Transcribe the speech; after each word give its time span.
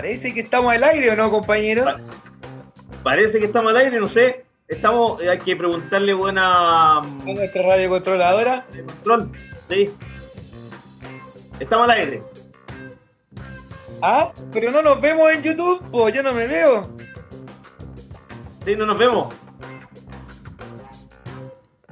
Parece 0.00 0.32
que 0.32 0.40
estamos 0.40 0.72
al 0.72 0.82
aire 0.82 1.10
o 1.10 1.16
no, 1.16 1.30
compañero. 1.30 1.84
Parece 3.02 3.38
que 3.38 3.44
estamos 3.44 3.70
al 3.70 3.76
aire, 3.76 4.00
no 4.00 4.08
sé. 4.08 4.46
Estamos, 4.66 5.20
hay 5.20 5.36
que 5.40 5.54
preguntarle 5.54 6.14
buena. 6.14 7.00
¿A 7.00 7.02
nuestra 7.26 7.60
radio 7.62 7.90
controladora? 7.90 8.64
Control, 8.86 9.30
sí. 9.68 9.90
Estamos 11.58 11.84
al 11.86 11.98
aire. 11.98 12.22
Ah, 14.00 14.32
pero 14.54 14.70
no 14.70 14.80
nos 14.80 14.98
vemos 15.02 15.30
en 15.32 15.42
YouTube, 15.42 15.82
pues 15.90 16.14
yo 16.14 16.22
no 16.22 16.32
me 16.32 16.46
veo. 16.46 16.88
Sí, 18.64 18.76
no 18.76 18.86
nos 18.86 18.96
vemos. 18.96 19.34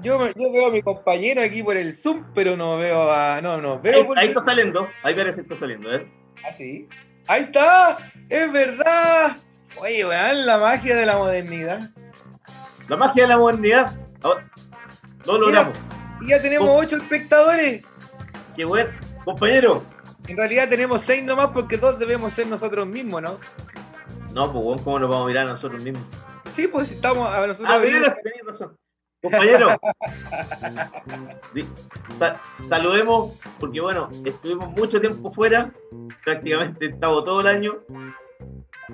Yo, 0.00 0.19
me- 0.19 0.33
yo 0.34 0.50
veo 0.50 0.69
a 0.69 0.70
mi 0.70 0.81
compañero 0.81 1.43
aquí 1.43 1.62
por 1.62 1.77
el 1.77 1.93
Zoom, 1.95 2.25
pero 2.34 2.56
no 2.56 2.78
veo 2.78 3.11
a. 3.12 3.43
No, 3.43 3.61
no 3.61 3.78
veo 3.81 3.97
Ahí, 3.98 4.05
por 4.05 4.19
ahí 4.19 4.25
el- 4.25 4.31
está 4.31 4.43
saliendo, 4.45 4.89
ahí 5.03 5.12
parece 5.15 5.43
que 5.43 5.53
está 5.53 5.56
saliendo, 5.56 5.95
¿eh? 5.95 6.11
Ah, 6.43 6.55
sí. 6.56 6.89
¡Ahí 7.29 7.43
está! 7.43 7.98
¡Es 8.29 8.51
verdad! 8.51 9.37
Oye, 9.77 10.05
weón, 10.05 10.47
la 10.47 10.59
magia 10.59 10.97
de 10.97 11.05
la 11.07 11.19
modernidad. 11.19 11.91
La 12.89 12.97
magia 12.97 13.25
de 13.25 13.29
la 13.29 13.37
modernidad. 13.37 13.93
Ahora, 14.23 14.51
Lo 15.27 15.39
logramos. 15.39 15.77
Y 16.23 16.31
ya 16.31 16.41
tenemos 16.41 16.69
ocho 16.73 16.97
espectadores. 16.97 17.83
Qué 18.56 18.65
bueno. 18.65 18.91
Compañero. 19.27 19.84
En 20.27 20.39
realidad 20.39 20.69
tenemos 20.71 21.03
seis 21.03 21.23
nomás 21.23 21.49
porque 21.49 21.77
dos 21.77 21.99
debemos 21.99 22.33
ser 22.33 22.47
nosotros 22.47 22.87
mismos, 22.87 23.21
¿no? 23.21 23.39
No, 24.33 24.53
pues, 24.53 24.83
¿cómo 24.83 24.99
nos 24.99 25.11
vamos 25.11 25.25
a 25.25 25.29
mirar 25.29 25.47
a 25.47 25.51
nosotros 25.51 25.83
mismos? 25.83 26.03
Sí, 26.56 26.67
pues 26.67 26.91
estamos 26.91 27.29
a 27.29 27.47
nosotros. 27.47 27.69
Ah, 27.71 27.79
mismos. 27.79 28.01
mira, 28.01 28.17
tenés 28.23 28.47
razón. 28.47 28.77
Compañero. 29.22 29.69
Saludemos, 32.69 33.33
porque 33.58 33.80
bueno, 33.80 34.10
estuvimos 34.25 34.70
mucho 34.70 35.00
tiempo 35.00 35.30
fuera, 35.30 35.72
prácticamente 36.25 36.86
estamos 36.86 37.25
todo 37.25 37.41
el 37.41 37.47
año. 37.48 37.78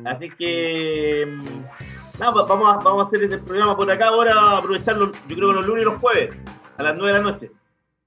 Así 0.05 0.29
que 0.31 1.25
mm, 1.29 2.19
nada, 2.19 2.33
va- 2.33 2.45
vamos 2.45 2.75
a, 2.75 2.77
vamos 2.79 3.05
a 3.05 3.07
hacer 3.07 3.23
el 3.23 3.41
programa 3.41 3.77
por 3.77 3.91
acá 3.91 4.09
ahora, 4.09 4.59
aprovecharlo, 4.59 5.13
yo 5.29 5.37
creo 5.37 5.49
que 5.51 5.55
los 5.55 5.67
lunes 5.67 5.83
y 5.83 5.85
los 5.85 6.01
jueves, 6.01 6.31
a 6.79 6.83
las 6.83 6.95
9 6.97 7.13
de 7.13 7.19
la 7.19 7.31
noche. 7.31 7.53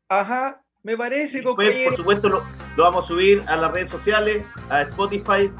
Ajá, 0.09 0.61
me 0.83 0.97
parece, 0.97 1.37
Después, 1.41 1.55
compañero. 1.55 1.89
por 1.89 1.97
supuesto, 1.97 2.29
lo, 2.29 2.43
lo 2.75 2.83
vamos 2.83 3.05
a 3.05 3.07
subir 3.07 3.43
a 3.47 3.55
las 3.55 3.71
redes 3.71 3.89
sociales, 3.89 4.43
a 4.69 4.81
Spotify, 4.81 5.51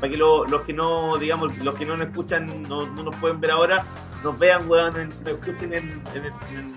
para 0.00 0.10
que 0.10 0.16
lo- 0.16 0.46
los 0.46 0.62
que 0.62 0.72
no, 0.72 1.18
digamos, 1.18 1.56
los 1.58 1.74
que 1.74 1.84
no 1.84 1.96
nos 1.96 2.08
escuchan, 2.08 2.62
no, 2.62 2.86
no 2.86 3.02
nos 3.02 3.16
pueden 3.16 3.38
ver 3.40 3.50
ahora, 3.50 3.84
nos 4.22 4.38
vean, 4.38 4.68
weón, 4.68 4.96
en- 5.00 5.08
nos 5.24 5.28
escuchen 5.34 5.72
en, 5.72 6.02
en, 6.14 6.24
en- 6.26 6.74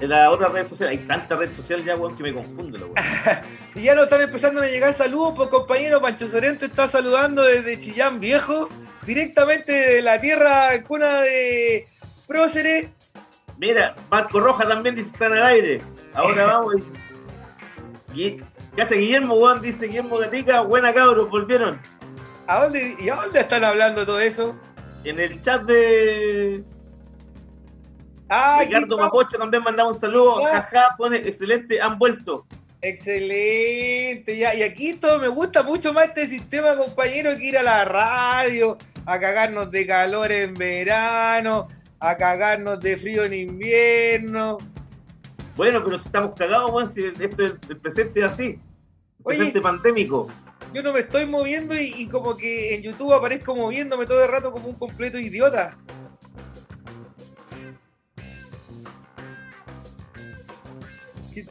en 0.00 0.08
la 0.08 0.30
otra 0.30 0.48
red 0.48 0.66
social. 0.66 0.88
Hay 0.90 0.98
tanta 0.98 1.36
red 1.36 1.52
social 1.54 1.84
ya, 1.84 1.96
weón, 1.96 2.16
que 2.16 2.22
me 2.22 2.32
confundo, 2.34 2.78
la 2.78 2.84
weón. 2.86 2.96
Y 3.74 3.82
ya 3.84 3.94
nos 3.94 4.04
están 4.04 4.20
empezando 4.20 4.60
a 4.60 4.66
llegar 4.66 4.92
saludos, 4.92 5.32
pues 5.36 5.48
compañero 5.48 6.00
Pancho 6.02 6.26
Sorento 6.28 6.66
está 6.66 6.88
saludando 6.88 7.42
desde 7.42 7.80
Chillán 7.80 8.20
Viejo, 8.20 8.68
directamente 9.06 9.72
de 9.72 10.02
la 10.02 10.20
tierra 10.20 10.68
cuna 10.86 11.20
de 11.22 11.88
Próceres. 12.26 12.88
Mira, 13.58 13.94
Marco 14.10 14.40
Roja 14.40 14.66
también 14.68 14.94
dice 14.94 15.08
están 15.10 15.32
al 15.32 15.44
aire. 15.46 15.80
Ahora 16.14 16.44
vamos. 16.52 16.74
y- 18.14 18.40
Cacha 18.76 18.94
Guillermo, 18.94 19.34
weón, 19.36 19.60
dice 19.62 19.86
Guillermo 19.86 20.16
Gatica, 20.18 20.60
buena 20.62 20.92
cabros, 20.94 21.28
volvieron. 21.30 21.78
¿A 22.46 22.62
dónde, 22.64 22.96
¿Y 22.98 23.08
a 23.10 23.16
dónde 23.16 23.40
están 23.40 23.64
hablando 23.64 24.04
todo 24.06 24.18
eso? 24.20 24.56
En 25.04 25.18
el 25.18 25.40
chat 25.40 25.62
de 25.62 26.64
Ah, 28.34 28.60
Ricardo 28.64 28.94
está. 28.94 29.04
Mapocho 29.04 29.38
también 29.38 29.62
mandamos 29.62 29.94
un 29.94 30.00
saludo. 30.00 30.46
Ah. 30.46 30.62
Jaja, 30.62 30.96
pone 30.96 31.18
excelente, 31.18 31.80
han 31.80 31.98
vuelto. 31.98 32.46
Excelente, 32.80 34.38
ya. 34.38 34.54
Y 34.54 34.62
aquí 34.62 34.94
todo 34.94 35.18
me 35.18 35.28
gusta 35.28 35.62
mucho 35.62 35.92
más 35.92 36.06
este 36.06 36.26
sistema, 36.26 36.74
compañero, 36.74 37.36
que 37.36 37.44
ir 37.44 37.58
a 37.58 37.62
la 37.62 37.84
radio, 37.84 38.78
a 39.04 39.20
cagarnos 39.20 39.70
de 39.70 39.86
calor 39.86 40.32
en 40.32 40.54
verano, 40.54 41.68
a 42.00 42.16
cagarnos 42.16 42.80
de 42.80 42.96
frío 42.96 43.24
en 43.24 43.34
invierno. 43.34 44.56
Bueno, 45.54 45.84
pero 45.84 45.98
si 45.98 46.06
estamos 46.06 46.32
cagados, 46.34 46.70
weón, 46.70 46.88
si 46.88 47.04
esto 47.04 47.44
es 47.44 47.52
el 47.68 47.76
presente 47.76 48.20
es 48.20 48.26
así. 48.26 48.58
Oye. 49.24 49.36
Presente 49.36 49.60
pandémico. 49.60 50.28
Yo 50.74 50.82
no 50.82 50.92
me 50.92 51.00
estoy 51.00 51.26
moviendo 51.26 51.74
y, 51.78 51.94
y 51.96 52.08
como 52.08 52.36
que 52.36 52.74
en 52.74 52.82
YouTube 52.82 53.12
aparezco 53.12 53.54
moviéndome 53.54 54.06
todo 54.06 54.22
el 54.24 54.30
rato 54.30 54.52
como 54.52 54.68
un 54.68 54.74
completo 54.74 55.18
idiota. 55.18 55.76
¿Qué- 61.34 61.46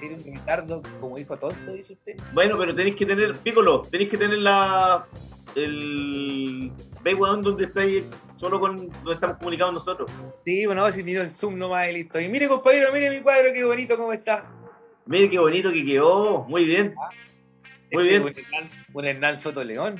¿Tiene 0.00 0.14
un 0.16 0.24
retardo 0.24 0.82
como 1.00 1.18
hijo 1.18 1.36
tonto, 1.36 1.72
dice 1.72 1.94
usted? 1.94 2.16
Bueno, 2.32 2.56
pero 2.58 2.74
tenéis 2.74 2.94
que 2.94 3.04
tener, 3.06 3.36
Piccolo, 3.38 3.82
tenéis 3.82 4.10
que 4.10 4.18
tener 4.18 4.38
la. 4.38 5.06
El. 5.56 6.70
¿Veis, 7.02 7.18
weón, 7.18 7.42
donde 7.42 7.64
estáis? 7.64 8.04
Solo 8.36 8.60
con 8.60 8.76
donde 8.76 9.14
estamos 9.14 9.38
comunicados 9.38 9.74
nosotros. 9.74 10.08
Sí, 10.44 10.64
bueno, 10.66 10.88
si 10.92 11.02
miro 11.02 11.22
el 11.22 11.32
zoom 11.32 11.58
nomás 11.58 11.88
y 11.88 11.94
listo. 11.94 12.20
Y 12.20 12.28
mire, 12.28 12.46
compañero, 12.46 12.92
mire 12.92 13.10
mi 13.10 13.20
cuadro, 13.20 13.48
qué 13.52 13.64
bonito 13.64 13.96
cómo 13.96 14.12
está. 14.12 14.44
Mire 15.08 15.30
qué 15.30 15.38
bonito 15.38 15.72
que 15.72 15.86
quedó. 15.86 16.44
Muy 16.44 16.66
bien. 16.66 16.94
Muy 17.90 18.06
Este 18.06 18.18
bien. 18.18 18.22
Un 18.22 18.28
Hernán, 18.28 18.68
un 18.92 19.04
Hernán 19.06 19.40
Soto 19.40 19.64
León. 19.64 19.98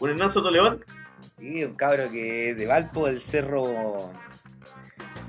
Un 0.00 0.10
Hernán 0.10 0.30
Soto 0.30 0.50
León. 0.50 0.82
Sí, 1.38 1.62
un 1.62 1.74
cabro 1.74 2.10
que 2.10 2.50
es 2.50 2.56
de 2.56 2.66
Valpo 2.66 3.06
del 3.06 3.20
cerro. 3.20 4.10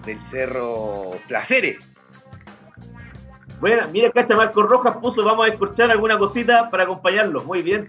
del 0.05 0.19
cerro 0.31 1.19
Placeres. 1.27 1.77
Bueno, 3.59 3.85
mira, 3.91 4.09
cacha, 4.11 4.37
Marco 4.37 4.63
Rojas 4.63 4.95
puso, 4.97 5.25
vamos 5.25 5.45
a 5.45 5.49
escuchar 5.49 5.91
alguna 5.91 6.17
cosita 6.17 6.69
para 6.69 6.83
acompañarlo. 6.83 7.43
Muy 7.43 7.61
bien. 7.61 7.85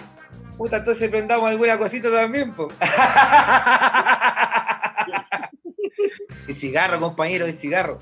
Puta, 0.56 0.78
entonces 0.78 1.08
prendamos 1.08 1.48
alguna 1.48 1.78
cosita 1.78 2.10
también, 2.10 2.52
po. 2.52 2.66
el 6.48 6.54
cigarro, 6.56 6.98
compañero, 6.98 7.46
el 7.46 7.54
cigarro. 7.54 8.00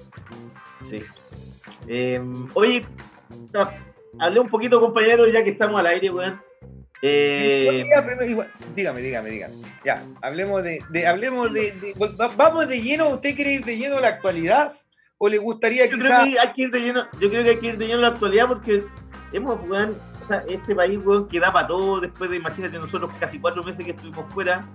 Sí. 0.89 1.05
Eh, 1.89 2.21
oye, 2.55 2.87
hablé 4.19 4.41
un 4.41 4.49
poquito, 4.49 4.81
compañero, 4.81 5.27
ya 5.29 5.43
que 5.45 5.51
estamos 5.51 5.79
al 5.79 5.87
aire, 5.87 6.11
weón. 6.11 6.41
Eh, 7.03 7.85
igual- 8.31 8.51
dígame, 8.75 9.01
dígame, 9.03 9.31
dígame. 9.31 9.55
Ya, 9.85 10.03
hablemos 10.23 10.63
de, 10.63 10.83
de- 10.91 11.07
hablemos 11.07 11.53
de, 11.53 11.73
de- 11.73 11.95
va- 11.95 12.33
vamos 12.37 12.69
de 12.69 12.81
lleno, 12.81 13.09
¿usted 13.11 13.35
quiere 13.37 13.53
ir 13.53 13.65
de 13.65 13.77
lleno 13.77 13.99
a 13.99 14.01
la 14.01 14.09
actualidad? 14.09 14.73
¿O 15.19 15.29
le 15.29 15.39
gustaría 15.39 15.85
yo 15.87 15.93
creo 15.99 16.03
quizás 16.03 16.25
que 16.25 16.39
hay 16.41 16.53
que 16.55 16.63
ir 16.63 16.71
de 16.71 16.81
lleno, 16.81 17.01
yo 17.21 17.31
creo 17.31 17.43
que 17.45 17.51
hay 17.51 17.57
que 17.59 17.67
ir 17.69 17.79
de 17.79 17.87
lleno 17.87 17.99
a 17.99 18.03
la 18.03 18.09
actualidad 18.09 18.49
porque 18.49 18.83
hemos, 19.33 19.59
weón, 19.69 19.97
o 20.25 20.27
sea, 20.29 20.43
este 20.49 20.75
país, 20.75 20.99
weón, 21.05 21.29
que 21.29 21.39
da 21.41 21.53
para 21.53 21.69
todo 21.69 22.01
después 22.01 22.29
de, 22.31 22.37
imagínate, 22.37 22.79
nosotros 22.79 23.11
casi 23.21 23.39
cuatro 23.39 23.63
meses 23.63 23.85
que 23.85 23.93
estuvimos 23.93 24.25
fuera. 24.33 24.67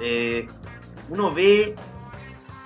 eh, 0.00 0.46
uno 1.10 1.32
ve 1.34 1.74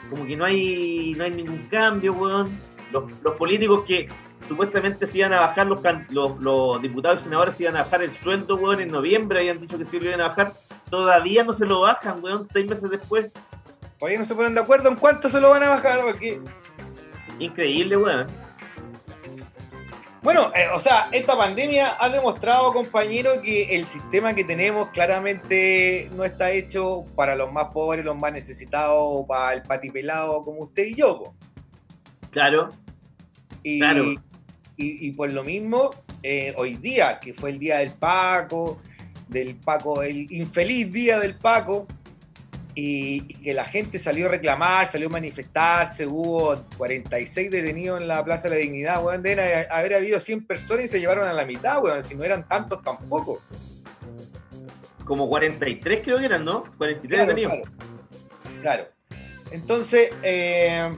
como 0.09 0.25
que 0.27 0.37
no 0.37 0.45
hay, 0.45 1.15
no 1.17 1.25
hay 1.25 1.31
ningún 1.33 1.67
cambio, 1.71 2.13
weón. 2.13 2.59
Los, 2.93 3.05
los 3.23 3.35
políticos 3.35 3.85
que 3.87 4.09
supuestamente 4.49 5.07
se 5.07 5.19
iban 5.19 5.33
a 5.33 5.41
bajar, 5.41 5.67
los, 5.67 5.81
los, 6.11 6.41
los 6.41 6.83
diputados 6.83 7.21
y 7.21 7.25
senadores 7.25 7.57
se 7.57 7.65
iban 7.65 7.77
a 7.77 7.85
bajar 7.85 8.03
el 8.03 8.13
sueldo, 8.13 8.57
weón, 8.57 8.81
en 8.81 8.91
noviembre, 8.91 9.41
habían 9.41 9.61
dicho 9.61 9.79
que 9.79 9.85
sí 9.85 9.99
lo 9.99 10.07
iban 10.07 10.21
a 10.21 10.29
bajar. 10.29 10.55
Todavía 10.91 11.45
no 11.45 11.53
se 11.53 11.67
lo 11.67 11.83
bajan, 11.83 12.23
weón, 12.23 12.47
seis 12.47 12.67
meses 12.67 12.91
después. 12.91 13.31
todavía 13.99 14.19
no 14.19 14.25
se 14.25 14.35
ponen 14.35 14.55
de 14.55 14.61
acuerdo 14.61 14.89
en 14.89 14.97
cuánto 14.97 15.29
se 15.29 15.41
lo 15.41 15.51
van 15.51 15.63
a 15.65 15.69
bajar? 15.69 16.01
Porque 16.03 16.41
Increíble, 17.39 17.97
weón. 17.97 18.27
Bueno, 20.21 20.53
eh, 20.55 20.67
o 20.75 20.81
sea, 20.81 21.09
esta 21.13 21.37
pandemia 21.37 21.97
ha 21.99 22.09
demostrado, 22.09 22.73
compañero, 22.73 23.41
que 23.41 23.77
el 23.77 23.87
sistema 23.87 24.35
que 24.35 24.43
tenemos 24.43 24.89
claramente 24.89 26.11
no 26.13 26.25
está 26.25 26.51
hecho 26.51 27.05
para 27.15 27.37
los 27.37 27.53
más 27.53 27.69
pobres, 27.69 28.05
los 28.05 28.19
más 28.19 28.33
necesitados, 28.33 29.25
para 29.29 29.55
el 29.55 29.63
patipelado 29.63 30.45
como 30.45 30.65
usted 30.65 30.87
y 30.87 30.97
yo. 30.97 31.19
po. 31.19 31.35
Claro, 32.31 32.71
Y, 33.63 33.79
Claro. 33.81 34.05
y, 34.05 34.21
y 34.77 35.13
por 35.13 35.31
lo 35.33 35.43
mismo, 35.45 35.91
eh, 36.23 36.55
hoy 36.57 36.77
día, 36.77 37.19
que 37.19 37.35
fue 37.35 37.51
el 37.51 37.59
día 37.59 37.79
del 37.79 37.93
Paco, 37.93 38.81
del 39.29 39.57
Paco, 39.57 40.03
el 40.03 40.31
infeliz 40.33 40.93
día 40.93 41.19
del 41.19 41.35
Paco, 41.35 41.87
y, 42.75 43.25
y 43.29 43.35
que 43.43 43.53
la 43.55 43.65
gente 43.65 43.99
salió 43.99 44.27
a 44.27 44.29
reclamar, 44.29 44.91
salió 44.91 45.09
a 45.09 45.11
manifestarse, 45.11 46.07
hubo 46.07 46.63
46 46.77 47.51
detenidos 47.51 48.01
en 48.01 48.07
la 48.07 48.25
Plaza 48.25 48.45
de 48.45 48.51
la 48.51 48.57
Dignidad, 48.57 49.05
weón, 49.05 49.23
deben 49.23 49.41
haber- 49.41 49.67
haber 49.73 49.95
habido 49.95 50.21
100 50.21 50.47
personas 50.47 50.85
y 50.85 50.89
se 50.89 51.01
llevaron 51.01 51.27
a 51.27 51.33
la 51.33 51.45
mitad, 51.45 51.83
weón, 51.83 52.05
si 52.05 52.15
no 52.15 52.23
eran 52.25 52.47
tantos 52.47 52.83
tampoco. 52.83 53.43
como 55.05 55.27
43 55.29 56.01
creo 56.05 56.19
que 56.19 56.27
eran, 56.27 56.45
¿no? 56.45 56.65
43 56.77 57.19
Claro, 57.25 57.35
teníamos. 57.35 57.59
claro. 58.61 58.61
Claro. 58.63 58.89
Entonces, 59.51 60.11
eh, 60.23 60.95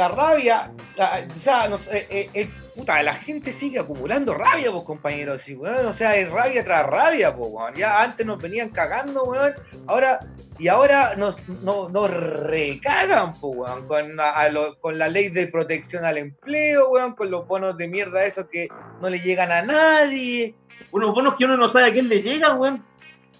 la 0.00 0.08
rabia, 0.08 0.72
la- 0.96 1.26
o 1.36 1.40
sea, 1.40 1.68
no 1.68 1.76
sé, 1.78 2.06
eh, 2.10 2.30
eh, 2.32 2.50
puta, 2.74 3.02
la 3.02 3.14
gente 3.14 3.52
sigue 3.52 3.78
acumulando 3.78 4.32
rabia, 4.34 4.70
pues, 4.72 4.84
compañeros. 4.84 5.42
Sí, 5.42 5.54
weón, 5.54 5.84
o 5.86 5.92
sea, 5.92 6.16
es 6.16 6.30
rabia 6.30 6.64
tras 6.64 6.86
rabia, 6.86 7.34
pues, 7.36 7.50
weón. 7.52 7.74
Ya 7.74 8.02
antes 8.02 8.24
nos 8.26 8.40
venían 8.40 8.70
cagando, 8.70 9.24
weón. 9.24 9.54
Ahora, 9.86 10.20
y 10.58 10.68
ahora 10.68 11.14
nos, 11.16 11.46
no- 11.62 11.88
nos 11.90 12.10
recagan, 12.10 13.34
pues, 13.34 13.52
weón, 13.56 13.86
con 13.86 14.16
la, 14.16 14.30
a 14.30 14.48
lo- 14.48 14.78
con 14.80 14.98
la 14.98 15.08
ley 15.08 15.28
de 15.28 15.46
protección 15.48 16.04
al 16.04 16.16
empleo, 16.18 16.90
weón, 16.90 17.14
con 17.14 17.30
los 17.30 17.46
bonos 17.46 17.76
de 17.76 17.86
mierda 17.88 18.24
esos 18.24 18.46
que 18.46 18.68
no 19.00 19.10
le 19.10 19.20
llegan 19.20 19.52
a 19.52 19.62
nadie. 19.62 20.54
Unos 20.92 21.12
bonos 21.14 21.34
que 21.36 21.44
uno 21.44 21.56
no 21.56 21.68
sabe 21.68 21.86
a 21.86 21.92
quién 21.92 22.08
le 22.08 22.22
llegan, 22.22 22.58
weón. 22.58 22.84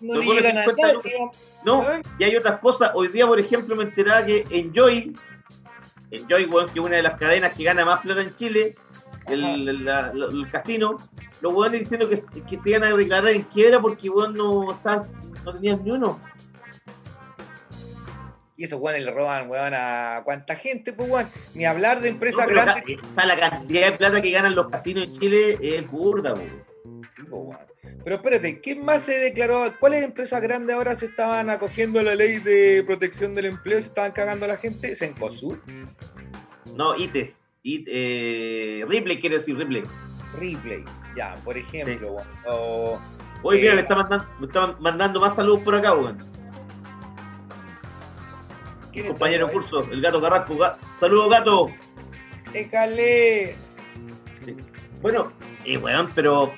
No 0.02 0.14
Los 0.14 0.24
le 0.24 0.26
bonos 0.28 0.42
llegan 0.42 0.58
a 0.58 0.64
50 0.66 0.92
nadie. 0.92 1.30
No, 1.62 1.84
y 2.18 2.24
hay 2.24 2.36
otras 2.36 2.58
cosas. 2.60 2.90
Hoy 2.94 3.08
día, 3.08 3.26
por 3.26 3.38
ejemplo, 3.38 3.76
me 3.76 3.82
enteraba 3.84 4.24
que 4.24 4.46
Enjoy, 4.50 5.14
Enjoy, 6.10 6.44
weón, 6.46 6.66
que 6.70 6.80
es 6.80 6.84
una 6.84 6.96
de 6.96 7.02
las 7.02 7.18
cadenas 7.18 7.52
que 7.54 7.64
gana 7.64 7.84
más 7.84 8.00
plata 8.00 8.20
en 8.22 8.34
Chile, 8.34 8.74
el, 9.26 9.44
Ajá. 9.44 9.54
el- 9.54 9.84
la- 9.84 10.12
la- 10.12 10.26
el 10.26 10.50
casino, 10.50 10.98
los 11.40 11.54
weones 11.54 11.80
diciendo 11.80 12.08
que, 12.08 12.18
que 12.48 12.60
se 12.60 12.70
iban 12.70 12.84
a 12.84 12.96
declarar 12.96 13.30
en 13.32 13.42
quiebra 13.42 13.80
porque 13.80 14.10
weón 14.10 14.34
no, 14.34 14.72
estaban- 14.72 15.06
no 15.44 15.54
tenían 15.54 15.82
ni 15.84 15.90
uno. 15.92 16.18
Y 18.56 18.64
esos 18.64 18.78
weones 18.78 19.04
le 19.06 19.10
roban, 19.10 19.48
weón, 19.48 19.72
a 19.74 20.20
cuánta 20.24 20.54
gente, 20.54 20.92
pues, 20.92 21.08
weón. 21.08 21.28
Ni 21.54 21.64
hablar 21.64 22.00
de 22.02 22.08
empresas 22.10 22.46
grandes. 22.46 22.84
o 23.08 23.14
sea, 23.14 23.24
la 23.24 23.38
cantidad 23.38 23.90
de 23.90 23.96
plata 23.96 24.20
que 24.20 24.30
ganan 24.30 24.54
los 24.54 24.68
casinos 24.68 25.04
en 25.04 25.10
Chile 25.10 25.58
es 25.62 25.90
burda, 25.90 26.34
weón. 26.34 26.70
Pero 28.02 28.16
espérate, 28.16 28.60
¿quién 28.60 28.84
más 28.84 29.02
se 29.02 29.18
declaró? 29.18 29.62
¿Cuáles 29.78 30.02
empresas 30.04 30.40
grandes 30.40 30.74
ahora 30.74 30.96
se 30.96 31.06
estaban 31.06 31.50
acogiendo 31.50 32.00
a 32.00 32.02
la 32.02 32.14
ley 32.14 32.38
de 32.38 32.82
protección 32.86 33.34
del 33.34 33.46
empleo 33.46 33.78
se 33.80 33.88
estaban 33.88 34.12
cagando 34.12 34.46
a 34.46 34.48
la 34.48 34.56
gente? 34.56 34.96
¿Sencosud? 34.96 35.58
No, 36.74 36.96
ITES. 36.96 37.48
It, 37.62 37.86
eh, 37.90 38.84
Ripley, 38.88 39.20
quiero 39.20 39.36
decir, 39.36 39.54
Ripley. 39.56 39.82
Replay, 40.38 40.82
ya, 41.14 41.34
por 41.44 41.58
ejemplo. 41.58 42.16
O, 42.46 42.98
Hoy 43.42 43.58
Eh, 43.58 43.60
mira, 43.62 43.74
me 43.74 43.80
está, 43.82 43.94
mandando, 43.96 44.26
me 44.38 44.46
está 44.46 44.76
mandando 44.80 45.20
más 45.20 45.36
saludos 45.36 45.60
por 45.62 45.74
acá, 45.74 45.94
weón. 45.94 46.16
¿quién 48.92 49.04
está 49.06 49.12
Compañero 49.12 49.50
curso, 49.50 49.86
el 49.92 50.00
gato 50.00 50.20
Carrasco. 50.22 50.56
Ga- 50.56 50.76
Saludos, 50.98 51.30
gato. 51.30 51.70
Déjale. 52.52 53.54
Bueno, 55.02 55.32
eh, 55.64 55.76
weón, 55.78 56.10
pero 56.14 56.52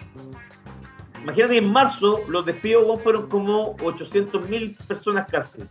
imagínate 1.22 1.52
que 1.54 1.58
en 1.58 1.72
marzo 1.72 2.20
los 2.28 2.44
despidos 2.44 3.00
fueron 3.02 3.28
como 3.28 3.76
800 3.82 4.48
mil 4.48 4.76
personas 4.86 5.26
casi. 5.30 5.62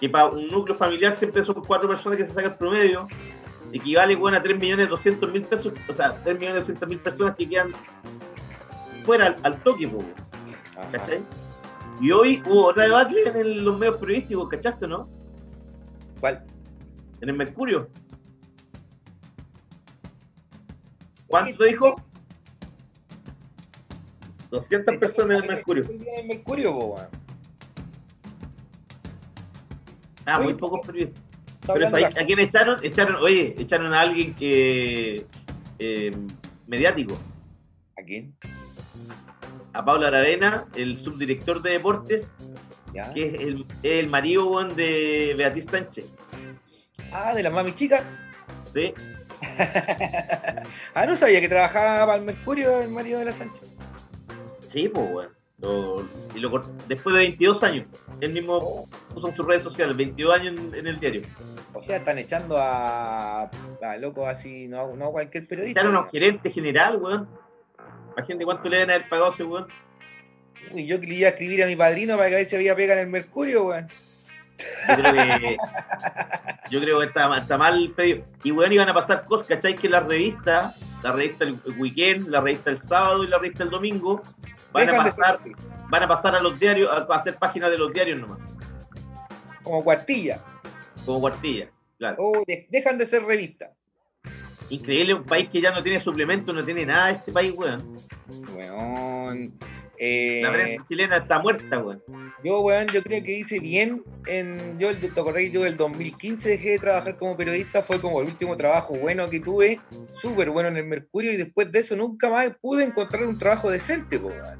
Que 0.00 0.08
para 0.08 0.26
un 0.26 0.48
núcleo 0.48 0.76
familiar 0.76 1.12
siempre 1.12 1.42
son 1.42 1.56
cuatro 1.66 1.88
personas 1.88 2.16
que 2.16 2.24
se 2.24 2.32
sacan 2.32 2.56
promedio. 2.56 3.08
Equivale 3.72 4.14
weón, 4.16 4.34
a 4.34 4.42
3 4.42 4.58
millones 4.58 4.88
200 4.88 5.32
mil 5.32 5.42
pesos, 5.42 5.72
o 5.88 5.92
sea, 5.94 6.16
3 6.22 6.38
millones 6.38 6.60
200 6.60 6.88
mil 6.88 6.98
personas 6.98 7.34
que 7.36 7.48
quedan 7.48 7.72
fuera 9.04 9.26
al, 9.28 9.36
al 9.42 9.62
toque, 9.62 9.88
po. 9.88 10.04
¿cachai? 10.92 11.22
Y 12.00 12.10
hoy 12.10 12.42
hubo 12.46 12.66
otra 12.66 12.84
debacle 12.84 13.22
en 13.26 13.36
el- 13.36 13.64
los 13.64 13.78
medios 13.78 13.96
periodísticos, 13.96 14.48
¿cachaste, 14.48 14.86
no? 14.86 15.08
¿Cuál? 16.20 16.44
En 17.20 17.28
el 17.30 17.36
Mercurio. 17.36 17.88
¿Cuánto 21.26 21.64
dijo? 21.64 21.96
200 24.52 24.98
personas 24.98 25.38
en 25.38 25.44
el 25.44 25.48
Mercurio. 25.48 25.84
El 25.88 25.98
del 26.04 26.26
Mercurio, 26.26 26.78
po, 26.78 26.84
weón. 26.94 27.08
Ah, 30.26 30.38
muy 30.40 30.54
pocos 30.54 30.86
periodistas. 30.86 31.22
Pero 31.62 31.72
hablando 31.72 31.96
¿sabes 31.98 32.14
la- 32.14 32.20
¿a 32.22 32.26
quién 32.26 32.38
echaron? 32.38 32.78
Echaron, 32.82 33.16
oye, 33.16 33.54
echaron 33.58 33.94
a 33.94 34.00
alguien 34.00 34.34
que 34.34 35.26
eh, 35.78 36.12
mediático, 36.66 37.18
¿A 37.98 38.02
quién? 38.04 38.34
a 39.72 39.84
Pablo 39.84 40.06
Aravena, 40.06 40.66
el 40.76 40.98
subdirector 40.98 41.62
de 41.62 41.70
deportes, 41.70 42.32
¿Ya? 42.92 43.12
que 43.14 43.24
es 43.26 43.34
el, 43.40 43.66
es 43.82 44.00
el 44.04 44.08
marido 44.10 44.48
weón, 44.50 44.76
de 44.76 45.34
Beatriz 45.36 45.64
Sánchez. 45.66 46.06
Ah, 47.10 47.34
de 47.34 47.42
la 47.42 47.50
mami 47.50 47.74
chica. 47.74 48.04
¿sí? 48.74 48.92
ah, 50.94 51.06
no 51.06 51.16
sabía 51.16 51.40
que 51.40 51.48
trabajaba 51.48 52.06
para 52.06 52.18
el 52.18 52.24
Mercurio 52.24 52.80
el 52.82 52.90
marido 52.90 53.18
de 53.18 53.24
la 53.24 53.32
Sánchez. 53.32 53.71
Sí, 54.72 54.88
pues, 54.88 55.06
weón. 55.10 55.28
Lo- 55.58 56.02
y 56.34 56.40
lo 56.40 56.64
después 56.88 57.14
de 57.14 57.20
22 57.22 57.62
años, 57.62 57.86
él 58.20 58.32
mismo 58.32 58.88
puso 59.14 59.28
en 59.28 59.34
sus 59.36 59.46
redes 59.46 59.62
sociales, 59.62 59.96
22 59.96 60.34
años 60.34 60.54
en, 60.56 60.74
en 60.74 60.86
el 60.88 60.98
diario. 60.98 61.22
O 61.74 61.82
sea, 61.82 61.98
están 61.98 62.18
echando 62.18 62.56
a, 62.58 63.42
a 63.42 63.96
locos 64.00 64.28
así, 64.28 64.66
no, 64.66 64.96
no 64.96 65.06
a 65.08 65.12
cualquier 65.12 65.46
periodista. 65.46 65.80
Echaron 65.80 65.96
a 65.96 66.00
un 66.00 66.08
gerente 66.08 66.50
general, 66.50 66.96
weón. 66.96 67.28
Imagínate 68.16 68.44
cuánto 68.44 68.68
le 68.68 68.76
deben 68.78 68.90
haber 68.90 69.08
pagado 69.08 69.30
a 69.30 69.34
ese 69.34 69.44
weón. 69.44 69.68
Uy, 70.72 70.86
yo 70.86 71.00
que 71.00 71.06
le 71.06 71.14
iba 71.14 71.28
a 71.28 71.30
escribir 71.30 71.62
a 71.62 71.66
mi 71.66 71.76
padrino 71.76 72.16
para 72.16 72.28
que 72.28 72.34
a 72.34 72.38
ver 72.38 72.46
si 72.46 72.56
había 72.56 72.74
pega 72.74 72.94
en 72.94 73.00
el 73.00 73.06
Mercurio, 73.08 73.66
weón. 73.66 73.88
Yo 74.88 74.94
creo 74.96 75.12
que, 75.14 75.56
yo 76.70 76.80
creo 76.80 76.98
que 77.00 77.06
está, 77.06 77.36
está 77.38 77.58
mal 77.58 77.92
pedido. 77.96 78.24
Y 78.42 78.50
weón, 78.50 78.72
iban 78.72 78.88
a 78.88 78.94
pasar 78.94 79.24
cosas, 79.26 79.46
¿cachai? 79.46 79.76
Que 79.76 79.88
la 79.88 80.00
revista, 80.00 80.74
la 81.02 81.12
revista 81.12 81.44
el 81.44 81.58
weekend, 81.78 82.28
la 82.28 82.40
revista 82.40 82.70
el 82.70 82.78
sábado 82.78 83.22
y 83.24 83.28
la 83.28 83.38
revista 83.38 83.62
el 83.64 83.70
domingo, 83.70 84.22
van 84.72 84.88
a 84.88 84.92
Dejan 84.92 85.04
pasar, 85.04 85.40
van 85.90 86.02
a 86.02 86.08
pasar 86.08 86.34
a 86.34 86.42
los 86.42 86.58
diarios, 86.58 86.90
a, 86.90 87.14
hacer 87.14 87.36
páginas 87.36 87.70
de 87.70 87.78
los 87.78 87.92
diarios 87.92 88.20
nomás, 88.20 88.38
como 89.62 89.82
cuartilla. 89.84 90.40
como 91.04 91.20
cuartilla. 91.20 91.68
Claro. 91.98 92.32
De- 92.46 92.66
dejan 92.70 92.98
de 92.98 93.06
ser 93.06 93.22
revista. 93.24 93.72
Increíble, 94.70 95.14
un 95.14 95.24
país 95.24 95.48
que 95.48 95.60
ya 95.60 95.70
no 95.70 95.82
tiene 95.82 96.00
suplementos, 96.00 96.54
no 96.54 96.64
tiene 96.64 96.86
nada 96.86 97.10
este 97.10 97.30
país, 97.30 97.52
weón. 97.54 97.98
Weón. 98.54 99.52
Eh, 100.04 100.40
La 100.42 100.50
prensa 100.52 100.82
chilena 100.84 101.18
está 101.18 101.38
muerta, 101.38 101.78
weón. 101.78 102.02
yo, 102.42 102.60
weón, 102.60 102.88
yo 102.88 103.02
creo 103.04 103.22
que 103.22 103.38
hice 103.38 103.60
bien 103.60 104.02
en. 104.26 104.76
Yo, 104.80 104.90
el- 104.90 104.98
te 104.98 105.06
acordás 105.20 105.42
que 105.42 105.50
yo 105.52 105.64
el 105.64 105.76
2015 105.76 106.48
dejé 106.48 106.70
de 106.70 106.78
trabajar 106.80 107.16
como 107.16 107.36
periodista, 107.36 107.82
fue 107.82 108.00
como 108.00 108.20
el 108.20 108.26
último 108.26 108.56
trabajo 108.56 108.94
bueno 108.96 109.30
que 109.30 109.38
tuve, 109.38 109.78
súper 110.20 110.50
bueno 110.50 110.70
en 110.70 110.76
el 110.78 110.86
Mercurio, 110.86 111.30
y 111.32 111.36
después 111.36 111.70
de 111.70 111.78
eso 111.78 111.94
nunca 111.94 112.28
más 112.30 112.50
pude 112.60 112.82
encontrar 112.84 113.22
un 113.24 113.38
trabajo 113.38 113.70
decente, 113.70 114.16
weón. 114.16 114.58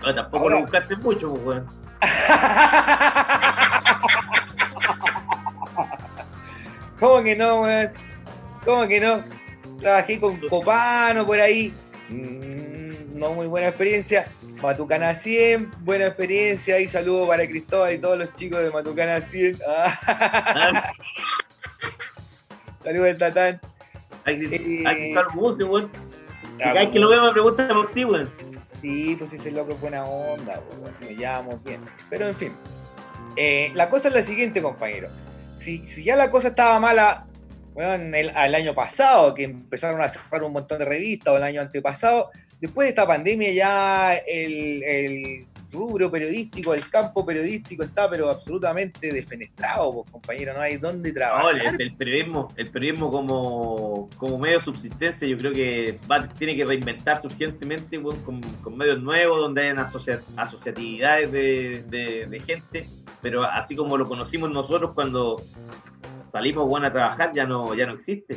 No, 0.00 0.14
tampoco 0.14 0.42
Ahora- 0.44 0.56
lo 0.56 0.60
buscaste 0.62 0.96
mucho, 0.96 1.32
weón. 1.32 1.66
¿Cómo 7.00 7.22
que 7.22 7.36
no, 7.36 7.62
weón? 7.62 7.90
¿Cómo 8.64 8.86
que 8.86 9.00
no? 9.00 9.24
Trabajé 9.80 10.20
con 10.20 10.38
Copano 10.48 11.26
por 11.26 11.40
ahí. 11.40 11.72
Mm, 12.08 12.81
no 13.22 13.34
muy 13.34 13.46
buena 13.46 13.68
experiencia. 13.68 14.26
Matucana 14.60 15.14
100, 15.14 15.70
buena 15.84 16.06
experiencia. 16.06 16.80
Y 16.80 16.88
saludo 16.88 17.28
para 17.28 17.46
Cristóbal 17.46 17.94
y 17.94 17.98
todos 17.98 18.18
los 18.18 18.34
chicos 18.34 18.60
de 18.60 18.70
Matucana 18.70 19.20
100. 19.20 19.58
Ah, 19.66 20.92
Saludos 22.84 23.10
al 23.10 23.18
Tatán. 23.18 23.60
Hay 24.24 24.38
que 24.38 24.56
Eh, 24.56 24.82
hay 24.84 24.96
que 24.96 25.08
estar 25.10 25.34
músico, 25.34 25.70
weón. 25.70 25.90
Cada 26.58 26.74
vez 26.74 26.88
que 26.88 26.98
lo 26.98 27.08
veo 27.08 27.22
me 27.24 27.32
pregunta 27.32 27.68
por 27.68 27.92
ti, 27.92 28.04
weón. 28.04 28.28
Sí, 28.80 29.14
pues 29.16 29.32
ese 29.32 29.52
loco 29.52 29.72
es 29.72 29.80
buena 29.80 30.04
onda, 30.04 30.60
pues, 30.80 30.98
si 30.98 31.04
nos 31.04 31.14
llevamos 31.14 31.62
bien. 31.62 31.80
Pero 32.10 32.26
en 32.26 32.34
fin. 32.34 32.52
Eh, 33.36 33.70
la 33.74 33.88
cosa 33.88 34.08
es 34.08 34.14
la 34.14 34.22
siguiente, 34.22 34.60
compañero. 34.60 35.08
Si, 35.58 35.86
si 35.86 36.02
ya 36.02 36.16
la 36.16 36.32
cosa 36.32 36.48
estaba 36.48 36.80
mala, 36.80 37.26
weón, 37.74 38.16
el, 38.16 38.30
al 38.30 38.52
año 38.56 38.74
pasado, 38.74 39.32
que 39.32 39.44
empezaron 39.44 40.00
a 40.00 40.08
cerrar 40.08 40.42
un 40.42 40.52
montón 40.52 40.80
de 40.80 40.84
revistas, 40.84 41.32
o 41.32 41.36
el 41.36 41.44
año 41.44 41.60
antepasado, 41.60 42.32
después 42.62 42.86
de 42.86 42.90
esta 42.90 43.06
pandemia 43.06 43.52
ya 43.52 44.14
el, 44.14 45.46
rubro 45.72 46.10
periodístico, 46.10 46.74
el 46.74 46.88
campo 46.90 47.24
periodístico 47.24 47.82
está 47.82 48.08
pero 48.08 48.28
absolutamente 48.30 49.10
defenestrado, 49.12 49.92
pues, 49.94 50.10
compañero, 50.10 50.52
no 50.54 50.60
hay 50.60 50.76
dónde 50.76 51.08
No, 51.10 51.14
trabajar. 51.14 51.56
el, 51.66 51.80
el 51.80 51.96
periodismo, 51.96 52.48
el 52.56 52.70
periodismo 52.70 53.10
como, 53.10 54.08
como 54.18 54.38
medio 54.38 54.58
de 54.58 54.64
subsistencia, 54.64 55.26
yo 55.26 55.36
creo 55.38 55.52
que 55.52 55.98
va- 56.10 56.28
tiene 56.28 56.54
que 56.54 56.64
reinventarse 56.66 57.26
urgentemente 57.26 58.00
con, 58.02 58.40
medios 58.76 59.02
nuevos, 59.02 59.38
donde 59.38 59.62
hayan 59.62 59.78
asocia- 59.78 60.20
asociatividades 60.36 61.32
de, 61.32 61.82
de- 61.88 62.26
gente, 62.40 62.86
pero 63.22 63.42
así 63.42 63.74
como 63.74 63.96
lo 63.96 64.06
conocimos 64.06 64.50
nosotros 64.50 64.92
cuando 64.94 65.42
salimos 66.30 66.66
weón, 66.68 66.84
a 66.84 66.92
trabajar, 66.92 67.32
ya 67.34 67.46
no, 67.46 67.74
ya 67.74 67.86
no 67.86 67.94
existe. 67.94 68.36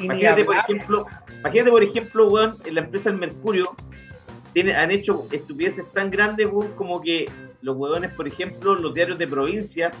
Imagínate, 0.00 0.44
por 0.44 0.56
ejemplo, 0.56 1.06
imagínate, 1.40 1.70
por 1.70 1.82
ejemplo, 1.82 2.28
weón, 2.28 2.56
en 2.64 2.74
la 2.74 2.80
empresa 2.80 3.10
El 3.10 3.16
Mercurio 3.16 3.74
tiene, 4.52 4.74
han 4.74 4.90
hecho 4.90 5.26
estupideces 5.30 5.84
tan 5.92 6.10
grandes, 6.10 6.46
weón, 6.50 6.72
como 6.72 7.00
que 7.00 7.30
los 7.62 7.76
huevones, 7.76 8.12
por 8.14 8.26
ejemplo, 8.26 8.74
los 8.74 8.94
diarios 8.94 9.18
de 9.18 9.28
provincia, 9.28 9.92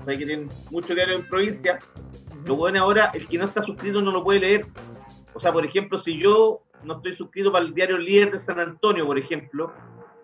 o 0.00 0.04
sea, 0.04 0.16
que 0.16 0.24
tienen 0.24 0.48
muchos 0.70 0.94
diarios 0.94 1.20
en 1.20 1.28
provincia, 1.28 1.78
los 2.44 2.56
huevones 2.56 2.80
ahora, 2.80 3.10
el 3.14 3.26
que 3.26 3.38
no 3.38 3.46
está 3.46 3.62
suscrito 3.62 4.00
no 4.00 4.12
lo 4.12 4.24
puede 4.24 4.40
leer. 4.40 4.66
O 5.34 5.40
sea, 5.40 5.52
por 5.52 5.64
ejemplo, 5.64 5.98
si 5.98 6.18
yo 6.18 6.62
no 6.82 6.96
estoy 6.96 7.14
suscrito 7.14 7.52
para 7.52 7.64
el 7.64 7.74
diario 7.74 7.98
Líder 7.98 8.30
de 8.30 8.38
San 8.38 8.58
Antonio, 8.58 9.06
por 9.06 9.18
ejemplo, 9.18 9.72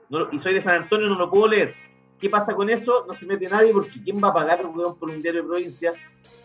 no 0.08 0.28
y 0.30 0.38
soy 0.38 0.54
de 0.54 0.60
San 0.60 0.82
Antonio, 0.82 1.08
no 1.08 1.16
lo 1.16 1.30
puedo 1.30 1.48
leer. 1.48 1.74
¿Qué 2.18 2.30
pasa 2.30 2.54
con 2.54 2.70
eso? 2.70 3.04
No 3.06 3.14
se 3.14 3.26
mete 3.26 3.48
nadie 3.48 3.72
porque 3.72 4.02
¿quién 4.02 4.22
va 4.22 4.28
a 4.28 4.34
pagar, 4.34 4.64
weón, 4.66 4.96
por 4.98 5.10
un 5.10 5.20
diario 5.20 5.42
de 5.42 5.48
provincia? 5.48 5.92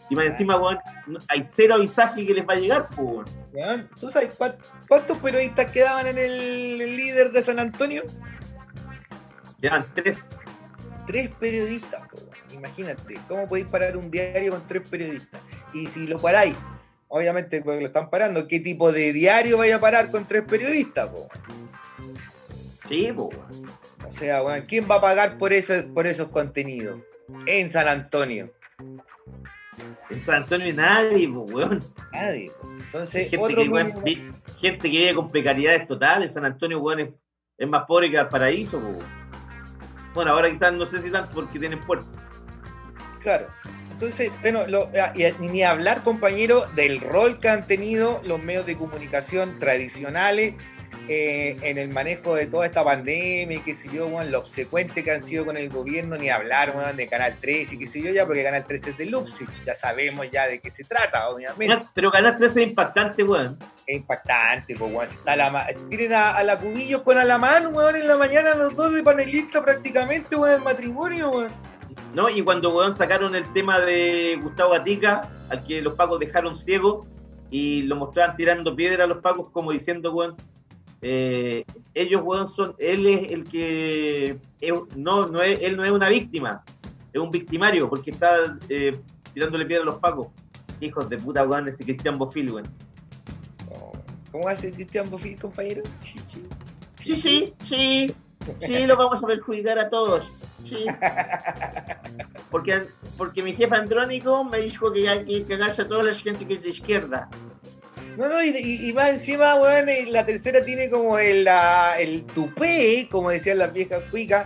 Y 0.09 0.15
más 0.15 0.25
encima, 0.25 0.57
weón, 0.57 0.79
hay 1.27 1.43
cero 1.43 1.75
avisaje 1.75 2.25
que 2.25 2.33
les 2.33 2.47
va 2.47 2.53
a 2.53 2.57
llegar, 2.57 2.87
weón. 2.97 3.89
¿Tú 3.99 4.09
sabes 4.09 4.31
cuán- 4.35 4.55
cuántos 4.87 5.17
periodistas 5.19 5.69
quedaban 5.71 6.07
en 6.07 6.17
el, 6.17 6.97
líder 6.97 7.31
de 7.31 7.41
San 7.43 7.59
Antonio? 7.59 8.03
Llevan 9.61 9.85
tres. 9.93 10.19
Tres 11.05 11.29
periodistas, 11.39 12.07
po, 12.07 12.17
weón. 12.17 12.29
imagínate, 12.53 13.19
¿cómo 13.27 13.47
podéis 13.47 13.67
parar 13.67 13.97
un 13.97 14.09
diario 14.11 14.51
con 14.51 14.67
tres 14.67 14.87
periodistas? 14.87 15.41
Y 15.73 15.85
si 15.87 16.07
lo 16.07 16.19
paráis, 16.19 16.55
obviamente 17.07 17.61
porque 17.61 17.81
lo 17.81 17.87
están 17.87 18.09
parando, 18.09 18.47
¿qué 18.47 18.59
tipo 18.59 18.91
de 18.91 19.11
diario 19.13 19.57
vaya 19.57 19.75
a 19.77 19.79
parar 19.79 20.09
con 20.11 20.25
tres 20.25 20.43
periodistas? 20.43 21.09
po? 21.09 21.27
Sí, 22.87 23.11
weón. 23.11 23.31
O 24.07 24.13
sea, 24.13 24.41
weón, 24.41 24.65
¿quién 24.67 24.87
va 24.89 24.95
a 24.95 25.01
pagar 25.01 25.37
por, 25.37 25.53
eso, 25.53 25.73
por 25.93 26.07
esos 26.07 26.29
contenidos? 26.29 26.99
En 27.45 27.69
San 27.69 27.87
Antonio. 27.87 28.51
En 30.09 30.25
San 30.25 30.35
Antonio 30.43 30.73
nadie, 30.73 31.29
pues, 31.29 31.51
weón. 31.51 31.83
Nadie. 32.11 32.51
Entonces, 32.85 33.29
Gente 33.29 33.37
otro 33.45 33.63
que, 33.63 33.69
weón, 33.69 33.87
mínimo- 33.87 34.01
vi- 34.03 34.33
gente 34.59 34.91
que 34.91 34.97
vive 34.97 35.13
con 35.15 35.29
precariedades 35.31 35.87
totales. 35.87 36.33
San 36.33 36.45
Antonio, 36.45 36.79
weón, 36.79 36.99
es, 36.99 37.09
es 37.57 37.67
más 37.67 37.83
pobre 37.87 38.09
que 38.09 38.17
Valparaíso, 38.17 38.79
pues, 38.79 38.93
weón. 38.95 39.19
Bueno, 40.13 40.31
ahora 40.31 40.49
quizás 40.49 40.73
no 40.73 40.85
sé 40.85 41.01
si 41.01 41.11
tanto 41.11 41.31
porque 41.33 41.59
tienen 41.59 41.79
puerto. 41.81 42.07
Claro. 43.21 43.47
Entonces, 43.91 44.31
bueno, 44.41 44.65
lo- 44.67 44.89
ah, 44.99 45.13
ni 45.39 45.61
hablar, 45.63 46.03
compañero, 46.03 46.65
del 46.75 47.01
rol 47.01 47.39
que 47.39 47.49
han 47.49 47.67
tenido 47.67 48.21
los 48.25 48.41
medios 48.41 48.65
de 48.65 48.77
comunicación 48.77 49.59
tradicionales 49.59 50.55
eh, 51.11 51.57
en 51.63 51.79
el 51.79 51.89
manejo 51.89 52.35
de 52.35 52.45
toda 52.45 52.67
esta 52.67 52.83
pandemia 52.83 53.57
y 53.57 53.61
qué 53.61 53.73
sé 53.73 53.89
yo, 53.91 54.05
weón, 54.05 54.31
lo 54.31 54.39
obsecuente 54.39 55.03
que 55.03 55.09
han 55.09 55.23
sido 55.23 55.43
con 55.43 55.57
el 55.57 55.67
gobierno, 55.69 56.15
ni 56.17 56.29
hablar, 56.29 56.75
weón, 56.77 56.95
de 56.97 57.07
Canal 57.07 57.35
3 57.41 57.73
y 57.73 57.79
qué 57.79 57.87
sé 57.87 58.03
yo 58.03 58.13
ya, 58.13 58.27
porque 58.27 58.43
Canal 58.43 58.63
3 58.67 58.87
es 58.89 58.97
de 58.99 59.07
Luxich, 59.07 59.49
ya 59.65 59.73
sabemos 59.73 60.29
ya 60.29 60.45
de 60.45 60.59
qué 60.59 60.69
se 60.69 60.83
trata, 60.83 61.27
obviamente. 61.29 61.83
Pero 61.95 62.11
Canal 62.11 62.37
13 62.37 62.61
es 62.61 62.67
impactante, 62.67 63.23
weón. 63.23 63.57
Es 63.87 63.97
impactante, 63.97 64.75
pues, 64.75 64.93
weón. 64.93 65.07
Está 65.07 65.35
la 65.35 65.65
Tienen 65.89 66.13
a, 66.13 66.35
a 66.35 66.43
la 66.43 66.59
Cubillos 66.59 67.01
con 67.01 67.17
Alamán, 67.17 67.73
weón, 67.73 67.95
en 67.95 68.07
la 68.07 68.15
mañana 68.15 68.53
los 68.53 68.75
dos 68.75 68.93
de 68.93 69.01
panelista 69.01 69.65
prácticamente, 69.65 70.35
weón, 70.35 70.57
en 70.57 70.63
matrimonio, 70.63 71.31
weón. 71.31 71.51
¿no? 72.13 72.29
Y 72.29 72.43
cuando 72.43 72.69
weón, 72.75 72.93
sacaron 72.93 73.35
el 73.35 73.51
tema 73.51 73.79
de 73.79 74.37
Gustavo 74.43 74.73
Gatica, 74.73 75.27
al 75.49 75.63
que 75.63 75.81
los 75.81 75.95
pacos 75.95 76.19
dejaron 76.19 76.55
ciego, 76.55 77.07
y 77.49 77.81
lo 77.81 77.95
mostraban 77.95 78.35
tirando 78.35 78.75
piedra 78.75 79.05
a 79.05 79.07
los 79.07 79.23
pacos, 79.23 79.47
como 79.51 79.71
diciendo, 79.71 80.13
weón, 80.13 80.35
eh, 81.01 81.63
ellos, 81.93 82.21
weón, 82.23 82.47
son, 82.47 82.75
él 82.79 83.05
es 83.07 83.31
el 83.31 83.43
que, 83.45 84.37
no, 84.95 85.27
no 85.27 85.41
es, 85.41 85.61
él 85.63 85.77
no 85.77 85.83
es 85.83 85.91
una 85.91 86.09
víctima, 86.09 86.63
es 87.13 87.21
un 87.21 87.31
victimario, 87.31 87.89
porque 87.89 88.11
está 88.11 88.57
eh, 88.69 88.99
tirándole 89.33 89.65
piedra 89.65 89.83
a 89.83 89.85
los 89.85 89.99
pacos. 89.99 90.27
Hijos 90.81 91.09
de 91.09 91.17
puta, 91.17 91.45
weón, 91.45 91.67
ese 91.67 91.83
Cristian 91.83 92.17
Bofil, 92.17 92.51
weón. 92.51 92.67
¿Cómo 94.31 94.47
hace 94.47 94.71
Cristian 94.71 95.09
Bofil, 95.09 95.39
compañero? 95.39 95.83
Sí, 97.03 97.15
sí, 97.15 97.53
sí, 97.63 98.13
sí, 98.59 98.85
lo 98.85 98.95
vamos 98.95 99.23
a 99.23 99.27
perjudicar 99.27 99.79
a 99.79 99.89
todos. 99.89 100.31
Sí. 100.63 100.85
Porque, 102.51 102.83
porque 103.17 103.41
mi 103.41 103.53
jefe 103.53 103.75
Andrónico 103.75 104.43
me 104.43 104.59
dijo 104.59 104.91
que 104.91 105.07
hay 105.07 105.25
que 105.25 105.43
cagarse 105.43 105.83
a 105.83 105.87
toda 105.87 106.03
la 106.03 106.13
gente 106.13 106.45
que 106.45 106.55
es 106.55 106.63
de 106.63 106.69
izquierda. 106.69 107.29
No, 108.19 108.27
no, 108.27 108.43
y, 108.43 108.49
y, 108.49 108.91
más 108.91 109.11
encima, 109.11 109.55
weón, 109.55 109.87
la 110.11 110.25
tercera 110.25 110.61
tiene 110.61 110.89
como 110.89 111.17
el, 111.17 111.45
la- 111.45 111.95
el 111.97 112.25
tupé, 112.25 113.07
como 113.09 113.29
decían 113.29 113.59
las 113.59 113.71
viejas 113.71 114.03
cuicas. 114.11 114.45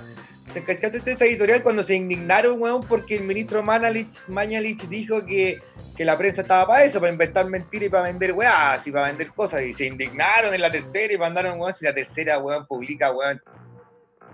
¿Te 0.54 0.64
cachaste 0.64 1.02
esa 1.12 1.26
editorial 1.26 1.64
cuando 1.64 1.82
se 1.82 1.96
indignaron, 1.96 2.62
weón, 2.62 2.86
porque 2.88 3.16
el 3.16 3.24
ministro 3.24 3.64
Mañalich, 3.64 4.14
Mañalich 4.28 4.88
dijo 4.88 5.26
que, 5.26 5.60
que 5.98 6.06
la 6.06 6.16
prensa 6.16 6.42
estaba 6.42 6.68
para 6.68 6.84
eso, 6.84 7.00
para 7.00 7.12
inventar 7.12 7.48
mentiras 7.48 7.88
y 7.88 7.90
para 7.90 8.04
vender 8.04 8.34
weas 8.34 8.86
y 8.86 8.92
para 8.92 9.08
vender 9.08 9.30
cosas? 9.32 9.64
Y 9.64 9.74
se 9.74 9.88
indignaron 9.88 10.54
en 10.54 10.62
la 10.62 10.72
tercera 10.72 11.12
y 11.12 11.18
mandaron, 11.18 11.60
weón, 11.60 11.74
si 11.74 11.86
la 11.86 11.96
tercera, 11.96 12.38
weón, 12.38 12.68
publica, 12.68 13.12
weón, 13.12 13.42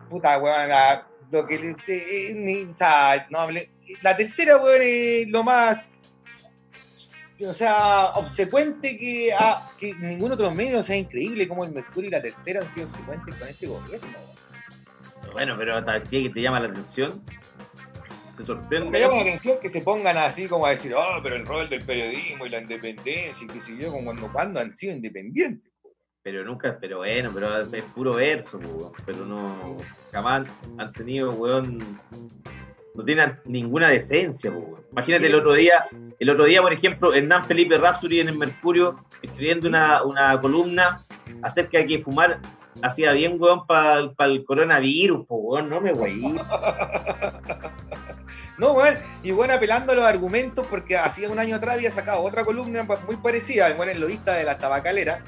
puta, 0.09 0.37
weón, 0.37 0.67
la- 0.67 1.07
lo 1.31 1.47
que 1.47 1.55
eh, 1.87 2.33
ni- 2.35 2.63
o 2.63 2.73
sea, 2.73 3.25
no 3.29 3.39
hable. 3.39 3.71
La 4.01 4.17
tercera, 4.17 4.57
weón, 4.57 4.81
es 4.81 5.29
lo 5.29 5.43
más 5.45 5.79
o 7.45 7.53
sea, 7.53 8.11
obsecuente 8.15 8.97
que, 8.97 9.31
ah, 9.37 9.71
que 9.77 9.93
ningún 9.95 10.31
otro 10.31 10.51
medio, 10.51 10.79
o 10.79 10.83
sea, 10.83 10.95
increíble 10.95 11.47
como 11.47 11.63
el 11.63 11.73
Mercurio 11.73 12.09
y 12.09 12.11
la 12.11 12.21
Tercera 12.21 12.61
han 12.61 12.73
sido 12.73 12.87
obsecuentes 12.87 13.35
con 13.35 13.47
este 13.47 13.67
gobierno. 13.67 14.07
Bueno, 15.31 15.55
pero 15.57 15.77
hasta 15.77 16.03
que 16.03 16.29
te 16.29 16.41
llama 16.41 16.59
la 16.59 16.67
atención. 16.67 17.23
Te 18.35 18.43
sorprende. 18.43 18.89
Me 18.89 18.99
llama 18.99 19.15
la 19.15 19.21
atención 19.21 19.59
que 19.61 19.69
se 19.69 19.81
pongan 19.81 20.17
así 20.17 20.47
como 20.47 20.65
a 20.65 20.71
decir, 20.71 20.93
oh, 20.95 21.19
pero 21.21 21.35
el 21.35 21.45
rol 21.45 21.69
del 21.69 21.83
periodismo 21.83 22.45
y 22.45 22.49
la 22.49 22.59
independencia 22.59 23.45
y 23.45 23.47
qué 23.47 23.61
sé 23.61 23.77
yo, 23.77 23.91
como 23.91 24.05
cuando, 24.05 24.31
cuando 24.31 24.59
han 24.59 24.75
sido 24.75 24.93
independientes. 24.93 25.71
Pero 26.21 26.43
nunca, 26.43 26.77
pero 26.79 26.97
bueno, 26.97 27.31
pero 27.33 27.61
es 27.61 27.83
puro 27.95 28.13
verso, 28.13 28.59
pero 29.05 29.25
no, 29.25 29.77
jamás 30.11 30.47
han 30.77 30.93
tenido, 30.93 31.31
weón, 31.31 31.99
no 32.99 33.05
tienen 33.05 33.39
ninguna 33.45 33.87
decencia, 33.89 34.51
po. 34.51 34.77
Imagínate 34.91 35.27
el 35.27 35.35
otro 35.35 35.53
día, 35.53 35.85
el 36.19 36.29
otro 36.29 36.43
día, 36.45 36.61
por 36.61 36.73
ejemplo, 36.73 37.13
Hernán 37.13 37.45
Felipe 37.45 37.77
Rasuri 37.77 38.19
en 38.19 38.27
el 38.29 38.37
Mercurio, 38.37 38.97
escribiendo 39.21 39.67
una, 39.69 40.03
una 40.03 40.39
columna 40.41 41.01
acerca 41.41 41.77
de 41.77 41.87
que 41.87 41.99
fumar 41.99 42.39
hacía 42.81 43.11
bien, 43.13 43.37
weón, 43.39 43.65
para 43.65 44.09
el 44.25 44.43
coronavirus, 44.43 45.25
po, 45.25 45.35
weón, 45.37 45.69
no 45.69 45.79
me 45.81 45.93
weí. 45.93 46.21
No, 48.57 48.73
weón, 48.73 48.97
y 49.23 49.31
bueno, 49.31 49.53
apelando 49.53 49.93
a 49.93 49.95
los 49.95 50.03
argumentos, 50.03 50.67
porque 50.69 50.97
hacía 50.97 51.29
un 51.29 51.39
año 51.39 51.55
atrás 51.55 51.75
había 51.75 51.91
sacado 51.91 52.21
otra 52.21 52.43
columna 52.43 52.85
pa- 52.85 52.99
muy 53.05 53.15
parecida, 53.15 53.67
el 53.67 53.75
buen 53.75 53.87
el 53.87 54.01
lobista 54.01 54.33
de 54.33 54.43
la 54.43 54.57
tabacalera. 54.57 55.21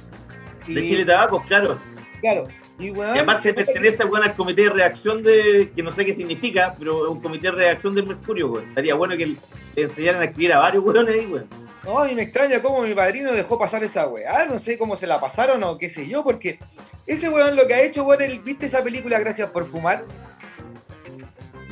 Y, 0.68 0.74
De 0.74 0.86
Chile 0.86 1.06
Tabaco, 1.06 1.42
claro. 1.48 1.80
Claro, 2.20 2.50
y 2.82 2.92
weón, 2.92 3.16
Y 3.16 3.20
aparte 3.20 3.50
que- 3.50 3.64
pertenece 3.64 4.04
al 4.04 4.36
comité 4.36 4.64
de 4.64 4.70
reacción 4.70 5.24
de, 5.24 5.72
que 5.76 5.84
no 5.84 5.92
sé 5.92 6.06
qué 6.06 6.14
significa, 6.14 6.76
pero 6.78 7.06
es 7.06 7.12
un 7.12 7.22
comité 7.22 7.48
de 7.48 7.54
reacción 7.54 7.94
del 7.96 8.08
Mercurio, 8.08 8.52
weón. 8.52 8.70
Estaría 8.70 8.96
bueno 8.96 9.16
que 9.18 9.28
le 9.28 9.38
enseñaran 9.76 10.22
a 10.22 10.26
escribir 10.26 10.54
a 10.54 10.60
varios 10.60 10.84
weones 10.84 11.16
ahí, 11.16 11.26
weón. 11.28 11.48
No, 11.84 11.98
a 11.98 12.06
mí 12.06 12.14
me 12.14 12.22
extraña 12.22 12.62
cómo 12.62 12.82
mi 12.84 12.94
padrino 12.94 13.32
dejó 13.32 13.58
pasar 13.58 13.84
esa 13.84 14.08
weá. 14.08 14.46
No 14.46 14.60
sé 14.60 14.78
cómo 14.78 14.96
se 14.98 15.08
la 15.08 15.20
pasaron 15.20 15.64
o 15.64 15.78
qué 15.78 15.90
sé 15.90 16.08
yo, 16.08 16.24
porque 16.24 16.60
ese 17.08 17.28
weón 17.30 17.56
lo 17.56 17.66
que 17.68 17.74
ha 17.74 17.82
hecho, 17.82 18.04
weón, 18.04 18.44
¿viste 18.44 18.68
esa 18.68 18.84
película 18.84 19.20
Gracias 19.20 19.50
por 19.50 19.66
Fumar? 19.66 20.04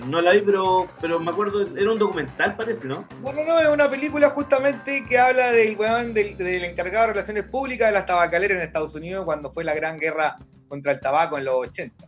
No 0.07 0.21
la 0.21 0.31
vi, 0.31 0.39
pero, 0.39 0.87
pero 1.01 1.19
me 1.19 1.29
acuerdo, 1.29 1.67
era 1.77 1.91
un 1.91 1.99
documental, 1.99 2.55
parece, 2.55 2.87
¿no? 2.87 3.05
No, 3.21 3.33
no, 3.33 3.43
no, 3.43 3.59
es 3.59 3.67
una 3.67 3.89
película 3.89 4.29
justamente 4.29 5.05
que 5.07 5.19
habla 5.19 5.51
del 5.51 5.75
weón 5.77 6.13
del, 6.13 6.37
del 6.37 6.63
encargado 6.63 7.07
de 7.07 7.13
relaciones 7.13 7.43
públicas 7.43 7.89
de 7.89 7.93
las 7.93 8.05
tabacaleras 8.05 8.57
en 8.57 8.63
Estados 8.63 8.95
Unidos 8.95 9.25
cuando 9.25 9.51
fue 9.51 9.63
la 9.65 9.75
gran 9.75 9.99
guerra 9.99 10.37
contra 10.69 10.93
el 10.93 10.99
tabaco 10.99 11.38
en 11.38 11.45
los 11.45 11.67
80. 11.67 12.07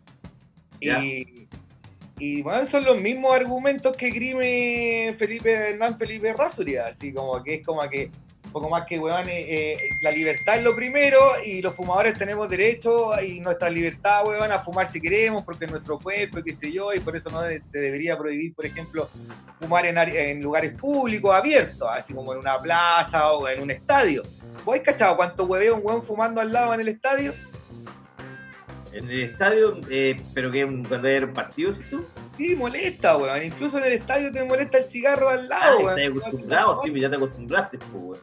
Ya. 0.79 1.03
Y, 1.03 1.47
y 2.21 2.43
weón, 2.43 2.67
son 2.67 2.85
los 2.85 3.01
mismos 3.01 3.35
argumentos 3.35 3.97
que 3.97 4.11
grime 4.11 5.13
Felipe 5.17 5.51
Hernán 5.51 5.97
Felipe 5.97 6.31
Rasuri, 6.33 6.77
así 6.77 7.11
como 7.11 7.41
que 7.43 7.55
es 7.55 7.65
como 7.65 7.81
que 7.89 8.11
un 8.45 8.51
poco 8.51 8.69
más 8.69 8.85
que 8.85 8.99
weón, 8.99 9.29
eh, 9.29 9.73
eh, 9.73 9.77
la 10.03 10.11
libertad 10.11 10.57
es 10.57 10.63
lo 10.63 10.75
primero 10.75 11.19
y 11.45 11.61
los 11.61 11.73
fumadores 11.73 12.17
tenemos 12.17 12.49
derecho 12.49 13.19
y 13.21 13.39
nuestra 13.39 13.69
libertad, 13.69 14.25
weón, 14.25 14.51
a 14.51 14.59
fumar 14.59 14.87
si 14.87 14.99
queremos 14.99 15.43
porque 15.43 15.65
es 15.65 15.71
nuestro 15.71 15.97
cuerpo 15.97 16.39
y 16.39 16.43
qué 16.43 16.53
sé 16.53 16.71
yo, 16.71 16.93
y 16.93 16.99
por 16.99 17.15
eso 17.15 17.29
no 17.29 17.41
se 17.41 17.79
debería 17.79 18.17
prohibir, 18.17 18.53
por 18.53 18.65
ejemplo, 18.65 19.09
fumar 19.59 19.85
en, 19.85 19.97
en 19.97 20.41
lugares 20.41 20.73
públicos 20.73 21.33
abiertos, 21.33 21.87
así 21.91 22.13
como 22.13 22.33
en 22.33 22.39
una 22.39 22.59
plaza 22.59 23.31
o 23.31 23.47
en 23.47 23.61
un 23.61 23.71
estadio. 23.71 24.23
¿Vos 24.65 24.77
cachado 24.83 25.15
cuánto 25.15 25.45
hueveo 25.45 25.77
un 25.77 25.81
weón 25.83 26.03
fumando 26.03 26.39
al 26.41 26.51
lado 26.51 26.73
en 26.73 26.81
el 26.81 26.89
estadio? 26.89 27.33
En 28.93 29.09
el 29.09 29.21
estadio, 29.21 29.79
eh, 29.89 30.19
pero 30.33 30.51
que 30.51 30.59
hay 30.59 30.63
un 30.65 30.83
partido, 31.33 31.71
¿sí 31.71 31.83
tú? 31.89 32.05
Sí, 32.37 32.55
molesta, 32.55 33.15
weón. 33.17 33.43
Incluso 33.43 33.77
en 33.77 33.85
el 33.85 33.93
estadio 33.93 34.31
te 34.33 34.43
molesta 34.43 34.79
el 34.79 34.83
cigarro 34.83 35.29
al 35.29 35.49
Ah, 35.51 35.71
lado, 35.71 35.77
weón. 35.79 35.99
estás 35.99 36.17
acostumbrado, 36.23 36.81
sí, 36.83 36.99
ya 36.99 37.09
te 37.09 37.15
acostumbraste, 37.15 37.77
pues, 37.77 37.91
weón. 37.93 38.19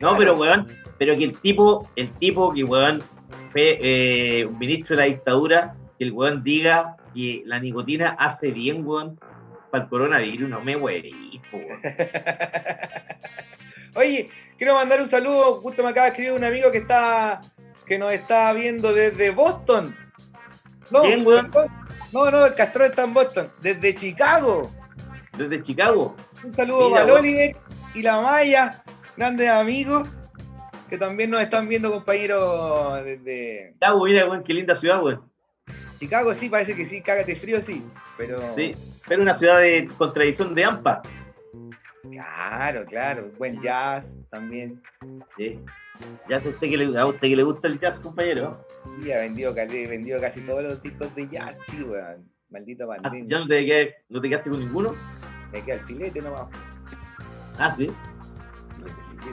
No, 0.00 0.16
pero 0.16 0.36
weón, 0.36 0.68
pero 0.98 1.16
que 1.16 1.24
el 1.24 1.38
tipo, 1.38 1.88
el 1.96 2.10
tipo 2.12 2.52
que 2.52 2.64
weón 2.64 3.02
fue 3.52 3.78
eh, 3.82 4.46
un 4.46 4.58
ministro 4.58 4.96
de 4.96 5.02
la 5.02 5.08
dictadura, 5.08 5.74
que 5.98 6.04
el 6.04 6.12
weón 6.12 6.42
diga 6.44 6.96
que 7.14 7.42
la 7.46 7.58
nicotina 7.58 8.10
hace 8.18 8.52
bien, 8.52 8.86
weón, 8.86 9.18
para 9.70 9.84
el 9.84 9.90
coronavirus, 9.90 10.48
no 10.48 10.60
me 10.60 10.76
weí, 10.76 11.40
weón. 11.52 11.80
Oye, 13.94 14.28
quiero 14.58 14.74
mandar 14.74 15.00
un 15.00 15.08
saludo. 15.08 15.60
Justo 15.60 15.82
me 15.82 15.90
acaba 15.90 16.06
de 16.06 16.10
escribir 16.10 16.32
un 16.32 16.44
amigo 16.44 16.70
que 16.72 16.78
está 16.78 17.40
que 17.86 17.98
nos 17.98 18.12
está 18.12 18.52
viendo 18.52 18.92
desde 18.92 19.30
Boston. 19.30 19.94
No, 20.90 21.02
¿Quién, 21.02 21.26
weón? 21.26 21.50
No, 22.12 22.30
no, 22.30 22.46
el 22.46 22.54
Castro 22.54 22.84
está 22.84 23.04
en 23.04 23.14
Boston. 23.14 23.50
Desde 23.60 23.94
Chicago. 23.94 24.70
Desde 25.36 25.62
Chicago. 25.62 26.16
Un 26.42 26.54
saludo 26.54 26.88
Mira, 26.88 27.00
para 27.00 27.12
weón. 27.14 27.18
Oliver 27.20 27.56
y 27.94 28.02
la 28.02 28.20
Maya, 28.20 28.82
grandes 29.16 29.48
amigos, 29.48 30.08
que 30.88 30.98
también 30.98 31.30
nos 31.30 31.40
están 31.40 31.68
viendo, 31.68 31.90
compañeros, 31.90 33.04
desde 33.04 33.72
Chicago, 33.74 34.04
mira, 34.04 34.28
weón, 34.28 34.42
qué 34.42 34.54
linda 34.54 34.74
ciudad, 34.74 35.02
weón. 35.02 35.30
Chicago. 35.98 36.34
Sí, 36.34 36.48
parece 36.48 36.76
que 36.76 36.84
sí, 36.84 37.00
cágate 37.00 37.36
frío, 37.36 37.62
sí. 37.62 37.82
Pero. 38.16 38.42
Sí, 38.54 38.76
pero 39.06 39.22
una 39.22 39.34
ciudad 39.34 39.60
de 39.60 39.88
contradicción 39.96 40.54
de 40.54 40.64
AMPA. 40.64 41.02
Claro, 42.10 42.84
claro. 42.84 43.30
Buen 43.38 43.60
jazz 43.62 44.18
también. 44.30 44.82
Sí. 45.36 45.58
Ya 46.28 46.40
sé 46.40 46.50
usted 46.50 46.68
que 46.68 46.76
le, 46.76 46.98
a 46.98 47.06
usted 47.06 47.28
que 47.28 47.36
le 47.36 47.42
gusta 47.42 47.68
el 47.68 47.80
jazz, 47.80 47.98
compañero. 47.98 48.66
Sí, 49.02 49.12
ha 49.12 49.18
vendido, 49.18 49.54
casi- 49.54 49.86
vendido 49.86 50.20
casi 50.20 50.40
todos 50.42 50.62
los 50.62 50.82
discos 50.82 51.14
de 51.14 51.28
jazz, 51.28 51.56
sí, 51.70 51.82
weón. 51.82 52.28
Maldito 52.50 52.84
Ah, 52.92 52.96
pandemia. 53.02 53.28
¿Ya 53.28 53.38
no 53.40 53.46
te, 53.48 53.66
quedaste, 53.66 53.96
no 54.08 54.20
te 54.20 54.28
quedaste 54.28 54.50
con 54.50 54.60
ninguno? 54.60 54.94
Me 55.52 55.62
queda 55.62 55.76
el 55.76 55.84
filete 55.86 56.20
nomás. 56.20 56.42
Ah, 57.58 57.74
sí. 57.78 57.90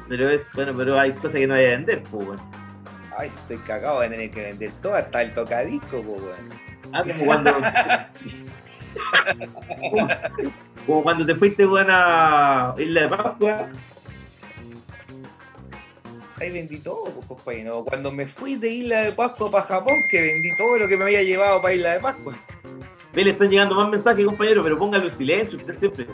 Pero 0.08 0.29
es, 0.29 0.50
bueno, 0.53 0.74
pero 0.75 0.98
hay 1.00 1.12
cosas 1.12 1.34
que 1.34 1.48
no 1.48 1.53
hay 1.53 1.65
que 1.65 1.70
vender, 1.72 2.03
pues, 2.03 2.25
weón. 2.27 2.39
Ay, 3.17 3.27
estoy 3.27 3.58
cagado 3.58 4.00
de 4.00 4.10
tener 4.10 4.31
que 4.31 4.41
vender 4.43 4.72
todo, 4.81 4.96
hasta 4.96 5.22
el 5.22 5.34
tocadisco, 5.34 6.01
po, 6.01 6.12
weón. 6.13 6.50
Ah, 6.93 7.03
como 7.03 7.25
cuando. 7.25 7.53
como, 7.53 7.67
como 10.88 11.03
cuando 11.03 11.25
te 11.25 11.36
fuiste, 11.36 11.65
weón, 11.67 11.88
a 11.89 12.74
Isla 12.77 13.01
de 13.01 13.10
Pascua. 13.10 13.70
Ahí 16.41 16.50
vendí 16.50 16.77
todo, 16.79 17.05
pues, 17.05 17.27
compañero. 17.27 17.86
Cuando 17.88 18.12
me 18.12 18.25
fui 18.25 18.55
de 18.55 18.67
Isla 18.67 19.01
de 19.03 19.12
Pascua 19.12 19.51
para 19.51 19.63
Japón, 19.63 19.95
que 20.10 20.19
vendí 20.21 20.50
todo 20.57 20.79
lo 20.79 20.88
que 20.88 20.98
me 20.98 21.03
había 21.03 21.21
llevado 21.21 21.62
para 21.62 21.75
Isla 21.75 21.93
de 21.93 22.00
Pascua. 22.00 22.36
Ve, 23.13 23.24
le 23.25 23.29
están 23.31 23.51
llegando 23.51 23.75
más 23.75 23.89
mensajes, 23.91 24.25
compañero, 24.25 24.63
pero 24.63 24.79
póngalo 24.79 25.03
en 25.03 25.12
silencio, 25.12 25.60
usted 25.60 25.75
siempre. 25.75 26.07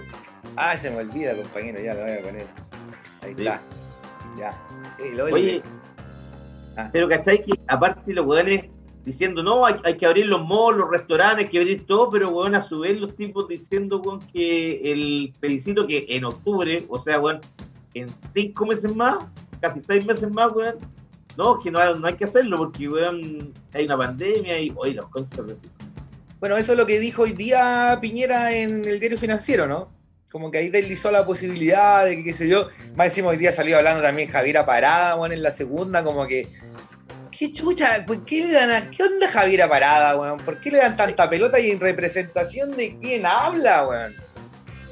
Ah, 0.58 0.76
se 0.76 0.90
me 0.92 0.98
olvida, 0.98 1.34
compañero, 1.34 1.80
ya 1.80 1.94
lo 1.94 2.02
voy 2.02 2.12
a 2.12 2.22
poner. 2.22 2.46
Ahí 3.22 3.34
Sí. 3.36 3.42
está. 3.48 3.62
Ya. 4.38 4.68
El 5.00 5.22
Oli- 5.22 5.34
Oye, 5.34 5.64
Ah. 6.76 6.90
pero 6.92 7.08
¿cachai? 7.08 7.42
Que 7.44 7.54
aparte 7.68 8.14
los 8.14 8.26
weones 8.26 8.66
diciendo, 9.06 9.42
no, 9.42 9.66
hay, 9.66 9.76
hay 9.86 9.96
que 9.96 10.06
abrir 10.06 10.26
los 10.26 10.42
malls, 10.42 10.78
los 10.78 10.92
restaurantes, 10.92 11.46
hay 11.46 11.52
que 11.52 11.60
abrir 11.60 11.86
todo, 11.86 12.10
pero 12.12 12.30
weón, 12.32 12.54
a 12.54 12.62
su 12.62 12.80
vez 12.80 13.00
los 13.00 13.16
tipos 13.16 13.48
diciendo, 13.48 14.02
weón, 14.02 14.20
que 14.34 14.92
el 14.92 15.34
plebiscito 15.40 15.88
que 15.88 16.06
en 16.10 16.26
octubre, 16.26 16.86
o 16.90 17.00
sea, 17.00 17.18
weón, 17.22 17.40
en 17.94 18.10
cinco 18.34 18.66
meses 18.66 18.94
más, 18.94 19.18
casi 19.62 19.82
seis 19.82 20.06
meses 20.06 20.30
más, 20.32 20.52
weón, 20.54 20.76
no, 21.38 21.60
que 21.60 21.70
no, 21.72 21.80
hay- 21.80 21.98
no 22.00 22.08
hay 22.08 22.16
que 22.16 22.26
hacerlo 22.26 22.58
porque, 22.58 22.88
weón, 22.90 23.54
hay 23.74 23.86
una 23.86 23.98
pandemia 23.98 24.60
y, 24.60 24.74
oye, 24.76 24.94
los 24.96 25.08
conchas 25.10 25.46
de 25.48 25.56
Bueno, 26.40 26.58
eso 26.58 26.72
es 26.74 26.78
lo 26.78 26.86
que 26.86 27.00
dijo 27.00 27.24
hoy 27.24 27.34
día 27.34 27.98
Piñera 28.02 28.54
en 28.54 28.86
el 28.86 29.00
diario 29.00 29.18
financiero, 29.18 29.68
¿no? 29.68 29.90
Como 30.32 30.52
que 30.52 30.58
ahí 30.60 30.70
deslizó 30.70 31.10
la 31.10 31.26
posibilidad 31.26 32.06
de 32.06 32.18
que, 32.18 32.24
qué 32.26 32.34
sé 32.34 32.48
yo, 32.48 32.68
más 32.96 33.08
encima 33.08 33.30
hoy 33.30 33.38
día 33.38 33.54
salió 33.54 33.78
hablando 33.78 34.02
también 34.02 34.30
Javiera 34.30 34.66
Parada, 34.66 35.16
weón, 35.16 35.32
en 35.32 35.42
la 35.42 35.52
segunda, 35.52 36.04
como 36.04 36.28
que, 36.28 36.48
¿qué 37.32 37.52
chucha? 37.52 38.04
¿Por 38.06 38.26
qué 38.26 38.46
le 38.46 38.52
dan 38.54 38.72
a- 38.72 38.90
¿Qué 38.92 39.04
onda 39.04 39.28
Javiera 39.30 39.70
Parada, 39.70 40.18
weón? 40.18 40.40
¿Por 40.40 40.60
qué 40.60 40.72
le 40.72 40.80
dan 40.80 40.98
tanta 40.98 41.30
pelota 41.30 41.60
y 41.60 41.72
en 41.72 41.80
representación 41.80 42.72
de 42.76 42.98
quién 43.00 43.26
habla, 43.26 43.88
weón? 43.88 44.14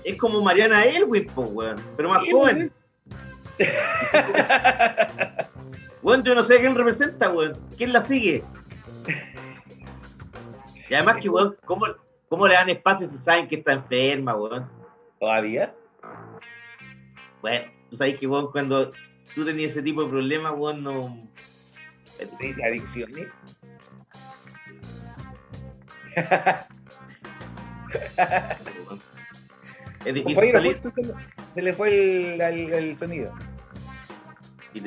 Es 0.03 0.15
como 0.17 0.39
Mariana 0.41 0.83
Elwin, 0.85 1.27
pues, 1.33 1.49
weón, 1.51 1.81
pero 1.97 2.09
más 2.09 2.23
joven. 2.31 2.57
Weón, 2.57 2.71
yo 6.23 6.35
no 6.35 6.43
sé 6.43 6.55
a 6.55 6.59
quién 6.59 6.75
representa, 6.75 7.29
weón. 7.29 7.57
¿Quién 7.77 7.93
la 7.93 8.01
sigue? 8.01 8.43
Y 10.89 10.93
además 10.93 11.17
que, 11.21 11.29
weón, 11.29 11.55
¿cómo, 11.65 11.85
cómo 12.29 12.47
le 12.47 12.55
dan 12.55 12.69
espacio 12.69 13.07
si 13.07 13.17
saben 13.17 13.47
que 13.47 13.55
está 13.55 13.73
enferma, 13.73 14.35
weón? 14.35 14.69
¿Todavía? 15.19 15.73
Bueno, 17.41 17.65
tú 17.89 17.97
sabes 17.97 18.19
que, 18.19 18.27
weón, 18.27 18.51
cuando 18.51 18.91
tú 19.33 19.45
tenías 19.45 19.71
ese 19.71 19.81
tipo 19.81 20.03
de 20.03 20.09
problemas, 20.09 20.53
weón, 20.55 20.83
no... 20.83 21.29
¿Te 22.17 22.27
dice 22.39 22.63
adicciones? 22.63 23.27
Es 30.05 30.13
difícil 30.13 30.35
Compañero, 30.35 30.59
salir 30.59 31.15
se 31.55 31.61
le 31.63 31.73
fue 31.73 32.35
el, 32.35 32.41
el- 32.41 32.73
el 32.73 32.97
sonido. 32.97 33.33
y, 34.73 34.79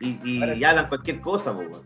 y, 0.00 0.20
y- 0.24 0.52
y 0.54 0.64
hablan 0.64 0.88
cualquier 0.88 1.20
cosa, 1.20 1.54
pues, 1.54 1.68
weón. 1.68 1.82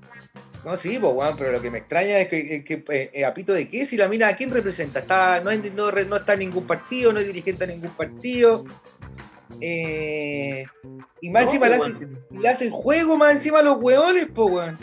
No, 0.64 0.76
sí, 0.76 0.98
pues, 1.00 1.12
weón, 1.14 1.36
pero 1.36 1.52
lo 1.52 1.60
que 1.60 1.70
me 1.70 1.78
extraña 1.78 2.18
es 2.20 2.28
que, 2.28 2.56
es 2.56 2.64
que 2.64 2.84
eh, 2.90 3.10
eh, 3.12 3.24
apito 3.24 3.52
de 3.52 3.68
qué, 3.68 3.84
si 3.86 3.96
la 3.96 4.08
mina, 4.08 4.28
¿a 4.28 4.36
quién 4.36 4.50
representa? 4.50 5.00
Está, 5.00 5.40
no, 5.42 5.50
no, 5.74 5.90
no 5.90 6.16
está 6.16 6.32
en 6.34 6.38
ningún 6.38 6.66
partido, 6.66 7.12
no 7.12 7.18
es 7.18 7.26
dirigente 7.26 7.66
de 7.66 7.74
ningún 7.74 7.90
partido. 7.90 8.64
Eh, 9.60 10.64
y 11.20 11.30
más 11.30 11.42
No, 11.42 11.48
encima 11.48 11.68
le 11.68 11.78
weón, 11.78 11.92
hacen, 11.92 12.18
le 12.30 12.48
hacen 12.48 12.70
juego 12.70 13.16
más 13.18 13.32
encima 13.32 13.58
a 13.58 13.62
los 13.62 13.78
weones, 13.80 14.28
pues, 14.32 14.48
weón. 14.50 14.78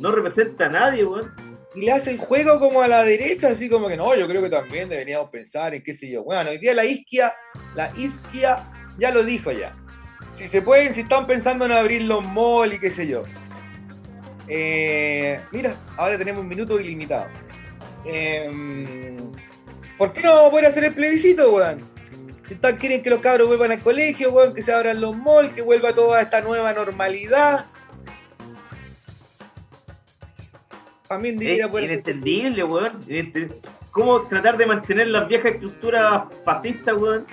No 0.00 0.12
representa 0.12 0.66
a 0.66 0.68
nadie, 0.68 1.04
weón. 1.04 1.32
Y 1.74 1.80
le 1.82 1.92
hacen 1.92 2.18
juego 2.18 2.58
como 2.60 2.82
a 2.82 2.88
la 2.88 3.02
derecha, 3.02 3.48
así 3.48 3.68
como 3.68 3.88
que 3.88 3.96
no, 3.96 4.14
yo 4.14 4.28
creo 4.28 4.42
que 4.42 4.50
también 4.50 4.88
deberíamos 4.88 5.30
pensar 5.30 5.74
en 5.74 5.82
qué 5.82 5.94
sé 5.94 6.10
yo. 6.10 6.22
Bueno, 6.22 6.50
hoy 6.50 6.58
día 6.58 6.74
la 6.74 6.84
isquia, 6.84 7.34
la 7.74 7.90
isquia 7.96 8.70
ya 8.98 9.10
lo 9.10 9.24
dijo 9.24 9.50
ya. 9.52 9.74
Si 10.36 10.48
se 10.48 10.60
pueden, 10.62 10.94
si 10.94 11.00
están 11.00 11.26
pensando 11.26 11.64
en 11.64 11.72
abrir 11.72 12.02
los 12.02 12.24
malls 12.24 12.74
y 12.74 12.78
qué 12.78 12.90
sé 12.90 13.06
yo. 13.06 13.22
Eh, 14.48 15.40
mira, 15.50 15.76
ahora 15.96 16.18
tenemos 16.18 16.42
un 16.42 16.48
minuto 16.48 16.78
ilimitado. 16.78 17.26
Eh, 18.04 19.18
¿Por 19.96 20.12
qué 20.12 20.22
no 20.22 20.50
poder 20.50 20.66
hacer 20.66 20.84
el 20.84 20.94
plebiscito, 20.94 21.52
weón? 21.52 21.80
Si 22.48 22.54
están, 22.54 22.76
quieren 22.76 23.02
que 23.02 23.10
los 23.10 23.20
cabros 23.20 23.46
vuelvan 23.46 23.70
al 23.70 23.80
colegio, 23.80 24.32
weón, 24.32 24.52
que 24.52 24.62
se 24.62 24.72
abran 24.72 25.00
los 25.00 25.16
malls, 25.16 25.54
que 25.54 25.62
vuelva 25.62 25.94
toda 25.94 26.20
esta 26.20 26.40
nueva 26.40 26.72
normalidad. 26.72 27.66
También 31.12 31.38
diría 31.38 31.70
por 31.70 31.82
inentendible, 31.82 32.64
weón. 32.64 32.98
¿Cómo 33.90 34.22
tratar 34.22 34.56
de 34.56 34.64
mantener 34.64 35.08
las 35.08 35.28
viejas 35.28 35.52
estructuras 35.52 36.24
fascistas, 36.42 36.96
weón? 36.96 37.26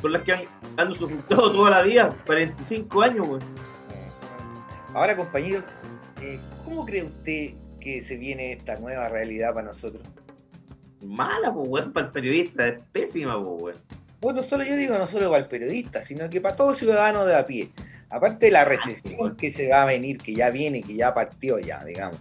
Con 0.00 0.12
las 0.12 0.22
que 0.22 0.32
han, 0.32 0.42
han 0.76 0.92
toda 1.28 1.70
la 1.70 1.82
vida, 1.82 2.12
45 2.26 3.02
años, 3.02 3.28
weón. 3.28 3.42
Ahora, 4.94 5.16
compañero, 5.16 5.62
eh, 6.20 6.40
¿cómo 6.64 6.84
cree 6.84 7.04
usted 7.04 7.54
que 7.78 8.02
se 8.02 8.16
viene 8.16 8.50
esta 8.50 8.76
nueva 8.80 9.08
realidad 9.08 9.54
para 9.54 9.68
nosotros? 9.68 10.02
Mala, 11.00 11.54
pues, 11.54 11.68
weón, 11.68 11.92
para 11.92 12.06
el 12.06 12.12
periodista, 12.12 12.66
es 12.66 12.82
pésima, 12.90 13.40
pues, 13.40 13.62
weón. 13.62 13.76
Bueno, 14.20 14.40
no 14.40 14.48
solo 14.48 14.64
yo 14.64 14.74
digo, 14.74 14.98
no 14.98 15.06
solo 15.06 15.30
para 15.30 15.44
el 15.44 15.48
periodista, 15.48 16.02
sino 16.02 16.28
que 16.28 16.40
para 16.40 16.56
todo 16.56 16.74
ciudadano 16.74 17.24
de 17.26 17.36
a 17.36 17.46
pie. 17.46 17.70
Aparte 18.10 18.46
de 18.46 18.52
la 18.52 18.64
recesión 18.64 19.36
que 19.36 19.52
se 19.52 19.68
va 19.68 19.82
a 19.82 19.86
venir, 19.86 20.18
que 20.18 20.34
ya 20.34 20.50
viene, 20.50 20.82
que 20.82 20.96
ya 20.96 21.14
partió 21.14 21.60
ya, 21.60 21.84
digamos. 21.84 22.18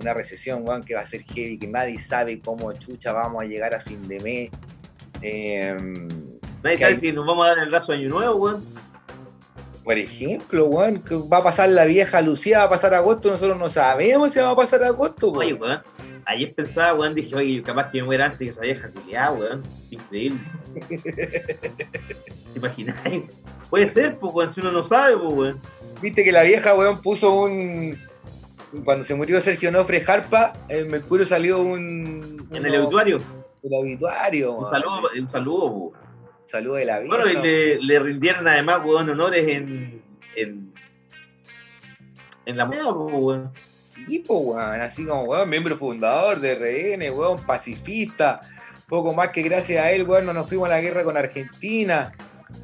Una 0.00 0.14
recesión, 0.14 0.66
weón, 0.66 0.82
que 0.82 0.94
va 0.94 1.00
a 1.02 1.06
ser 1.06 1.22
heavy, 1.24 1.58
que 1.58 1.66
nadie 1.68 1.98
sabe 1.98 2.40
cómo 2.40 2.72
chucha 2.72 3.12
vamos 3.12 3.42
a 3.42 3.46
llegar 3.46 3.74
a 3.74 3.80
fin 3.80 4.06
de 4.08 4.18
mes. 4.20 4.50
Eh, 5.22 5.76
Nadie 6.62 6.78
sabe 6.78 6.92
hay- 6.92 6.96
si 6.96 7.12
nos 7.12 7.26
vamos 7.26 7.44
a 7.44 7.50
dar 7.50 7.58
el 7.58 7.68
brazo 7.70 7.92
año 7.92 8.08
nuevo, 8.08 8.36
weón. 8.36 8.64
por 9.84 9.98
ejemplo, 9.98 10.66
weón, 10.66 11.02
que 11.02 11.14
va 11.16 11.38
a 11.38 11.42
pasar 11.44 11.68
la 11.70 11.84
vieja 11.84 12.20
Lucía, 12.22 12.58
va 12.58 12.64
a 12.64 12.70
pasar 12.70 12.94
agosto, 12.94 13.30
nosotros 13.30 13.58
no 13.58 13.68
sabemos 13.70 14.32
si 14.32 14.38
va 14.38 14.50
a 14.50 14.56
pasar 14.56 14.82
agosto, 14.84 15.30
Oye, 15.32 15.52
weón. 15.54 15.60
weón. 15.62 15.82
Ayer 16.26 16.54
pensaba, 16.54 16.94
weón, 16.98 17.14
dije, 17.14 17.34
oye, 17.34 17.62
capaz 17.62 17.90
que 17.90 17.98
me 17.98 18.04
muera 18.04 18.26
antes 18.26 18.38
que 18.38 18.46
esa 18.48 18.60
vieja 18.60 18.90
culiada, 18.90 19.32
weón. 19.32 19.62
Increíble. 19.90 20.38
¿Te 21.32 22.56
imagináis? 22.56 23.22
Puede 23.68 23.86
ser, 23.86 24.16
pues, 24.16 24.32
weón, 24.34 24.50
si 24.52 24.60
uno 24.60 24.70
no 24.72 24.82
sabe, 24.82 25.16
pues, 25.16 25.32
weón. 25.34 25.60
Viste 26.00 26.24
que 26.24 26.32
la 26.32 26.42
vieja, 26.42 26.74
weón, 26.74 27.00
puso 27.02 27.34
un. 27.34 27.98
Cuando 28.84 29.04
se 29.04 29.14
murió 29.14 29.40
Sergio 29.40 29.72
Nofre 29.72 30.00
Jarpa, 30.02 30.52
en 30.68 30.88
Mercurio 30.88 31.26
salió 31.26 31.60
un. 31.60 32.48
En 32.52 32.66
el 32.66 32.76
obituario. 32.80 33.20
El 33.62 33.74
obituario, 33.74 34.52
Un 34.54 34.68
saludo, 34.68 35.02
un 35.18 35.28
saludo. 35.30 35.92
Saludo 36.44 36.74
de 36.76 36.84
la 36.84 36.98
vieja. 37.00 37.16
Bueno, 37.16 37.30
y 37.30 37.42
le, 37.42 37.80
le 37.80 38.00
rindieron 38.00 38.48
además, 38.48 38.80
weón, 38.84 39.08
honores 39.10 39.46
en, 39.48 40.02
en, 40.34 40.72
en 42.46 42.56
la 42.56 42.64
moneda, 42.66 42.90
weón. 42.92 43.52
tipo, 44.06 44.38
weón. 44.38 44.80
Así 44.80 45.04
como, 45.04 45.24
weón, 45.24 45.48
miembro 45.48 45.76
fundador 45.76 46.40
de 46.40 46.54
RN, 46.54 47.10
weón, 47.16 47.44
pacifista. 47.44 48.40
Poco 48.88 49.12
más 49.12 49.28
que 49.28 49.42
gracias 49.42 49.84
a 49.84 49.92
él, 49.92 50.04
weón, 50.04 50.26
no 50.26 50.32
nos 50.32 50.48
fuimos 50.48 50.66
a 50.66 50.70
la 50.70 50.80
guerra 50.80 51.04
con 51.04 51.16
Argentina. 51.16 52.12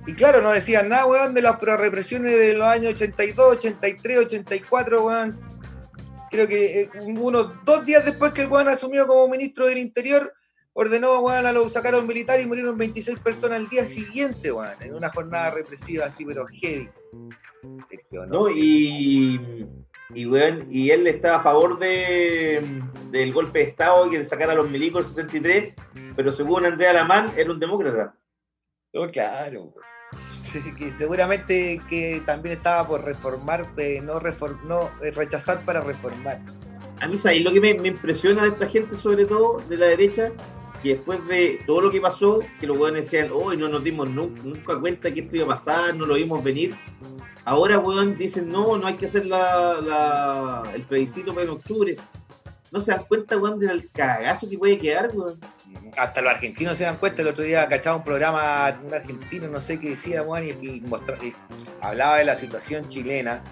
Y 0.06 0.14
claro, 0.14 0.40
no 0.40 0.50
decían 0.50 0.88
nada, 0.88 1.06
weón, 1.06 1.34
de 1.34 1.42
las 1.42 1.60
represiones 1.60 2.36
de 2.36 2.54
los 2.54 2.66
años 2.66 2.94
82, 2.94 3.58
83, 3.58 4.18
84, 4.18 5.04
weón. 5.04 5.45
Creo 6.36 6.48
que 6.48 6.82
eh, 6.82 6.90
unos 7.02 7.64
dos 7.64 7.86
días 7.86 8.04
después 8.04 8.30
que 8.34 8.42
el 8.42 8.48
weón 8.48 8.68
asumió 8.68 9.06
como 9.06 9.26
ministro 9.26 9.64
del 9.64 9.78
Interior, 9.78 10.34
ordenó, 10.74 11.20
weón, 11.20 11.46
a 11.46 11.52
los 11.52 11.72
sacaron 11.72 12.06
militares 12.06 12.44
y 12.44 12.46
murieron 12.46 12.76
26 12.76 13.20
personas 13.20 13.58
al 13.58 13.70
día 13.70 13.86
siguiente, 13.86 14.52
weón, 14.52 14.74
en 14.82 14.94
una 14.94 15.08
jornada 15.08 15.50
represiva 15.52 16.04
así, 16.04 16.26
pero 16.26 16.46
heavy. 16.46 16.90
Sergio, 17.88 18.26
¿no? 18.26 18.50
Y, 18.50 19.66
y, 20.14 20.26
weón, 20.26 20.66
y 20.68 20.90
él 20.90 21.06
estaba 21.06 21.36
a 21.38 21.42
favor 21.42 21.78
de, 21.78 22.82
del 23.10 23.32
golpe 23.32 23.60
de 23.60 23.64
Estado 23.64 24.12
y 24.12 24.18
de 24.18 24.24
sacar 24.26 24.50
a 24.50 24.54
los 24.54 24.68
milicos 24.68 25.08
el 25.08 25.14
73, 25.14 25.74
pero 26.14 26.32
según 26.32 26.66
Andrea 26.66 26.92
Lamán, 26.92 27.32
era 27.34 27.50
un 27.50 27.58
demócrata. 27.58 28.14
No, 28.92 29.10
claro. 29.10 29.72
Que 30.52 30.92
seguramente 30.96 31.80
que 31.88 32.22
también 32.24 32.56
estaba 32.56 32.86
por 32.86 33.04
reformar, 33.04 33.66
eh, 33.76 34.00
no, 34.02 34.18
reform, 34.18 34.56
no 34.66 34.90
eh, 35.02 35.10
rechazar 35.10 35.64
para 35.64 35.80
reformar. 35.80 36.40
A 37.00 37.08
mí, 37.08 37.18
¿sabes? 37.18 37.42
Lo 37.42 37.52
que 37.52 37.60
me, 37.60 37.74
me, 37.74 37.88
impresiona 37.88 38.42
de 38.42 38.48
esta 38.50 38.66
gente, 38.66 38.96
sobre 38.96 39.26
todo 39.26 39.62
de 39.68 39.76
la 39.76 39.86
derecha, 39.86 40.30
que 40.82 40.94
después 40.94 41.26
de 41.26 41.60
todo 41.66 41.82
lo 41.82 41.90
que 41.90 42.00
pasó, 42.00 42.40
que 42.60 42.66
los 42.66 42.78
weones 42.78 43.10
decían, 43.10 43.30
hoy 43.32 43.56
no 43.56 43.68
nos 43.68 43.84
dimos 43.84 44.08
nunca, 44.08 44.78
cuenta 44.78 45.12
que 45.12 45.20
esto 45.20 45.36
iba 45.36 45.44
a 45.44 45.48
pasar, 45.48 45.94
no 45.94 46.06
lo 46.06 46.14
vimos 46.14 46.42
venir. 46.42 46.74
Ahora, 47.44 47.78
weón, 47.78 48.16
dicen, 48.16 48.50
no, 48.50 48.76
no 48.76 48.86
hay 48.86 48.94
que 48.94 49.06
hacer 49.06 49.26
la, 49.26 49.80
la, 49.80 50.62
el 50.74 50.82
plebiscito 50.82 51.32
para 51.32 51.44
en 51.44 51.50
octubre. 51.50 51.96
No 52.72 52.80
se 52.80 52.92
dan 52.92 53.04
cuenta, 53.06 53.36
weón, 53.36 53.58
del 53.58 53.90
cagazo 53.90 54.48
que 54.48 54.58
puede 54.58 54.78
quedar, 54.78 55.10
weón 55.12 55.38
hasta 55.96 56.20
los 56.20 56.32
argentinos 56.32 56.76
se 56.76 56.84
dan 56.84 56.96
cuenta. 56.96 57.22
El 57.22 57.28
otro 57.28 57.44
día 57.44 57.66
cachaba 57.68 57.96
un 57.96 58.04
programa, 58.04 58.78
un 58.84 58.94
argentino, 58.94 59.48
no 59.48 59.60
sé 59.60 59.78
qué 59.78 59.90
decía, 59.90 60.22
weón, 60.22 60.44
y, 60.44 60.82
hablaba 61.80 62.18
de 62.18 62.24
la 62.24 62.36
situación 62.36 62.88
chilena. 62.88 63.42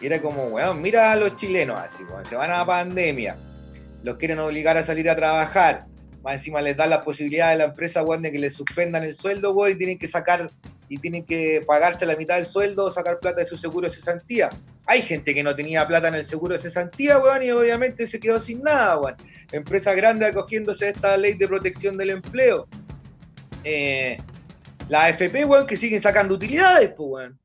Y 0.00 0.06
era 0.06 0.20
como, 0.20 0.46
weón, 0.46 0.80
mira 0.82 1.12
a 1.12 1.16
los 1.16 1.36
chilenos 1.36 1.78
así, 1.78 2.04
se 2.28 2.34
van 2.34 2.50
a 2.50 2.58
la 2.58 2.66
pandemia, 2.66 3.36
los 4.02 4.16
quieren 4.16 4.40
obligar 4.40 4.76
a 4.76 4.82
salir 4.82 5.08
a 5.08 5.14
trabajar, 5.14 5.86
más 6.22 6.34
encima 6.34 6.60
les 6.60 6.76
dan 6.76 6.90
la 6.90 7.04
posibilidad 7.04 7.50
de 7.50 7.58
la 7.58 7.64
empresa, 7.64 8.02
weón, 8.02 8.22
de 8.22 8.32
que 8.32 8.38
les 8.38 8.52
suspendan 8.52 9.04
el 9.04 9.14
sueldo, 9.14 9.68
y 9.68 9.76
tienen 9.76 9.98
que 9.98 10.08
sacar 10.08 10.48
y 10.88 10.98
tienen 10.98 11.24
que 11.24 11.64
pagarse 11.66 12.04
la 12.04 12.16
mitad 12.16 12.36
del 12.36 12.46
sueldo 12.46 12.84
o 12.84 12.90
sacar 12.90 13.18
plata 13.18 13.40
de 13.40 13.46
su 13.46 13.56
seguro 13.56 13.88
de 13.88 13.94
cesantía. 13.94 14.50
Hay 14.86 15.02
gente 15.02 15.34
que 15.34 15.42
no 15.42 15.54
tenía 15.54 15.86
plata 15.86 16.08
en 16.08 16.16
el 16.16 16.26
seguro 16.26 16.54
de 16.54 16.62
cesantía, 16.62 17.18
weón, 17.18 17.42
y 17.42 17.50
obviamente 17.50 18.06
se 18.06 18.18
quedó 18.18 18.40
sin 18.40 18.62
nada, 18.62 18.98
weón. 18.98 19.16
Empresas 19.52 19.94
grandes 19.94 20.30
acogiéndose 20.30 20.86
a 20.86 20.88
esta 20.90 21.16
ley 21.16 21.34
de 21.34 21.46
protección 21.46 21.96
del 21.96 22.10
empleo. 22.10 22.66
Eh, 23.62 24.18
la 24.88 25.04
AFP, 25.04 25.44
weón, 25.44 25.66
que 25.66 25.76
siguen 25.76 26.02
sacando 26.02 26.34
utilidades, 26.34 26.90
pues, 26.96 27.08
weón. 27.08 27.38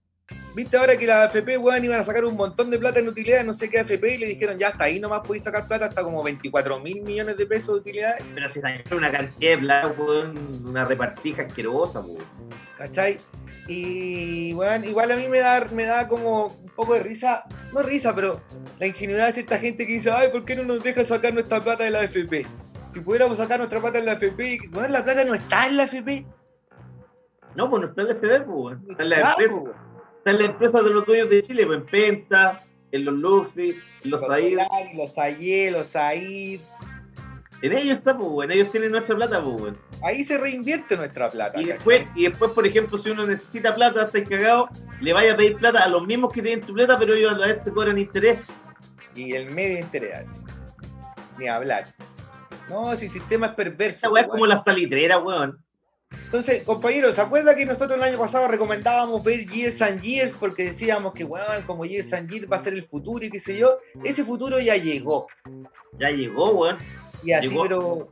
Viste 0.55 0.75
ahora 0.75 0.97
que 0.97 1.05
la 1.05 1.23
AFP, 1.25 1.57
weón, 1.59 1.85
iban 1.85 1.99
a 1.99 2.03
sacar 2.03 2.25
un 2.25 2.35
montón 2.35 2.71
de 2.71 2.79
plata 2.79 2.99
en 2.99 3.07
utilidades, 3.07 3.45
no 3.45 3.53
sé 3.53 3.69
qué 3.69 3.79
AFP, 3.79 4.15
y 4.15 4.17
le 4.17 4.25
dijeron, 4.25 4.57
ya 4.57 4.69
hasta 4.69 4.85
ahí 4.85 4.99
nomás 4.99 5.19
podéis 5.19 5.43
sacar 5.43 5.67
plata 5.67 5.85
hasta 5.85 6.01
como 6.01 6.23
24 6.23 6.79
mil 6.79 7.03
millones 7.03 7.37
de 7.37 7.45
pesos 7.45 7.75
de 7.75 7.81
utilidades. 7.81 8.23
Pero 8.33 8.49
si 8.49 8.59
sacaron 8.59 8.97
una 8.97 9.11
cantidad 9.11 9.51
de 9.51 9.57
plata, 9.59 9.87
weón, 9.89 10.65
una 10.65 10.85
repartija 10.85 11.43
asquerosa, 11.43 11.99
weón. 11.99 12.25
¿Cachai? 12.75 13.19
Y 13.67 14.53
bueno, 14.53 14.85
igual 14.85 15.11
a 15.11 15.15
mí 15.15 15.27
me 15.27 15.39
da, 15.39 15.65
me 15.71 15.85
da 15.85 16.07
como 16.07 16.47
un 16.47 16.69
poco 16.69 16.93
de 16.93 17.03
risa, 17.03 17.43
no 17.73 17.81
risa, 17.81 18.15
pero 18.15 18.41
la 18.79 18.87
ingenuidad 18.87 19.27
de 19.27 19.33
cierta 19.33 19.59
gente 19.59 19.85
que 19.85 19.93
dice, 19.93 20.11
ay, 20.11 20.29
¿por 20.31 20.45
qué 20.45 20.55
no 20.55 20.63
nos 20.63 20.81
deja 20.81 21.03
sacar 21.03 21.33
nuestra 21.33 21.61
plata 21.63 21.83
de 21.83 21.91
la 21.91 21.99
AFP? 21.99 22.45
Si 22.93 23.01
pudiéramos 23.01 23.37
sacar 23.37 23.59
nuestra 23.59 23.81
plata 23.81 23.99
de 23.99 24.05
la 24.05 24.13
AFP, 24.13 24.69
bueno, 24.71 24.87
la 24.89 25.03
plata 25.03 25.25
no 25.25 25.33
está 25.33 25.67
en 25.67 25.77
la 25.77 25.83
AFP. 25.83 26.25
No, 27.55 27.69
pues 27.69 27.81
no 27.81 27.87
está 27.89 28.01
en 28.03 28.07
la 28.07 28.13
AFP, 28.13 28.45
pues, 28.45 28.77
está 28.89 29.03
en 29.03 29.09
la 29.09 29.31
empresa. 29.31 29.61
Está 30.17 30.31
en 30.31 30.37
la 30.37 30.45
empresa 30.45 30.81
de 30.81 30.89
los 30.89 31.05
dueños 31.05 31.29
de 31.29 31.41
Chile, 31.41 31.65
pues, 31.65 31.79
en 31.79 31.85
Penta, 31.85 32.63
en 32.91 33.05
los 33.05 33.15
Luxi, 33.15 33.75
en 34.03 34.09
los, 34.09 34.21
Said. 34.21 34.59
Los 34.95 35.17
Ayé, 35.17 35.71
los 35.71 35.87
Said. 35.87 36.61
En 37.61 37.73
ellos 37.73 37.97
está, 37.97 38.15
pues, 38.15 38.45
en 38.45 38.51
ellos 38.51 38.71
tienen 38.71 38.91
nuestra 38.91 39.15
plata, 39.15 39.43
pues, 39.43 39.73
Ahí 40.03 40.23
se 40.23 40.37
reinvierte 40.37 40.95
nuestra 40.95 41.29
plata. 41.29 41.59
Y 41.59 41.65
después, 41.65 42.05
y 42.15 42.27
después, 42.27 42.51
por 42.51 42.67
ejemplo, 42.67 42.97
si 42.97 43.09
uno 43.09 43.25
necesita 43.25 43.73
plata, 43.73 44.03
está 44.03 44.23
cagado, 44.23 44.69
le 45.01 45.13
vaya 45.13 45.33
a 45.33 45.37
pedir 45.37 45.57
plata 45.57 45.83
a 45.83 45.89
los 45.89 46.05
mismos 46.05 46.31
que 46.31 46.41
tienen 46.41 46.65
tu 46.65 46.73
plata, 46.73 46.99
pero 46.99 47.15
ellos 47.15 47.33
a 47.33 47.37
la 47.37 47.47
vez 47.47 47.63
te 47.63 47.71
cobran 47.71 47.97
interés. 47.97 48.39
Y 49.15 49.33
el 49.33 49.49
medio 49.49 49.79
interés, 49.79 50.13
así. 50.13 50.39
Ni 51.39 51.47
hablar. 51.47 51.87
No, 52.69 52.95
si 52.95 53.05
el 53.05 53.11
sistema 53.11 53.47
es 53.47 53.53
perverso. 53.53 53.97
Esa 53.97 54.09
weá 54.11 54.23
es 54.23 54.29
como 54.29 54.45
la 54.45 54.57
salitrera, 54.57 55.17
weón. 55.17 55.63
Entonces, 56.09 56.63
compañeros, 56.63 57.15
¿se 57.15 57.21
acuerdan 57.21 57.55
que 57.55 57.65
nosotros 57.65 57.97
el 57.97 58.03
año 58.03 58.17
pasado 58.17 58.47
recomendábamos 58.47 59.23
ver 59.23 59.45
Years 59.45 59.81
and 59.81 60.01
Years 60.01 60.33
porque 60.33 60.65
decíamos 60.65 61.13
que, 61.13 61.23
weón, 61.23 61.63
como 61.63 61.85
Years 61.85 62.13
and 62.13 62.29
Years 62.29 62.49
va 62.49 62.57
a 62.57 62.63
ser 62.63 62.73
el 62.73 62.83
futuro 62.83 63.25
y 63.25 63.29
qué 63.29 63.39
sé 63.39 63.57
yo? 63.57 63.79
Ese 64.03 64.23
futuro 64.23 64.59
ya 64.59 64.75
llegó. 64.77 65.27
Ya 65.99 66.09
llegó, 66.09 66.51
weón. 66.51 66.77
Y 67.23 67.31
así, 67.31 67.49
llegó. 67.49 67.63
pero. 67.63 68.11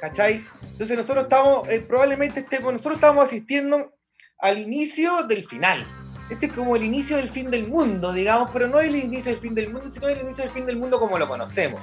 ¿Cachai? 0.00 0.44
Entonces 0.62 0.96
nosotros 0.96 1.24
estamos, 1.24 1.68
eh, 1.68 1.84
probablemente 1.86 2.40
estemos, 2.40 2.72
nosotros 2.72 2.94
estamos 2.96 3.26
asistiendo 3.26 3.92
al 4.38 4.58
inicio 4.58 5.24
del 5.24 5.46
final. 5.46 5.86
Este 6.30 6.46
es 6.46 6.52
como 6.52 6.74
el 6.74 6.84
inicio 6.84 7.18
del 7.18 7.28
fin 7.28 7.50
del 7.50 7.68
mundo, 7.68 8.12
digamos, 8.12 8.48
pero 8.50 8.66
no 8.66 8.80
el 8.80 8.96
inicio 8.96 9.32
del 9.32 9.40
fin 9.40 9.54
del 9.54 9.70
mundo, 9.70 9.90
sino 9.90 10.08
el 10.08 10.20
inicio 10.20 10.44
del 10.44 10.54
fin 10.54 10.64
del 10.64 10.78
mundo 10.78 10.98
como 10.98 11.18
lo 11.18 11.28
conocemos. 11.28 11.80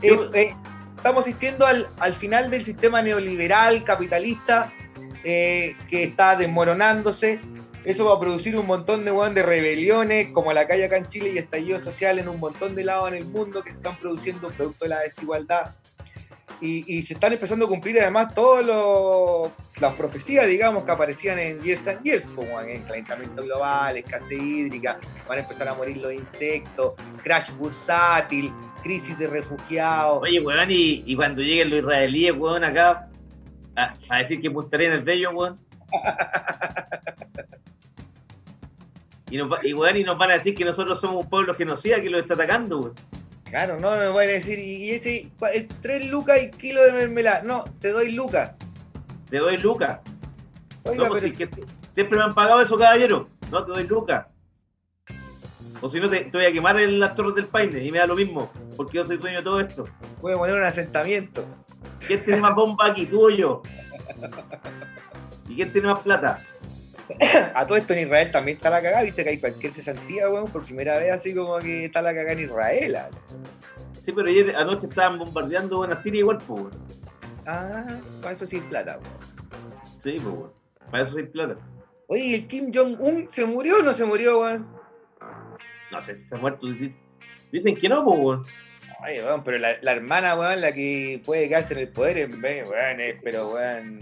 Eh, 0.00 0.18
eh, 0.32 0.54
estamos 0.96 1.26
asistiendo 1.26 1.66
al, 1.66 1.86
al, 1.98 2.14
final 2.14 2.50
del 2.50 2.64
sistema 2.64 3.02
neoliberal, 3.02 3.84
capitalista, 3.84 4.72
que 5.22 5.76
está 5.90 6.34
desmoronándose. 6.34 7.38
Eso 7.84 8.04
va 8.04 8.14
a 8.14 8.20
producir 8.20 8.56
un 8.56 8.66
montón 8.66 9.04
de, 9.04 9.10
bueno, 9.10 9.34
de 9.34 9.42
rebeliones, 9.42 10.28
como 10.32 10.52
la 10.52 10.66
calle 10.66 10.84
acá 10.84 10.96
en 10.96 11.08
Chile 11.08 11.32
y 11.34 11.38
estallido 11.38 11.80
social 11.80 12.18
en 12.18 12.28
un 12.28 12.38
montón 12.38 12.74
de 12.74 12.84
lados 12.84 13.08
en 13.08 13.14
el 13.14 13.24
mundo 13.24 13.62
que 13.62 13.70
se 13.70 13.78
están 13.78 13.98
produciendo 13.98 14.48
producto 14.48 14.84
de 14.84 14.90
la 14.90 15.00
desigualdad 15.00 15.74
y, 16.62 16.84
y, 16.96 17.02
se 17.02 17.14
están 17.14 17.32
empezando 17.32 17.66
a 17.66 17.68
cumplir 17.68 18.00
además 18.00 18.32
todas 18.34 18.64
las 19.80 19.94
profecías, 19.94 20.46
digamos, 20.46 20.84
que 20.84 20.92
aparecían 20.92 21.38
en 21.40 21.60
Years 21.60 21.88
and 21.88 22.02
Years, 22.04 22.24
como 22.36 22.60
en 22.60 22.84
calentamiento 22.84 23.42
global, 23.42 23.96
escasez 23.96 24.40
hídrica, 24.40 25.00
van 25.26 25.38
a 25.38 25.40
empezar 25.40 25.66
a 25.66 25.74
morir 25.74 25.96
los 25.96 26.12
insectos, 26.12 26.94
crash 27.24 27.50
bursátil, 27.52 28.52
crisis 28.82 29.18
de 29.18 29.26
refugiados. 29.26 30.22
Oye, 30.22 30.38
weón, 30.38 30.70
y, 30.70 31.02
y 31.04 31.16
cuando 31.16 31.42
lleguen 31.42 31.70
los 31.70 31.80
israelíes, 31.80 32.32
weón, 32.32 32.62
acá, 32.62 33.08
a, 33.74 33.94
a 34.08 34.18
decir 34.18 34.40
que 34.40 34.50
Puntarena 34.50 34.96
es 34.96 35.04
de 35.04 35.14
ellos, 35.14 35.32
weón. 35.34 35.58
y, 39.32 39.38
nos, 39.38 39.64
y, 39.64 39.72
weón, 39.72 39.96
y 39.96 40.04
nos 40.04 40.18
van 40.18 40.30
a 40.30 40.34
decir 40.34 40.54
que 40.54 40.62
nosotros 40.62 41.00
somos 41.00 41.24
un 41.24 41.30
pueblo 41.30 41.54
genocida 41.54 42.02
que 42.02 42.10
los 42.10 42.20
está 42.20 42.34
atacando, 42.34 42.80
weón. 42.80 42.94
Claro, 43.44 43.80
no 43.80 43.92
me 43.92 44.08
van 44.08 44.28
a 44.28 44.32
decir, 44.32 44.58
y 44.58 44.90
ese 44.90 45.30
es 45.54 45.68
3 45.80 46.10
lucas 46.10 46.38
y 46.42 46.50
kilo 46.50 46.82
de 46.82 46.92
mermelada. 46.92 47.42
No, 47.42 47.64
te 47.80 47.92
doy 47.92 48.12
lucas. 48.12 48.52
Te 49.30 49.38
doy 49.38 49.56
lucas. 49.56 50.00
Oiga, 50.82 51.04
no, 51.04 51.08
pues 51.08 51.22
pero... 51.22 51.32
si, 51.32 51.38
que 51.38 51.66
siempre 51.94 52.18
me 52.18 52.24
han 52.24 52.34
pagado 52.34 52.60
eso, 52.60 52.76
caballero. 52.76 53.30
No, 53.50 53.64
te 53.64 53.72
doy 53.72 53.86
lucas. 53.86 54.26
O 55.80 55.88
si 55.88 55.98
no, 55.98 56.10
te, 56.10 56.26
te, 56.26 56.30
voy 56.30 56.44
a 56.44 56.52
quemar 56.52 56.78
en 56.78 57.00
las 57.00 57.14
torres 57.14 57.34
del 57.34 57.46
Paine 57.46 57.82
y 57.82 57.90
me 57.90 58.00
da 58.00 58.06
lo 58.06 58.16
mismo, 58.16 58.52
porque 58.76 58.98
yo 58.98 59.04
soy 59.04 59.16
dueño 59.16 59.38
de 59.38 59.44
todo 59.44 59.60
esto. 59.60 59.88
Voy 60.20 60.34
a 60.34 60.36
poner 60.36 60.56
un 60.56 60.64
asentamiento. 60.64 61.42
¿Quién 62.06 62.22
tiene 62.22 62.40
más 62.40 62.54
bomba 62.54 62.86
aquí, 62.86 63.06
tú 63.06 63.28
o 63.28 63.30
yo? 63.30 63.62
¿Y 65.48 65.56
quién 65.56 65.72
tiene 65.72 65.88
más 65.88 66.00
plata? 66.00 66.42
a 67.54 67.66
todo 67.66 67.78
esto 67.78 67.92
en 67.92 68.00
Israel 68.00 68.30
también 68.30 68.56
está 68.56 68.70
la 68.70 68.82
cagada, 68.82 69.02
viste 69.02 69.24
que 69.24 69.30
hay 69.30 69.38
cualquier 69.38 69.72
cesantía, 69.72 70.28
weón, 70.28 70.50
por 70.50 70.64
primera 70.64 70.98
vez 70.98 71.12
así 71.12 71.34
como 71.34 71.58
que 71.58 71.86
está 71.86 72.02
la 72.02 72.14
cagada 72.14 72.32
en 72.32 72.40
Israel. 72.40 72.96
Así. 72.96 73.16
Sí, 74.04 74.12
pero 74.12 74.28
ayer 74.28 74.54
anoche 74.56 74.86
estaban 74.86 75.18
bombardeando 75.18 75.78
buena 75.78 75.96
Siria 76.00 76.20
igual, 76.20 76.38
pues, 76.38 76.60
weón. 76.62 76.72
Ah, 77.46 77.86
para 78.20 78.34
eso 78.34 78.46
sin 78.46 78.62
plata, 78.64 78.98
weón. 78.98 79.14
Sí, 80.02 80.20
pues, 80.22 80.24
weón. 80.24 80.52
Para 80.90 81.02
eso 81.02 81.14
sin 81.14 81.30
plata. 81.30 81.56
Oye, 82.08 82.34
¿el 82.34 82.46
Kim 82.46 82.70
Jong-un 82.74 83.28
se 83.30 83.44
murió 83.46 83.78
o 83.78 83.82
no 83.82 83.92
se 83.92 84.04
murió, 84.04 84.40
weón? 84.40 84.66
No 85.90 86.00
sé, 86.00 86.24
se 86.28 86.34
ha 86.34 86.38
muerto. 86.38 86.66
Dicen 87.50 87.76
que 87.76 87.88
no, 87.88 88.04
pues, 88.04 88.18
weón. 88.18 88.46
Ay, 89.00 89.20
weón, 89.20 89.42
pero 89.42 89.58
la, 89.58 89.76
la, 89.82 89.92
hermana, 89.92 90.36
weón, 90.36 90.60
la 90.60 90.72
que 90.72 91.20
puede 91.24 91.48
quedarse 91.48 91.74
en 91.74 91.80
el 91.80 91.88
poder, 91.88 92.18
en 92.18 92.40
vez, 92.40 92.68
weón, 92.68 93.00
eh, 93.00 93.18
pero, 93.22 93.50
weón 93.50 94.00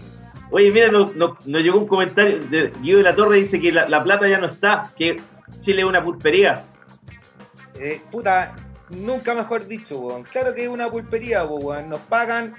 Oye, 0.51 0.69
mira, 0.69 0.89
nos 0.89 1.15
no, 1.15 1.37
llegó 1.45 1.79
un 1.79 1.87
comentario 1.87 2.39
de 2.39 2.73
Guido 2.81 2.97
de 2.97 3.03
la 3.05 3.15
Torre, 3.15 3.37
dice 3.37 3.59
que 3.59 3.71
la, 3.71 3.87
la 3.87 4.03
plata 4.03 4.27
ya 4.27 4.37
no 4.37 4.47
está, 4.47 4.91
que 4.97 5.21
Chile 5.61 5.81
es 5.81 5.87
una 5.87 6.03
pulpería. 6.03 6.65
Eh, 7.75 8.01
puta, 8.11 8.53
nunca 8.89 9.33
mejor 9.33 9.65
dicho, 9.65 9.99
weón. 9.99 10.23
Claro 10.23 10.53
que 10.53 10.63
es 10.63 10.69
una 10.69 10.89
pulpería, 10.89 11.45
weón. 11.45 11.89
Nos 11.89 12.01
pagan, 12.01 12.53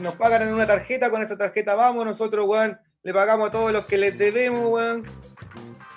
nos 0.00 0.14
pagan 0.16 0.42
en 0.42 0.52
una 0.52 0.66
tarjeta, 0.66 1.08
con 1.08 1.22
esa 1.22 1.38
tarjeta 1.38 1.76
vamos, 1.76 2.04
nosotros, 2.04 2.46
weón, 2.46 2.78
le 3.04 3.14
pagamos 3.14 3.48
a 3.48 3.52
todos 3.52 3.72
los 3.72 3.86
que 3.86 3.96
les 3.96 4.18
debemos, 4.18 4.66
weón. 4.66 5.04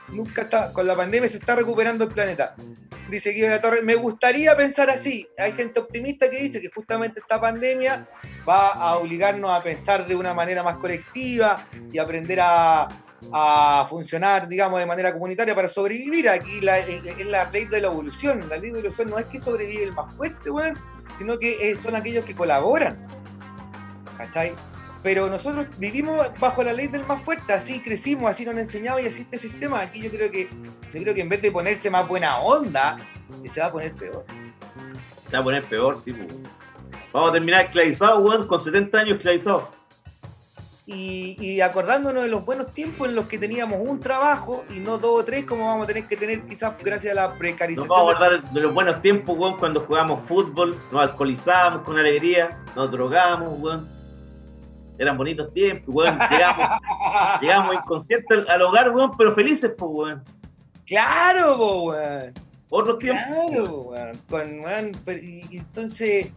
Nunca 0.09 0.43
está, 0.43 0.71
con 0.71 0.85
la 0.85 0.95
pandemia 0.95 1.29
se 1.29 1.37
está 1.37 1.55
recuperando 1.55 2.03
el 2.03 2.11
planeta. 2.11 2.55
Dice 3.09 3.31
Guido 3.31 3.47
de 3.47 3.55
la 3.55 3.61
Torre, 3.61 3.81
me 3.81 3.95
gustaría 3.95 4.55
pensar 4.55 4.89
así. 4.89 5.27
Hay 5.37 5.53
gente 5.53 5.79
optimista 5.79 6.29
que 6.29 6.41
dice 6.41 6.61
que 6.61 6.69
justamente 6.69 7.19
esta 7.19 7.41
pandemia 7.41 8.07
va 8.47 8.69
a 8.69 8.97
obligarnos 8.97 9.49
a 9.51 9.61
pensar 9.61 10.05
de 10.07 10.15
una 10.15 10.33
manera 10.33 10.63
más 10.63 10.75
colectiva 10.75 11.65
y 11.91 11.97
aprender 11.97 12.39
a, 12.41 12.87
a 13.33 13.87
funcionar, 13.89 14.47
digamos, 14.47 14.79
de 14.79 14.85
manera 14.85 15.11
comunitaria 15.11 15.53
para 15.55 15.67
sobrevivir. 15.67 16.29
Aquí 16.29 16.61
la- 16.61 16.79
es 16.79 17.05
es 17.05 17.25
la 17.25 17.49
ley 17.51 17.65
de 17.65 17.81
la 17.81 17.87
evolución. 17.87 18.47
La 18.49 18.57
ley 18.57 18.69
de 18.71 18.73
la 18.73 18.79
evolución 18.79 19.09
no 19.09 19.19
es 19.19 19.25
que 19.25 19.39
sobrevive 19.39 19.83
el 19.83 19.91
más 19.93 20.13
fuerte, 20.15 20.49
weón, 20.49 20.77
sino 21.17 21.37
que 21.37 21.71
eh, 21.71 21.77
son 21.81 21.95
aquellos 21.95 22.23
que 22.25 22.35
colaboran. 22.35 23.05
¿Cachai? 24.17 24.53
Pero 25.03 25.29
nosotros 25.29 25.67
vivimos 25.77 26.27
bajo 26.39 26.63
la 26.63 26.73
ley 26.73 26.87
del 26.87 27.05
más 27.05 27.21
fuerte, 27.21 27.53
así 27.53 27.79
crecimos, 27.81 28.29
así 28.31 28.43
nos 28.45 28.55
han 28.55 28.61
enseñado 28.61 28.99
y 28.99 29.07
así 29.07 29.21
este 29.21 29.37
sistema. 29.37 29.81
Aquí 29.81 30.01
yo 30.01 30.09
creo 30.09 30.31
que, 30.31 30.49
yo 30.93 31.01
creo 31.01 31.13
que 31.13 31.21
en 31.21 31.29
vez 31.29 31.41
de 31.41 31.51
ponerse 31.51 31.89
más 31.89 32.07
buena 32.07 32.39
onda, 32.39 32.97
se 33.47 33.59
va 33.61 33.67
a 33.67 33.71
poner 33.71 33.93
peor. 33.93 34.25
Se 35.29 35.33
va 35.33 35.39
a 35.39 35.43
poner 35.43 35.63
peor, 35.65 35.97
sí, 36.01 36.13
pues. 36.13 36.27
Vamos 37.13 37.29
a 37.29 37.33
terminar 37.33 37.65
esclavizados, 37.65 38.23
weón, 38.23 38.47
con 38.47 38.59
70 38.61 38.97
años 38.99 39.15
esclavizados. 39.17 39.63
Y, 40.85 41.35
y 41.39 41.59
acordándonos 41.59 42.23
de 42.23 42.29
los 42.29 42.45
buenos 42.45 42.71
tiempos 42.71 43.09
en 43.09 43.15
los 43.15 43.27
que 43.27 43.37
teníamos 43.37 43.81
un 43.85 43.99
trabajo 43.99 44.63
y 44.73 44.79
no 44.79 44.97
dos 44.97 45.19
o 45.21 45.25
tres, 45.25 45.43
como 45.43 45.67
vamos 45.67 45.83
a 45.83 45.87
tener 45.87 46.07
que 46.07 46.15
tener 46.15 46.43
quizás 46.43 46.75
gracias 46.81 47.11
a 47.11 47.15
la 47.15 47.27
Nos 47.27 47.37
precarización. 47.37 47.89
vamos 47.89 48.13
a 48.13 48.15
acordar 48.15 48.51
de 48.53 48.61
los 48.61 48.73
buenos 48.73 49.01
tiempos, 49.01 49.37
weón, 49.37 49.57
cuando 49.57 49.81
jugábamos 49.81 50.21
fútbol, 50.21 50.77
nos 50.93 51.01
alcoholizábamos 51.01 51.81
con 51.81 51.97
alegría, 51.97 52.57
nos 52.73 52.89
drogábamos, 52.89 53.59
weón. 53.59 53.89
Eran 54.97 55.17
bonitos 55.17 55.51
tiempos, 55.53 55.93
weón. 55.93 56.17
Llegamos, 56.31 56.67
llegamos 57.41 57.75
inconscientes 57.75 58.37
al, 58.39 58.49
al 58.49 58.61
hogar, 58.61 58.89
weón, 58.91 59.11
pero 59.17 59.33
felices, 59.35 59.71
pues, 59.77 59.91
weón. 59.93 60.23
Claro, 60.85 61.57
weón. 61.83 62.33
Otros 62.69 62.97
tiempos. 62.99 63.51
Claro, 63.51 63.81
weón. 63.81 64.21
Con, 64.29 64.59
weón, 64.61 64.91
pero- 65.03 65.19
y 65.19 65.47
entonces. 65.57 66.27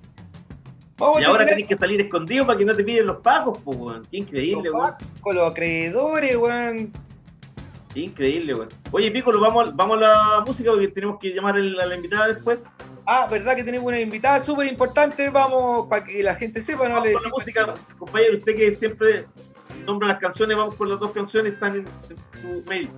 Vamos 1.00 1.22
Y 1.22 1.24
ahora 1.24 1.38
terminar 1.38 1.56
tenés 1.56 1.68
que 1.68 1.76
salir 1.76 2.00
escondido 2.02 2.46
para 2.46 2.58
que 2.58 2.64
no 2.66 2.76
te 2.76 2.84
piden 2.84 3.06
los 3.06 3.16
pagos, 3.18 3.58
pues, 3.64 3.76
weón. 3.76 4.06
Qué 4.10 4.18
increíble, 4.18 4.70
weón. 4.70 4.94
con 5.22 5.34
los 5.34 5.50
acreedores, 5.50 6.36
weón. 6.36 6.92
Qué 7.94 8.00
increíble, 8.00 8.54
weón. 8.54 8.68
Oye, 8.92 9.10
Piccolo, 9.10 9.40
vamos, 9.40 9.74
vamos 9.74 9.96
a 9.96 10.00
la 10.00 10.44
música 10.46 10.70
porque 10.70 10.88
tenemos 10.88 11.18
que 11.18 11.30
llamar 11.30 11.56
a 11.56 11.58
la 11.58 11.96
invitada 11.96 12.28
después. 12.28 12.58
Ah, 13.06 13.26
¿verdad 13.30 13.56
que 13.56 13.64
tenemos 13.64 13.88
una 13.88 13.98
invitada 13.98 14.40
súper 14.40 14.66
importante? 14.66 15.30
Vamos, 15.30 15.86
para 15.86 16.04
que 16.04 16.22
la 16.22 16.34
gente 16.34 16.60
sepa, 16.60 16.86
no 16.86 16.96
Vamos 16.96 17.08
le 17.08 17.14
con 17.14 17.22
la 17.22 17.28
música, 17.30 17.74
compañero. 17.98 18.36
Usted 18.36 18.56
que 18.56 18.74
siempre 18.74 19.24
nombra 19.86 20.08
las 20.08 20.18
canciones, 20.18 20.54
vamos 20.56 20.74
con 20.74 20.90
las 20.90 21.00
dos 21.00 21.12
canciones, 21.12 21.54
están 21.54 21.76
en, 21.76 21.86
en 22.10 22.42
su 22.42 22.68
mail. 22.68 22.90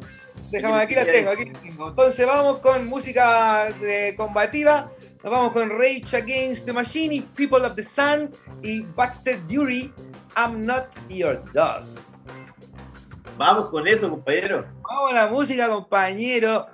Déjame, 0.50 0.82
aquí 0.82 0.94
las 0.94 1.06
tengo, 1.06 1.30
aquí 1.30 1.44
las 1.46 1.62
tengo. 1.62 1.88
Entonces 1.88 2.26
vamos 2.26 2.58
con 2.58 2.86
música 2.86 3.68
combativa. 4.16 4.90
Nos 5.22 5.30
vamos 5.30 5.52
con 5.52 5.70
Rage 5.70 6.16
Against 6.16 6.66
the 6.66 6.72
Machine 6.72 7.14
y 7.14 7.20
People 7.20 7.64
of 7.64 7.76
the 7.76 7.85
Sun 7.85 8.32
y 8.61 8.80
Baxter 8.80 9.38
Dury, 9.46 9.92
I'm 10.37 10.66
Not 10.66 10.87
Your 11.08 11.40
Dog. 11.52 11.85
Vamos 13.38 13.70
con 13.70 13.87
eso, 13.87 14.11
compañero. 14.11 14.66
Vamos 14.82 15.11
a 15.12 15.14
la 15.14 15.26
música, 15.28 15.68
compañero. 15.68 16.66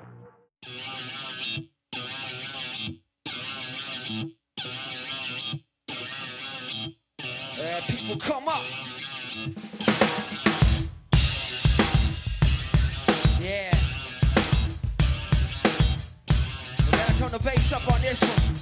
Uh, 7.58 7.80
people 7.86 8.16
come 8.18 8.48
up. 8.48 8.77
The 17.38 17.44
bass 17.44 17.72
up 17.72 17.92
on 17.92 18.00
this 18.00 18.20
one. 18.20 18.54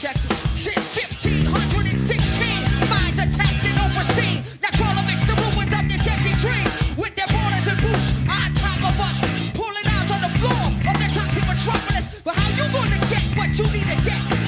Check 0.00 0.16
it. 0.16 0.32
Since 0.56 0.96
1516, 0.96 2.88
minds 2.88 3.18
attacked 3.18 3.64
and 3.64 3.78
overseen. 3.78 4.42
Now 4.62 4.70
crawl 4.76 4.98
amidst 4.98 5.26
the 5.26 5.36
ruins 5.36 5.72
of 5.72 5.84
this 5.88 6.06
empty 6.06 6.32
dream. 6.40 6.66
With 6.96 7.14
their 7.16 7.28
borders 7.28 7.66
and 7.68 7.80
boots 7.80 8.06
on 8.28 8.54
top 8.54 8.80
of 8.88 9.00
us. 9.00 9.16
Pulling 9.54 9.86
out 9.96 10.10
on 10.10 10.20
the 10.26 10.32
floor 10.38 10.62
of 10.90 10.96
the 11.00 11.08
toxic 11.14 11.44
metropolis. 11.46 12.20
But 12.24 12.34
how 12.34 12.48
you 12.56 12.66
gonna 12.72 13.00
get 13.08 13.24
what 13.36 13.50
you 13.56 13.64
need 13.72 13.88
to 13.88 14.04
get? 14.04 14.39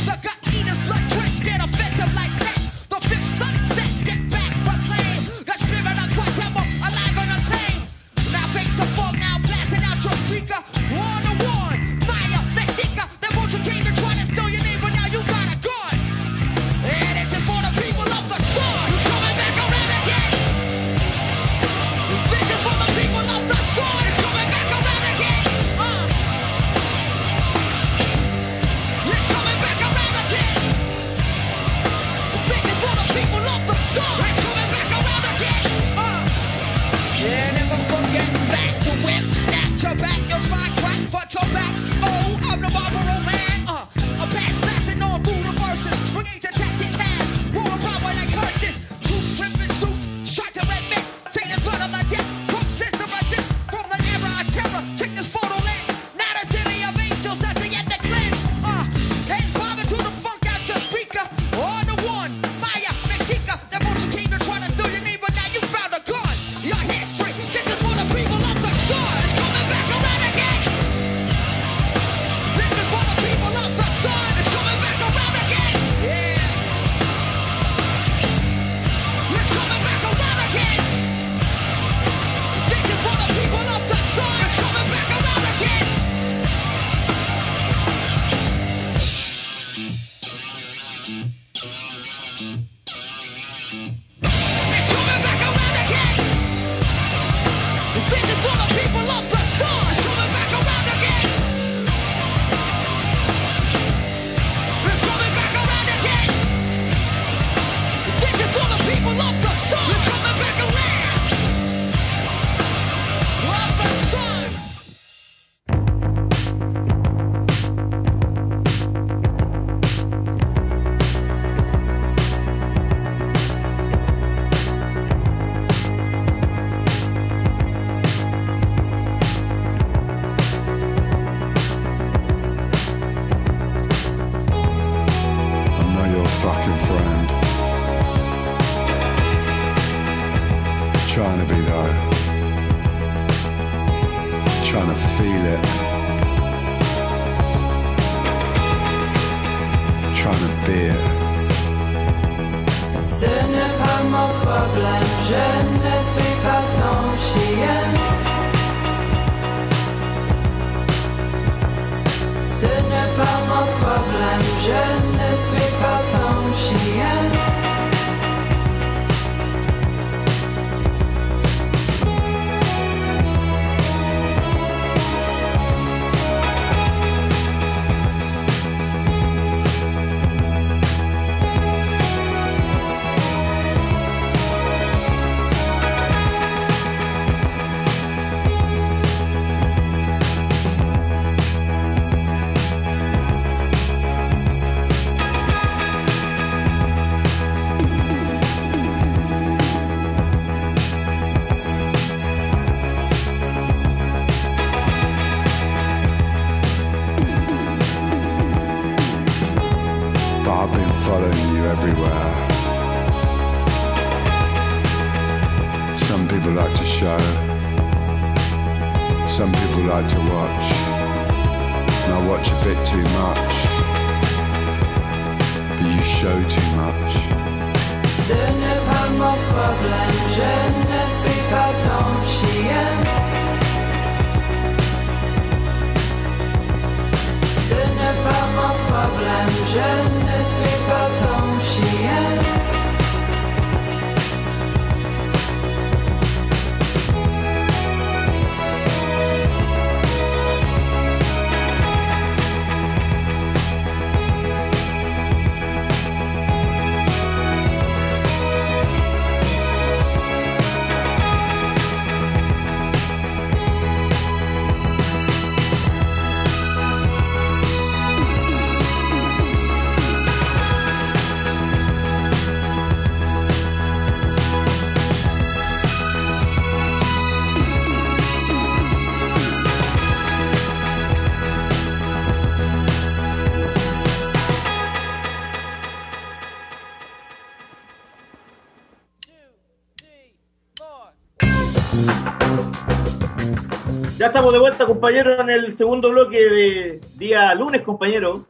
Estamos 294.33 294.53
de 294.55 294.59
vuelta, 294.61 294.87
compañeros, 294.87 295.38
en 295.40 295.51
el 295.51 295.73
segundo 295.75 296.11
bloque 296.11 296.38
de 296.49 297.01
día 297.16 297.55
lunes, 297.55 297.83
compañero. 297.83 298.47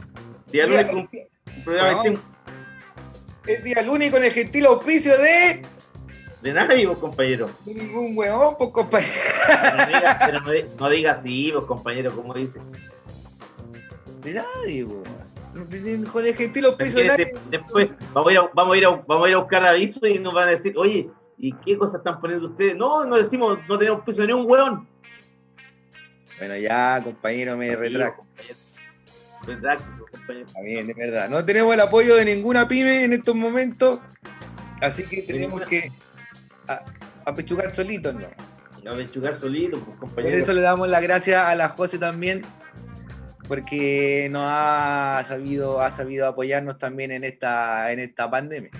Día 0.53 0.65
lunes 0.67 0.87
con 0.87 1.09
No. 1.67 2.03
de- 2.05 2.19
El 3.49 3.65
día 3.65 3.83
lunes 3.83 4.13
con 4.13 4.23
el 4.23 4.31
gentil 4.33 4.67
auspicio 4.67 5.19
de 5.19 5.63
de 6.41 6.53
nadie, 6.53 6.87
vos, 6.87 6.99
compañero. 6.99 7.51
ningún 7.67 8.17
huevón, 8.17 8.55
pues 8.59 8.71
compañero. 8.71 9.13
Pero 9.47 9.77
no 9.77 9.87
digas 9.87 10.17
pero 10.25 10.41
no 10.41 10.51
di- 10.53 10.65
no 10.79 10.89
digas 10.89 11.19
así, 11.19 11.51
vos, 11.51 11.65
compañero, 11.65 12.13
como 12.15 12.33
dice. 12.35 12.61
De 14.23 14.35
nadie, 14.35 14.87
tienen- 15.69 16.05
Con 16.05 16.25
el 16.25 16.37
gentil 16.37 16.65
auspicio 16.67 17.01
de 17.01 17.09
nadie. 17.09 17.25
de- 17.27 17.39
después 17.51 17.89
vamos 18.13 18.29
a, 18.31 18.33
ir 18.33 18.39
a, 18.39 18.51
vamos, 18.55 18.75
a 18.75 18.79
ir 18.79 18.87
a, 18.87 18.91
vamos 19.07 19.27
a 19.27 19.29
ir 19.31 19.35
a 19.35 19.39
buscar 19.39 19.65
aviso 19.67 20.07
y 20.07 20.21
nos 20.21 20.33
van 20.33 20.47
a 20.47 20.53
decir, 20.53 20.75
oye, 20.77 21.11
¿y 21.39 21.53
qué 21.55 21.77
cosas 21.77 21.97
están 21.97 22.21
poniendo 22.21 22.49
ustedes? 22.51 22.77
No, 22.77 23.05
no 23.05 23.17
decimos, 23.17 23.59
no 23.69 23.77
tenemos 23.79 24.03
piso 24.05 24.23
ni 24.25 24.33
un 24.33 24.49
hueón. 24.49 24.89
Bueno, 26.39 26.57
ya, 26.57 27.01
compañero, 27.03 27.57
me 27.57 27.75
retracto. 27.77 28.25
Retráctese, 29.47 29.91
compañero. 30.11 30.47
Bien, 30.63 30.91
es 30.91 30.97
verdad. 30.97 31.29
No 31.29 31.45
tenemos 31.45 31.75
el 31.75 31.81
apoyo 31.81 32.17
de 32.17 32.25
ninguna 32.25 32.67
pyme 32.69 33.05
en 33.05 33.13
estos 33.13 33.35
momentos, 33.35 34.01
así 34.81 35.03
que 35.05 35.23
tenemos 35.23 35.63
que 35.63 35.91
apechugar 37.25 37.75
solitos, 37.75 38.15
¿no? 38.15 38.29
No 38.83 38.97
me 38.97 39.03
enchugar 39.03 39.35
solito, 39.35 39.79
pues, 39.79 39.97
Por 39.97 40.09
compañero. 40.09 40.37
eso 40.37 40.53
le 40.53 40.61
damos 40.61 40.89
las 40.89 41.03
gracias 41.03 41.41
a 41.45 41.55
la 41.55 41.69
José 41.71 41.99
también, 41.99 42.43
porque 43.47 44.29
nos 44.31 44.43
ha 44.45 45.25
sabido, 45.27 45.81
ha 45.81 45.91
sabido 45.93 46.27
apoyarnos 46.27 46.79
también 46.79 47.13
en 47.13 47.23
esta, 47.23 47.93
en 47.93 48.01
esta 48.01 48.29
pandemia. 48.31 48.71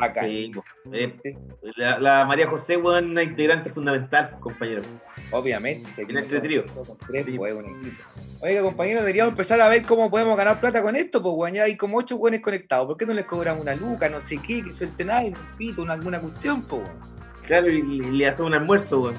Acá. 0.00 0.22
Sí, 0.24 0.52
pues, 0.54 0.66
eh, 0.92 1.36
la, 1.76 1.98
la 1.98 2.24
María 2.24 2.46
José, 2.46 2.76
weón, 2.76 3.10
una 3.10 3.22
integrante 3.22 3.70
fundamental, 3.70 4.36
compañero. 4.40 4.82
Obviamente. 5.30 5.88
aquí 6.02 6.12
En 6.12 6.18
este 6.18 6.40
trío. 6.40 6.64
tres, 7.06 7.26
Sí. 7.26 7.36
pues. 7.36 7.54
Oiga, 8.40 8.62
compañero, 8.62 9.00
deberíamos 9.00 9.32
empezar 9.32 9.60
a 9.60 9.68
ver 9.68 9.82
cómo 9.82 10.10
podemos 10.10 10.36
ganar 10.36 10.60
plata 10.60 10.82
con 10.82 10.94
esto, 10.96 11.22
pues, 11.22 11.34
weón, 11.36 11.54
ya 11.54 11.64
hay 11.64 11.76
como 11.76 11.98
ocho 11.98 12.16
buenos 12.18 12.40
conectados. 12.40 12.86
¿Por 12.86 12.96
qué 12.96 13.06
no 13.06 13.14
les 13.14 13.26
cobran 13.26 13.60
una 13.60 13.74
luca, 13.74 14.08
no 14.08 14.20
sé 14.20 14.38
qué, 14.38 14.62
que 14.62 14.72
suelten 14.72 15.10
algo, 15.10 15.30
un 15.30 15.56
pito, 15.58 15.82
una, 15.82 15.94
alguna 15.94 16.20
cuestión, 16.20 16.62
pues? 16.62 16.82
Claro, 17.46 17.68
y, 17.70 17.78
y 17.80 18.00
le 18.12 18.26
hace 18.26 18.42
un 18.42 18.54
almuerzo, 18.54 19.00
weón. 19.02 19.16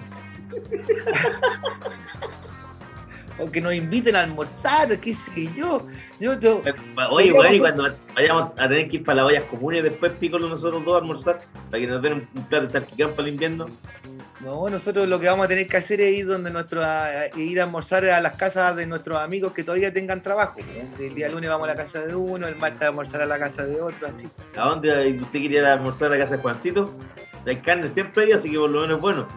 O 3.41 3.49
que 3.51 3.61
nos 3.61 3.73
inviten 3.73 4.15
a 4.15 4.21
almorzar, 4.23 4.97
qué 4.99 5.13
sé 5.13 5.49
yo. 5.55 5.87
Yo, 6.19 6.39
yo, 6.39 6.61
Oye, 7.11 7.31
weón, 7.31 7.53
y 7.53 7.59
cuando 7.59 7.93
vayamos 8.15 8.51
a 8.57 8.67
tener 8.67 8.89
que 8.89 8.97
ir 8.97 9.03
para 9.03 9.17
las 9.17 9.25
ollas 9.25 9.43
comunes, 9.45 9.83
después 9.83 10.11
pícolo 10.13 10.47
nosotros 10.49 10.83
dos 10.83 10.95
a 10.95 10.97
almorzar, 10.99 11.39
para 11.71 11.81
que 11.81 11.87
nos 11.87 12.01
den 12.01 12.27
un, 12.35 12.43
plato 12.45 12.65
de 12.67 12.73
charquicán 12.73 13.11
para 13.11 13.23
el 13.27 13.33
invierno. 13.33 13.67
no, 14.41 14.69
nosotros 14.69 15.07
lo 15.07 15.19
que 15.19 15.27
vamos 15.27 15.45
a 15.45 15.47
tener 15.47 15.67
que 15.67 15.77
hacer 15.77 16.01
es 16.01 16.17
ir 16.17 16.27
donde 16.27 16.49
nuestro, 16.51 16.83
a- 16.83 17.05
a- 17.07 17.27
ir 17.39 17.59
a 17.61 17.63
almorzar 17.63 18.05
a 18.05 18.19
las 18.21 18.33
casas 18.35 18.75
de 18.75 18.85
nuestros 18.85 19.17
amigos 19.19 19.53
que 19.53 19.63
todavía 19.63 19.93
tengan 19.93 20.21
trabajo. 20.21 20.59
El 20.99 21.15
día 21.15 21.29
lunes 21.29 21.49
vamos 21.49 21.65
a 21.67 21.71
la 21.71 21.75
casa 21.77 21.99
de 22.05 22.15
uno, 22.15 22.47
el 22.47 22.55
martes 22.57 22.81
a 22.81 22.87
almorzar 22.87 23.21
a 23.21 23.25
la 23.25 23.39
casa 23.39 23.65
de 23.65 23.81
otro, 23.81 24.07
así. 24.07 24.27
¿A 24.57 24.67
dónde 24.69 25.19
usted 25.21 25.41
quería 25.41 25.71
almorzar 25.73 26.07
a 26.11 26.17
la 26.17 26.23
casa 26.25 26.35
de 26.35 26.41
Juancito? 26.41 26.93
Hay 27.45 27.55
carne 27.57 27.89
siempre 27.93 28.25
ahí, 28.25 28.31
así 28.33 28.51
que 28.51 28.57
por 28.57 28.69
lo 28.69 28.81
menos 28.81 28.97
es 28.97 29.01
bueno. 29.01 29.27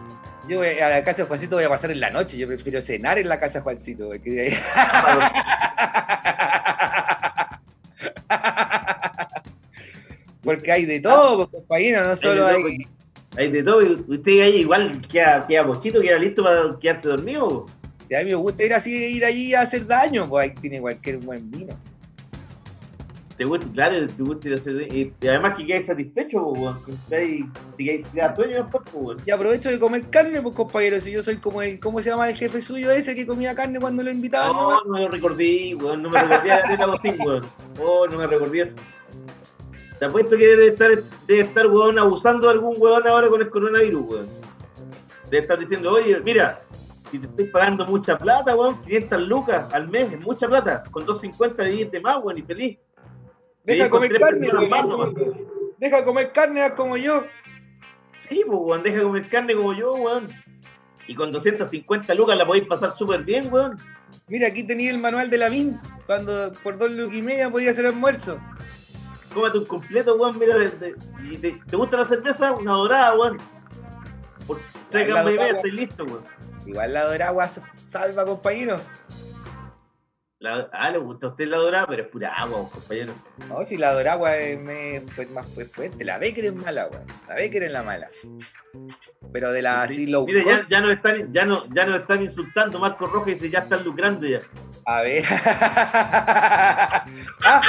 Yo 0.47 0.61
a 0.61 0.89
la 0.89 1.03
casa 1.03 1.21
de 1.23 1.27
Juancito 1.27 1.55
voy 1.55 1.63
a 1.65 1.69
pasar 1.69 1.91
en 1.91 1.99
la 2.01 2.09
noche, 2.09 2.37
yo 2.37 2.47
prefiero 2.47 2.81
cenar 2.81 3.17
en 3.17 3.29
la 3.29 3.39
casa 3.39 3.55
de 3.59 3.61
Juancito. 3.61 4.07
porque- 4.09 4.57
Porque 10.43 10.71
hay 10.71 10.85
de 10.85 10.99
todo, 10.99 11.47
pues, 11.49 11.61
compañero, 11.61 12.05
no 12.05 12.17
solo 12.17 12.45
de 12.45 12.51
hay. 12.51 12.61
todo, 12.61 12.89
Hay 13.37 13.51
de 13.51 13.63
todo, 13.63 13.79
usted 14.07 14.41
ahí 14.41 14.57
igual 14.57 15.01
queda, 15.09 15.47
queda 15.47 15.63
bochito, 15.63 16.01
queda 16.01 16.17
listo 16.17 16.43
para 16.43 16.77
quedarse 16.79 17.07
dormido. 17.07 17.65
Y 18.09 18.15
a 18.15 18.19
mí 18.19 18.25
me 18.25 18.35
gusta 18.35 18.63
ir 18.63 18.73
así, 18.73 18.91
ir 18.93 19.23
allí 19.25 19.53
a 19.55 19.61
hacer 19.61 19.87
daño, 19.87 20.27
pues 20.29 20.49
ahí 20.49 20.55
tiene 20.59 20.81
cualquier 20.81 21.17
buen 21.17 21.49
vino. 21.49 21.77
Te 23.43 23.49
gusta, 23.49 23.67
claro, 23.73 24.07
te 24.07 24.23
gusta 24.23 24.47
ir 24.47 24.53
a 24.53 24.57
hacer. 24.57 24.95
Y, 24.95 25.13
y 25.19 25.27
además 25.27 25.57
que 25.57 25.65
quedas 25.65 25.87
satisfecho, 25.87 26.47
weón. 26.47 26.79
que 26.85 27.45
Te 27.77 28.05
da 28.13 28.33
sueño 28.33 28.63
después, 28.63 28.83
weón. 28.93 29.17
Y 29.25 29.31
aprovecho 29.31 29.67
de 29.67 29.81
comer 29.81 30.09
carne, 30.09 30.41
pues 30.41 30.55
compañero, 30.55 31.01
si 31.01 31.11
yo 31.11 31.21
soy 31.21 31.35
como 31.35 31.61
el, 31.61 31.77
¿cómo 31.77 32.01
se 32.01 32.09
llama 32.09 32.29
el 32.29 32.37
jefe 32.37 32.61
suyo 32.61 32.89
ese 32.91 33.13
que 33.13 33.27
comía 33.27 33.53
carne 33.53 33.81
cuando 33.81 34.01
lo 34.01 34.11
invitaban? 34.11 34.53
No, 34.53 34.81
no 34.85 34.93
me 34.93 35.01
lo 35.01 35.09
recordé, 35.09 35.75
weón. 35.75 36.03
No 36.03 36.09
me 36.09 36.21
recordé 36.21 36.51
a 36.53 36.77
la 36.77 36.85
bocina, 36.85 37.25
weón. 37.25 37.45
Oh, 37.81 38.07
no 38.07 38.17
me 38.17 38.27
recordé 38.27 38.61
eso. 38.61 38.75
Te 39.99 40.05
apuesto 40.05 40.37
que 40.37 40.47
debe 40.47 40.67
estar, 40.67 41.03
debe 41.27 41.41
estar, 41.41 41.67
weón, 41.67 41.99
abusando 41.99 42.47
de 42.47 42.53
algún 42.53 42.77
weón 42.79 43.05
ahora 43.05 43.27
con 43.27 43.41
el 43.41 43.49
coronavirus, 43.49 44.05
weón. 44.07 44.27
Debe 45.29 45.39
estar 45.39 45.59
diciendo, 45.59 45.91
oye, 45.91 46.17
mira, 46.23 46.61
si 47.11 47.19
te 47.19 47.27
estoy 47.27 47.47
pagando 47.47 47.85
mucha 47.85 48.17
plata, 48.17 48.55
weón, 48.55 48.81
500 48.83 49.21
lucas 49.23 49.73
al 49.73 49.89
mes, 49.89 50.13
es 50.13 50.21
mucha 50.21 50.47
plata. 50.47 50.85
Con 50.89 51.05
250 51.05 51.61
de 51.91 51.99
más, 51.99 52.23
weón, 52.23 52.37
y 52.37 52.41
feliz. 52.43 52.77
Deja 53.63 53.85
Sí, 53.85 53.89
comer 53.89 54.19
carne, 54.19 54.47
nomás. 54.47 54.85
deja 55.77 56.03
comer 56.03 56.31
carne 56.31 56.73
como 56.75 56.97
yo. 56.97 57.23
Sí, 58.29 58.43
pues, 58.45 58.59
weón, 58.61 58.83
deja 58.83 58.97
de 58.97 59.03
comer 59.03 59.29
carne 59.29 59.55
como 59.55 59.73
yo, 59.73 59.93
weón. 59.95 60.27
Y 61.07 61.15
con 61.15 61.31
250 61.31 62.13
lucas 62.13 62.37
la 62.37 62.45
podéis 62.45 62.65
pasar 62.67 62.91
súper 62.91 63.23
bien, 63.23 63.51
weón. 63.51 63.77
Mira, 64.27 64.47
aquí 64.47 64.63
tenía 64.65 64.91
el 64.91 64.97
manual 64.99 65.29
de 65.29 65.37
la 65.37 65.49
MIN, 65.49 65.79
cuando 66.05 66.53
por 66.63 66.77
dos 66.77 66.91
lucas 66.91 67.15
y 67.17 67.21
media 67.21 67.49
podía 67.49 67.71
hacer 67.71 67.85
almuerzo. 67.85 68.37
Cómate 69.33 69.57
un 69.57 69.65
completo, 69.65 70.15
weón, 70.15 70.37
mira, 70.39 70.57
de- 70.57 70.69
de- 70.69 70.95
y 71.23 71.37
te, 71.37 71.59
¿te 71.69 71.75
gusta 71.75 71.97
la 71.97 72.05
cerveza? 72.05 72.53
Una 72.53 72.73
dorada, 72.73 73.17
weón. 73.17 73.37
Por 74.47 74.59
tres 74.89 75.09
y 75.09 75.13
media 75.13 75.23
dorada. 75.23 75.49
estoy 75.57 75.71
listo, 75.71 76.03
weón. 76.05 76.23
Igual 76.65 76.93
la 76.93 77.03
doragua 77.05 77.49
salva, 77.87 78.25
compañero. 78.25 78.79
La, 80.43 80.69
ah, 80.73 80.89
le 80.91 80.97
gusta 80.97 81.27
a 81.27 81.29
usted 81.29 81.47
la 81.47 81.55
dorada, 81.55 81.87
pero 81.87 82.03
es 82.03 82.09
pura 82.09 82.33
agua, 82.33 82.69
compañero. 82.69 83.13
No, 83.47 83.63
si 83.63 83.77
la 83.77 83.93
doragua 83.93 84.35
es 84.35 84.59
más 85.29 85.45
fue 85.55 85.63
fuerte. 85.63 86.03
La 86.03 86.17
Becker 86.17 86.43
es 86.43 86.53
mala, 86.53 86.87
weón. 86.87 87.05
La 87.29 87.35
Becker 87.35 87.63
es 87.63 87.71
la 87.71 87.81
mala. 87.81 88.09
Pero 89.31 89.53
de 89.53 89.61
la 89.61 89.83
así 89.83 90.05
low 90.05 90.25
Mire, 90.25 90.43
ya, 90.43 90.57
cost, 90.57 90.69
ya, 90.69 90.81
nos 90.81 90.91
están, 90.91 91.31
ya, 91.31 91.45
no, 91.45 91.63
ya 91.73 91.85
nos 91.85 92.01
están 92.01 92.21
insultando. 92.23 92.77
Marco 92.77 93.07
Rojas 93.07 93.27
dice, 93.27 93.49
ya 93.49 93.59
están 93.59 93.85
lucrando 93.85 94.27
ya. 94.27 94.41
A 94.85 95.01
ver. 95.01 95.23
Ah, 97.45 97.61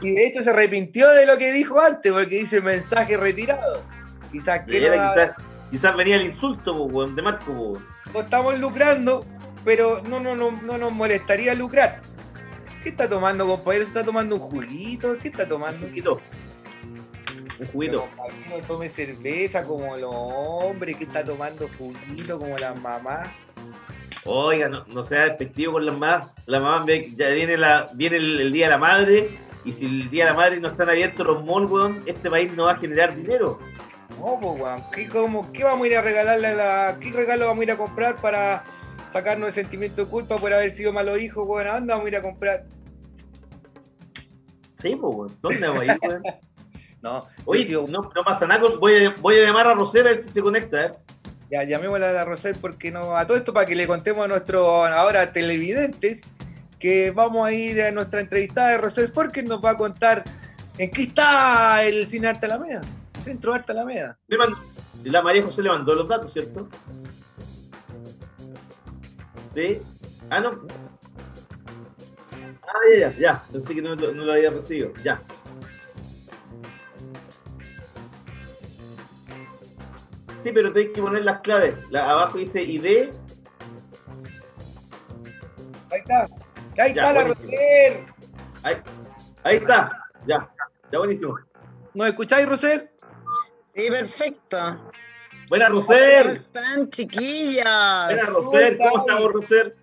y 0.00 0.14
de 0.14 0.26
hecho 0.26 0.42
se 0.42 0.50
arrepintió 0.50 1.08
de 1.10 1.26
lo 1.26 1.36
que 1.36 1.52
dijo 1.52 1.80
antes, 1.80 2.10
porque 2.10 2.36
dice 2.38 2.60
mensaje 2.62 3.18
retirado. 3.18 3.82
Quizás 4.30 4.64
que 4.64 4.78
Era, 4.78 4.96
no, 4.96 5.12
quizás, 5.12 5.30
quizás 5.70 5.96
venía 5.96 6.16
el 6.16 6.22
insulto, 6.22 6.88
po, 6.88 7.06
de 7.06 7.22
Marco, 7.22 7.46
po, 7.46 7.52
weón. 7.52 7.86
no 8.14 8.20
estamos 8.20 8.58
lucrando, 8.58 9.26
pero 9.64 10.02
no, 10.02 10.20
no, 10.20 10.34
no, 10.36 10.50
no 10.50 10.78
nos 10.78 10.92
molestaría 10.92 11.54
lucrar. 11.54 12.00
¿Qué 12.82 12.88
está 12.88 13.08
tomando, 13.08 13.46
compañero? 13.46 13.84
¿Se 13.84 13.88
está 13.90 14.04
tomando 14.04 14.36
un 14.36 14.40
juguito? 14.42 15.16
¿Qué 15.22 15.28
está 15.28 15.46
tomando? 15.48 15.84
Un 15.86 15.90
poquito. 15.90 16.20
Un 17.60 17.66
juguito. 17.66 18.08
Compañero, 18.16 18.66
tome 18.66 18.88
cerveza 18.88 19.64
como 19.64 19.96
los 19.96 20.10
hombres 20.12 20.96
que 20.96 21.04
está 21.04 21.22
tomando 21.22 21.68
juguito 21.78 22.38
como 22.38 22.56
las 22.58 22.76
mamás. 22.80 23.28
Oiga, 24.24 24.68
no, 24.68 24.84
no 24.86 25.02
sea 25.02 25.24
despectivo 25.24 25.74
con 25.74 25.86
las 25.86 25.94
mamás. 25.96 26.30
La 26.46 26.60
mamá 26.60 26.86
ya 27.16 27.28
viene, 27.30 27.56
la, 27.56 27.88
viene 27.94 28.16
el, 28.16 28.40
el 28.40 28.52
Día 28.52 28.66
de 28.66 28.70
la 28.72 28.78
Madre. 28.78 29.38
Y 29.64 29.72
si 29.72 29.86
el 29.86 30.10
Día 30.10 30.24
de 30.24 30.30
la 30.32 30.36
Madre 30.36 30.58
no 30.60 30.68
están 30.68 30.88
abiertos 30.88 31.24
los 31.24 31.44
malls, 31.44 31.70
weón, 31.70 32.02
este 32.06 32.28
país 32.30 32.52
no 32.52 32.64
va 32.64 32.72
a 32.72 32.76
generar 32.76 33.14
dinero. 33.14 33.60
No, 34.18 34.38
pues, 34.40 34.60
weón. 34.60 34.82
¿Qué, 34.92 35.08
cómo- 35.08 35.52
qué 35.52 35.62
vamos 35.62 35.84
a 35.84 35.88
ir 35.90 35.96
a 35.96 36.02
regalarle 36.02 36.48
a 36.48 36.54
la. 36.54 36.98
¿Qué 37.00 37.12
regalo 37.12 37.46
vamos 37.46 37.60
a 37.60 37.64
ir 37.64 37.70
a 37.70 37.76
comprar 37.76 38.16
para 38.16 38.64
sacarnos 39.12 39.48
el 39.48 39.54
sentimiento 39.54 40.04
de 40.04 40.10
culpa 40.10 40.36
por 40.36 40.52
haber 40.52 40.70
sido 40.72 40.92
malos 40.92 41.18
hijos, 41.20 41.44
weón? 41.46 41.66
¿A 41.68 41.74
dónde 41.74 41.92
vamos 41.92 42.06
a 42.06 42.08
ir 42.08 42.16
a 42.16 42.22
comprar? 42.22 42.64
Sí, 44.80 44.96
pues, 44.96 45.14
weón. 45.14 45.36
¿Dónde 45.40 45.66
vamos 45.68 45.82
a 45.82 45.84
ir, 45.86 45.98
weón? 46.02 46.22
No, 47.02 47.26
Oye, 47.46 47.64
sido- 47.66 47.86
no, 47.88 48.02
no 48.14 48.24
pasa 48.24 48.46
nada. 48.46 48.60
con- 48.60 48.78
Voy 48.78 48.94
a, 49.06 49.10
voy 49.20 49.34
a 49.36 49.44
llamar 49.46 49.66
a 49.66 49.74
Rosera 49.74 50.10
a 50.10 50.12
ver 50.12 50.22
si 50.22 50.28
se 50.28 50.40
conecta, 50.40 50.84
¿eh? 50.86 50.92
Ya, 51.50 51.64
llamémosla 51.64 52.10
a 52.10 52.12
la 52.12 52.24
Rosel 52.24 52.54
porque 52.60 52.92
no. 52.92 53.16
A 53.16 53.26
todo 53.26 53.36
esto 53.36 53.52
para 53.52 53.66
que 53.66 53.74
le 53.74 53.88
contemos 53.88 54.24
a 54.24 54.28
nuestros 54.28 54.64
ahora 54.88 55.32
televidentes 55.32 56.20
que 56.78 57.10
vamos 57.10 57.44
a 57.44 57.52
ir 57.52 57.82
a 57.82 57.90
nuestra 57.90 58.20
entrevistada 58.20 58.68
de 58.70 58.78
Rosel 58.78 59.08
Ford 59.08 59.32
que 59.32 59.42
nos 59.42 59.62
va 59.64 59.70
a 59.70 59.76
contar 59.76 60.22
en 60.78 60.92
qué 60.92 61.02
está 61.02 61.82
el 61.84 62.06
Cine 62.06 62.28
Arte 62.28 62.46
Alameda. 62.46 62.82
Centro 63.24 63.52
Arte 63.52 63.72
Alameda. 63.72 64.16
La 65.02 65.22
María 65.22 65.42
José 65.42 65.62
le 65.62 65.70
mandó 65.70 65.96
los 65.96 66.08
datos, 66.08 66.32
¿cierto? 66.32 66.68
¿Sí? 69.54 69.80
Ah, 70.30 70.40
no. 70.40 70.66
Ah, 72.62 72.78
ya, 72.90 73.10
ya, 73.10 73.18
ya. 73.18 73.42
Pensé 73.52 73.74
que 73.74 73.82
no, 73.82 73.94
lo- 73.94 74.12
no 74.12 74.24
lo 74.24 74.32
había 74.32 74.50
recibido. 74.50 74.92
Ya. 75.04 75.20
Sí, 80.42 80.50
pero 80.52 80.72
tenés 80.72 80.92
que 80.92 81.00
poner 81.02 81.24
las 81.24 81.40
claves. 81.40 81.74
La, 81.90 82.10
abajo 82.10 82.38
dice 82.38 82.62
ID. 82.62 83.10
Ahí 85.90 85.98
está. 86.00 86.22
Ahí 86.78 86.94
Ya, 86.94 87.02
está 87.02 87.12
la. 87.12 87.24
Rosel. 87.24 88.06
Ahí, 88.62 88.76
ahí 89.44 89.56
está. 89.56 90.04
Ya. 90.26 90.50
Ya, 90.90 90.98
buenísimo. 90.98 91.38
¿Nos 91.94 92.08
escucháis, 92.08 92.48
Rosel? 92.48 92.90
Sí, 93.74 93.88
perfecto. 93.88 94.91
Buena, 95.52 95.68
¿Cómo 95.68 95.80
Roser. 95.82 96.26
están, 96.28 96.88
chiquillas? 96.88 98.06
Buena, 98.06 98.22
Roser. 98.26 98.78
¿Cómo 98.78 98.98
estamos, 99.06 99.32
Roser? 99.34 99.76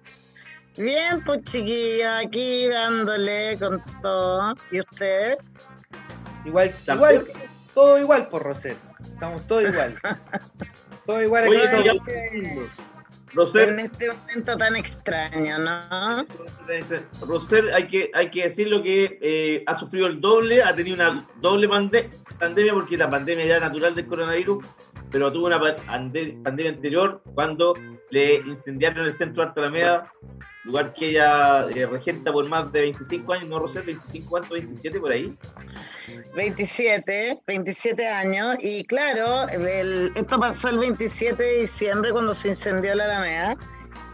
Bien, 0.78 1.24
pues 1.24 1.43
chiquillas, 1.43 2.26
aquí 2.26 2.65
dándole 2.70 3.55
con 3.59 3.80
todo. 4.01 4.55
¿Y 4.72 4.80
ustedes? 4.80 5.59
Igual, 6.43 6.74
También. 6.88 7.22
igual, 7.22 7.34
todo 7.76 7.99
igual 7.99 8.28
por 8.30 8.41
Rosel. 8.41 8.78
Estamos 9.13 9.45
todos 9.45 9.65
igual. 9.65 9.99
todo 11.05 11.22
igual 11.22 11.43
aquí. 11.43 11.51
Oye, 11.55 11.84
ya- 11.84 12.13
En 12.32 12.70
Roser, 13.36 13.70
este 13.80 14.11
momento 14.11 14.57
tan 14.57 14.76
extraño, 14.76 15.59
¿no? 15.59 16.26
Roser, 17.22 17.65
hay 17.76 17.86
que, 17.86 18.09
hay 18.15 18.32
que 18.32 18.41
decirlo 18.45 18.82
que 18.82 19.20
eh, 19.22 19.63
ha 19.67 19.76
sufrido 19.76 20.07
el 20.07 20.20
doble, 20.20 20.63
ha 20.63 20.74
tenido 20.76 20.95
una 20.95 21.28
doble 21.39 21.70
pande- 21.70 22.09
pandemia, 22.39 22.74
porque 22.74 22.97
la 22.97 23.07
pandemia 23.07 23.45
ya 23.45 23.59
natural 23.59 23.93
del 23.93 24.07
coronavirus, 24.07 24.65
pero 25.12 25.32
tuvo 25.32 25.47
una 25.47 25.60
pa- 25.60 25.76
ande- 25.88 26.41
pandemia 26.43 26.72
anterior 26.74 27.22
cuando 27.34 27.74
le 28.12 28.36
incendiaron 28.36 29.05
el 29.05 29.14
centro 29.14 29.43
de 29.43 29.49
Arte 29.49 29.60
Alameda, 29.62 30.12
lugar 30.66 30.93
que 30.93 31.10
ella 31.10 31.66
eh, 31.76 31.86
regenta 31.86 32.32
por 32.32 32.47
más 32.47 32.72
de 32.72 32.82
25 32.82 33.34
años, 33.34 33.47
no 33.49 33.60
Roser, 33.60 33.84
25 33.84 34.30
cuánto, 34.30 34.53
27 34.53 34.99
por 34.99 35.12
ahí. 35.12 35.36
27, 36.36 37.41
27 37.47 38.07
años. 38.07 38.57
Y 38.60 38.84
claro, 38.86 39.47
el- 39.49 40.12
esto 40.16 40.39
pasó 40.39 40.70
el 40.70 40.78
27 40.80 41.41
de 41.41 41.62
diciembre 41.62 42.12
cuando 42.12 42.34
se 42.34 42.49
incendió 42.49 42.93
la 42.95 43.05
Alameda. 43.05 43.57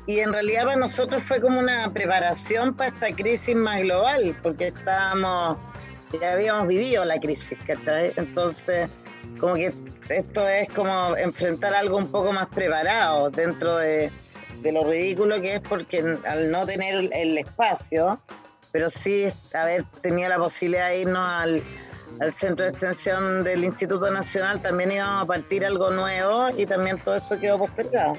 Y 0.07 0.19
en 0.19 0.31
realidad 0.33 0.65
para 0.65 0.75
nosotros 0.77 1.23
fue 1.23 1.41
como 1.41 1.59
una 1.59 1.91
preparación 1.91 2.75
para 2.75 2.89
esta 2.91 3.15
crisis 3.15 3.55
más 3.55 3.81
global, 3.81 4.37
porque 4.43 4.67
estábamos, 4.67 5.57
ya 6.21 6.33
habíamos 6.33 6.67
vivido 6.67 7.03
la 7.05 7.19
crisis, 7.19 7.57
¿cachai? 7.65 8.13
Entonces, 8.15 8.87
como 9.39 9.55
que 9.55 9.73
esto 10.09 10.47
es 10.47 10.69
como 10.69 11.15
enfrentar 11.17 11.73
algo 11.73 11.97
un 11.97 12.07
poco 12.11 12.31
más 12.33 12.47
preparado 12.47 13.29
dentro 13.29 13.77
de, 13.77 14.11
de 14.61 14.71
lo 14.71 14.83
ridículo 14.83 15.41
que 15.41 15.55
es 15.55 15.61
porque 15.61 16.17
al 16.25 16.51
no 16.51 16.65
tener 16.65 17.09
el- 17.11 17.37
espacio, 17.37 18.19
pero 18.71 18.89
sí 18.89 19.27
haber 19.53 19.83
tenido 20.01 20.29
la 20.29 20.37
posibilidad 20.37 20.89
de 20.89 21.01
irnos 21.01 21.23
al, 21.25 21.63
al 22.19 22.33
centro 22.33 22.65
de 22.65 22.71
extensión 22.71 23.43
del 23.43 23.63
Instituto 23.63 24.11
Nacional, 24.11 24.61
también 24.61 24.91
íbamos 24.91 25.23
a 25.23 25.25
partir 25.27 25.65
algo 25.65 25.89
nuevo 25.91 26.49
y 26.55 26.65
también 26.65 26.99
todo 26.99 27.15
eso 27.15 27.39
quedó 27.39 27.57
postergado. 27.57 28.15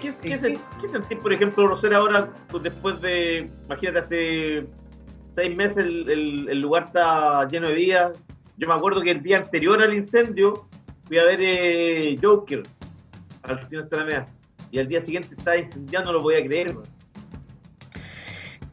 ¿Qué, 0.00 0.12
qué, 0.22 0.36
sen- 0.38 0.60
qué 0.80 0.88
sentís, 0.88 1.18
por 1.18 1.32
ejemplo, 1.32 1.66
Roser, 1.68 1.94
ahora, 1.94 2.28
pues, 2.48 2.62
después 2.64 3.00
de, 3.02 3.50
imagínate, 3.66 3.98
hace 3.98 4.66
seis 5.34 5.54
meses 5.54 5.76
el, 5.78 6.10
el- 6.10 6.48
el 6.48 6.60
lugar 6.60 6.84
está 6.86 7.46
lleno 7.46 7.68
de 7.68 7.74
días? 7.74 8.12
Yo 8.60 8.68
me 8.68 8.74
acuerdo 8.74 9.00
que 9.00 9.10
el 9.12 9.22
día 9.22 9.38
anterior 9.38 9.82
al 9.82 9.94
incendio 9.94 10.68
fui 11.08 11.18
a 11.18 11.24
ver 11.24 11.40
eh, 11.42 12.18
Joker 12.22 12.62
al 13.42 13.66
cine 13.66 13.84
de 13.84 13.96
Alameda. 13.96 14.26
Y 14.70 14.78
al 14.78 14.86
día 14.86 15.00
siguiente 15.00 15.34
estaba 15.36 15.56
incendiando, 15.56 16.12
no 16.12 16.18
lo 16.18 16.22
podía 16.22 16.44
creer. 16.46 16.76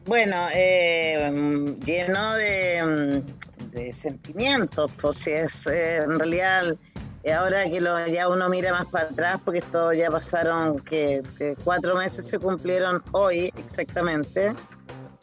Bueno, 0.04 0.36
eh, 0.54 1.30
mm, 1.32 1.66
lleno 1.84 2.34
de, 2.34 3.22
mm, 3.64 3.70
de 3.72 3.92
sentimientos, 3.94 4.90
pues 5.00 5.16
si 5.16 5.30
es 5.30 5.66
eh, 5.66 5.96
en 6.04 6.18
realidad 6.18 6.76
eh, 7.24 7.32
ahora 7.32 7.64
que 7.68 7.80
lo, 7.80 8.06
ya 8.06 8.28
uno 8.28 8.48
mira 8.48 8.72
más 8.72 8.86
para 8.86 9.04
atrás, 9.06 9.38
porque 9.44 9.58
esto 9.60 9.92
ya 9.94 10.10
pasaron 10.10 10.78
que, 10.80 11.22
que 11.38 11.56
cuatro 11.64 11.96
meses 11.96 12.26
se 12.26 12.38
cumplieron 12.38 13.02
hoy 13.12 13.52
exactamente. 13.56 14.54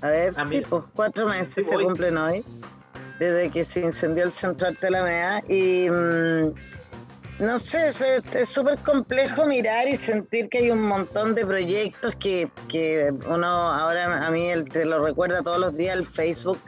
A 0.01 0.09
ver, 0.09 0.34
Ah, 0.36 0.43
sí, 0.43 0.55
mira. 0.55 0.68
pues 0.70 0.84
cuatro 0.93 1.28
meses 1.28 1.53
Sí, 1.53 1.63
se 1.63 1.76
hoy. 1.78 1.86
cumplen 1.86 2.18
hoy, 2.18 2.43
desde 3.20 3.49
que 3.49 3.63
se 3.63 3.82
incendió 3.82 4.24
el 4.24 4.32
centro 4.32 4.68
Arte 4.68 4.88
Alameda. 4.88 5.41
Y 5.47 5.89
mm, 5.89 6.53
no 7.39 7.59
sé, 7.59 7.88
es 7.88 8.49
súper 8.49 8.78
complejo 8.80 9.45
mirar 9.45 9.88
y 9.88 9.97
sentir 9.97 10.47
que 10.47 10.59
hay 10.59 10.72
un 10.72 10.82
montón 10.82 11.36
de 11.36 11.45
proyectos 11.45 12.16
que, 12.16 12.49
que 12.70 13.11
uno 13.28 13.47
ahora 13.47 14.26
a 14.26 14.32
mí 14.32 14.49
te 14.72 14.86
lo 14.86 15.03
recuerda 15.03 15.43
todos 15.43 15.59
los 15.59 15.76
días 15.76 15.97
el 15.97 16.05
Facebook, 16.05 16.59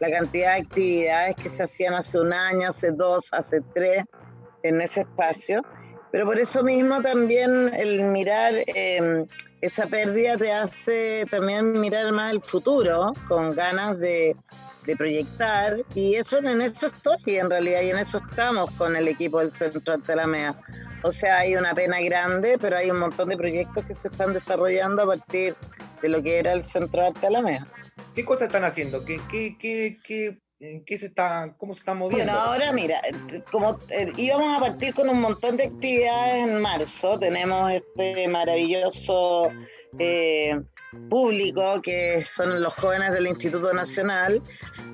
la 0.00 0.10
cantidad 0.10 0.54
de 0.54 0.60
actividades 0.62 1.36
que 1.36 1.48
se 1.48 1.62
hacían 1.62 1.94
hace 1.94 2.18
un 2.18 2.32
año, 2.32 2.68
hace 2.68 2.92
dos, 2.92 3.28
hace 3.32 3.60
tres 3.74 4.04
en 4.62 4.80
ese 4.80 5.00
espacio. 5.00 5.62
Pero 6.10 6.26
por 6.26 6.38
eso 6.38 6.62
mismo 6.62 7.02
también 7.02 7.72
el 7.74 8.04
mirar 8.04 8.54
eh, 8.54 9.26
esa 9.60 9.86
pérdida 9.88 10.36
te 10.36 10.52
hace 10.52 11.26
también 11.30 11.80
mirar 11.80 12.12
más 12.12 12.32
el 12.32 12.40
futuro 12.40 13.12
con 13.28 13.50
ganas 13.50 13.98
de, 13.98 14.36
de 14.86 14.96
proyectar 14.96 15.76
y 15.94 16.16
eso 16.16 16.38
en 16.38 16.60
eso 16.60 16.86
estoy 16.86 17.38
en 17.38 17.50
realidad 17.50 17.82
y 17.82 17.90
en 17.90 17.98
eso 17.98 18.18
estamos 18.18 18.70
con 18.72 18.96
el 18.96 19.08
equipo 19.08 19.40
del 19.40 19.50
Centro 19.50 19.94
Arte 19.94 20.12
Alameda. 20.12 20.60
O 21.02 21.12
sea, 21.12 21.38
hay 21.38 21.56
una 21.56 21.74
pena 21.74 22.00
grande, 22.00 22.56
pero 22.58 22.76
hay 22.76 22.90
un 22.90 22.98
montón 22.98 23.28
de 23.28 23.36
proyectos 23.36 23.84
que 23.84 23.94
se 23.94 24.08
están 24.08 24.32
desarrollando 24.32 25.02
a 25.02 25.06
partir 25.06 25.54
de 26.00 26.08
lo 26.08 26.22
que 26.22 26.38
era 26.38 26.52
el 26.52 26.64
Centro 26.64 27.06
Arte 27.06 27.26
Alameda. 27.26 27.66
¿Qué 28.14 28.24
cosas 28.24 28.46
están 28.46 28.64
haciendo? 28.64 29.04
¿Qué, 29.04 29.20
qué, 29.30 29.56
qué, 29.58 29.96
qué, 30.02 30.38
qué 30.86 30.98
se 30.98 31.06
está, 31.06 31.54
cómo 31.58 31.74
se 31.74 31.80
están 31.80 31.98
moviendo? 31.98 32.32
Bueno, 32.32 32.38
ahora 32.38 32.72
mira, 32.72 33.00
como 33.50 33.78
eh, 33.90 34.12
íbamos 34.16 34.56
a 34.56 34.60
partir 34.60 34.94
con 34.94 35.08
un 35.08 35.20
montón 35.20 35.56
de 35.56 35.64
actividades 35.64 36.46
en 36.46 36.60
marzo, 36.60 37.18
tenemos 37.18 37.70
este 37.70 38.28
maravilloso 38.28 39.48
eh, 39.98 40.58
público 41.08 41.80
que 41.82 42.24
son 42.26 42.60
los 42.62 42.74
jóvenes 42.74 43.12
del 43.12 43.26
Instituto 43.26 43.72
Nacional, 43.72 44.42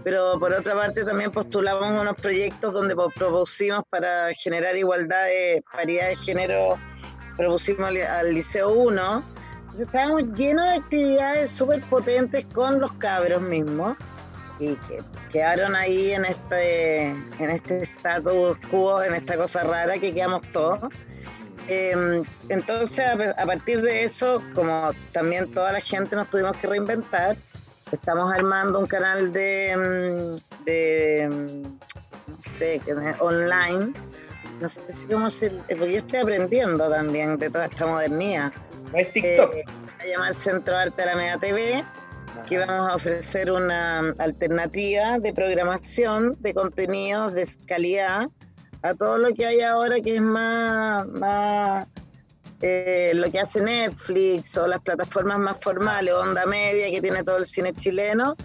pero 0.05 0.39
por 0.39 0.53
otra 0.53 0.75
parte 0.75 1.05
también 1.05 1.31
postulamos 1.31 1.89
unos 1.91 2.15
proyectos 2.17 2.73
donde 2.73 2.95
propusimos 3.15 3.83
para 3.91 4.33
generar 4.35 4.77
igualdad 4.77 5.27
de 5.27 5.63
paridad 5.73 6.09
de 6.09 6.17
género, 6.17 6.79
propusimos 7.37 7.89
al 7.89 8.35
Liceo 8.35 8.71
1. 8.71 9.23
Entonces 9.61 9.81
estábamos 9.87 10.23
llenos 10.35 10.65
de 10.67 10.75
actividades 10.75 11.51
súper 11.51 11.81
potentes 11.83 12.47
con 12.47 12.81
los 12.81 12.93
cabros 12.95 13.41
mismos 13.41 13.97
y 14.59 14.75
que 14.75 15.03
quedaron 15.33 15.75
ahí 15.75 16.13
en 16.13 16.25
este 16.25 17.03
en 17.07 17.51
este 17.51 17.85
status 17.85 18.59
quo, 18.71 19.03
en 19.03 19.15
esta 19.15 19.37
cosa 19.37 19.65
rara 19.65 19.99
que 19.99 20.13
quedamos 20.13 20.43
todos. 20.53 20.81
Eh, 21.73 22.23
entonces, 22.49 22.99
a, 22.99 23.13
a 23.13 23.47
partir 23.47 23.81
de 23.81 24.03
eso, 24.03 24.43
como 24.57 24.91
también 25.13 25.53
toda 25.53 25.71
la 25.71 25.81
gente 25.81 26.17
nos 26.17 26.29
tuvimos 26.29 26.57
que 26.57 26.67
reinventar, 26.67 27.37
estamos 27.93 28.33
armando 28.33 28.81
un 28.81 28.89
canal 28.89 29.33
de, 29.33 29.77
mm, 29.77 30.65
de 30.65 31.29
mm, 31.31 31.63
no 32.27 32.43
sé, 32.43 32.81
online. 33.21 33.93
No 34.61 34.69
sé 34.69 34.81
si 34.89 35.07
cómo 35.13 35.31
se, 35.31 35.51
porque 35.51 35.93
yo 35.93 35.99
estoy 35.99 36.19
aprendiendo 36.19 36.91
también 36.91 37.39
de 37.39 37.49
toda 37.49 37.67
esta 37.67 37.87
modernidad. 37.87 38.53
Es 38.93 39.13
TikTok. 39.13 39.55
Eh, 39.55 39.65
se 39.87 39.97
va 39.97 40.03
a 40.03 40.07
llamar 40.07 40.35
Centro 40.35 40.77
Arte 40.77 41.03
Alameda 41.03 41.39
TV 41.39 41.85
que 42.49 42.59
vamos 42.59 42.91
a 42.91 42.97
ofrecer 42.97 43.51
una 43.51 44.13
alternativa 44.19 45.19
de 45.19 45.33
programación 45.33 46.37
de 46.41 46.53
contenidos 46.53 47.33
de 47.35 47.49
calidad 47.67 48.29
a 48.83 48.95
todo 48.95 49.19
lo 49.19 49.35
que 49.35 49.47
hay 49.47 49.61
ahora 49.61 50.01
que 50.01 50.17
es 50.17 50.21
más, 50.23 51.07
más 51.09 51.87
eh, 52.63 53.13
lo 53.15 53.31
que 53.31 53.41
hace 53.41 53.61
Netflix 53.61 54.57
o 54.59 54.67
las 54.67 54.81
plataformas 54.81 55.39
más 55.39 55.61
formales, 55.61 56.13
Onda 56.15 56.47
Media, 56.47 56.91
que 56.91 57.01
tiene 57.01 57.23
todo 57.25 57.39
el 57.39 57.45
cine 57.45 57.73
chileno. 57.75 58.37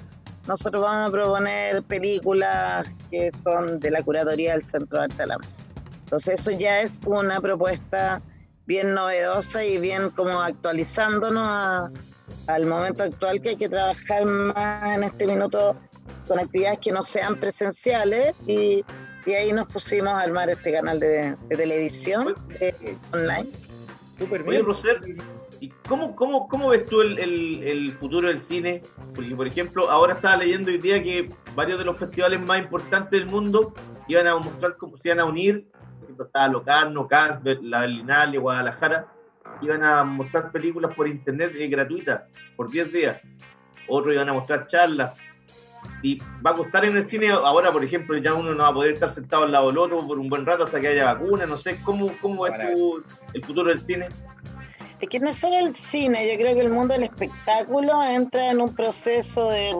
Nosotros 0.47 0.81
vamos 0.83 1.09
a 1.09 1.11
proponer 1.11 1.83
películas 1.83 2.85
que 3.09 3.31
son 3.31 3.79
de 3.79 3.91
la 3.91 4.03
curatoría 4.03 4.53
del 4.53 4.63
Centro 4.63 4.99
de 4.99 5.05
Arte 5.05 5.23
Alameda. 5.23 5.49
Entonces 6.03 6.39
eso 6.39 6.51
ya 6.51 6.81
es 6.81 6.99
una 7.05 7.41
propuesta 7.41 8.21
bien 8.67 8.93
novedosa 8.93 9.63
y 9.65 9.79
bien 9.79 10.09
como 10.11 10.39
actualizándonos 10.41 11.43
a- 11.45 11.89
al 12.47 12.65
momento 12.67 13.03
actual 13.03 13.41
que 13.41 13.49
hay 13.49 13.55
que 13.55 13.69
trabajar 13.69 14.25
más 14.25 14.95
en 14.95 15.03
este 15.03 15.25
minuto 15.27 15.75
con 16.27 16.39
actividades 16.39 16.79
que 16.79 16.91
no 16.91 17.03
sean 17.03 17.39
presenciales 17.39 18.35
y, 18.47 18.83
y 19.25 19.33
ahí 19.33 19.51
nos 19.53 19.67
pusimos 19.67 20.13
a 20.13 20.21
armar 20.21 20.49
este 20.49 20.71
canal 20.71 20.99
de, 20.99 21.35
de 21.49 21.57
televisión 21.57 22.35
eh, 22.59 22.95
online. 23.11 23.49
Súper 24.19 24.41
Oye, 24.43 24.51
bien. 24.51 24.65
Roser, 24.65 25.01
¿y 25.59 25.69
cómo, 25.87 26.15
cómo, 26.15 26.47
cómo 26.47 26.69
ves 26.69 26.85
tú 26.85 27.01
el, 27.01 27.17
el- 27.19 27.63
el 27.63 27.91
futuro 27.93 28.27
del 28.27 28.39
cine? 28.39 28.81
Porque, 29.13 29.35
por 29.35 29.47
ejemplo, 29.47 29.89
ahora 29.89 30.13
estaba 30.13 30.37
leyendo 30.37 30.71
hoy 30.71 30.77
día 30.77 31.01
que 31.03 31.29
varios 31.55 31.79
de 31.79 31.85
los 31.85 31.97
festivales 31.97 32.39
más 32.39 32.59
importantes 32.59 33.11
del 33.19 33.25
mundo 33.27 33.73
iban 34.07 34.27
a 34.27 34.35
mostrar 34.37 34.77
cómo 34.77 34.97
se 34.97 35.09
iban 35.09 35.19
a 35.19 35.25
unir. 35.25 35.67
Por 35.71 36.03
ejemplo, 36.03 36.25
estaba 36.25 36.47
Locarno, 36.47 37.07
Cannes, 37.07 37.57
la 37.61 37.81
Berlinale, 37.81 38.37
Guadalajara. 38.37 39.07
Iban 39.61 39.83
a 39.83 40.03
mostrar 40.03 40.51
películas 40.51 40.93
por 40.95 41.07
internet 41.07 41.51
eh, 41.57 41.67
gratuitas, 41.67 42.23
por 42.55 42.69
10 42.69 42.91
días. 42.93 43.21
Otros 43.87 44.13
iban 44.13 44.29
a 44.29 44.33
mostrar 44.33 44.67
charlas. 44.67 45.17
Y 46.01 46.19
va 46.45 46.51
a 46.51 46.53
costar 46.53 46.85
en 46.85 46.95
el 46.95 47.03
cine, 47.03 47.29
ahora 47.29 47.71
por 47.71 47.83
ejemplo, 47.83 48.17
ya 48.17 48.33
uno 48.33 48.53
no 48.53 48.63
va 48.63 48.69
a 48.69 48.73
poder 48.73 48.93
estar 48.93 49.09
sentado 49.09 49.43
al 49.43 49.51
lado 49.51 49.67
del 49.67 49.77
otro 49.77 50.05
por 50.07 50.19
un 50.19 50.29
buen 50.29 50.45
rato 50.45 50.65
hasta 50.65 50.79
que 50.79 50.87
haya 50.89 51.13
vacuna, 51.13 51.45
no 51.45 51.57
sé, 51.57 51.77
¿cómo, 51.83 52.11
cómo 52.21 52.43
ves 52.43 52.53
tú 52.75 53.03
el 53.33 53.43
futuro 53.43 53.69
del 53.69 53.79
cine? 53.79 54.07
Es 55.01 55.09
que 55.09 55.19
no 55.19 55.29
es 55.29 55.35
solo 55.35 55.57
el 55.57 55.75
cine, 55.75 56.31
yo 56.31 56.39
creo 56.39 56.55
que 56.55 56.61
el 56.61 56.69
mundo 56.71 56.93
del 56.93 57.03
espectáculo 57.03 58.03
entra 58.03 58.51
en 58.51 58.61
un 58.61 58.73
proceso 58.73 59.49
de, 59.49 59.73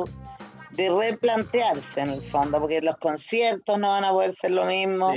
de 0.72 0.89
replantearse 0.89 2.01
en 2.01 2.10
el 2.10 2.22
fondo, 2.22 2.60
porque 2.60 2.82
los 2.82 2.95
conciertos 2.97 3.78
no 3.80 3.89
van 3.89 4.03
a 4.03 4.12
poder 4.12 4.32
ser 4.32 4.51
lo 4.51 4.66
mismo, 4.66 5.14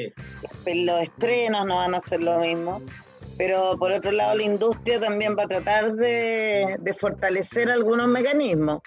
Sí. 0.65 0.85
los 0.85 1.01
estrenos 1.01 1.67
no 1.67 1.77
van 1.77 1.95
a 1.95 2.01
ser 2.01 2.23
lo 2.23 2.39
mismo, 2.39 2.81
pero 3.39 3.77
por 3.79 3.93
otro 3.93 4.11
lado 4.11 4.37
la 4.37 4.43
industria 4.43 4.99
también 4.99 5.37
va 5.39 5.45
a 5.45 5.49
tratar 5.49 5.93
de, 5.93 6.77
fortalecer 6.99 7.71
algunos 7.71 8.09
mecanismos. 8.09 8.81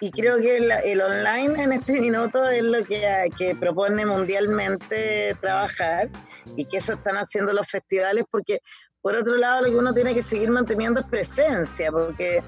Y 0.00 0.10
creo 0.10 0.38
que 0.38 0.56
el, 0.56 1.00
online 1.00 1.62
en 1.62 1.72
este 1.74 2.00
minuto 2.00 2.48
es 2.48 2.64
lo 2.64 2.82
que, 2.84 3.30
que 3.36 3.54
propone 3.54 4.06
mundialmente 4.06 5.36
trabajar 5.40 6.08
y 6.56 6.64
que 6.64 6.78
eso 6.78 6.94
están 6.94 7.16
haciendo 7.16 7.52
los 7.52 7.68
festivales 7.68 8.24
porque 8.30 8.60
por 9.02 9.14
otro 9.14 9.36
lado 9.36 9.66
lo 9.66 9.70
que 9.70 9.76
uno 9.76 9.92
tiene 9.92 10.14
que 10.14 10.22
seguir 10.22 10.50
manteniendo 10.50 11.00
es 11.00 11.06
presencia 11.06 11.92
porque 11.92 12.42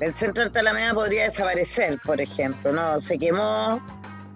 el 0.00 0.14
centro 0.14 0.48
de 0.48 0.58
Alameda 0.58 0.92
podría 0.92 1.24
desaparecer, 1.24 1.98
por 2.04 2.20
ejemplo, 2.20 2.72
¿no? 2.72 3.00
Se 3.00 3.16
quemó, 3.18 3.80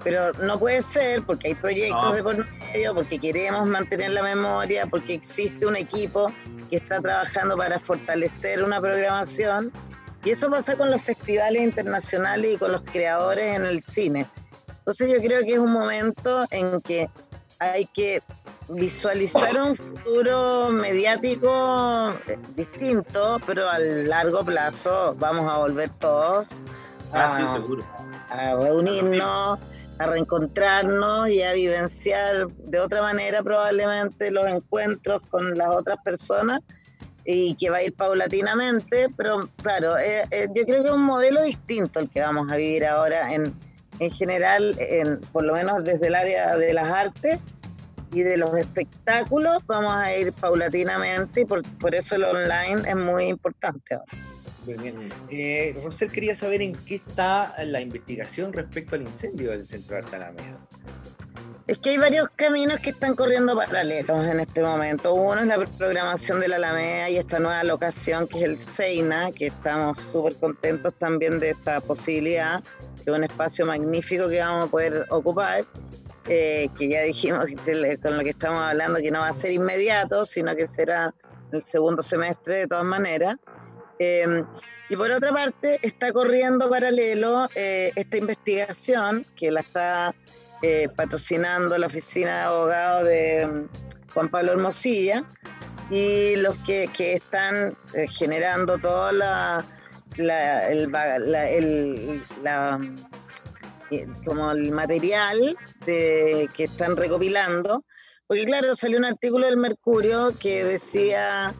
pero 0.03 0.32
no 0.34 0.59
puede 0.59 0.82
ser 0.82 1.22
porque 1.24 1.48
hay 1.48 1.55
proyectos 1.55 2.03
No. 2.03 2.12
de 2.14 2.22
por 2.22 2.46
medio, 2.72 2.94
porque 2.94 3.18
queremos 3.18 3.66
mantener 3.66 4.11
la 4.12 4.22
memoria, 4.22 4.86
porque 4.86 5.14
existe 5.14 5.66
un 5.66 5.76
equipo 5.76 6.32
que 6.68 6.76
está 6.76 7.01
trabajando 7.01 7.57
para 7.57 7.78
fortalecer 7.78 8.62
una 8.62 8.80
programación. 8.80 9.72
Y 10.24 10.30
eso 10.30 10.51
pasa 10.51 10.76
con 10.76 10.90
los 10.90 11.01
festivales 11.03 11.62
internacionales 11.62 12.55
y 12.55 12.59
con 12.59 12.72
los 12.72 12.82
creadores 12.82 13.57
en 13.57 13.64
el 13.66 13.82
cine. 13.82 14.26
Entonces 14.78 15.11
yo 15.12 15.18
creo 15.20 15.40
que 15.42 15.55
es 15.55 15.59
un 15.59 15.72
momento 15.72 16.46
en 16.51 16.80
que 16.80 17.09
hay 17.59 17.86
que 17.86 18.22
visualizar 18.68 19.61
un 19.61 19.74
futuro 19.76 20.70
mediático 20.70 22.12
eh, 22.28 22.38
distinto, 22.55 23.38
pero 23.46 23.68
a 23.68 23.78
largo 23.78 24.44
plazo 24.44 25.14
vamos 25.18 25.51
a 25.51 25.59
volver 25.59 25.90
todos 25.98 26.61
Ah, 27.12 27.34
a- 27.34 27.36
sí, 27.36 27.42
seguro. 27.61 27.84
a 28.30 28.55
reunirnos, 28.55 29.59
a 30.01 30.07
reencontrarnos 30.07 31.28
y 31.28 31.42
a 31.42 31.53
vivenciar 31.53 32.48
de 32.48 32.80
otra 32.80 33.03
manera 33.03 33.42
probablemente 33.42 34.30
los 34.30 34.51
encuentros 34.51 35.20
con 35.28 35.59
las 35.59 35.68
otras 35.68 35.98
personas 36.03 36.61
y 37.26 37.55
que 37.57 37.68
va 37.68 37.76
a 37.76 37.82
ir 37.82 37.92
paulatinamente, 37.92 39.09
pero 39.14 39.51
claro, 39.62 39.98
eh, 39.98 40.22
eh, 40.30 40.48
yo 40.55 40.64
creo 40.64 40.82
que 40.82 40.88
es 40.88 40.94
un 40.94 41.05
modelo 41.05 41.42
distinto 41.42 42.01
el 42.01 42.09
que 42.09 42.22
vamos 42.22 42.51
a 42.51 42.57
vivir 42.57 42.86
ahora 42.86 43.34
en, 43.34 43.55
en 43.98 44.11
general, 44.11 44.74
en, 44.78 45.20
por 45.32 45.44
lo 45.44 45.53
menos 45.53 45.84
desde 45.84 46.07
el 46.07 46.14
área 46.14 46.57
de 46.57 46.72
las 46.72 46.88
artes 46.88 47.59
y 48.11 48.22
de 48.22 48.38
los 48.38 48.57
espectáculos, 48.57 49.62
vamos 49.66 49.92
a 49.92 50.16
ir 50.16 50.32
paulatinamente 50.32 51.42
y 51.42 51.44
por, 51.44 51.62
por 51.76 51.94
eso 51.94 52.14
el 52.14 52.24
online 52.24 52.88
es 52.88 52.96
muy 52.96 53.26
importante 53.26 53.96
ahora. 53.96 54.30
Súper 54.61 54.78
bien. 54.78 55.12
Eh, 55.30 55.74
Rosel 55.82 56.11
quería 56.12 56.36
saber 56.36 56.62
en 56.62 56.74
qué 56.74 56.96
está 56.96 57.54
la 57.64 57.80
investigación 57.80 58.52
respecto 58.52 58.94
al 58.94 59.02
incendio 59.02 59.50
del 59.50 59.66
Centro 59.66 59.96
de 59.96 60.02
Arte 60.02 60.16
Alameda. 60.16 60.58
Es 61.66 61.78
que 61.78 61.90
hay 61.90 61.98
varios 61.98 62.28
caminos 62.30 62.80
que 62.80 62.90
están 62.90 63.14
corriendo 63.14 63.54
paralelos 63.54 64.26
en 64.26 64.40
este 64.40 64.62
momento. 64.62 65.14
Uno 65.14 65.40
es 65.40 65.46
la 65.46 65.56
programación 65.56 66.40
de 66.40 66.48
la 66.48 66.56
Alameda 66.56 67.08
y 67.11 67.16
esta 67.16 67.38
nueva 67.38 67.62
locación 67.62 68.26
que 68.26 68.38
es 68.38 68.44
el 68.44 68.58
Seina, 68.58 69.30
que 69.30 69.46
estamos 69.46 69.96
súper 70.11 70.34
contentos 70.34 70.92
también 70.94 71.38
de 71.38 71.50
esa 71.50 71.80
posibilidad, 71.80 72.61
que 72.96 73.11
es 73.11 73.16
un 73.16 73.22
espacio 73.22 73.66
magnífico 73.66 74.28
que 74.28 74.40
vamos 74.40 74.66
a 74.66 74.70
poder 74.70 75.06
ocupar, 75.11 75.64
eh, 76.26 76.68
que 76.76 76.88
ya 76.88 77.02
dijimos 77.02 77.44
que 77.46 77.98
con 77.98 78.16
lo 78.16 78.24
que 78.24 78.30
estamos 78.30 78.61
hablando 78.61 78.98
que 78.98 79.12
no 79.12 79.20
va 79.20 79.28
a 79.28 79.32
ser 79.32 79.52
inmediato, 79.52 80.26
sino 80.26 80.56
que 80.56 80.66
será 80.66 81.14
el 81.52 81.64
segundo 81.64 82.02
semestre 82.02 82.58
de 82.58 82.66
todas 82.66 82.84
maneras. 82.84 83.36
Eh, 84.01 84.44
y 84.90 84.96
por 84.96 85.09
otra 85.12 85.32
parte, 85.32 85.78
está 85.82 86.12
corriendo 86.12 86.68
paralelo 86.68 87.48
eh, 87.55 87.92
esta 87.94 88.16
investigación 88.16 89.24
que 89.36 89.53
la 89.53 89.61
está 89.61 90.12
eh, 90.62 90.88
patrocinando 90.96 91.78
la 91.78 91.86
oficina 91.86 92.38
de 92.38 92.42
abogados 92.42 93.05
de 93.05 93.46
mm, 93.46 93.68
Juan 94.12 94.28
Pablo 94.30 94.51
Hermosilla 94.51 95.22
y 95.90 96.34
los 96.36 96.57
que, 96.66 96.90
que 96.92 97.14
están 97.14 97.76
eh, 97.94 98.09
generando 98.09 98.78
todo 98.78 99.12
la, 99.12 99.64
el, 100.16 100.90
como 104.24 104.51
el 104.51 104.72
material 104.72 105.57
que 105.86 106.48
están 106.57 106.96
recopilando. 106.96 107.84
Porque 108.26 108.44
claro, 108.44 108.74
salió 108.74 108.98
un 108.98 109.05
artículo 109.05 109.46
del 109.46 109.57
Mercurio 109.57 110.34
que 110.38 110.64
decía 110.64 111.55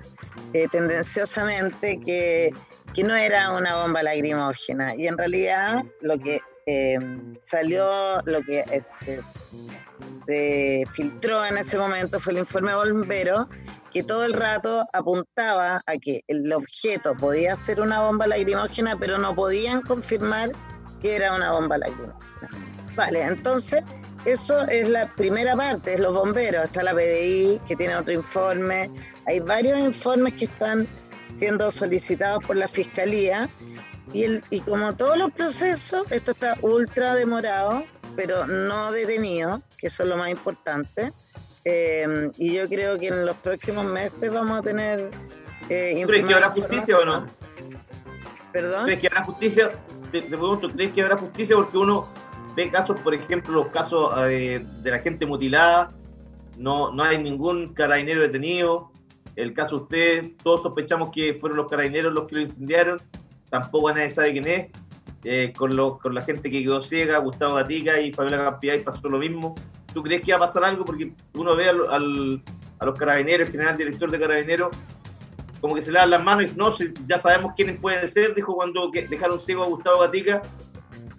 eh, 0.53 0.67
tendenciosamente 0.71 2.01
que, 2.01 2.51
que 2.95 3.05
no 3.05 3.15
era 3.15 3.53
una 3.53 3.77
bomba 3.77 4.03
lacrimógena 4.03 4.95
y 4.95 5.07
en 5.07 5.17
realidad 5.17 5.85
lo 6.01 6.19
que 6.19 6.41
eh, 6.67 6.99
salió, 7.43 7.89
lo 8.27 8.43
que 8.43 8.65
este, 8.71 9.23
se 10.27 10.85
filtró 10.93 11.45
en 11.45 11.59
ese 11.59 11.79
momento 11.79 12.21
fue 12.21 12.33
el 12.33 12.41
informe 12.41 12.75
bombero 12.75 13.49
que 13.93 14.03
todo 14.03 14.25
el 14.25 14.35
rato 14.35 14.85
apuntaba 14.93 15.83
a 15.87 15.97
que 15.97 16.23
el 16.29 16.53
objeto 16.53 17.17
podía 17.17 17.57
ser 17.57 17.81
una 17.81 18.01
bomba 18.01 18.27
lacrimógena, 18.27 18.97
pero 18.97 19.19
no 19.19 19.35
podían 19.35 19.83
confirmar 19.83 20.51
que 21.03 21.17
era 21.17 21.35
una 21.35 21.53
bomba 21.53 21.79
lacrimógena. 21.79 22.49
Vale, 22.95 23.23
entonces 23.23 23.83
eso 24.25 24.63
es 24.69 24.89
la 24.89 25.09
primera 25.15 25.57
parte, 25.57 25.95
es 25.95 26.01
los 26.01 26.15
bomberos. 26.15 26.65
Está 26.65 26.83
la 26.83 26.93
PDI 26.95 27.61
que 27.67 27.77
tiene 27.77 27.97
otro 27.97 28.13
informe. 28.13 28.91
Hay 29.27 29.41
varios 29.41 29.79
informes 29.79 30.35
que 30.35 30.45
están 30.45 30.87
siendo 31.33 31.71
solicitados 31.71 32.45
por 32.45 32.57
la 32.57 32.69
fiscalía. 32.69 33.49
Y, 34.13 34.25
el, 34.25 34.45
y 34.51 34.61
como 34.61 34.95
todos 34.95 35.17
los 35.17 35.31
procesos, 35.33 36.05
esto 36.11 36.33
está 36.33 36.59
ultra 36.61 37.15
demorado, 37.15 37.85
pero 38.17 38.47
no 38.47 38.93
detenido, 38.93 39.63
que 39.79 39.87
eso 39.87 40.03
es 40.03 40.09
lo 40.09 40.17
más 40.17 40.31
importante. 40.31 41.13
Eh, 41.65 42.31
y 42.37 42.55
yo 42.55 42.69
creo 42.69 42.99
que 42.99 43.09
en 43.09 43.25
los 43.25 43.37
próximos 43.37 43.85
meses 43.85 44.31
vamos 44.31 44.61
a 44.61 44.63
tener. 44.63 45.11
Eh, 45.69 45.99
¿Tú 46.03 46.09
crees 46.09 46.27
que 46.27 46.35
habrá 46.35 46.51
justicia 46.51 46.99
o 46.99 47.05
no? 47.05 47.27
¿Perdón? 48.53 48.85
¿Crees 48.85 49.01
que 49.01 49.07
habrá 49.07 49.25
justicia? 49.25 49.73
Te, 50.11 50.23
te 50.23 50.29
pregunto, 50.29 50.71
¿crees 50.71 50.93
que 50.93 51.03
habrá 51.03 51.17
justicia? 51.17 51.55
Porque 51.55 51.79
uno 51.79 52.09
ve 52.55 52.71
casos, 52.71 52.99
por 53.01 53.15
ejemplo, 53.15 53.55
los 53.55 53.69
casos 53.69 54.13
eh, 54.29 54.65
de 54.83 54.91
la 54.91 54.99
gente 54.99 55.27
mutilada, 55.27 55.91
no, 56.59 56.93
no 56.93 57.03
hay 57.03 57.19
ningún 57.23 57.73
carabinero 57.75 58.21
detenido. 58.23 58.91
El 59.37 59.53
caso 59.55 59.77
de 59.79 59.83
usted, 59.83 60.31
todos 60.43 60.63
sospechamos 60.63 61.11
que 61.11 61.35
fueron 61.41 61.57
los 61.59 61.69
carabineros 61.69 62.13
los 62.13 62.27
que 62.27 62.35
lo 62.37 62.41
incendiaron, 62.43 62.99
tampoco 63.49 63.91
nadie 63.93 64.11
sabe 64.11 64.33
quién 64.33 64.47
es. 64.49 64.67
Eh, 65.25 65.53
con, 65.57 65.77
los- 65.77 65.99
con 65.99 66.15
la 66.15 66.23
gente 66.23 66.51
que 66.51 66.63
quedó 66.63 66.81
ciega, 66.81 67.19
Gustavo 67.19 67.55
Gatica 67.57 68.01
y 68.01 68.11
Fabiola 68.13 68.39
Campiay 68.45 68.83
pasó 68.83 69.09
lo 69.09 69.19
mismo. 69.19 69.55
¿Tú 69.93 70.03
crees 70.03 70.23
que 70.23 70.33
va 70.33 70.39
a 70.39 70.47
pasar 70.49 70.65
algo? 70.65 70.85
Porque 70.85 71.13
uno 71.35 71.55
ve 71.57 71.69
al, 71.69 71.81
al- 71.91 72.43
a 72.79 72.87
los 72.87 72.99
carabineros, 72.99 73.47
el 73.49 73.53
general 73.53 73.77
director 73.77 74.11
de 74.11 74.19
carabineros, 74.19 74.71
como 75.61 75.75
que 75.75 75.83
se 75.83 75.93
lavan 75.93 76.11
las 76.11 76.25
manos 76.25 76.53
y 76.53 76.57
no, 76.57 76.73
si 76.73 76.93
ya 77.07 77.19
sabemos 77.19 77.53
quiénes 77.55 77.79
pueden 77.79 78.09
ser, 78.09 78.35
dijo 78.35 78.55
cuando 78.55 78.91
que 78.91 79.07
dejaron 79.09 79.39
ciego 79.39 79.63
a 79.65 79.67
Gustavo 79.67 80.01
Gatica, 80.01 80.41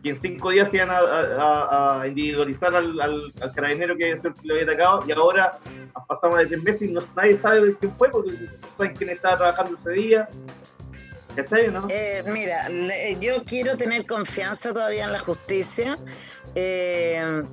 que 0.03 0.09
en 0.09 0.17
cinco 0.19 0.49
días 0.49 0.69
se 0.69 0.77
iban 0.77 0.89
a, 0.89 0.97
a- 0.99 2.01
a 2.01 2.07
individualizar 2.07 2.73
al, 2.75 2.99
al, 2.99 3.33
al 3.39 3.51
carabinero 3.53 3.95
que 3.97 4.13
lo 4.43 4.53
había 4.53 4.63
atacado, 4.65 5.03
y 5.07 5.11
ahora 5.11 5.59
han 5.93 6.05
pasado 6.07 6.33
más 6.33 6.41
de 6.41 6.47
tres 6.47 6.63
meses 6.63 6.81
y 6.83 6.87
no, 6.91 7.01
nadie 7.15 7.35
sabe 7.35 7.61
de 7.65 7.75
quién 7.77 7.95
fue, 7.97 8.09
porque 8.09 8.31
no 8.31 8.75
saben 8.75 8.95
quién 8.95 9.09
estaba 9.11 9.37
trabajando 9.37 9.73
ese 9.75 9.91
día. 9.91 10.29
¿Cachai, 11.35 11.69
no? 11.71 11.87
Eh, 11.89 12.23
mira, 12.25 12.67
le- 12.69 13.17
yo 13.21 13.43
quiero 13.45 13.77
tener 13.77 14.05
confianza 14.05 14.73
todavía 14.73 15.05
en 15.05 15.13
la 15.13 15.19
justicia. 15.19 15.97
Eh, 16.55 17.43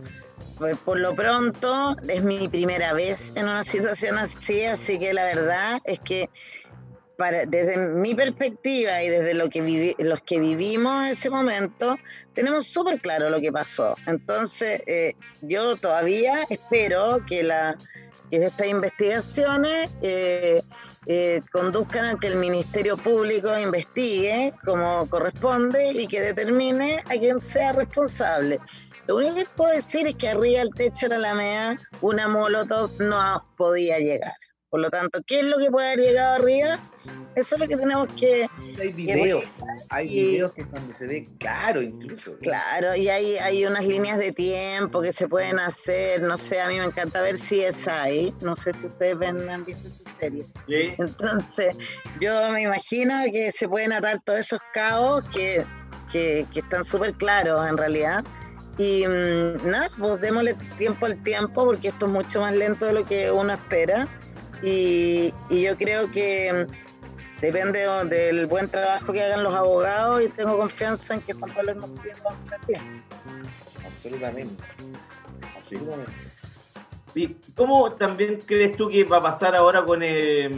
pues, 0.57 0.76
por 0.84 0.99
lo 0.99 1.14
pronto, 1.14 1.94
es 2.09 2.24
mi 2.24 2.49
primera 2.49 2.92
vez 2.92 3.32
en 3.36 3.44
una 3.44 3.62
situación 3.62 4.18
así, 4.18 4.64
así 4.64 4.99
que 4.99 5.14
la 5.14 5.24
verdad 5.24 5.78
es 5.84 6.01
que 6.01 6.28
para, 7.18 7.44
desde 7.46 7.76
mi 7.76 8.14
perspectiva 8.14 9.02
y 9.02 9.08
desde 9.08 9.34
lo 9.34 9.50
que 9.50 9.60
vivi- 9.60 9.96
los 9.98 10.22
que 10.22 10.38
vivimos 10.38 11.08
ese 11.08 11.28
momento, 11.30 11.96
tenemos 12.32 12.68
súper 12.68 13.00
claro 13.00 13.28
lo 13.28 13.40
que 13.40 13.50
pasó. 13.50 13.96
Entonces, 14.06 14.80
eh, 14.86 15.14
yo 15.42 15.76
todavía 15.76 16.46
espero 16.48 17.18
que, 17.26 17.42
la, 17.42 17.76
estas 18.30 18.68
investigaciones 18.68 19.90
eh, 20.00 20.62
eh, 21.06 21.42
conduzcan 21.50 22.04
a 22.04 22.18
que 22.20 22.28
el 22.28 22.36
Ministerio 22.36 22.96
Público 22.96 23.58
investigue 23.58 24.54
como 24.64 25.08
corresponde 25.08 25.90
y 25.92 26.06
que 26.06 26.20
determine 26.20 27.02
a 27.06 27.18
quién 27.18 27.40
sea 27.42 27.72
responsable. 27.72 28.60
Lo 29.08 29.16
único 29.16 29.34
que 29.34 29.46
puedo 29.56 29.72
decir 29.72 30.06
es 30.06 30.14
que 30.14 30.28
arriba 30.28 30.60
del 30.60 30.70
techo 30.74 31.08
de 31.08 31.18
la 31.18 31.30
Alameda 31.30 31.76
una 32.00 32.28
molotov 32.28 32.92
no 33.00 33.44
podía 33.56 33.98
llegar. 33.98 34.34
Por 34.70 34.80
lo 34.80 34.90
tanto, 34.90 35.20
¿qué 35.26 35.40
es 35.40 35.46
lo 35.46 35.56
que 35.56 35.70
puede 35.70 35.88
haber 35.92 35.98
llegado 36.00 36.34
arriba? 36.34 36.78
Eso 37.34 37.54
es 37.54 37.60
lo 37.60 37.68
que 37.68 37.76
tenemos 37.76 38.06
que... 38.18 38.46
Hay 38.78 38.92
videos, 38.92 39.44
hay 39.88 40.06
y- 40.08 40.32
videos 40.32 40.52
que 40.52 40.66
cuando 40.66 40.92
se 40.94 41.06
ve 41.06 41.28
claro 41.38 41.80
incluso. 41.80 42.36
Claro, 42.42 42.94
y 42.94 43.08
hay, 43.08 43.36
hay 43.38 43.64
unas 43.64 43.86
líneas 43.86 44.18
de 44.18 44.32
tiempo 44.32 45.00
que 45.00 45.12
se 45.12 45.26
pueden 45.26 45.58
hacer, 45.58 46.20
no 46.20 46.36
sé, 46.36 46.60
a 46.60 46.68
mí 46.68 46.78
me 46.78 46.84
encanta 46.84 47.22
ver 47.22 47.38
si 47.38 47.62
es 47.62 47.88
ahí, 47.88 48.34
no 48.42 48.56
sé 48.56 48.74
si 48.74 48.86
ustedes 48.86 49.16
ven, 49.18 49.48
han 49.48 49.64
visto 49.64 49.88
esa 49.88 50.18
serie. 50.20 50.46
Sí. 50.66 50.94
Entonces, 50.98 51.76
yo 52.20 52.50
me 52.50 52.62
imagino 52.62 53.14
que 53.32 53.50
se 53.52 53.68
pueden 53.68 53.92
atar 53.92 54.20
todos 54.22 54.40
esos 54.40 54.60
cabos 54.74 55.24
que, 55.30 55.64
que, 56.12 56.44
que 56.52 56.60
están 56.60 56.84
súper 56.84 57.14
claros 57.14 57.66
en 57.66 57.78
realidad. 57.78 58.22
Y 58.76 59.06
mm, 59.06 59.68
nada, 59.70 59.88
pues 59.98 60.20
démosle 60.20 60.54
tiempo 60.76 61.06
al 61.06 61.20
tiempo 61.22 61.64
porque 61.64 61.88
esto 61.88 62.06
es 62.06 62.12
mucho 62.12 62.40
más 62.40 62.54
lento 62.54 62.86
de 62.86 62.92
lo 62.92 63.04
que 63.04 63.30
uno 63.30 63.52
espera. 63.52 64.06
Y, 64.62 65.32
y 65.48 65.62
yo 65.62 65.76
creo 65.76 66.11
que 66.11 66.52
mm, 66.68 67.40
depende 67.40 67.86
del 68.09 68.46
buen 68.46 68.68
trabajo 68.68 69.12
que 69.12 69.22
hagan 69.22 69.44
los 69.44 69.54
abogados 69.54 70.22
y 70.22 70.28
tengo 70.28 70.56
confianza 70.59 71.14
en 71.14 71.20
que 71.20 71.32
Juan 71.34 71.52
Pablo 71.54 71.70
Hermosillo 71.72 72.02
lo 72.18 72.24
va 72.24 72.30
a 72.30 72.36
hacer 72.36 72.59
bien. 72.66 73.02
Absolutamente. 73.86 74.62
Absolutamente. 75.56 76.12
¿Y 77.14 77.28
cómo 77.56 77.90
también 77.92 78.40
crees 78.46 78.76
tú 78.76 78.88
que 78.88 79.02
va 79.04 79.16
a 79.18 79.22
pasar 79.22 79.54
ahora 79.56 79.84
con, 79.84 80.00
eh, 80.02 80.50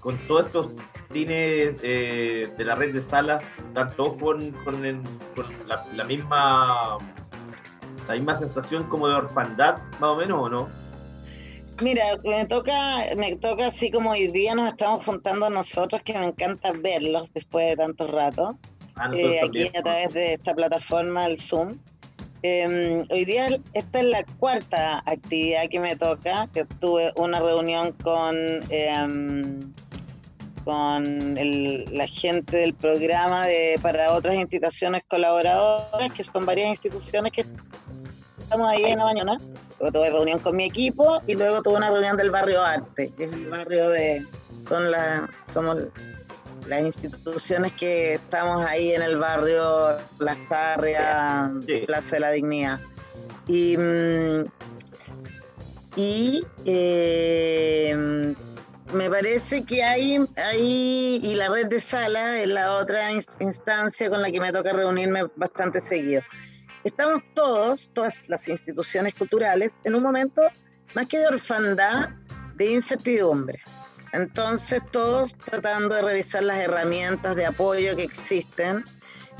con 0.00 0.16
todos 0.26 0.46
estos 0.46 0.68
cines 1.00 1.78
eh, 1.82 2.50
de 2.56 2.64
la 2.64 2.74
red 2.74 2.92
de 2.94 3.02
salas? 3.02 3.42
¿Están 3.68 3.92
todos 3.94 4.16
con, 4.16 4.50
con 4.64 4.84
el- 4.84 5.02
con 5.36 5.46
la, 5.68 5.84
la 5.94 6.04
misma 6.04 6.98
la 8.08 8.14
misma 8.14 8.36
sensación 8.36 8.84
como 8.84 9.08
de 9.08 9.14
orfandad, 9.14 9.78
más 9.98 10.10
o 10.10 10.16
menos, 10.16 10.38
o 10.42 10.48
no? 10.50 10.68
Mira, 11.82 12.04
me 12.24 12.44
toca, 12.46 12.98
me 13.16 13.36
toca 13.36 13.66
así 13.66 13.90
como 13.90 14.10
hoy 14.10 14.28
día 14.28 14.54
nos 14.54 14.68
estamos 14.68 15.04
juntando 15.04 15.50
nosotros, 15.50 16.02
que 16.02 16.16
me 16.16 16.26
encanta 16.26 16.72
verlos 16.72 17.32
después 17.32 17.66
de 17.70 17.76
tanto 17.76 18.06
rato, 18.06 18.56
Ah, 18.96 19.10
eh, 19.12 19.40
aquí 19.42 19.76
a 19.76 19.82
través 19.82 20.12
de 20.14 20.34
esta 20.34 20.54
plataforma, 20.54 21.26
el 21.26 21.40
Zoom. 21.40 21.78
Eh, 22.44 23.04
hoy 23.10 23.24
día 23.24 23.48
esta 23.72 23.98
es 24.00 24.06
la 24.06 24.22
cuarta 24.38 25.02
actividad 25.04 25.66
que 25.68 25.80
me 25.80 25.96
toca, 25.96 26.46
que 26.54 26.64
tuve 26.64 27.10
una 27.16 27.40
reunión 27.40 27.92
con, 28.04 28.36
em, 28.68 29.72
con 30.64 31.36
el- 31.36 31.86
la 31.90 32.06
gente 32.06 32.56
del 32.58 32.74
programa 32.74 33.46
de, 33.46 33.78
para 33.82 34.12
otras 34.12 34.36
instituciones 34.36 35.02
colaboradoras, 35.08 36.12
que 36.12 36.22
son 36.22 36.46
varias 36.46 36.68
instituciones 36.70 37.32
que 37.32 37.44
estamos 38.42 38.68
ahí 38.68 38.84
en 38.84 38.98
la 38.98 39.04
mañana. 39.04 39.36
Tuve 39.90 40.10
reunión 40.10 40.38
con 40.40 40.56
mi 40.56 40.64
equipo 40.64 41.20
y 41.26 41.34
luego 41.34 41.62
tuve 41.62 41.76
una 41.76 41.90
reunión 41.90 42.16
del 42.16 42.30
barrio 42.30 42.62
Arte, 42.62 43.12
que 43.16 43.24
es 43.24 43.32
el 43.32 43.48
barrio 43.48 43.88
de, 43.90 44.24
son 44.66 44.90
la, 44.90 45.28
somos 45.50 45.78
las 46.66 46.80
instituciones 46.82 47.72
que 47.72 48.14
estamos 48.14 48.64
ahí 48.64 48.92
en 48.92 49.02
el 49.02 49.16
barrio 49.18 49.98
Las 50.18 50.38
Tarrias, 50.48 51.50
Sí. 51.66 51.80
Plaza 51.86 52.16
de 52.16 52.20
la 52.20 52.30
Dignidad. 52.30 52.80
Y, 53.46 53.76
mm, 53.76 54.44
y 55.96 56.44
eh, 56.64 58.34
me 58.92 59.10
parece 59.10 59.64
que 59.64 59.82
hay, 59.82 60.18
hay, 60.36 61.20
y 61.22 61.34
la 61.34 61.48
red 61.48 61.66
de 61.66 61.80
sala 61.80 62.40
es 62.40 62.48
la 62.48 62.78
otra 62.78 63.12
ins- 63.12 63.28
instancia 63.40 64.08
con 64.10 64.22
la 64.22 64.30
que 64.30 64.40
me 64.40 64.52
toca 64.52 64.72
reunirme 64.72 65.24
bastante 65.36 65.80
seguido. 65.80 66.22
Estamos 66.84 67.22
todos, 67.34 67.90
todas 67.94 68.24
las 68.28 68.46
instituciones 68.46 69.14
culturales, 69.14 69.80
en 69.84 69.94
un 69.94 70.02
momento 70.02 70.42
más 70.94 71.06
que 71.06 71.18
de 71.18 71.26
orfandad, 71.28 72.10
de 72.56 72.72
incertidumbre. 72.72 73.62
Entonces, 74.12 74.82
todos 74.92 75.34
tratando 75.34 75.94
de 75.94 76.02
revisar 76.02 76.42
las 76.42 76.58
herramientas 76.58 77.34
de 77.36 77.46
apoyo 77.46 77.96
que 77.96 78.04
existen, 78.04 78.84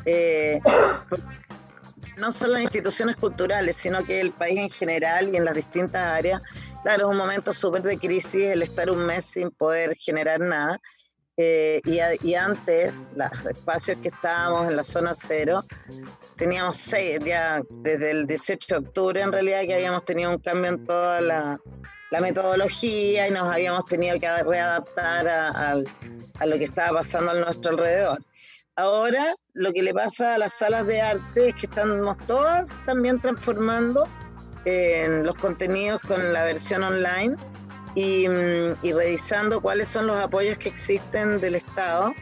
eh, 0.07 0.59
no 2.17 2.33
solo 2.33 2.57
en 2.57 2.63
instituciones 2.63 3.17
culturales, 3.17 3.77
sino 3.77 4.03
que 4.05 4.21
el 4.21 4.33
país 4.33 4.59
en 4.59 4.71
general 4.71 5.29
y 5.33 5.37
en 5.37 5.45
las 5.45 5.55
distintas 5.55 6.03
áreas. 6.03 6.41
Claro, 6.83 7.07
es 7.07 7.11
un 7.11 7.19
momento 7.19 7.53
súper 7.53 7.83
de 7.83 7.99
crisis 7.99 8.45
el 8.45 8.63
estar 8.63 8.91
un 8.91 9.05
mes 9.05 9.27
sin 9.27 9.51
poder 9.51 9.95
generar 9.97 10.41
nada. 10.41 10.81
Eh, 11.37 11.81
y, 11.85 11.99
a- 11.99 12.15
y 12.23 12.35
antes, 12.35 13.11
los 13.17 13.47
espacios 13.47 13.99
que 14.01 14.09
estábamos 14.09 14.69
en 14.69 14.77
la 14.77 14.85
zona 14.85 15.15
cero, 15.17 15.65
teníamos 16.37 16.77
seis, 16.77 17.19
ya 17.25 17.61
desde 17.71 18.11
el 18.13 18.27
18 18.27 18.67
de 18.81 18.87
octubre 18.87 19.21
en 19.21 19.33
realidad 19.33 19.63
que 19.63 19.75
habíamos 19.75 20.05
tenido 20.05 20.31
un 20.31 20.39
cambio 20.39 20.71
en 20.73 20.85
toda 20.87 21.21
la, 21.21 21.59
la 22.13 22.21
metodología 22.21 23.27
y 23.27 23.31
nos 23.33 23.53
habíamos 23.53 23.85
tenido 23.87 24.19
que 24.21 24.29
readaptar 24.45 25.27
a, 25.27 25.49
al- 25.71 25.89
a 26.39 26.47
lo 26.47 26.57
que 26.59 26.65
estaba 26.65 26.99
pasando 26.99 27.33
a 27.33 27.35
nuestro 27.35 27.73
alrededor. 27.73 28.19
Ahora 28.77 29.35
lo 29.55 29.73
que 29.73 29.83
le 29.83 29.93
pasa 29.95 30.35
a 30.35 30.39
las 30.39 30.55
salas 30.55 30.87
de 30.87 31.01
arte 31.01 31.49
es 31.49 31.55
que 31.57 31.67
estamos 31.67 32.17
todas 32.27 32.75
también 32.85 33.21
transformando 33.21 34.09
en 34.65 35.25
los 35.27 35.37
contenidos 35.37 36.01
con 36.01 36.33
la 36.33 36.45
versión 36.45 36.83
online 36.83 37.37
y, 37.95 38.29
mm, 38.29 38.77
y 38.83 38.93
revisando 38.93 39.61
cuáles 39.61 39.89
son 39.89 40.07
los 40.07 40.17
apoyos 40.19 40.59
que 40.59 40.69
existen 40.69 41.41
del 41.41 41.55
Estado 41.55 42.15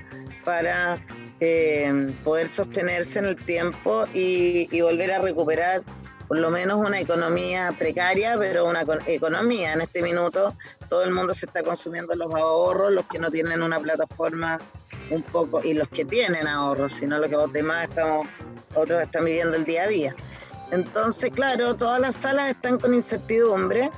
para 0.44 1.04
eh, 1.40 2.12
poder 2.24 2.48
sostenerse 2.48 3.18
en 3.18 3.24
el 3.26 3.36
tiempo 3.36 4.06
y, 4.12 4.68
y 4.70 4.80
volver 4.80 5.12
a 5.12 5.18
recuperar 5.20 5.82
por 6.28 6.38
lo 6.38 6.50
menos 6.50 6.78
una 6.78 6.98
economía 6.98 7.74
precaria, 7.78 8.36
pero 8.38 8.64
una 8.66 8.86
co- 8.86 8.96
economía. 9.06 9.72
En 9.74 9.82
este 9.82 10.00
minuto 10.02 10.54
todo 10.88 11.04
el 11.04 11.10
mundo 11.10 11.34
se 11.34 11.46
está 11.46 11.62
consumiendo 11.62 12.14
los 12.14 12.32
ahorros, 12.34 12.92
los 12.92 13.06
que 13.06 13.18
no 13.18 13.30
tienen 13.30 13.62
una 13.62 13.78
plataforma 13.80 14.58
un 15.10 15.22
poco, 15.22 15.62
y 15.62 15.74
los 15.74 15.88
que 15.88 16.04
tienen 16.06 16.46
ahorros, 16.46 16.92
sino 16.92 17.18
los 17.18 17.28
que 17.28 17.36
los 17.36 17.52
demás 17.52 17.88
estamos, 17.88 18.26
otros 18.74 19.02
están 19.02 19.24
viviendo 19.26 19.56
el 19.56 19.64
día 19.64 19.82
a 19.82 19.88
día. 19.88 20.14
Entonces, 20.70 21.30
claro, 21.34 21.74
todas 21.76 22.00
las 22.00 22.16
salas 22.16 22.48
están 22.50 22.78
con 22.78 22.94
incertidumbre, 22.94 23.90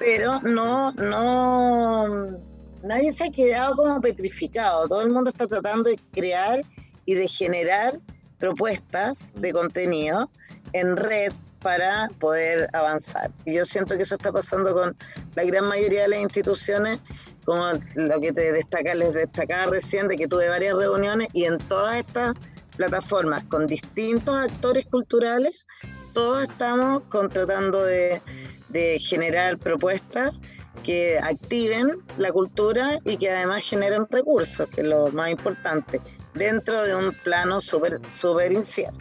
pero 0.00 0.40
no, 0.40 0.92
no, 0.92 2.38
nadie 2.82 3.12
se 3.12 3.24
ha 3.24 3.30
quedado 3.30 3.76
como 3.76 4.00
petrificado. 4.00 4.88
Todo 4.88 5.02
el 5.02 5.10
mundo 5.10 5.28
está 5.28 5.46
tratando 5.46 5.90
de 5.90 6.00
crear 6.12 6.62
y 7.04 7.14
de 7.14 7.28
generar 7.28 8.00
propuestas 8.38 9.32
de 9.36 9.52
contenido 9.52 10.30
en 10.72 10.96
red 10.96 11.32
para 11.60 12.08
poder 12.18 12.70
avanzar. 12.72 13.30
Y 13.44 13.52
yo 13.56 13.66
siento 13.66 13.94
que 13.94 14.04
eso 14.04 14.14
está 14.14 14.32
pasando 14.32 14.72
con 14.72 14.96
la 15.34 15.44
gran 15.44 15.66
mayoría 15.66 16.02
de 16.02 16.08
las 16.08 16.20
instituciones, 16.20 17.00
como 17.44 17.72
lo 17.94 18.20
que 18.22 18.32
te 18.32 18.52
destaca, 18.52 18.94
les 18.94 19.12
destacaba 19.12 19.70
recién, 19.70 20.08
de 20.08 20.16
que 20.16 20.26
tuve 20.26 20.48
varias 20.48 20.76
reuniones 20.76 21.28
y 21.34 21.44
en 21.44 21.58
todas 21.58 21.98
estas 21.98 22.34
plataformas 22.74 23.44
con 23.44 23.66
distintos 23.66 24.34
actores 24.34 24.86
culturales, 24.86 25.66
todos 26.14 26.44
estamos 26.44 27.02
con- 27.10 27.28
tratando 27.28 27.84
de, 27.84 28.22
de 28.70 28.98
generar 28.98 29.58
propuestas 29.58 30.38
que 30.82 31.18
activen 31.18 31.98
la 32.16 32.32
cultura 32.32 32.98
y 33.04 33.16
que 33.16 33.30
además 33.30 33.64
generen 33.64 34.06
recursos, 34.10 34.68
que 34.68 34.80
es 34.80 34.86
lo 34.86 35.10
más 35.10 35.30
importante, 35.30 36.00
dentro 36.34 36.82
de 36.82 36.94
un 36.94 37.12
plano 37.12 37.60
súper 37.60 37.98
súper 38.10 38.52
incierto. 38.52 38.98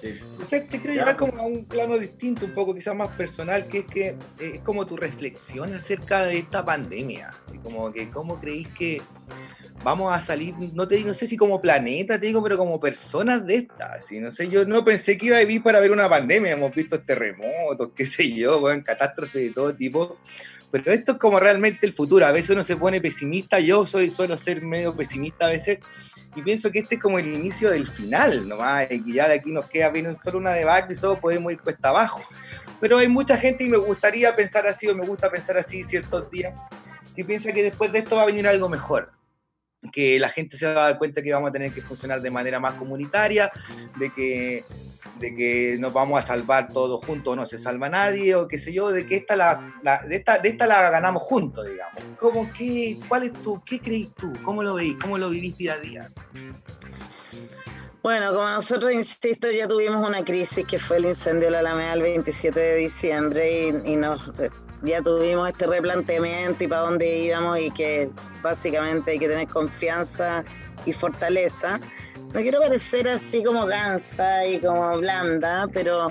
Sí. 0.00 0.18
O 0.40 0.44
sea, 0.44 0.66
te 0.66 0.78
Ya, 0.78 0.92
llevar 0.92 1.16
como 1.16 1.38
a 1.38 1.42
un 1.42 1.64
plano 1.64 1.96
distinto, 1.96 2.46
un 2.46 2.54
poco 2.54 2.74
quizás 2.74 2.96
más 2.96 3.10
personal, 3.10 3.68
que 3.68 3.80
es 3.80 3.86
que 3.86 4.08
eh, 4.08 4.16
es 4.40 4.60
como 4.60 4.84
tu 4.84 4.96
reflexión 4.96 5.72
acerca 5.74 6.24
de 6.24 6.38
esta 6.38 6.64
pandemia. 6.64 7.30
Así 7.46 7.58
como 7.58 7.92
que, 7.92 8.10
¿cómo 8.10 8.40
creéis 8.40 8.66
que 8.68 9.00
vamos 9.82 10.14
a 10.14 10.20
salir? 10.20 10.54
No 10.74 10.86
te 10.86 10.96
digo, 10.96 11.08
no 11.08 11.14
sé 11.14 11.26
si 11.26 11.36
como 11.36 11.60
planeta, 11.60 12.18
te 12.18 12.26
digo, 12.26 12.42
pero 12.42 12.56
como 12.56 12.80
personas 12.80 13.44
de 13.46 13.56
esta. 13.56 13.94
Así, 13.94 14.20
no 14.20 14.30
sé, 14.30 14.48
yo 14.48 14.64
no 14.64 14.84
pensé 14.84 15.18
que 15.18 15.26
iba 15.26 15.36
a 15.36 15.40
vivir 15.40 15.62
para 15.62 15.80
ver 15.80 15.90
una 15.90 16.08
pandemia. 16.08 16.52
Hemos 16.52 16.74
visto 16.74 17.00
terremotos, 17.00 17.92
qué 17.94 18.06
sé 18.06 18.32
yo, 18.32 18.60
bueno, 18.60 18.82
catástrofes 18.84 19.42
de 19.42 19.50
todo 19.50 19.74
tipo. 19.74 20.18
Pero 20.70 20.90
esto 20.90 21.12
es 21.12 21.18
como 21.18 21.38
realmente 21.38 21.86
el 21.86 21.92
futuro. 21.92 22.24
A 22.24 22.32
veces 22.32 22.50
uno 22.50 22.64
se 22.64 22.76
pone 22.76 23.00
pesimista. 23.00 23.60
Yo 23.60 23.86
soy, 23.86 24.10
suelo 24.10 24.38
ser 24.38 24.62
medio 24.62 24.94
pesimista 24.94 25.46
a 25.46 25.50
veces. 25.50 25.80
Y 26.34 26.40
pienso 26.40 26.70
que 26.72 26.78
este 26.78 26.94
es 26.94 27.00
como 27.00 27.18
el 27.18 27.26
inicio 27.26 27.70
del 27.70 27.86
final, 27.86 28.48
nomás, 28.48 28.86
y 28.90 29.12
ya 29.12 29.28
de 29.28 29.34
aquí 29.34 29.52
nos 29.52 29.66
queda 29.66 29.92
solo 30.22 30.38
una 30.38 30.52
debacle 30.52 30.94
y 30.94 30.96
solo 30.96 31.20
podemos 31.20 31.52
ir 31.52 31.60
cuesta 31.60 31.90
abajo. 31.90 32.22
Pero 32.80 32.96
hay 32.96 33.08
mucha 33.08 33.36
gente 33.36 33.64
y 33.64 33.68
me 33.68 33.76
gustaría 33.76 34.34
pensar 34.34 34.66
así, 34.66 34.88
o 34.88 34.94
me 34.94 35.06
gusta 35.06 35.30
pensar 35.30 35.58
así 35.58 35.84
ciertos 35.84 36.30
días, 36.30 36.54
que 37.14 37.22
piensa 37.22 37.52
que 37.52 37.62
después 37.62 37.92
de 37.92 37.98
esto 37.98 38.16
va 38.16 38.22
a 38.22 38.26
venir 38.26 38.48
algo 38.48 38.70
mejor. 38.70 39.12
Que 39.90 40.18
la 40.18 40.28
gente 40.28 40.56
se 40.56 40.66
va 40.66 40.84
a 40.84 40.90
dar 40.90 40.98
cuenta 40.98 41.22
que 41.22 41.32
vamos 41.32 41.50
a 41.50 41.52
tener 41.52 41.72
que 41.72 41.82
funcionar 41.82 42.20
de 42.20 42.30
manera 42.30 42.60
más 42.60 42.74
comunitaria, 42.74 43.50
de 43.98 44.12
que, 44.12 44.64
de 45.18 45.34
que 45.34 45.76
nos 45.80 45.92
vamos 45.92 46.18
a 46.18 46.26
salvar 46.26 46.68
todos 46.68 47.04
juntos, 47.04 47.36
no 47.36 47.46
se 47.46 47.58
salva 47.58 47.88
nadie, 47.88 48.34
o 48.34 48.46
qué 48.46 48.58
sé 48.58 48.72
yo, 48.72 48.90
de 48.90 49.06
que 49.06 49.16
esta 49.16 49.34
la, 49.34 49.74
de, 50.06 50.16
esta, 50.16 50.38
de 50.38 50.48
esta 50.50 50.66
la 50.66 50.90
ganamos 50.90 51.22
juntos, 51.22 51.66
digamos. 51.66 52.02
¿Cómo, 52.18 52.50
qué, 52.56 52.98
¿Cuál 53.08 53.24
es 53.24 53.32
tu, 53.32 53.62
qué 53.64 53.80
creís 53.80 54.14
tú? 54.14 54.32
¿Cómo 54.44 54.62
lo 54.62 54.74
veis? 54.74 54.96
¿Cómo 55.00 55.18
lo 55.18 55.30
vivís 55.30 55.56
día 55.58 55.74
a 55.74 55.78
día? 55.78 56.10
Bueno, 58.02 58.32
como 58.32 58.48
nosotros, 58.48 58.92
insisto, 58.92 59.50
ya 59.50 59.68
tuvimos 59.68 60.06
una 60.06 60.24
crisis 60.24 60.66
que 60.66 60.78
fue 60.78 60.96
el 60.96 61.06
incendio 61.06 61.46
de 61.46 61.52
la 61.52 61.58
Alameda 61.60 61.94
el 61.94 62.02
27 62.02 62.58
de 62.58 62.76
diciembre 62.76 63.68
y, 63.84 63.92
y 63.92 63.96
nos, 63.96 64.20
ya 64.82 65.00
tuvimos 65.02 65.48
este 65.48 65.66
replanteamiento 65.66 66.64
y 66.64 66.68
para 66.68 66.82
dónde 66.82 67.18
íbamos 67.18 67.58
y 67.58 67.70
que 67.70 68.10
básicamente 68.42 69.12
hay 69.12 69.18
que 69.18 69.28
tener 69.28 69.48
confianza 69.48 70.44
y 70.84 70.92
fortaleza. 70.92 71.80
No 72.32 72.40
quiero 72.40 72.60
parecer 72.60 73.08
así 73.08 73.42
como 73.44 73.66
gansa 73.66 74.46
y 74.46 74.58
como 74.58 74.98
blanda, 74.98 75.68
pero 75.72 76.10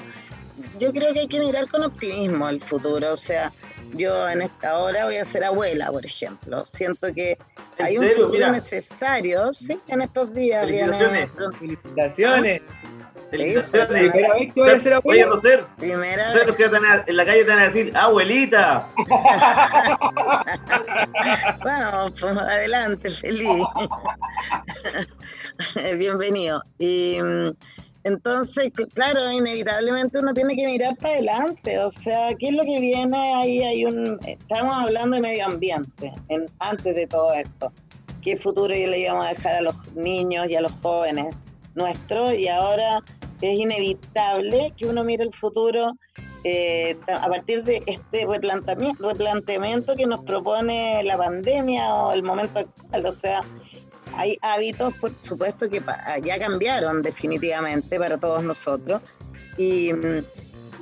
yo 0.79 0.91
creo 0.91 1.13
que 1.13 1.21
hay 1.21 1.27
que 1.27 1.39
mirar 1.39 1.67
con 1.67 1.83
optimismo 1.83 2.47
el 2.47 2.61
futuro. 2.61 3.11
O 3.13 3.17
sea, 3.17 3.51
yo 3.93 4.29
en 4.29 4.41
esta 4.41 4.77
hora 4.77 5.05
voy 5.05 5.17
a 5.17 5.25
ser 5.25 5.43
abuela, 5.43 5.91
por 5.91 6.05
ejemplo. 6.05 6.65
Siento 6.65 7.13
que 7.13 7.37
¿En 7.77 7.85
hay 7.85 7.97
un 7.97 8.05
serio? 8.05 8.25
futuro 8.25 8.45
Mira. 8.45 8.51
necesario, 8.51 9.51
sí, 9.51 9.79
en 9.87 10.01
estos 10.01 10.33
días 10.33 10.67
viene 10.67 11.27
Felicitaciones. 11.59 12.61
Primera 13.31 14.33
vez 14.33 14.53
que 14.53 14.61
voy 14.61 14.69
a 14.69 14.79
ser 14.79 14.93
Oye, 15.03 15.21
abuelo. 15.23 15.31
Roser, 15.31 15.63
Primera 15.77 16.29
¿sabes 16.29 16.47
los 16.47 16.57
que 16.57 16.63
te 16.65 16.69
van 16.69 16.85
a- 16.85 17.03
en 17.07 17.17
la 17.17 17.25
calle 17.25 17.43
te 17.45 17.49
van 17.49 17.59
a 17.59 17.63
decir, 17.63 17.91
abuelita? 17.95 18.87
Vamos, 21.63 22.13
pues, 22.19 22.37
adelante, 22.37 23.09
feliz. 23.09 23.47
Bienvenido. 25.97 26.61
Y 26.79 27.19
mm, 27.21 27.51
entonces, 28.03 28.71
claro, 28.93 29.31
inevitablemente 29.31 30.19
uno 30.19 30.33
tiene 30.33 30.55
que 30.55 30.65
mirar 30.65 30.95
para 30.97 31.13
adelante. 31.13 31.79
O 31.79 31.89
sea, 31.89 32.29
¿qué 32.37 32.49
es 32.49 32.55
lo 32.55 32.63
que 32.63 32.79
viene? 32.79 33.17
Ahí 33.35 33.63
hay 33.63 33.85
un. 33.85 34.19
Estamos 34.25 34.75
hablando 34.75 35.15
de 35.15 35.21
medio 35.21 35.45
ambiente 35.45 36.11
en- 36.29 36.49
antes 36.59 36.95
de 36.95 37.07
todo 37.07 37.33
esto. 37.33 37.71
¿Qué 38.21 38.35
futuro 38.35 38.67
le 38.73 38.99
íbamos 38.99 39.25
a 39.25 39.29
dejar 39.29 39.55
a 39.55 39.61
los 39.61 39.75
niños 39.95 40.47
y 40.49 40.55
a 40.55 40.61
los 40.61 40.71
jóvenes 40.73 41.35
nuestros? 41.75 42.33
Y 42.35 42.47
ahora 42.47 42.99
es 43.41 43.59
inevitable 43.59 44.73
que 44.77 44.85
uno 44.85 45.03
mire 45.03 45.23
el 45.23 45.33
futuro 45.33 45.93
eh, 46.43 46.97
a 47.07 47.27
partir 47.27 47.63
de 47.63 47.83
este 47.85 48.25
replanteamiento, 48.25 49.95
que 49.95 50.07
nos 50.07 50.23
propone 50.23 51.03
la 51.03 51.17
pandemia 51.17 51.93
o 51.93 52.13
el 52.13 52.23
momento 52.23 52.59
actual. 52.61 53.05
O 53.05 53.11
sea, 53.11 53.43
hay 54.15 54.37
hábitos, 54.41 54.93
por 54.95 55.13
supuesto, 55.19 55.69
que 55.69 55.83
ya 56.23 56.39
cambiaron 56.39 57.01
definitivamente 57.01 57.99
para 57.99 58.17
todos 58.17 58.43
nosotros. 58.43 59.01
Y, 59.57 59.91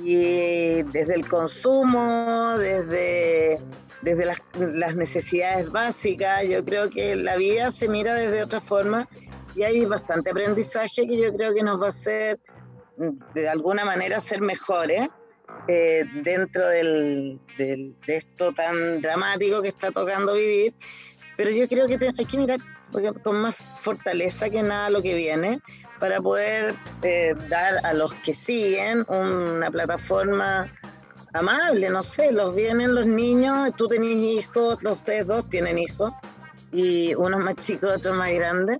desde 0.02 1.14
el 1.14 1.28
consumo, 1.28 2.56
desde, 2.56 3.60
desde 4.00 4.24
las 4.56 4.96
necesidades 4.96 5.70
básicas, 5.70 6.48
yo 6.48 6.64
creo 6.64 6.88
que 6.88 7.14
la 7.16 7.36
vida 7.36 7.70
se 7.70 7.86
mira 7.86 8.14
desde 8.14 8.42
otra 8.42 8.62
forma 8.62 9.06
y 9.54 9.62
hay 9.62 9.84
bastante 9.84 10.30
aprendizaje 10.30 11.06
que 11.06 11.16
yo 11.16 11.32
creo 11.32 11.54
que 11.54 11.62
nos 11.62 11.80
va 11.80 11.86
a 11.86 11.90
hacer 11.90 12.38
mm, 12.96 13.34
de 13.34 13.48
alguna 13.48 13.84
manera 13.84 14.20
ser 14.20 14.40
mejores 14.40 15.08
eh, 15.68 16.04
dentro 16.24 16.68
del, 16.68 17.38
de 17.56 17.94
esto 18.06 18.52
tan 18.52 19.00
dramático 19.00 19.62
que 19.62 19.68
está 19.68 19.90
tocando 19.90 20.34
vivir. 20.34 20.74
Pero 21.36 21.50
yo 21.50 21.68
creo 21.68 21.86
que 21.86 21.98
hay 22.18 22.24
que 22.24 22.38
mirar 22.38 22.60
con 23.22 23.36
más 23.36 23.56
fortaleza 23.56 24.50
que 24.50 24.62
nada 24.62 24.90
lo 24.90 25.00
que 25.00 25.14
viene 25.14 25.60
para 25.98 26.20
poder 26.20 26.74
eh, 27.02 27.34
dar 27.48 27.84
a 27.84 27.92
los 27.94 28.12
que 28.14 28.34
siguen 28.34 29.04
una 29.08 29.70
plataforma 29.70 30.72
amable, 31.32 31.88
no 31.90 32.02
sé, 32.02 32.32
los 32.32 32.54
vienen 32.54 32.94
los 32.94 33.06
niños, 33.06 33.70
tú 33.76 33.86
tenés 33.86 34.16
hijos, 34.16 34.82
los 34.82 34.94
ustedes 34.94 35.26
dos 35.26 35.48
tienen 35.48 35.78
hijos, 35.78 36.12
y 36.72 37.14
unos 37.14 37.40
más 37.40 37.56
chicos, 37.56 37.90
otros 37.96 38.16
más 38.16 38.32
grandes. 38.32 38.78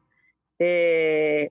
Eh, 0.60 1.50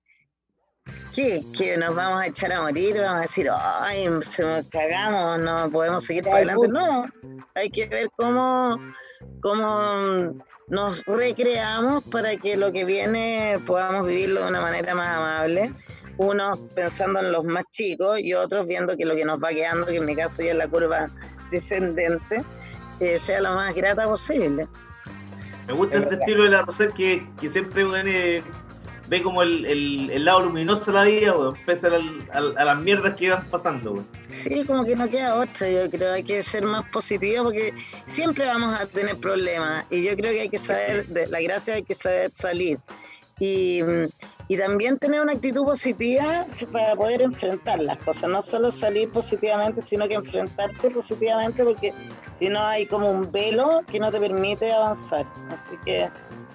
¿Qué? 1.14 1.43
¿Que 1.57 1.78
nos 1.78 1.95
vamos 1.95 2.22
a 2.22 2.28
echar 2.28 2.53
a 2.53 2.62
morir? 2.62 2.97
¿Vamos 3.01 3.18
a 3.18 3.22
decir, 3.22 3.49
ay, 3.51 4.07
se 4.22 4.43
nos 4.43 4.68
cagamos, 4.68 5.39
no 5.39 5.70
podemos 5.72 6.03
seguir 6.03 6.24
para 6.24 6.38
adelante? 6.38 6.68
No, 6.68 7.05
hay 7.55 7.72
que 7.72 7.88
ver 7.88 8.10
cómo, 8.16 8.78
cómo 9.41 10.36
nos 10.68 11.03
recreamos 11.05 12.03
para 12.03 12.38
que 12.38 12.55
lo 12.55 12.72
que 12.72 12.86
viene 12.86 13.60
podamos 13.66 14.05
vivirlo 14.05 14.43
de 14.43 14.49
una 14.49 14.62
manera 14.62 14.93
más 14.93 15.07
amable. 15.07 15.74
Unos 16.18 16.60
pensando 16.76 17.20
en 17.20 17.32
los 17.32 17.43
más 17.45 17.64
chicos 17.72 18.20
y 18.20 18.36
otros 18.36 18.68
viendo 18.68 18.95
que 18.95 19.05
lo 19.05 19.16
que 19.16 19.26
nos 19.26 19.43
va 19.43 19.49
quedando, 19.49 19.88
que 19.88 19.97
en 19.97 20.05
mi 20.05 20.16
caso 20.16 20.43
ya 20.43 20.51
es 20.51 20.57
la 20.57 20.68
curva 20.68 21.10
descendente, 21.49 22.43
eh, 22.99 23.18
sea 23.18 23.41
lo 23.41 23.55
más 23.55 23.74
grata 23.74 24.07
posible. 24.07 24.68
Me 25.66 25.74
gusta 25.74 25.97
ese 25.97 26.16
estilo 26.16 26.43
de 26.43 26.49
la 26.49 26.62
Roser 26.64 26.91
que, 26.93 27.28
que 27.39 27.49
siempre 27.49 27.84
eh, 28.05 28.43
ve 29.10 29.22
como 29.24 29.41
el, 29.41 29.66
el- 29.66 30.10
el 30.12 30.24
lado 30.26 30.41
luminoso 30.41 30.91
de 30.91 30.97
la 30.97 31.03
vida, 31.03 31.36
weón, 31.38 31.57
pese 31.66 31.88
a, 31.88 31.89
la- 31.89 31.99
a- 32.32 32.62
a 32.62 32.66
las 32.66 32.78
mierdas 32.80 33.16
que 33.16 33.30
van 33.32 33.43
pasando. 33.49 33.93
weón. 33.93 34.07
Sí, 34.30 34.64
como 34.66 34.86
que 34.86 34.95
no 34.95 35.10
queda 35.10 35.36
otra, 35.36 35.70
yo 35.70 35.89
creo, 35.89 36.14
hay 36.14 36.24
que 36.24 36.41
ser 36.43 36.64
más 36.64 36.86
positivo 36.89 37.45
porque 37.45 37.74
siempre 38.07 38.45
vamos 38.45 38.80
a 38.80 38.86
tener 38.86 39.18
problemas 39.18 39.86
y 39.89 40.03
yo 40.03 40.16
creo 40.16 40.32
que 40.32 40.41
hay 40.41 40.49
que 40.49 40.60
saber, 40.60 41.07
de 41.07 41.28
la 41.28 41.41
gracia 41.41 41.74
hay 41.74 41.84
que 41.84 41.95
saber 41.95 42.30
salir 42.34 42.78
y, 43.39 43.80
y 44.49 44.57
también 44.57 44.97
tener 44.99 45.22
una 45.22 45.32
actitud 45.32 45.64
positiva 45.64 46.45
para 46.72 46.95
poder 46.95 47.22
enfrentar 47.22 47.82
las 47.82 47.97
cosas, 47.99 48.30
no 48.30 48.41
solo 48.41 48.70
salir 48.70 49.10
positivamente, 49.10 49.82
sino 49.82 50.07
que 50.07 50.16
enfrentarte 50.16 50.91
positivamente 50.91 51.64
porque 51.64 51.93
si 52.38 52.49
no 52.49 52.60
hay 52.62 52.86
como 52.86 53.10
un 53.10 53.32
velo 53.32 53.82
que 53.91 53.99
no 53.99 54.12
te 54.12 54.20
permite 54.20 54.72
avanzar, 54.72 55.26
así 55.49 55.76
que 55.86 56.10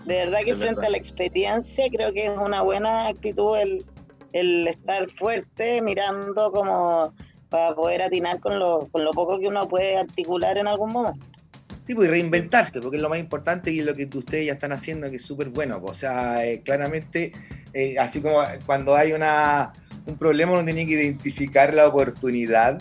de 0.07 0.15
verdad 0.17 0.39
que 0.45 0.51
Es 0.53 0.57
frente 0.59 0.77
verdad. 0.77 0.89
a 0.89 0.91
la 0.91 0.97
experiencia 0.99 1.85
creo 1.91 2.13
que 2.13 2.27
es 2.27 2.39
una 2.39 2.63
buena 2.63 3.09
actitud 3.09 3.57
el, 3.59 3.85
el 4.33 4.67
estar 4.69 5.07
fuerte 5.09 5.81
mirando 5.83 6.51
como 6.53 7.15
para 7.49 7.75
poder 7.75 8.03
atinar 8.03 8.41
con 8.41 8.59
lo, 8.59 8.89
con 8.91 9.05
lo 9.05 9.13
poco 9.13 9.39
que 9.39 9.47
uno 9.49 9.69
puede 9.69 9.97
articular 9.97 10.59
en 10.59 10.67
algún 10.67 10.93
momento. 10.93 11.25
Sí, 11.87 11.95
pues, 11.95 12.09
y 12.09 12.11
reinventarse, 12.11 12.81
porque 12.81 12.97
es 12.97 13.03
lo 13.03 13.11
más 13.11 13.19
importante 13.19 13.71
y 13.71 13.81
es 13.81 13.85
lo 13.87 13.95
que 13.95 14.09
ustedes 14.15 14.47
ya 14.47 14.55
están 14.55 14.73
haciendo, 14.73 15.09
que 15.11 15.17
es 15.17 15.23
súper 15.23 15.51
bueno. 15.51 15.81
pues, 15.81 15.93
O 15.93 15.95
sea, 15.95 16.45
eh, 16.47 16.63
claramente, 16.65 17.33
eh, 17.75 17.97
así 17.99 18.21
como 18.23 18.39
cuando 18.65 18.97
hay 18.97 19.13
una, 19.13 19.73
un 20.07 20.17
problema, 20.17 20.53
uno 20.53 20.65
tiene 20.65 20.87
que 20.87 20.93
identificar 20.95 21.75
la 21.75 21.87
oportunidad. 21.87 22.81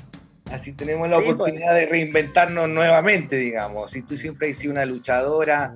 Así 0.52 0.72
tenemos 0.74 1.10
la 1.10 1.18
Sí, 1.18 1.24
pues. 1.24 1.36
oportunidad 1.36 1.76
de 1.76 1.86
reinventarnos 1.86 2.70
nuevamente, 2.70 3.36
digamos. 3.36 3.92
Si 3.92 4.02
tú 4.04 4.16
siempre 4.18 4.50
has 4.52 4.58
sido 4.58 4.72
una 4.72 4.86
luchadora, 4.86 5.74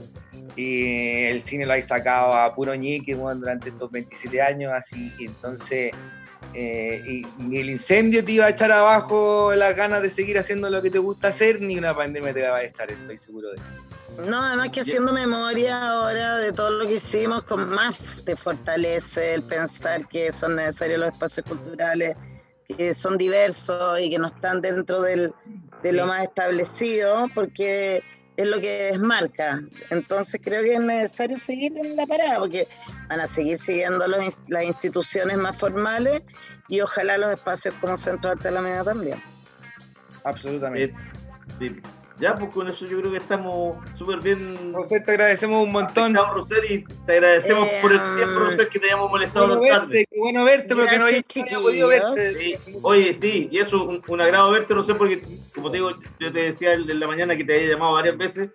y 0.58 1.24
el 1.26 1.42
cine 1.44 1.66
lo 1.66 1.74
has 1.74 1.86
sacado 1.86 2.34
a 2.34 2.54
puro 2.54 2.76
ñique 2.76 3.16
bueno, 3.16 3.40
durante 3.40 3.70
estos 3.70 3.90
27 3.92 4.42
años, 4.42 4.74
así, 4.74 5.14
y 5.20 5.26
entonces 5.26 5.94
eh, 6.54 7.04
y 7.06 7.26
ni 7.38 7.60
el 7.60 7.70
incendio 7.70 8.24
te 8.24 8.32
iba 8.32 8.46
a 8.46 8.50
echar 8.50 8.72
abajo 8.72 9.54
las 9.56 9.76
ganas 9.76 10.02
de 10.02 10.10
seguir 10.10 10.38
haciendo 10.38 10.70
lo 10.70 10.82
que 10.82 10.90
te 10.90 10.98
gusta 10.98 11.30
hacer, 11.30 11.62
ni 11.62 11.78
una 11.78 11.96
pandemia 11.96 12.34
te 12.34 12.42
va 12.48 12.58
a 12.58 12.64
echar, 12.64 12.92
estoy 12.92 13.18
seguro 13.18 13.52
de 13.52 13.56
eso. 13.58 14.26
No, 14.28 14.42
además 14.42 14.70
que 14.70 14.82
haciendo 14.82 15.14
memoria 15.14 15.90
ahora 15.90 16.38
de 16.38 16.52
todo 16.52 16.72
lo 16.72 16.88
que 16.88 16.96
hicimos, 16.96 17.44
con 17.44 17.70
más 17.70 18.24
te 18.26 18.36
fortalece 18.36 19.36
el 19.36 19.44
pensar 19.44 20.08
que 20.08 20.32
son 20.32 20.56
necesarios 20.56 21.00
los 21.00 21.12
espacios 21.12 21.46
culturales, 21.46 22.16
que 22.68 22.94
son 22.96 23.18
diversos 23.18 24.00
y 24.00 24.10
que 24.10 24.18
no 24.18 24.28
están 24.28 24.62
dentro 24.62 25.02
del, 25.02 25.32
de 25.84 25.92
lo 25.92 26.08
más 26.08 26.24
establecido, 26.24 27.28
porque 27.36 28.02
es 28.38 28.48
lo 28.48 28.62
que 28.62 28.90
desmarca. 28.92 29.62
Entonces 29.90 30.40
creo 30.44 30.62
que 30.64 30.76
es 30.76 30.80
necesario 30.80 31.38
seguir 31.38 31.78
en 31.78 31.96
la 31.96 32.06
parada, 32.06 32.40
porque 32.40 32.68
van 33.10 33.20
a 33.20 33.28
seguir 33.28 33.58
siguiendo 33.58 34.08
los 34.08 34.40
las 34.48 34.64
instituciones 34.64 35.38
más 35.38 35.58
formales 35.60 36.24
y 36.70 36.80
ojalá 36.80 37.18
los 37.18 37.32
espacios 37.32 37.74
como 37.82 37.98
Centro 37.98 38.30
de 38.30 38.34
Arte 38.38 38.48
de 38.50 38.54
la 38.54 38.62
Media 38.62 38.84
también. 38.84 39.22
Absolutamente. 40.24 40.94
Eh, 40.94 40.94
sí. 41.58 41.82
Ya, 42.20 42.34
pues 42.34 42.52
con 42.52 42.68
eso 42.68 42.86
yo 42.88 43.00
creo 43.00 43.12
que 43.12 43.18
estamos 43.20 43.78
súper 43.96 44.20
bien. 44.22 44.74
José, 44.74 45.02
te 45.02 45.12
agradecemos 45.12 45.64
un 45.64 45.72
montón. 45.72 46.16
Chao, 46.16 46.34
Roser, 46.34 46.64
y 46.72 46.84
te 47.06 47.12
agradecemos 47.14 47.70
por 47.82 47.92
el 47.92 48.00
Em, 48.00 48.16
tiempo, 48.16 48.40
Roser, 48.40 48.70
que 48.70 48.80
te 48.80 48.88
hayamos 48.88 49.10
molestado 49.12 49.48
Bueno 49.48 49.62
tan 49.62 49.70
tarde. 49.82 49.88
verte, 49.94 50.08
qué 50.12 50.20
bueno 50.20 50.44
verte, 50.44 50.76
porque 50.76 50.98
no 50.98 51.06
había, 51.06 51.22
Gracias, 51.22 51.36
no 51.38 51.58
había 51.58 51.60
podido 51.60 51.88
verte. 51.90 52.32
Sí. 52.32 52.56
Oye, 52.82 53.14
sí, 53.14 53.50
y 53.52 53.60
eso, 53.60 53.84
un, 53.86 54.02
un 54.08 54.22
agrado 54.22 54.50
verte, 54.52 54.74
Roser, 54.74 54.98
porque 54.98 55.22
como 55.54 55.70
te 55.70 55.78
digo, 55.78 55.92
yo 56.20 56.32
te 56.34 56.40
decía 56.40 56.74
en 56.74 57.00
la 57.00 57.08
mañana 57.08 57.38
que 57.38 57.44
te 57.44 57.54
había 57.56 57.70
llamado 57.74 57.94
varias 57.94 58.18
veces 58.18 58.50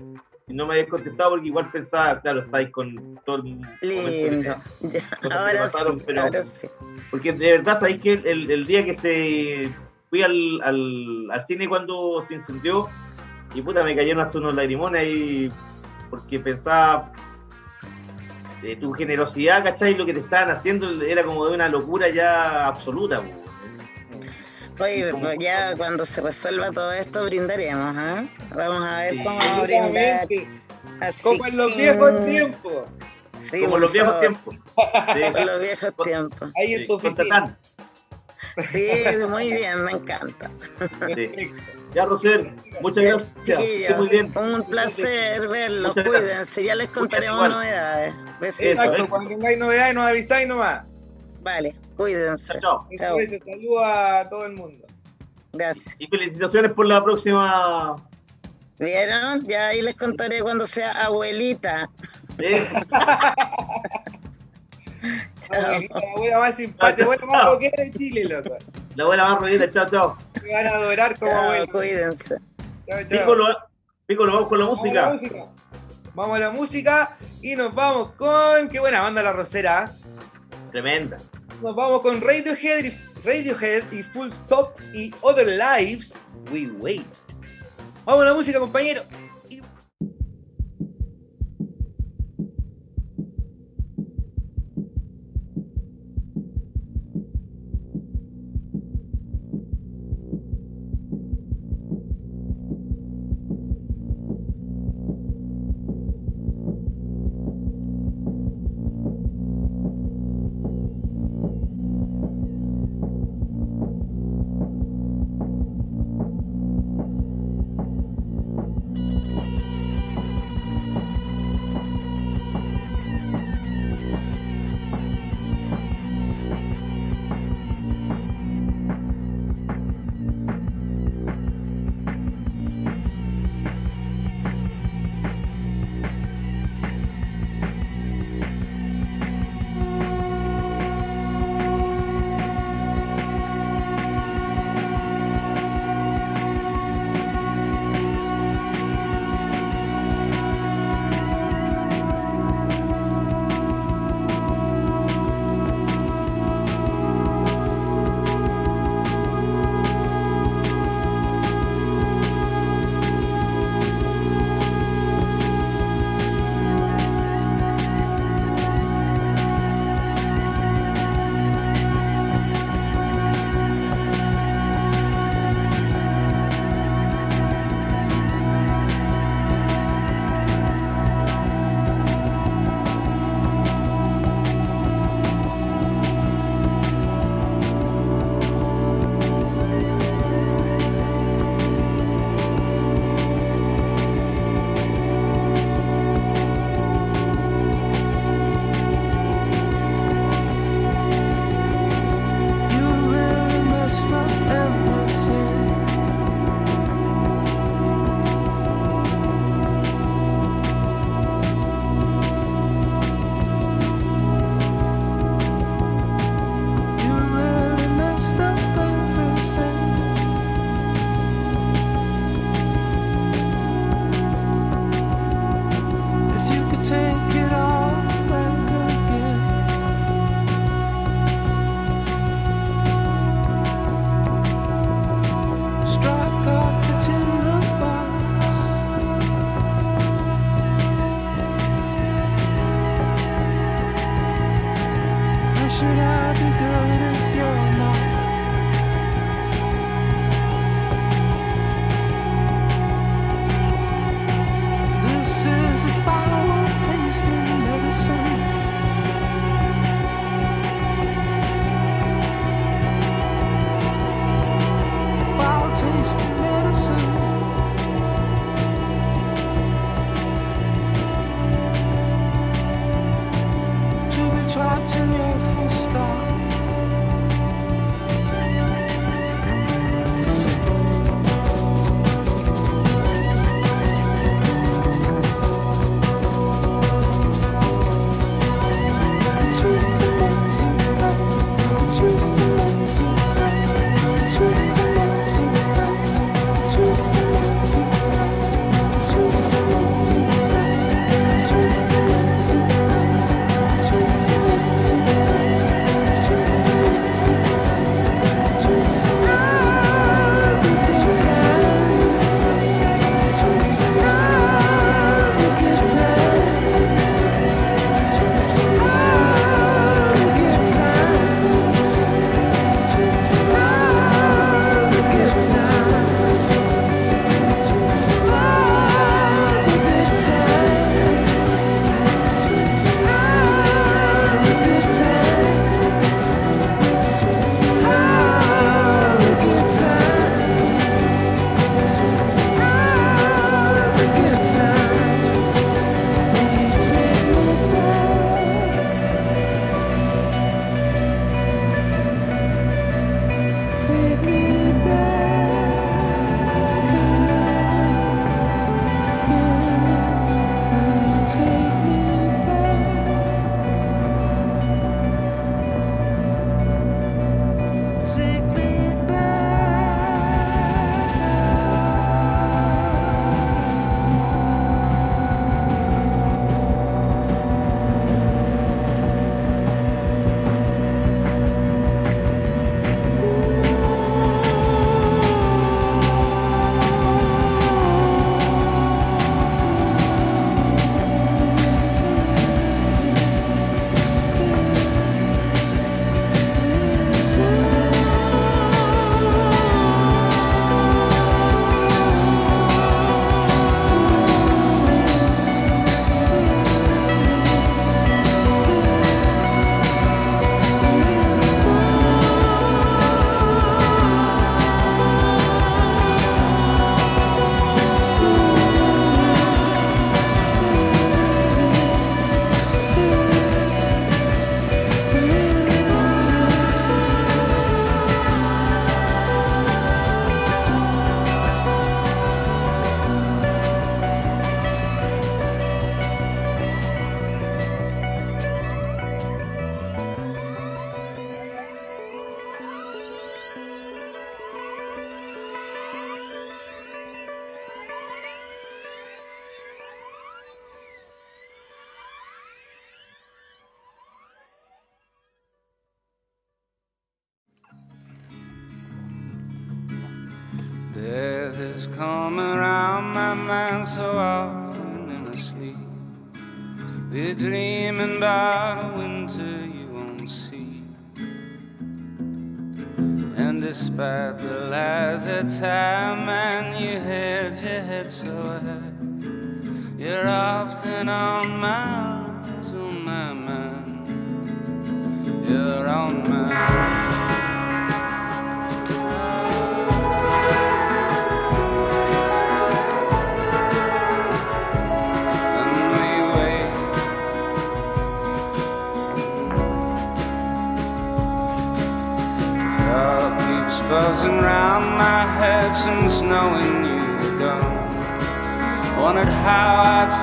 y 0.48 0.54
no 0.54 0.66
me 0.66 0.74
habías 0.74 0.88
contestado 0.88 1.30
porque 1.30 1.46
igual 1.46 1.70
pensaba, 1.70 2.20
claro, 2.20 2.40
estáis 2.40 2.70
con 2.70 3.20
todo 3.24 3.36
el 3.36 3.42
que 3.80 3.86
Lindo. 3.86 4.42
Ya, 4.42 4.62
que 4.90 5.02
ahora 5.32 5.58
pasaron, 5.60 5.98
sí, 6.00 6.04
pero- 6.04 6.22
ahora 6.22 6.42
sí. 6.42 6.66
Porque 7.12 7.32
de 7.32 7.52
verdad, 7.52 7.78
sabéis 7.78 8.02
que 8.02 8.14
el, 8.14 8.50
el 8.50 8.66
día 8.66 8.84
que 8.84 8.94
se 8.94 9.72
fui 10.10 10.22
al, 10.22 10.60
al, 10.62 11.30
al 11.30 11.42
cine 11.42 11.68
cuando 11.68 12.20
se 12.26 12.34
incendió, 12.34 12.88
y 13.54 13.62
puta, 13.62 13.84
me 13.84 13.94
cayeron 13.96 14.22
hasta 14.24 14.38
unos 14.38 14.54
lagrimones 14.54 15.02
ahí, 15.02 15.52
porque 16.10 16.38
pensaba 16.40 17.12
eh, 18.62 18.76
tu 18.76 18.92
generosidad, 18.92 19.62
¿cachai? 19.64 19.94
Lo 19.94 20.06
que 20.06 20.14
te 20.14 20.20
estaban 20.20 20.50
haciendo 20.50 21.02
era 21.02 21.22
como 21.24 21.46
de 21.46 21.54
una 21.54 21.68
locura 21.68 22.08
ya 22.08 22.66
absoluta. 22.68 23.20
po. 23.20 24.84
Oye, 24.84 25.10
Como- 25.10 25.24
pues 25.24 25.38
ya 25.38 25.76
cuando 25.76 26.04
se 26.06 26.20
resuelva 26.22 26.70
todo 26.72 26.92
esto 26.92 27.24
brindaremos, 27.26 27.94
¿ah? 27.96 28.24
Vamos 28.54 28.82
a 28.82 28.98
ver 29.00 29.12
Sí. 29.14 29.22
cómo 29.24 29.38
vamos 29.38 29.58
a 29.58 29.62
brindar. 29.62 30.26
Así 31.00 31.22
Como 31.22 31.46
en 31.46 31.56
los 31.56 31.72
que- 31.72 31.76
viejos 31.78 32.24
tiempos. 32.26 32.72
Sí, 33.50 33.58
como 33.60 33.70
por 33.72 33.80
los 33.80 33.92
viejos 33.92 34.20
tiempos. 34.20 34.54
Sí, 35.14 35.20
por 35.32 35.44
los 35.44 35.60
viejos 35.60 35.92
tiempos. 36.04 36.50
Ahí 36.56 36.74
en 36.74 36.86
tu 36.86 36.94
oficina. 36.94 37.58
Sí, 38.70 39.02
muy 39.28 39.52
bien, 39.52 39.84
me 39.84 39.92
encanta. 39.92 40.50
Sí. 41.14 41.50
Ya, 41.94 42.06
Roser, 42.06 42.50
muchas 42.80 43.04
gracias. 43.04 43.98
Muy 43.98 44.08
bien. 44.08 44.32
un 44.34 44.62
placer 44.64 45.46
verlos. 45.48 45.94
Muchas 45.94 46.04
gracias. 46.04 46.30
Cuídense, 46.30 46.64
ya 46.64 46.74
les 46.74 46.88
contaremos 46.88 47.48
novedades. 47.48 48.14
Besitos. 48.40 48.72
Exacto, 48.72 48.94
eso. 48.94 49.10
cuando 49.10 49.28
tengáis 49.30 49.58
novedades 49.58 49.94
nos 49.94 50.04
avisáis 50.04 50.48
nomás. 50.48 50.84
Vale, 51.42 51.74
cuídense. 51.96 52.52
Chao, 52.60 52.60
chao. 52.60 52.88
Chao. 52.96 53.18
Eso, 53.18 53.36
saludo 53.44 53.84
a 53.84 54.28
todo 54.28 54.46
el 54.46 54.52
mundo. 54.54 54.86
Gracias. 55.52 55.96
Y 55.98 56.06
felicitaciones 56.06 56.72
por 56.72 56.86
la 56.86 57.04
próxima. 57.04 57.96
¿Vieron? 58.78 59.46
Ya 59.46 59.68
ahí 59.68 59.82
les 59.82 59.94
contaré 59.94 60.40
cuando 60.40 60.66
sea 60.66 60.92
abuelita. 60.92 61.90
¿eh? 62.38 62.66
La 65.50 65.78
abuela 66.16 66.38
más 66.38 66.54
simpática, 66.54 66.98
la 66.98 67.04
abuela 67.04 67.26
más 67.26 67.44
rockera 67.46 67.84
de 67.84 67.90
Chile, 67.92 68.24
loco. 68.24 68.56
La 68.94 69.04
abuela 69.04 69.24
más 69.28 69.40
rodilla, 69.40 69.70
chao, 69.70 69.86
chao. 69.88 70.16
Me 70.42 70.52
van 70.52 70.66
a 70.66 70.70
adorar 70.70 71.18
como 71.18 71.30
Chao, 71.30 71.42
abuela. 71.42 71.66
cuídense. 71.66 72.36
Chao, 72.88 72.98
chao. 72.98 73.08
Piccolo, 73.08 73.46
Piccolo, 74.06 74.32
vamos 74.34 74.48
con 74.48 74.58
la 74.58 74.64
Vamos 74.66 74.80
a 74.80 74.86
la 74.86 74.92
música. 75.10 75.12
música. 75.12 75.44
Vamos 76.14 76.36
a 76.36 76.40
la 76.40 76.50
música 76.50 77.16
y 77.40 77.56
nos 77.56 77.74
vamos 77.74 78.12
con. 78.12 78.68
Qué 78.68 78.78
buena 78.80 79.02
banda 79.02 79.22
la 79.22 79.32
rosera. 79.32 79.92
Tremenda. 80.70 81.16
Nos 81.62 81.74
vamos 81.74 82.02
con 82.02 82.20
Radiohead 82.20 82.84
y, 82.84 82.90
Radiohead 83.24 83.90
y 83.92 84.02
Full 84.02 84.28
Stop 84.28 84.78
y 84.94 85.14
Other 85.20 85.46
Lives. 85.46 86.12
We 86.50 86.66
Wait. 86.78 87.06
Vamos 88.04 88.22
a 88.22 88.26
la 88.26 88.34
música, 88.34 88.58
compañero. 88.58 89.04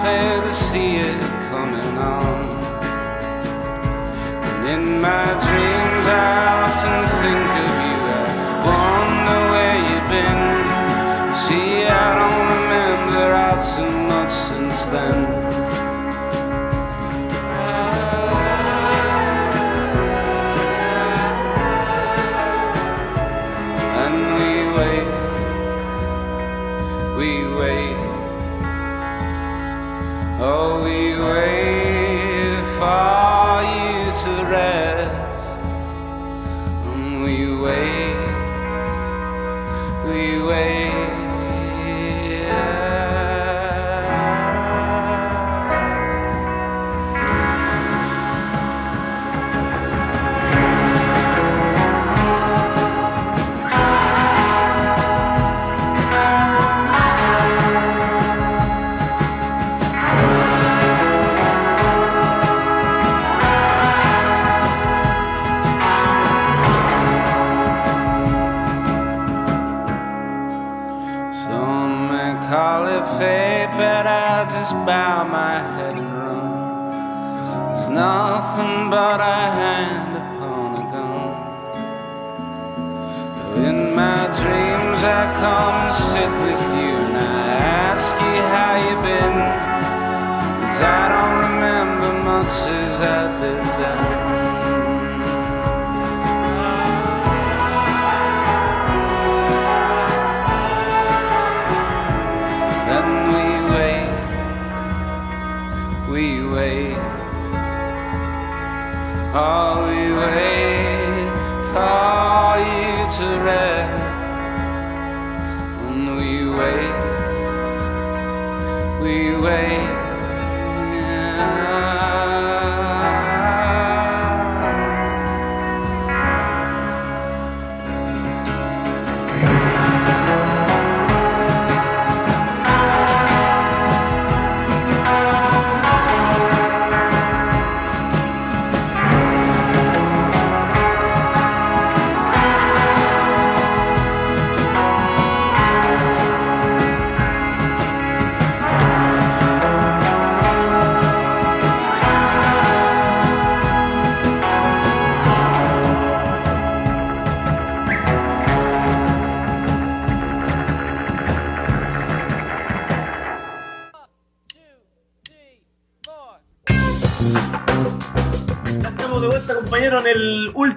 Fare 0.01 0.41
to 0.41 0.53
see 0.53 0.95
it 0.95 1.19
coming 1.49 1.97
on. 1.97 2.45
And 4.49 4.65
in 4.75 5.01
my 5.01 5.25
dreams, 5.43 6.05
I 6.07 6.37
often 6.63 6.97
think 7.19 7.49
of 7.63 7.71
you. 7.85 7.99
I 8.11 8.69
wonder 8.69 9.39
where 9.51 9.77
you've 9.87 10.09
been. 10.17 10.43
See, 11.43 11.85
I 11.85 12.09
don't 12.19 12.45
remember 12.55 13.23
all 13.43 13.59
too 13.73 13.93
much 14.13 14.33
since 14.49 14.87
then. 14.87 15.28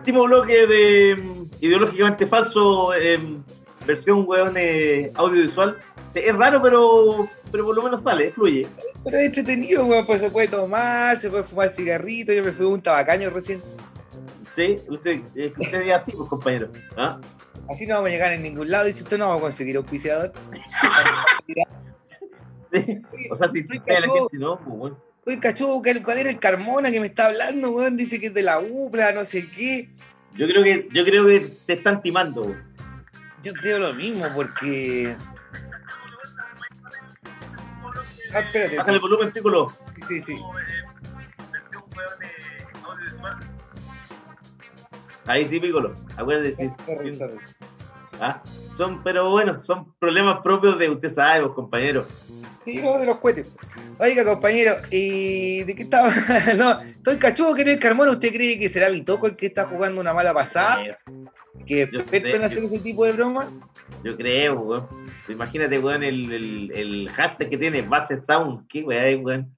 Último 0.03 0.25
bloque 0.25 0.67
de 0.67 1.17
mm, 1.17 1.51
Ideológicamente 1.61 2.27
Falso, 2.27 2.93
em, 2.93 3.41
versión 3.87 4.25
weón, 4.27 4.55
eh, 4.57 5.13
audiovisual. 5.15 5.79
Es 6.13 6.35
raro, 6.35 6.61
pero, 6.61 7.29
pero 7.53 7.65
por 7.65 7.77
lo 7.77 7.83
menos 7.85 8.03
sale, 8.03 8.33
fluye. 8.33 8.67
Pero 9.05 9.19
es 9.19 9.27
entretenido, 9.27 9.87
weón, 9.87 10.05
pues 10.05 10.21
se 10.21 10.29
puede 10.29 10.49
tomar, 10.49 11.21
se 11.21 11.31
puede 11.31 11.45
fumar 11.45 11.71
cigarrito, 11.71 12.33
yo 12.33 12.43
me 12.43 12.51
fui 12.51 12.67
un 12.67 12.83
tabacaño 12.83 13.31
recién. 13.31 13.63
Sí, 14.51 14.77
usted, 14.89 15.21
eh, 15.37 15.53
usted 15.57 15.83
es 15.83 15.95
así, 15.95 16.11
pues, 16.11 16.29
compañero. 16.29 16.69
¿Ah? 16.97 17.21
Así 17.71 17.87
no 17.87 17.95
vamos 17.95 18.09
a 18.09 18.13
llegar 18.13 18.33
en 18.33 18.43
ningún 18.43 18.69
lado, 18.73 18.89
y 18.89 18.93
si 18.93 19.05
usted 19.05 19.19
no 19.19 19.27
vamos 19.27 19.39
a 19.39 19.43
conseguir 19.43 19.77
auspiciador. 19.77 20.33
Sí. 22.73 23.03
O 23.31 23.35
sea, 23.35 23.51
si 23.53 23.61
a 23.61 24.01
la 24.01 24.09
gente, 24.09 24.39
no, 24.39 24.59
pues, 24.59 24.79
bueno. 24.79 25.12
Oye, 25.25 25.39
cachudo, 25.39 25.81
¿cuál 26.03 26.19
era 26.19 26.31
el 26.31 26.41
Carmona 26.41 26.91
que 26.91 26.99
me 26.99 27.07
está 27.07 27.27
hablando, 27.27 27.71
weón? 27.71 27.97
Dice 27.97 28.19
que 28.19 28.27
es 28.27 28.35
de 28.35 28.43
la 28.43 28.59
UPLA, 28.59 29.13
no 29.13 29.25
sé 29.25 29.49
qué. 29.49 29.89
Yo 30.35 30.49
creo 30.49 30.65
que, 30.65 30.89
yo 30.93 31.05
creo 31.05 31.27
que 31.27 31.41
te 31.65 31.75
están 31.75 32.03
timando, 32.03 32.43
weón. 32.43 32.73
Yo 33.45 33.53
creo 33.55 33.79
lo 33.79 33.93
mismo, 33.95 34.25
porque. 34.35 35.15
Ah, 38.35 38.41
espérate. 38.41 38.77
Bájale 38.77 38.97
el 38.97 39.01
volumen, 39.01 39.33
Piccolo. 39.33 39.77
Sí, 40.09 40.23
sí. 40.23 40.39
Ahí 45.27 45.45
sí, 45.45 45.61
Piccolo. 45.61 45.95
Acuérdate, 46.17 46.55
sí. 46.55 46.71
Sí. 47.03 47.19
Ah, 48.21 48.43
Son, 48.77 49.03
pero 49.03 49.31
bueno, 49.31 49.61
son 49.61 49.93
problemas 49.95 50.41
propios 50.41 50.79
de 50.79 50.89
usted 50.91 51.13
sabe, 51.13 51.43
pues, 51.43 51.55
compañero. 51.55 52.07
De 52.65 53.07
los 53.07 53.19
cohetes. 53.19 53.49
Oiga, 53.99 54.25
compañero, 54.25 54.77
¿y 54.91 55.65
de 55.65 55.75
qué 55.75 55.83
estaba? 55.83 56.13
no, 56.57 56.81
estoy 56.83 57.17
cachudo 57.17 57.55
que 57.55 57.63
en 57.63 57.69
el 57.71 57.79
Carmona. 57.79 58.13
¿Usted 58.13 58.33
cree 58.33 58.59
que 58.59 58.69
será 58.69 58.89
Bitoco 58.89 59.27
el 59.27 59.37
que 59.37 59.47
está 59.47 59.65
jugando 59.67 60.01
una 60.01 60.15
mala 60.15 60.33
pasada? 60.33 60.99
¿Que 61.67 61.87
sé, 61.87 62.35
en 62.37 62.43
hacer 62.45 62.61
yo- 62.61 62.67
ese 62.67 62.79
tipo 62.79 63.05
de 63.05 63.13
bromas? 63.13 63.49
Yo 64.05 64.17
creo, 64.17 64.61
weón. 64.61 64.87
Imagínate, 65.29 65.79
weón, 65.79 66.03
el, 66.03 66.33
el, 66.33 66.73
el 66.75 67.09
hashtag 67.11 67.51
que 67.51 67.59
tiene, 67.59 67.83
base 67.83 68.21
sound. 68.27 68.67
¿Qué 68.69 68.83
weón, 68.83 69.25
weón? 69.25 69.57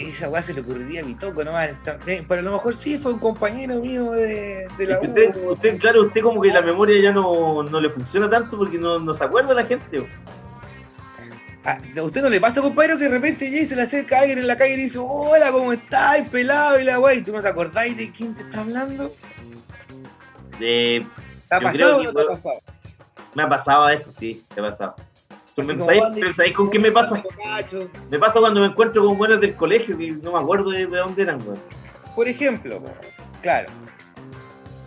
esa 0.00 0.28
weá 0.28 0.42
se 0.42 0.52
le 0.52 0.60
ocurriría 0.60 1.02
a 1.02 1.04
mi 1.04 1.14
toco 1.14 1.44
nomás. 1.44 1.70
Eh, 2.06 2.24
Pero 2.28 2.40
a 2.40 2.42
lo 2.42 2.50
mejor 2.52 2.74
sí 2.74 2.98
fue 2.98 3.12
un 3.12 3.18
compañero 3.20 3.76
mío 3.80 4.10
de, 4.10 4.66
de 4.76 4.86
la 4.88 4.98
U. 4.98 5.04
usted, 5.04 5.36
usted, 5.46 5.78
claro, 5.78 6.02
usted 6.02 6.20
como 6.20 6.42
que 6.42 6.48
la 6.48 6.62
memoria 6.62 7.00
ya 7.00 7.12
no, 7.12 7.62
no 7.62 7.80
le 7.80 7.88
funciona 7.90 8.28
tanto 8.28 8.58
porque 8.58 8.76
no, 8.76 8.98
no 8.98 9.14
se 9.14 9.22
acuerda 9.22 9.54
la 9.54 9.64
gente. 9.64 10.00
weón. 10.00 10.23
Ah, 11.66 11.78
¿A 11.96 12.02
usted 12.02 12.20
no 12.22 12.28
le 12.28 12.40
pasa, 12.40 12.60
compañero, 12.60 12.98
que 12.98 13.04
de 13.04 13.10
repente 13.10 13.50
ya 13.50 13.66
se 13.66 13.74
le 13.74 13.82
acerca 13.82 14.18
a 14.18 14.20
alguien 14.20 14.38
en 14.38 14.46
la 14.46 14.56
calle 14.58 14.74
y 14.74 14.76
le 14.76 14.82
dice, 14.84 14.98
hola, 15.00 15.50
¿cómo 15.50 15.72
estás? 15.72 16.28
Pelado 16.28 16.78
y 16.78 16.84
la 16.84 17.00
weá, 17.00 17.14
y 17.14 17.22
tú 17.22 17.32
no 17.32 17.40
te 17.40 17.48
acordáis 17.48 17.96
de 17.96 18.10
quién 18.12 18.34
te 18.34 18.42
está 18.42 18.60
hablando? 18.60 19.12
De- 20.58 21.06
¿Te 21.48 21.54
ha 21.54 21.58
Yo 21.60 21.64
pasado 21.66 21.72
creo 21.72 21.96
o 21.98 22.02
no 22.02 22.12
te 22.12 22.22
ha 22.22 22.26
pasado? 22.26 22.58
me 23.34 23.42
ha 23.42 23.48
pasado 23.48 23.88
eso, 23.88 24.12
sí, 24.12 24.44
me 24.54 24.62
ha 24.62 24.70
pasado. 24.70 24.94
Así 25.56 25.62
como, 25.62 25.84
¿Sabéis, 25.86 26.02
¿dónde- 26.02 26.20
pero 26.20 26.34
¿sabéis 26.34 26.54
con 26.56 26.68
qué 26.70 26.78
me 26.78 26.92
pasa? 26.92 27.22
Me 28.10 28.18
pasa 28.18 28.40
cuando 28.40 28.60
me 28.60 28.66
encuentro 28.66 29.02
con 29.04 29.16
buenos 29.16 29.40
del 29.40 29.54
colegio, 29.54 29.96
que 29.96 30.10
no 30.12 30.32
me 30.32 30.38
acuerdo 30.38 30.70
de, 30.70 30.86
de 30.86 30.96
dónde 30.98 31.22
eran, 31.22 31.40
weón. 31.46 31.58
Por 32.14 32.28
ejemplo, 32.28 32.82
claro. 33.40 33.70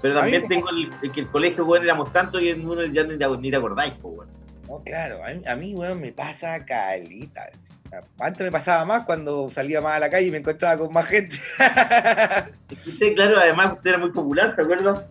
Pero 0.02 0.14
también 0.14 0.48
tengo 0.48 0.70
el, 0.70 0.92
el 1.02 1.12
que 1.12 1.22
el 1.22 1.28
colegio, 1.28 1.66
weón, 1.66 1.84
éramos 1.84 2.14
tanto 2.14 2.38
que 2.38 2.54
uno 2.54 2.86
ya 2.86 3.04
ni, 3.04 3.16
ni 3.18 3.50
te 3.50 3.56
acordáis, 3.56 3.94
po, 3.94 4.10
weón. 4.10 4.37
No, 4.68 4.84
claro, 4.84 5.24
a 5.24 5.34
mí, 5.34 5.42
a 5.46 5.56
mí, 5.56 5.74
weón, 5.74 6.02
me 6.02 6.12
pasa 6.12 6.66
calita. 6.66 7.50
Antes 8.20 8.42
me 8.42 8.52
pasaba 8.52 8.84
más 8.84 9.06
cuando 9.06 9.50
salía 9.50 9.80
más 9.80 9.94
a 9.94 10.00
la 10.00 10.10
calle 10.10 10.28
y 10.28 10.32
me 10.32 10.38
encontraba 10.38 10.78
con 10.78 10.94
más 10.94 11.06
gente. 11.06 11.38
Es 12.70 12.80
que 12.80 12.90
usted, 12.90 13.16
claro, 13.16 13.38
además 13.40 13.74
usted 13.74 13.92
era 13.92 13.98
muy 13.98 14.12
popular, 14.12 14.54
¿se 14.54 14.62
acuerda? 14.62 15.08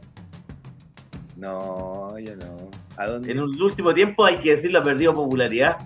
No, 1.36 2.18
yo 2.18 2.36
no. 2.36 2.68
¿A 2.98 3.06
dónde? 3.06 3.32
En 3.32 3.40
un 3.40 3.60
último 3.62 3.94
tiempo, 3.94 4.24
hay 4.24 4.38
que 4.38 4.50
decirlo, 4.50 4.80
ha 4.80 4.82
perdido 4.82 5.14
popularidad. 5.14 5.78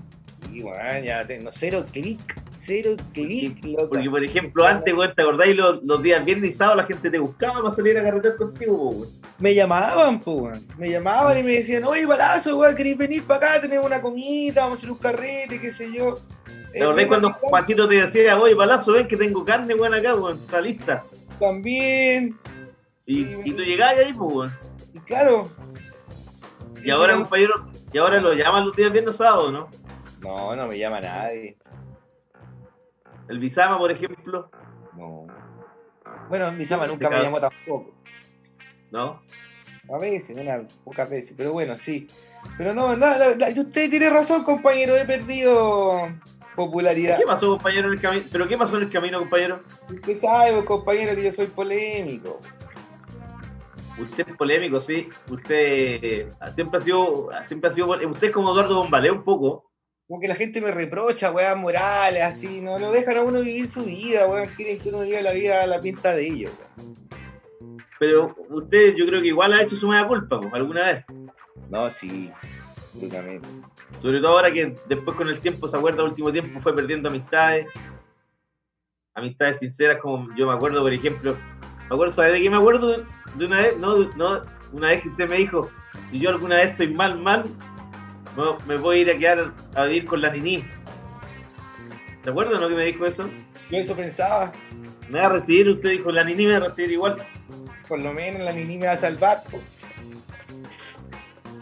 Sí, 0.50 0.64
ya 1.04 1.24
tengo 1.26 1.50
cero 1.52 1.84
clic, 1.92 2.40
cero 2.50 2.96
clic, 3.12 3.64
loco. 3.64 3.90
Porque, 3.90 4.10
por 4.10 4.24
ejemplo, 4.24 4.66
antes, 4.66 4.92
weón, 4.94 5.14
¿te 5.14 5.22
acordáis 5.22 5.56
los, 5.56 5.82
los 5.84 6.02
días 6.02 6.24
viernes 6.24 6.50
y 6.50 6.54
sábado 6.54 6.76
la 6.78 6.84
gente 6.84 7.10
te 7.10 7.18
buscaba 7.18 7.62
para 7.62 7.70
salir 7.74 7.98
a 7.98 8.02
carretear 8.02 8.36
contigo, 8.36 8.90
weón? 8.90 9.08
Me 9.38 9.54
llamaban, 9.54 10.20
pues, 10.20 10.36
weón. 10.36 10.66
Me 10.76 10.90
llamaban 10.90 11.38
y 11.38 11.42
me 11.42 11.52
decían, 11.52 11.84
oye, 11.84 12.04
balazo, 12.06 12.56
weón, 12.56 12.74
¿queréis 12.74 12.98
venir 12.98 13.22
para 13.24 13.46
acá? 13.48 13.60
Tenemos 13.60 13.86
una 13.86 14.02
comida, 14.02 14.62
vamos 14.62 14.76
a 14.76 14.78
hacer 14.78 14.90
un 14.90 14.98
carrete, 14.98 15.60
qué 15.60 15.70
sé 15.70 15.92
yo. 15.92 16.18
¿Te 16.72 16.82
acordás 16.82 17.06
cuando 17.06 17.32
Juancito 17.32 17.88
te 17.88 17.96
decía, 17.96 18.38
oye, 18.38 18.54
palazo, 18.56 18.92
ven 18.92 19.08
que 19.08 19.16
tengo 19.16 19.44
carne, 19.44 19.74
weón, 19.74 19.94
acá, 19.94 20.14
weón, 20.14 20.38
está 20.40 20.60
lista? 20.60 21.04
También, 21.38 22.36
Y, 23.06 23.24
tú 23.52 23.62
llegás 23.62 23.96
ahí, 23.96 24.12
pues, 24.12 24.34
weón. 24.34 24.52
y 24.94 24.98
claro. 25.00 25.48
Y 26.84 26.90
ahora, 26.90 27.14
compañero, 27.16 27.66
y 27.92 27.98
ahora 27.98 28.20
lo 28.20 28.32
llaman 28.34 28.64
los 28.64 28.76
días 28.76 28.92
viernes 28.92 29.16
sábado, 29.16 29.50
¿no? 29.50 29.68
No, 30.20 30.54
no 30.54 30.66
me 30.66 30.78
llama 30.78 31.00
nadie. 31.00 31.56
El 33.28 33.38
Bizama, 33.38 33.78
por 33.78 33.90
ejemplo, 33.92 34.50
No. 34.96 35.26
Bueno, 36.28 36.46
sama 36.64 36.84
Sí, 36.86 36.92
nunca 36.92 37.10
me 37.10 37.22
llamó 37.22 37.40
tampoco. 37.40 37.94
¿no? 38.90 39.22
A 39.92 39.98
veces, 39.98 40.36
unas 40.38 40.72
pocas 40.84 41.08
veces, 41.08 41.34
pero 41.36 41.52
bueno, 41.52 41.76
sí. 41.76 42.08
Pero 42.58 42.74
no, 42.74 42.96
nada, 42.96 43.34
la- 43.36 43.48
usted 43.48 43.90
tiene 43.90 44.10
razón, 44.10 44.44
compañero, 44.44 44.96
he 44.96 45.04
perdido 45.04 46.08
popularidad. 46.54 47.18
¿Qué 47.18 47.24
pasó, 47.24 47.50
compañero, 47.50 47.88
en 47.88 47.94
el 47.94 48.00
camino? 48.00 48.24
¿Pero 48.30 48.48
qué 48.48 48.56
pasó 48.56 48.76
en 48.76 48.84
el 48.84 48.90
camino, 48.90 49.18
compañero? 49.18 49.62
Usted 49.88 50.16
sabe, 50.16 50.64
compañero, 50.64 51.14
que 51.14 51.24
yo 51.24 51.32
soy 51.32 51.46
polémico. 51.46 52.38
Usted 53.98 54.28
es 54.28 54.36
polémico, 54.36 54.80
sí. 54.80 55.08
Usted 55.28 55.98
eh, 56.02 56.32
siempre 56.54 56.78
ha 56.78 56.82
sido, 56.82 57.28
siempre 57.44 57.70
ha 57.70 57.72
sido, 57.72 57.88
usted 57.88 58.28
es 58.28 58.32
como 58.32 58.52
Eduardo 58.52 58.76
Bombalé 58.82 59.10
un 59.10 59.22
poco. 59.24 59.69
Como 60.10 60.20
que 60.20 60.26
la 60.26 60.34
gente 60.34 60.60
me 60.60 60.72
reprocha, 60.72 61.30
weón, 61.30 61.60
morales, 61.60 62.24
así, 62.24 62.60
no 62.60 62.80
lo 62.80 62.90
dejan 62.90 63.18
a 63.18 63.22
uno 63.22 63.42
vivir 63.42 63.68
su 63.68 63.84
vida, 63.84 64.26
weón, 64.26 64.48
quieren 64.56 64.80
que 64.80 64.88
uno 64.88 65.02
viva 65.02 65.20
la 65.20 65.30
vida 65.30 65.62
a 65.62 65.68
la 65.68 65.80
pinta 65.80 66.12
de 66.12 66.26
ellos, 66.26 66.52
weón. 66.76 66.96
Pero 68.00 68.34
usted, 68.48 68.96
yo 68.96 69.06
creo 69.06 69.22
que 69.22 69.28
igual 69.28 69.52
ha 69.52 69.62
hecho 69.62 69.76
su 69.76 69.86
mea 69.86 70.04
culpa, 70.08 70.40
pues, 70.40 70.52
alguna 70.52 70.82
vez. 70.82 71.04
No, 71.68 71.88
sí, 71.90 72.28
absolutamente. 72.76 73.46
Sobre 74.00 74.18
todo 74.18 74.32
ahora 74.32 74.52
que 74.52 74.74
después 74.88 75.16
con 75.16 75.28
el 75.28 75.38
tiempo, 75.38 75.68
se 75.68 75.76
acuerda, 75.76 76.02
el 76.02 76.08
último 76.08 76.32
tiempo 76.32 76.60
fue 76.60 76.74
perdiendo 76.74 77.08
amistades. 77.08 77.68
Amistades 79.14 79.60
sinceras, 79.60 79.98
como 79.98 80.34
yo 80.34 80.48
me 80.48 80.54
acuerdo, 80.54 80.82
por 80.82 80.92
ejemplo. 80.92 81.36
Me 81.88 81.94
acuerdo, 81.94 82.14
¿sabes 82.14 82.32
de 82.32 82.42
qué 82.42 82.50
me 82.50 82.56
acuerdo? 82.56 83.04
De 83.36 83.46
una 83.46 83.60
vez, 83.60 83.78
no, 83.78 83.98
no, 84.16 84.42
una 84.72 84.88
vez 84.88 85.02
que 85.02 85.10
usted 85.10 85.28
me 85.28 85.36
dijo, 85.36 85.70
si 86.10 86.18
yo 86.18 86.30
alguna 86.30 86.56
vez 86.56 86.70
estoy 86.70 86.88
mal, 86.88 87.16
mal, 87.20 87.44
me 88.66 88.76
voy 88.76 88.98
a 88.98 89.00
ir 89.00 89.10
a 89.10 89.18
quedar 89.18 89.52
a 89.74 89.84
vivir 89.84 90.06
con 90.06 90.20
la 90.20 90.30
Nini. 90.30 90.64
¿Te 92.22 92.30
acuerdas, 92.30 92.60
no, 92.60 92.68
que 92.68 92.74
me 92.74 92.84
dijo 92.84 93.06
eso? 93.06 93.28
Yo 93.70 93.78
eso 93.78 93.94
pensaba, 93.94 94.52
Me 95.08 95.20
va 95.20 95.26
a 95.26 95.28
recibir, 95.30 95.68
usted 95.68 95.90
dijo, 95.90 96.10
la 96.10 96.24
Nini 96.24 96.46
me 96.46 96.52
va 96.52 96.58
a 96.58 96.68
recibir 96.68 96.92
igual. 96.92 97.16
por 97.88 97.98
lo 97.98 98.12
menos 98.12 98.42
la 98.42 98.52
Nini 98.52 98.78
me 98.78 98.86
va 98.86 98.92
a 98.92 98.96
salvar, 98.96 99.42
po. 99.50 99.58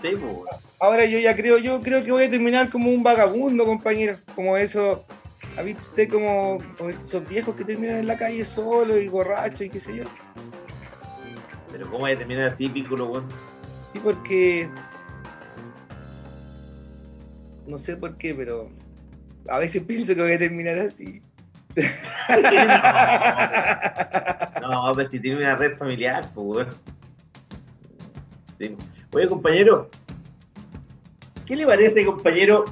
Sí, 0.02 0.14
pues. 0.16 0.60
Ahora 0.80 1.04
yo 1.04 1.18
ya 1.18 1.34
creo, 1.34 1.58
yo 1.58 1.82
creo 1.82 2.04
que 2.04 2.12
voy 2.12 2.24
a 2.24 2.30
terminar 2.30 2.70
como 2.70 2.90
un 2.90 3.02
vagabundo, 3.02 3.64
compañero. 3.64 4.16
Como 4.34 4.56
eso, 4.56 5.04
¿ha 5.56 5.62
visto 5.62 5.82
usted 5.88 6.08
como, 6.08 6.62
esos 7.04 7.28
viejos 7.28 7.56
que 7.56 7.64
terminan 7.64 7.96
en 7.96 8.06
la 8.06 8.16
calle 8.16 8.44
solos 8.44 8.98
y 9.00 9.08
borrachos 9.08 9.62
y 9.62 9.70
qué 9.70 9.80
sé 9.80 9.96
yo? 9.96 10.04
Pero 11.72 11.90
¿cómo 11.90 12.04
va 12.04 12.10
a 12.10 12.16
terminar 12.16 12.46
así, 12.46 12.68
Piccolo, 12.68 13.06
weón? 13.06 13.24
Sí, 13.92 14.00
porque. 14.02 14.68
No 17.68 17.78
sé 17.78 17.96
por 17.96 18.16
qué, 18.16 18.34
pero. 18.34 18.70
A 19.48 19.58
veces 19.58 19.82
pienso 19.84 20.14
que 20.14 20.22
voy 20.22 20.32
a 20.32 20.38
terminar 20.38 20.78
así. 20.78 21.22
No, 24.60 24.92
pues 24.92 25.10
si 25.10 25.18
tiene 25.18 25.38
una 25.38 25.56
red 25.56 25.78
familiar, 25.78 26.30
pues. 26.34 26.68
Sí. 28.58 28.76
Oye, 29.12 29.26
compañero, 29.26 29.88
¿qué 31.46 31.56
le 31.56 31.64
parece, 31.64 32.04
compañero? 32.04 32.66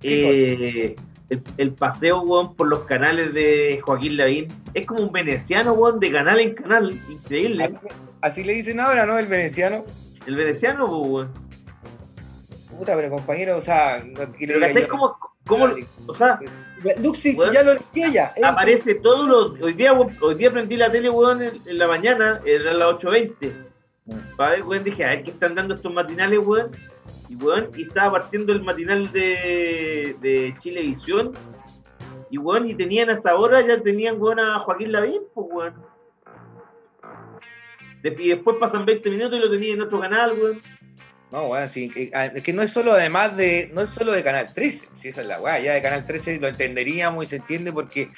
¿Qué 0.00 0.52
eh, 0.52 0.96
el, 1.28 1.42
el 1.58 1.72
paseo, 1.74 2.22
weón, 2.22 2.56
por 2.56 2.66
los 2.66 2.80
canales 2.86 3.32
de 3.32 3.80
Joaquín 3.84 4.16
Lavín. 4.16 4.48
Es 4.74 4.84
como 4.84 5.04
un 5.04 5.12
veneciano, 5.12 5.74
weón, 5.74 6.00
de 6.00 6.10
canal 6.10 6.40
en 6.40 6.54
canal. 6.54 7.00
Increíble. 7.08 7.64
Así, 7.64 7.76
así 8.20 8.44
le 8.44 8.54
dicen 8.54 8.80
ahora, 8.80 9.06
¿no? 9.06 9.16
El 9.16 9.26
veneciano. 9.26 9.84
El 10.26 10.34
veneciano, 10.34 10.88
pues, 10.88 11.08
weón. 11.08 11.49
Puta, 12.80 12.96
pero 12.96 13.10
compañero, 13.10 13.58
o 13.58 13.60
sea. 13.60 14.02
que 14.02 14.08
le 14.08 14.16
Pero 14.16 14.54
diga 14.54 14.66
¿cachai 14.68 14.82
yo- 14.84 14.88
cómo, 14.88 15.16
cómo, 15.46 15.68
o 16.06 16.14
sea, 16.14 16.40
Luxich 16.96 17.36
Weón, 17.38 17.52
ya 17.52 17.62
lo 17.62 17.74
limpió 17.74 18.08
ya. 18.08 18.32
Él- 18.36 18.44
aparece 18.44 18.94
todos 18.94 19.28
los. 19.28 19.60
Hoy 19.62 19.74
día, 19.74 19.92
hoy 19.92 20.34
día 20.34 20.50
prendí 20.50 20.78
la 20.78 20.90
tele, 20.90 21.10
weón, 21.10 21.42
en, 21.42 21.60
en 21.66 21.76
la 21.78 21.86
mañana, 21.86 22.40
era 22.46 22.72
las 22.72 22.92
8.20. 22.94 23.52
Para 24.34 24.52
ver, 24.52 24.62
weón, 24.62 24.82
dije, 24.82 25.04
a 25.04 25.08
ver 25.08 25.22
qué 25.24 25.30
están 25.30 25.54
dando 25.54 25.74
estos 25.74 25.92
matinales, 25.92 26.38
weón. 26.42 26.70
Y 27.28 27.34
weón, 27.36 27.68
y 27.76 27.82
estaba 27.82 28.12
partiendo 28.12 28.54
el 28.54 28.62
matinal 28.62 29.12
de, 29.12 30.16
de 30.22 30.54
Chilevisión. 30.58 31.34
Y 32.30 32.38
weón, 32.38 32.66
y 32.66 32.74
tenían 32.74 33.10
a 33.10 33.12
esa 33.12 33.36
hora, 33.36 33.60
ya 33.60 33.78
tenían 33.82 34.18
weón 34.18 34.40
a 34.40 34.58
Joaquín 34.58 34.90
Lavín, 34.92 35.20
pues 35.34 35.46
weón. 35.50 35.74
Y 38.02 38.28
después 38.30 38.56
pasan 38.58 38.86
20 38.86 39.10
minutos 39.10 39.38
y 39.38 39.42
lo 39.42 39.50
tenía 39.50 39.74
en 39.74 39.82
otro 39.82 40.00
canal, 40.00 40.32
weón. 40.32 40.62
No, 41.32 41.46
bueno, 41.46 41.68
sí, 41.68 41.88
que, 41.88 42.10
ah, 42.12 42.26
es 42.26 42.42
que 42.42 42.52
no 42.52 42.62
es 42.62 42.72
solo 42.72 42.92
además 42.92 43.36
de, 43.36 43.70
no 43.72 43.82
es 43.82 43.90
solo 43.90 44.10
de 44.10 44.24
Canal 44.24 44.52
13, 44.52 44.88
si 44.94 45.08
esa 45.08 45.20
es 45.20 45.28
la 45.28 45.40
weá, 45.40 45.60
ya 45.60 45.74
de 45.74 45.82
Canal 45.82 46.04
13 46.04 46.40
lo 46.40 46.48
entenderíamos 46.48 47.24
y 47.24 47.28
se 47.28 47.36
entiende 47.36 47.72
porque 47.72 48.10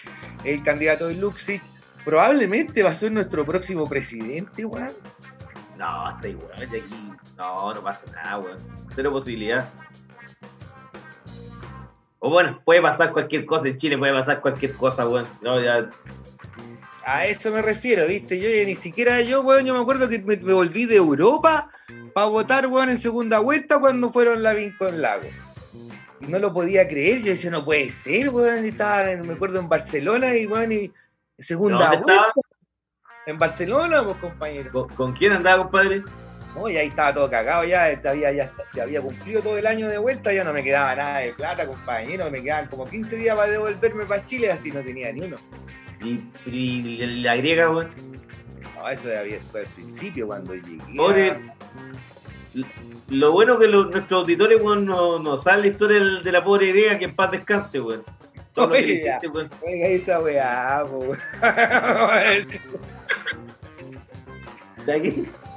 el 0.45 0.63
candidato 0.63 1.09
de 1.09 1.17
Luxich 1.17 1.63
probablemente 2.07 2.83
va 2.83 2.91
a 2.91 2.95
ser 2.95 3.13
nuestro 3.13 3.45
próximo 3.45 3.87
presidente, 3.87 4.65
weón. 4.65 4.93
No, 5.77 6.11
está 6.11 6.29
igual, 6.29 6.71
de 6.71 6.79
aquí. 6.79 7.13
No, 7.37 7.75
no 7.75 7.83
pasa 7.83 8.07
nada, 8.13 8.39
weón. 8.39 8.59
Cero 8.95 9.13
posibilidad. 9.13 9.69
O 12.19 12.31
bueno, 12.31 12.63
puede 12.65 12.81
pasar 12.81 13.13
cualquier 13.13 13.45
cosa 13.45 13.69
en 13.69 13.77
Chile, 13.77 13.99
puede 13.99 14.13
pasar 14.15 14.41
cualquier 14.41 14.73
cosa, 14.73 15.07
weón. 15.07 15.27
No, 15.43 15.61
ya. 15.61 15.91
A 17.05 17.27
eso 17.27 17.51
me 17.51 17.61
refiero, 17.61 18.07
¿viste? 18.07 18.41
Yo 18.41 18.49
ya 18.49 18.65
ni 18.65 18.77
siquiera 18.77 19.21
yo, 19.21 19.43
weón, 19.43 19.67
yo 19.67 19.75
me 19.75 19.81
acuerdo 19.81 20.09
que 20.09 20.21
me, 20.21 20.39
me 20.39 20.55
volví 20.55 20.87
de 20.87 20.97
Europa 20.97 21.69
para 22.15 22.27
votar, 22.27 22.67
weón, 22.67 22.91
en 22.91 22.99
segunda 22.99 23.39
vuelta 23.39 23.79
cuando 23.79 24.13
fueron 24.13 24.43
la 24.43 24.55
con 24.79 25.01
Lago. 25.01 25.29
Y 26.21 26.27
no 26.27 26.39
lo 26.39 26.53
podía 26.53 26.87
creer, 26.87 27.21
yo 27.23 27.33
decía, 27.33 27.51
no 27.51 27.65
puede 27.65 27.91
ser, 27.91 28.31
weón, 28.31 28.65
estaba, 28.65 29.05
me 29.17 29.33
acuerdo, 29.35 29.59
en 29.59 29.69
Barcelona 29.69 30.37
y, 30.37 30.47
weón, 30.47 30.71
y 30.73 30.93
segunda 31.39 31.89
¿Dónde 31.89 31.97
vuelta. 32.05 32.13
estaba? 32.29 32.33
En 33.27 33.39
Barcelona, 33.39 34.05
pues, 34.05 34.17
compañero. 34.19 34.71
¿Con, 34.73 34.89
con 34.91 35.13
quién 35.13 35.33
andaba, 35.33 35.63
compadre? 35.65 36.03
No, 36.55 36.69
y 36.69 36.77
ahí 36.77 36.89
estaba 36.89 37.15
todo 37.15 37.31
cagado 37.31 37.65
ya, 37.65 37.85
había, 38.05 38.31
ya, 38.31 38.53
ya 38.75 38.83
había 38.83 39.01
cumplido 39.01 39.41
todo 39.43 39.57
el 39.57 39.67
año 39.67 39.89
de 39.89 39.97
vuelta, 39.97 40.33
ya 40.35 40.45
no 40.45 40.53
me 40.53 40.63
quedaba 40.63 40.95
nada 40.95 41.19
de 41.21 41.33
plata, 41.33 41.67
compañero, 41.67 42.31
me 42.31 42.43
quedaban 42.43 42.67
como 42.69 42.87
15 42.87 43.17
días 43.17 43.35
para 43.35 43.51
devolverme 43.51 44.05
para 44.05 44.25
Chile, 44.27 44.53
así 44.53 44.71
no 44.71 44.81
tenía 44.81 45.11
ni 45.13 45.23
uno. 45.23 45.37
Y, 46.05 46.21
y 46.47 47.07
la 47.23 47.37
griega, 47.37 47.71
weón. 47.71 47.91
No, 48.77 48.89
eso 48.89 49.09
ya 49.09 49.21
había- 49.21 49.39
fue 49.51 49.61
al 49.61 49.67
principio 49.67 50.27
cuando 50.27 50.55
llegué. 50.55 50.97
Pobre. 50.97 51.41
Lo 53.09 53.33
bueno 53.33 53.59
que 53.59 53.69
nuestros 53.69 54.13
auditores, 54.13 54.61
weón, 54.61 54.85
no, 54.85 55.19
no 55.19 55.37
saben 55.39 55.63
la 55.63 55.67
historia 55.69 55.99
del- 55.99 56.23
de 56.23 56.33
la 56.33 56.45
pobre 56.45 56.69
griega, 56.69 56.99
que 56.99 57.07
en 57.07 57.17
paz 57.17 57.31
descanse, 57.31 57.81
weón. 57.81 58.03
Todo 58.55 58.67
lo 58.69 58.73
que 58.75 59.19
weón. 59.33 59.51
Oiga 59.63 59.87
esa 59.89 60.21
weá, 60.21 60.85
weón. 60.85 61.19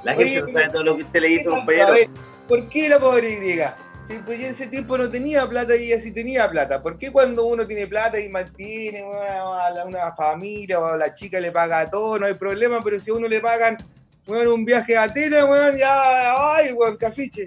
La 0.04 0.14
gente 0.14 0.40
no 0.42 0.48
sabe 0.48 0.68
todo 0.70 0.82
lo 0.84 0.96
que 0.96 1.02
usted 1.02 1.20
le 1.20 1.28
hizo, 1.30 1.50
compañero. 1.50 1.92
ver, 1.92 2.08
¿Por 2.48 2.68
qué 2.68 2.88
la 2.88 2.98
pobre 2.98 3.30
Y? 3.32 3.60
Si 4.06 4.14
pues 4.18 4.38
en 4.38 4.46
ese 4.46 4.68
tiempo 4.68 4.96
no 4.96 5.10
tenía 5.10 5.48
plata 5.48 5.74
y 5.74 5.90
ella 5.90 6.00
sí 6.00 6.12
tenía 6.12 6.48
plata. 6.48 6.80
¿Por 6.80 6.96
qué 6.96 7.10
cuando 7.10 7.44
uno 7.46 7.66
tiene 7.66 7.88
plata 7.88 8.20
y 8.20 8.28
mantiene 8.28 9.02
una, 9.02 9.84
una 9.84 10.12
familia 10.14 10.78
o 10.78 10.86
a 10.86 10.96
la 10.96 11.12
chica 11.12 11.40
le 11.40 11.50
paga 11.50 11.90
todo, 11.90 12.16
no 12.20 12.26
hay 12.26 12.34
problema? 12.34 12.80
Pero 12.84 13.00
si 13.00 13.10
a 13.10 13.14
uno 13.14 13.26
le 13.26 13.40
pagan 13.40 13.76
weón, 14.26 14.48
un 14.48 14.64
viaje 14.64 14.96
a 14.96 15.04
Atenas, 15.04 15.44
weón, 15.44 15.76
ya, 15.76 16.54
ay, 16.54 16.72
weón, 16.72 16.96
cafiche. 16.96 17.46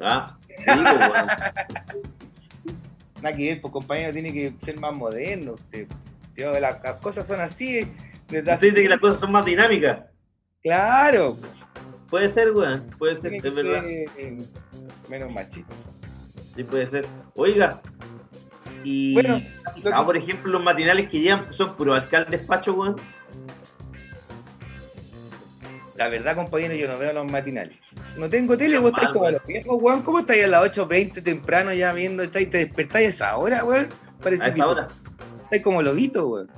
Ah, 0.00 0.36
sí, 0.48 0.54
pues, 0.64 0.76
weón. 0.76 1.26
Nada 3.22 3.36
que 3.36 3.48
ver, 3.50 3.60
pues 3.60 3.72
compañero, 3.72 4.12
tiene 4.12 4.32
que 4.32 4.54
ser 4.64 4.78
más 4.80 4.92
moderno 4.94 5.52
usted. 5.52 5.86
Si 6.34 6.42
oh, 6.42 6.58
las, 6.58 6.82
las 6.82 6.94
cosas 6.96 7.26
son 7.26 7.40
así, 7.40 7.80
desde 8.28 8.38
Usted 8.40 8.48
hace- 8.48 8.66
dice 8.66 8.82
que 8.82 8.88
las 8.88 8.98
cosas 9.00 9.20
son 9.20 9.32
más 9.32 9.44
dinámicas. 9.44 10.00
Claro. 10.62 11.36
Puede 12.10 12.28
ser, 12.28 12.50
weón. 12.52 12.90
Puede 12.98 13.16
ser, 13.16 13.34
es 13.34 13.42
que 13.42 13.50
verdad. 13.50 13.84
menos 15.08 15.32
machito. 15.32 15.72
Sí, 16.56 16.64
puede 16.64 16.86
ser. 16.86 17.06
Oiga, 17.34 17.80
y 18.84 19.14
Bueno, 19.14 19.40
ah, 19.92 20.04
por 20.04 20.16
ejemplo, 20.16 20.50
los 20.50 20.62
matinales 20.62 21.08
que 21.08 21.20
llevan 21.20 21.52
son 21.52 21.74
puros 21.76 21.98
alcaldes 22.00 22.44
fachos, 22.46 22.76
weón. 22.76 22.96
La 25.94 26.08
verdad, 26.08 26.34
compañero, 26.34 26.74
yo 26.74 26.88
no 26.88 26.98
veo 26.98 27.12
los 27.12 27.30
matinales. 27.30 27.76
No 28.16 28.28
tengo 28.28 28.56
tele, 28.56 28.78
vos 28.78 28.92
estáis 28.94 29.10
como 29.10 29.30
los 29.30 29.44
viejos, 29.46 29.76
weón. 29.80 30.02
¿Cómo 30.02 30.20
estáis 30.20 30.44
a 30.44 30.48
las 30.48 30.76
8.20 30.76 31.22
temprano 31.22 31.72
ya 31.72 31.92
viendo? 31.92 32.22
¿Estáis, 32.22 32.50
¿Te 32.50 32.58
despertáis 32.58 33.08
a 33.08 33.10
esa 33.10 33.36
hora, 33.36 33.64
weón? 33.64 33.88
Parece 34.22 34.42
A 34.42 34.46
que 34.46 34.52
esa 34.52 34.68
hora. 34.68 34.88
Estáis 35.44 35.62
como 35.62 35.82
lobitos, 35.82 36.24
weón. 36.24 36.50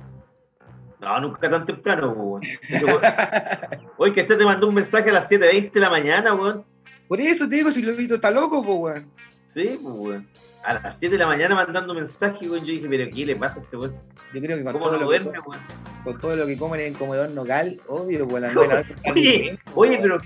No, 1.01 1.19
nunca 1.19 1.49
tan 1.49 1.65
temprano, 1.65 2.11
weón. 2.13 2.43
Oye, 3.97 4.13
que 4.13 4.23
te 4.23 4.45
mandó 4.45 4.67
un 4.67 4.75
mensaje 4.75 5.09
a 5.09 5.13
las 5.13 5.29
7.20 5.29 5.71
de 5.71 5.79
la 5.79 5.89
mañana, 5.89 6.33
weón. 6.33 6.65
Por 7.07 7.19
eso 7.19 7.47
te 7.47 7.55
digo, 7.55 7.71
si 7.71 7.81
lobito 7.81 8.15
está 8.15 8.31
loco, 8.31 8.63
pues, 8.63 8.79
weón. 8.79 9.11
Sí, 9.45 9.77
pues, 9.81 9.95
weón. 9.95 10.27
A 10.65 10.73
las 10.73 10.99
7 10.99 11.13
de 11.13 11.19
la 11.19 11.27
mañana 11.27 11.53
mandando 11.53 11.93
mensaje, 11.93 12.49
weón. 12.49 12.65
Yo 12.65 12.73
dije, 12.73 12.87
pero 12.89 13.05
¿qué 13.13 13.25
le 13.25 13.35
pasa 13.35 13.59
a 13.59 13.63
este 13.63 13.77
weón? 13.77 13.95
Yo 14.33 14.41
creo 14.41 14.57
que 14.57 14.63
con 14.63 14.73
¿Cómo 14.73 14.85
todo, 14.85 14.93
lo 14.93 14.99
que, 14.99 15.05
duerme, 15.05 15.39
weón? 15.39 15.61
con 16.03 16.19
todo 16.19 16.35
lo 16.35 16.45
que 16.47 16.57
comen 16.57 16.81
en 16.81 16.87
el 16.87 16.97
comedor 16.97 17.29
nogal, 17.31 17.79
obvio, 17.87 18.27
pues, 18.27 18.43
están 18.43 19.13
Oye, 19.13 19.59
oye, 19.75 19.99
pero. 20.01 20.17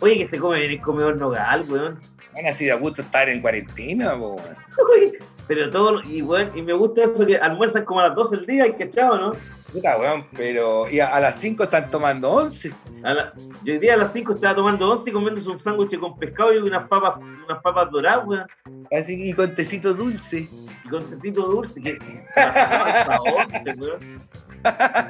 Oye, 0.00 0.18
que 0.18 0.26
se 0.26 0.38
come 0.38 0.62
en 0.64 0.72
el 0.72 0.80
comedor 0.82 1.16
nogal, 1.16 1.64
weón. 1.68 1.98
Van 2.34 2.46
así 2.46 2.66
de 2.66 2.72
a 2.72 2.76
gusto 2.76 3.00
estar 3.00 3.28
en 3.30 3.40
cuarentena. 3.40 4.14
Oye, 4.16 5.18
pero 5.48 5.70
todo. 5.70 6.02
Y, 6.04 6.20
weón, 6.20 6.50
y 6.54 6.60
me 6.60 6.74
gusta 6.74 7.04
eso 7.04 7.26
que 7.26 7.38
almuerzan 7.38 7.84
como 7.84 8.00
a 8.00 8.08
las 8.08 8.16
12 8.16 8.36
del 8.36 8.46
día, 8.46 8.64
¿hay 8.64 8.72
cachado, 8.74 9.18
no? 9.18 9.32
Puta, 9.76 9.98
weón, 9.98 10.26
pero 10.34 10.88
y 10.88 11.00
a, 11.00 11.08
a 11.14 11.20
las 11.20 11.36
5 11.36 11.64
están 11.64 11.90
tomando 11.90 12.30
11. 12.30 12.72
A 13.04 13.12
la- 13.12 13.32
yo 13.62 13.74
hoy 13.74 13.78
día 13.78 13.92
a 13.92 13.98
las 13.98 14.10
5 14.10 14.32
estaba 14.32 14.54
tomando 14.54 14.90
11 14.90 15.10
y 15.10 15.12
comiéndose 15.12 15.50
un 15.50 15.60
sándwich 15.60 15.98
con 15.98 16.18
pescado 16.18 16.54
y 16.54 16.56
unas 16.56 16.88
papas, 16.88 17.18
unas 17.18 17.60
papas 17.62 17.90
doradas, 17.90 18.26
weón. 18.26 18.46
Así 18.90 19.28
y 19.28 19.34
con 19.34 19.54
tecito 19.54 19.92
dulce. 19.92 20.48
Y 20.84 20.88
con 20.88 21.04
tecito 21.10 21.42
dulce. 21.42 21.82
Que, 21.82 21.98
hasta 22.36 23.18
11, 23.20 23.74
weón. 23.76 24.22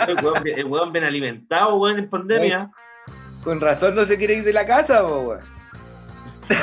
El 0.09 0.25
weón, 0.25 0.47
el 0.49 0.65
weón 0.65 0.93
bien 0.93 1.05
alimentado, 1.05 1.77
weón, 1.77 2.01
en 2.01 2.11
pandemia. 2.11 2.69
Con 3.45 3.61
razón 3.61 3.95
no 3.95 4.05
se 4.05 4.19
quiere 4.19 4.35
ir 4.35 4.43
de 4.45 4.53
la 4.53 4.67
casa, 4.67 5.07
weón. 5.07 5.39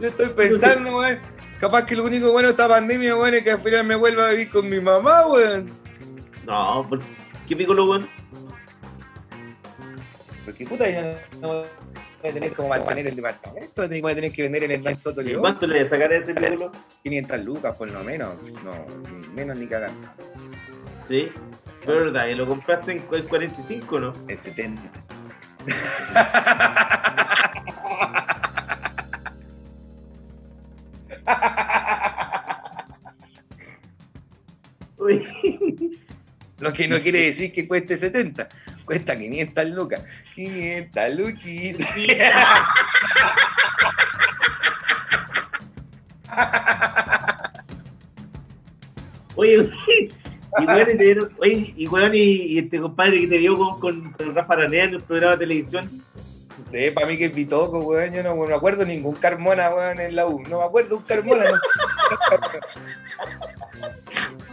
Yo 0.00 0.08
estoy 0.08 0.28
pensando, 0.30 0.96
weón. 0.98 1.18
Capaz 1.62 1.86
que 1.86 1.94
lo 1.94 2.04
único 2.04 2.32
bueno 2.32 2.48
de 2.48 2.52
esta 2.54 2.66
pandemia, 2.66 3.14
weón, 3.14 3.34
es 3.34 3.44
que 3.44 3.52
al 3.52 3.60
final 3.62 3.86
me 3.86 3.94
vuelva 3.94 4.26
a 4.26 4.30
vivir 4.32 4.50
con 4.50 4.68
mi 4.68 4.80
mamá, 4.80 5.28
weón. 5.28 5.70
No, 6.44 6.84
¿por 6.88 7.00
qué 7.46 7.54
pico 7.54 7.72
weón? 7.72 8.08
Porque 10.44 10.66
puta, 10.66 10.90
yo 10.90 11.14
no 11.40 11.48
voy 11.48 12.30
a 12.30 12.32
tener 12.32 12.52
como 12.52 12.68
mantener 12.68 13.06
el 13.06 13.14
departamento, 13.14 13.88
voy 13.88 14.10
a 14.10 14.14
tener 14.16 14.32
que 14.32 14.42
vender 14.42 14.64
en 14.64 14.72
el 14.72 14.82
Gran 14.82 14.98
Soto 14.98 15.22
¿Y 15.22 15.26
León. 15.26 15.40
cuánto 15.40 15.68
le 15.68 15.86
sacaré 15.86 16.16
a 16.16 16.18
ese 16.18 16.34
pico? 16.34 16.72
500 17.04 17.44
lucas, 17.44 17.76
por 17.76 17.88
lo 17.88 18.02
menos. 18.02 18.34
No, 18.64 18.74
ni 19.08 19.28
menos 19.28 19.56
ni 19.56 19.68
cagando. 19.68 20.08
Sí. 21.06 21.30
Pero 21.86 21.98
es 21.98 22.04
verdad, 22.06 22.26
y 22.26 22.34
lo 22.34 22.48
compraste 22.48 22.90
en 22.90 23.02
45, 23.02 24.00
¿no? 24.00 24.12
En 24.26 24.36
70. 24.36 24.82
Lo 36.58 36.72
que 36.72 36.86
no 36.86 37.00
quiere 37.00 37.20
decir 37.22 37.52
que 37.52 37.66
cueste 37.66 37.96
70. 37.96 38.48
Cuesta 38.84 39.18
500 39.18 39.70
lucas. 39.70 40.02
500 40.34 41.14
luquitas. 41.16 41.88
Oye, 49.34 49.70
y 50.58 50.64
y 50.64 50.68
y 51.76 51.88
y, 52.12 52.54
y 52.54 52.58
este 52.58 52.80
compadre 52.80 53.20
que 53.20 53.26
te 53.26 53.38
vio 53.38 53.56
con, 53.56 53.80
con, 53.80 54.12
con 54.12 54.34
Rafa 54.34 54.56
Ranea 54.56 54.84
en 54.84 54.94
el 54.94 55.02
programa 55.02 55.32
de 55.32 55.38
televisión, 55.38 56.02
Sé, 56.70 56.92
para 56.92 57.06
mí 57.06 57.16
que 57.18 57.26
es 57.26 57.34
Bitoco, 57.34 57.80
weón. 57.80 58.12
Yo 58.12 58.22
no 58.22 58.36
me 58.36 58.54
acuerdo 58.54 58.84
ningún 58.84 59.14
Carmona, 59.14 59.70
weón, 59.74 60.00
en 60.00 60.16
la 60.16 60.26
U. 60.26 60.40
No 60.48 60.58
me 60.58 60.64
acuerdo 60.64 60.96
un 60.96 61.02
Carmona, 61.02 61.50
no 61.50 61.58
sé. 61.58 61.66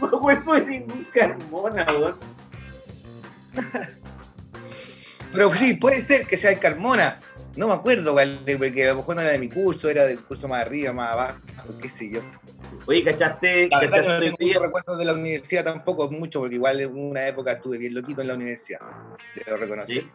no 0.00 0.08
me 0.08 0.16
acuerdo 0.16 0.52
de 0.54 0.66
ningún 0.66 1.04
Carmona, 1.12 1.86
weón. 1.88 2.16
Pero 5.32 5.54
sí, 5.54 5.74
puede 5.74 6.02
ser 6.02 6.26
que 6.26 6.36
sea 6.36 6.50
el 6.52 6.58
Carmona. 6.58 7.18
No 7.56 7.68
me 7.68 7.74
acuerdo, 7.74 8.14
weón, 8.14 8.40
porque 8.58 8.84
a 8.84 8.90
lo 8.90 8.96
mejor 8.96 9.16
no 9.16 9.22
era 9.22 9.30
de 9.30 9.38
mi 9.38 9.48
curso, 9.48 9.88
era 9.88 10.04
del 10.04 10.20
curso 10.20 10.48
más 10.48 10.60
arriba, 10.60 10.92
más 10.92 11.12
abajo, 11.12 11.38
qué 11.80 11.90
sé 11.90 12.10
yo. 12.10 12.20
Oye, 12.86 13.04
¿cachaste? 13.04 13.68
La 13.68 13.80
verdad 13.80 13.98
que 13.98 14.06
¿Cachaste 14.06 14.30
no 14.30 14.36
tengo 14.36 14.60
recuerdos 14.64 14.98
de 14.98 15.04
la 15.04 15.12
universidad 15.12 15.64
tampoco, 15.64 16.10
mucho, 16.10 16.40
porque 16.40 16.54
igual 16.54 16.80
en 16.80 16.96
una 16.96 17.26
época 17.26 17.52
estuve 17.52 17.78
bien 17.78 17.94
loquito 17.94 18.20
en 18.20 18.28
la 18.28 18.34
universidad. 18.34 18.80
Debo 19.34 19.56
reconocer. 19.56 20.02
Sí, 20.02 20.10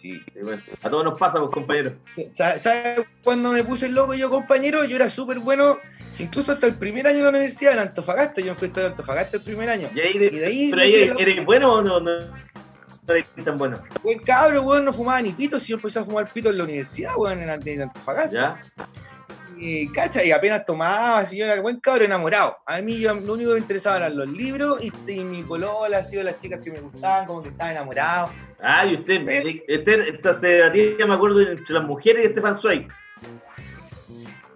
Sí. 0.00 0.22
sí, 0.32 0.38
weón. 0.42 0.62
A 0.82 0.88
todos 0.90 1.04
nos 1.04 1.18
pasa, 1.18 1.38
pues, 1.38 1.50
compañeros. 1.50 1.94
¿Sabes 2.34 2.62
sabe 2.62 3.06
cuando 3.22 3.52
me 3.52 3.62
puse 3.64 3.86
el 3.86 3.92
loco 3.94 4.14
yo, 4.14 4.30
compañero? 4.30 4.84
Yo 4.84 4.96
era 4.96 5.10
súper 5.10 5.38
bueno, 5.40 5.78
incluso 6.18 6.52
hasta 6.52 6.66
el 6.66 6.74
primer 6.74 7.06
año 7.06 7.18
de 7.18 7.22
la 7.24 7.28
universidad 7.30 7.74
en 7.74 7.80
Antofagasta. 7.80 8.40
Yo 8.40 8.54
fui 8.54 8.72
en 8.74 8.86
Antofagasta 8.86 9.36
el 9.36 9.42
primer 9.42 9.68
año. 9.70 9.88
¿Y 9.94 10.00
ahí, 10.00 10.12
Y 10.16 10.18
de 10.38 10.46
ahí 10.46 10.70
¿Pero 10.70 10.82
ahí 10.82 10.94
eres, 11.18 11.44
bueno 11.44 11.74
o 11.74 11.82
no? 11.82 12.00
No, 12.00 12.10
tan 13.44 13.58
bueno. 13.58 13.82
Buen 14.02 14.20
cabro, 14.20 14.62
weón, 14.62 14.84
no 14.84 14.92
fumaba 14.92 15.20
ni 15.20 15.32
pito, 15.32 15.58
si 15.58 15.68
yo 15.68 15.76
empecé 15.76 15.98
a 15.98 16.04
fumar 16.04 16.30
pito 16.30 16.48
en 16.50 16.58
la 16.58 16.64
universidad, 16.64 17.12
weón, 17.16 17.42
en, 17.42 17.48
Ant- 17.48 17.66
en 17.66 17.82
Antofagasta. 17.82 18.30
¿Ya? 18.32 18.60
Y 19.62 19.88
cacha, 19.92 20.24
y 20.24 20.30
apenas 20.32 20.64
tomaba, 20.64 21.18
así 21.18 21.36
yo 21.36 21.44
era 21.44 21.60
buen 21.60 21.80
cabro 21.80 22.04
enamorado. 22.04 22.56
A 22.64 22.80
mí 22.80 22.98
yo, 22.98 23.12
lo 23.12 23.34
único 23.34 23.50
que 23.50 23.54
me 23.56 23.60
interesaba 23.60 23.96
eran 23.98 24.16
los 24.16 24.28
libros 24.30 24.78
y, 24.82 24.90
y 25.10 25.20
mi 25.24 25.42
polola, 25.42 25.98
así 25.98 26.16
de 26.16 26.24
las 26.24 26.38
chicas 26.38 26.60
que 26.60 26.70
me 26.70 26.80
gustaban, 26.80 27.26
como 27.26 27.42
que 27.42 27.50
estaba 27.50 27.70
enamorado. 27.70 28.30
Ah, 28.62 28.84
y 28.86 28.94
usted, 28.96 29.22
usted, 29.68 30.00
esta 30.14 30.34
se 30.38 30.62
a 30.62 30.70
ti 30.72 30.94
ya 30.98 31.06
me 31.06 31.14
acuerdo 31.14 31.40
entre 31.40 31.74
las 31.74 31.84
mujeres 31.84 32.24
y 32.24 32.26
Estefan 32.28 32.54
Zweig. 32.56 32.88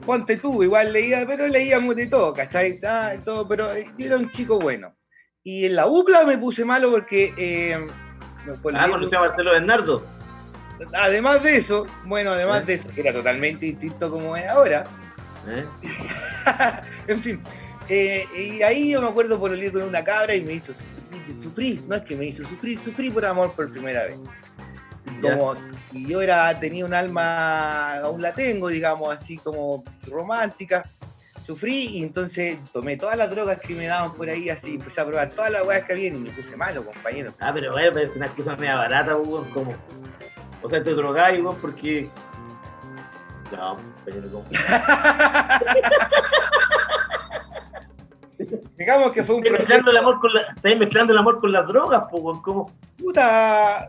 Ponte 0.05 0.37
tú, 0.37 0.63
igual 0.63 0.93
leía, 0.93 1.25
pero 1.27 1.47
leíamos 1.47 1.97
de 1.97 2.07
todo, 2.07 2.35
¿cachai? 2.35 2.79
Ah, 2.87 3.15
todo, 3.25 3.49
pero 3.49 3.73
eh, 3.75 3.87
era 3.99 4.17
un 4.17 4.31
chico 4.31 4.59
bueno. 4.61 4.95
Y 5.43 5.65
en 5.67 5.77
la 5.77 5.87
UCLA 5.87 6.27
me 6.27 6.37
puse 6.37 6.65
malo 6.65 6.91
porque... 6.91 7.33
eh, 7.39 7.87
por 8.63 8.77
Ah, 8.77 8.89
conocí 8.91 9.15
a 9.17 9.21
Marcelo 9.21 9.53
Bernardo. 9.53 10.05
además 10.93 11.43
de 11.43 11.57
eso, 11.57 11.87
bueno, 12.05 12.33
además 12.33 12.63
¿Eh? 12.63 12.67
de 12.67 12.75
eso, 12.75 12.89
que 12.95 13.01
era 13.01 13.13
totalmente 13.15 13.65
distinto 13.65 14.11
como 14.11 14.37
es 14.37 14.47
ahora, 14.47 14.85
¿Eh? 15.49 15.65
en 17.09 17.21
fin. 17.23 17.41
y 17.89 18.63
ahí 18.63 18.93
yo 18.93 19.01
me 19.01 19.09
acuerdo 19.09 19.39
por 19.41 19.51
leer 19.53 19.73
con 19.73 19.83
una 19.83 20.05
cabra 20.05 20.35
y 20.35 20.43
me 20.43 20.53
hizo 20.55 20.75
sufrí, 21.33 21.83
no 21.87 21.95
es 21.95 22.03
que 22.03 22.17
me 22.17 22.27
hizo 22.27 22.47
sufrir, 22.47 22.79
sufrí 22.81 23.11
por 23.11 23.25
amor 23.25 23.53
por 23.53 23.71
primera 23.71 24.05
vez. 24.05 24.19
Y 25.07 25.21
como 25.21 25.55
y 25.93 26.09
yo 26.09 26.21
era, 26.21 26.59
tenía 26.59 26.85
un 26.85 26.93
alma, 26.93 27.99
aún 27.99 28.21
la 28.21 28.35
tengo, 28.35 28.69
digamos, 28.69 29.15
así 29.15 29.39
como 29.39 29.85
romántica, 30.07 30.85
sufrí 31.45 31.99
y 31.99 32.03
entonces 32.03 32.59
tomé 32.73 32.97
todas 32.97 33.17
las 33.17 33.31
drogas 33.31 33.61
que 33.61 33.75
me 33.75 33.87
daban 33.87 34.13
por 34.15 34.29
ahí, 34.29 34.51
así, 34.51 34.75
empecé 34.75 35.01
a 35.01 35.07
probar 35.07 35.31
todas 35.31 35.53
las 35.53 35.65
weas 35.65 35.85
que 35.85 35.93
había 35.93 36.09
y 36.09 36.13
me 36.13 36.31
puse 36.31 36.57
malo, 36.57 36.85
compañero. 36.85 37.33
Ah, 37.39 37.53
pero 37.55 37.71
bueno, 37.73 37.91
pero 37.93 38.05
es 38.05 38.17
una 38.17 38.27
excusa 38.27 38.57
media 38.57 38.75
barata, 38.77 39.17
weón, 39.17 39.49
como. 39.51 39.75
O 40.63 40.69
sea, 40.69 40.83
te 40.83 40.91
drogáis, 40.91 41.41
weón, 41.41 41.57
porque. 41.61 42.09
No, 43.53 43.77
compañero, 43.77 44.33
como. 44.33 44.49
Digamos 48.77 49.13
que 49.13 49.23
fue 49.23 49.37
un 49.37 49.43
proceso 49.43 49.59
mezclando 49.61 49.91
el 49.93 49.97
amor 49.99 50.21
con 50.21 50.33
la, 50.35 50.41
estás 50.41 50.77
mezclando 50.77 51.13
el 51.13 51.19
amor 51.19 51.41
con 51.41 51.53
las 51.53 51.67
drogas, 51.67 52.03
pues, 52.11 52.39
como. 52.43 52.73
puta. 52.99 53.85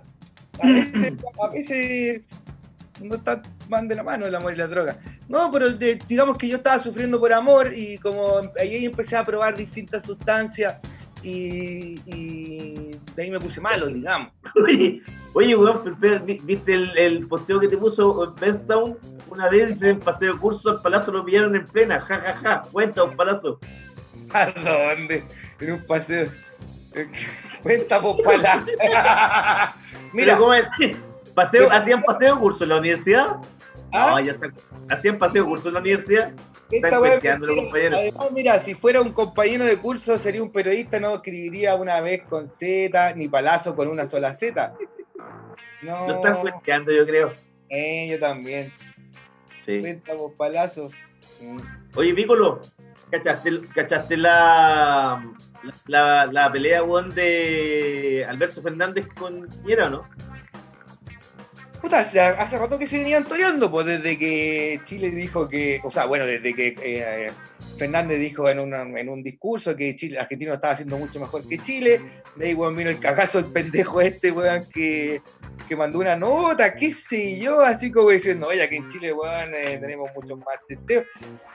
A 0.61 0.67
veces, 0.67 1.13
a 1.41 1.47
veces 1.49 2.21
no 3.01 3.15
está, 3.15 3.41
van 3.67 3.87
de 3.89 3.95
la 3.95 4.03
mano 4.03 4.25
el 4.25 4.35
amor 4.35 4.53
y 4.53 4.57
la 4.57 4.67
droga. 4.67 4.97
No, 5.27 5.51
pero 5.51 5.69
de- 5.71 5.99
digamos 6.07 6.37
que 6.37 6.47
yo 6.47 6.57
estaba 6.57 6.81
sufriendo 6.81 7.19
por 7.19 7.33
amor 7.33 7.73
y 7.75 7.97
como 7.97 8.39
ahí 8.59 8.85
empecé 8.85 9.17
a 9.17 9.25
probar 9.25 9.57
distintas 9.57 10.03
sustancias 10.03 10.75
y, 11.21 11.99
y 12.05 12.91
de 13.15 13.23
ahí 13.23 13.29
me 13.31 13.39
puse 13.39 13.59
malo, 13.59 13.87
digamos. 13.87 14.31
Oye, 15.33 15.53
weón, 15.57 15.97
¿viste 16.43 16.73
el, 16.73 16.97
el 16.97 17.27
posteo 17.27 17.59
que 17.59 17.67
te 17.67 17.75
puso 17.75 18.33
Benstown? 18.39 18.97
Una 19.29 19.49
vez 19.49 19.81
en 19.81 19.99
paseo 19.99 20.33
de 20.33 20.39
curso 20.39 20.69
al 20.69 20.81
palazo 20.81 21.11
lo 21.11 21.25
pillaron 21.25 21.53
en 21.55 21.65
plena, 21.65 21.99
ja, 21.99 22.17
ja, 22.21 22.33
ja, 22.35 22.61
cuenta 22.71 23.03
un 23.03 23.17
palazo. 23.17 23.59
¿A 24.39 24.51
dónde? 24.51 25.23
En 25.59 25.71
un 25.73 25.85
paseo. 25.85 26.29
Cuenta 27.63 28.01
por 28.01 28.21
palabras. 28.21 28.65
Mira, 30.13 30.37
¿cómo 30.37 30.53
es? 30.53 30.67
Paseo, 31.33 31.71
¿Hacían 31.71 32.03
paseo 32.03 32.39
curso 32.39 32.63
en 32.63 32.69
la 32.69 32.77
universidad? 32.77 33.37
¿ah? 33.91 34.11
No, 34.11 34.19
ya 34.19 34.33
está. 34.33 34.51
¿Hacían 34.89 35.17
paseo 35.17 35.45
curso 35.45 35.69
en 35.69 35.73
la 35.75 35.79
universidad? 35.79 36.33
Esta 36.69 36.97
compañeros. 36.97 37.99
Además, 37.99 38.31
mira, 38.31 38.59
si 38.59 38.73
fuera 38.73 39.01
un 39.01 39.11
compañero 39.11 39.65
de 39.65 39.77
curso, 39.77 40.17
sería 40.17 40.41
un 40.41 40.51
periodista, 40.51 40.99
no 40.99 41.15
escribiría 41.15 41.75
una 41.75 42.01
vez 42.01 42.23
con 42.23 42.47
Z, 42.47 43.13
ni 43.15 43.27
palazo 43.27 43.75
con 43.75 43.87
una 43.87 44.07
sola 44.07 44.33
Z. 44.33 44.73
No, 45.83 46.07
Lo 46.07 46.15
están 46.15 46.41
cuenteando, 46.41 46.91
yo 46.91 47.05
creo. 47.05 47.33
eh, 47.69 48.07
yo 48.09 48.19
también. 48.19 48.73
Sí. 49.65 49.79
Cuenta 49.79 50.13
por 50.13 50.33
palazo. 50.33 50.89
Oye, 51.95 52.13
Piccolo, 52.13 52.61
¿cachaste, 53.73 54.17
la, 54.17 55.23
la, 55.87 56.25
la 56.27 56.51
pelea, 56.51 56.83
weón, 56.83 57.13
de 57.13 58.25
Alberto 58.27 58.61
Fernández 58.61 59.07
con 59.17 59.47
Piñera 59.47 59.87
o 59.87 59.89
no? 59.89 60.09
Puta, 61.81 61.99
hace 61.99 62.57
rato 62.57 62.79
que 62.79 62.87
se 62.87 62.97
venían 62.97 63.25
toreando, 63.25 63.69
pues 63.69 63.85
desde 63.85 64.17
que 64.17 64.81
Chile 64.85 65.11
dijo 65.11 65.47
que, 65.47 65.79
o 65.83 65.91
sea, 65.91 66.05
bueno, 66.05 66.25
desde 66.25 66.55
que 66.55 66.75
eh, 66.81 67.31
Fernández 67.77 68.19
dijo 68.19 68.49
en, 68.49 68.59
una- 68.59 68.83
en 68.99 69.09
un 69.09 69.21
discurso 69.23 69.75
que 69.75 69.95
Chile, 69.95 70.19
Argentina 70.19 70.49
lo 70.51 70.55
estaba 70.55 70.73
haciendo 70.73 70.97
mucho 70.97 71.19
mejor 71.19 71.47
que 71.47 71.57
Chile, 71.59 72.01
de 72.35 72.45
ahí, 72.47 72.53
weón, 72.53 72.75
vino 72.75 72.89
el 72.89 72.99
cagazo 72.99 73.41
del 73.41 73.51
pendejo 73.51 74.01
este, 74.01 74.31
weón, 74.31 74.65
que, 74.73 75.21
que 75.67 75.75
mandó 75.75 75.99
una 75.99 76.15
nota, 76.15 76.73
qué 76.73 76.91
sé 76.91 77.39
yo, 77.39 77.61
así 77.61 77.91
como 77.91 78.09
diciendo, 78.11 78.47
oye, 78.47 78.67
que 78.69 78.77
en 78.77 78.87
Chile, 78.87 79.11
weón, 79.13 79.53
eh, 79.53 79.77
tenemos 79.79 80.09
muchos 80.15 80.37
más 80.39 80.59
testeos. 80.67 81.05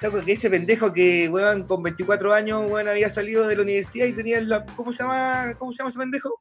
¿Te 0.00 0.06
acuerdas 0.06 0.26
que 0.26 0.32
ese 0.32 0.50
pendejo 0.50 0.92
que, 0.92 1.28
weón, 1.28 1.64
con 1.64 1.82
24 1.82 2.32
años, 2.32 2.62
weón, 2.70 2.88
había 2.88 3.08
salido 3.10 3.46
de 3.46 3.56
la 3.56 3.62
universidad 3.62 4.06
y 4.06 4.12
tenía 4.12 4.40
la, 4.40 4.64
¿cómo 4.76 4.92
se 4.92 5.02
llama, 5.02 5.54
cómo 5.58 5.72
se 5.72 5.78
llama 5.78 5.90
ese 5.90 5.98
pendejo? 5.98 6.40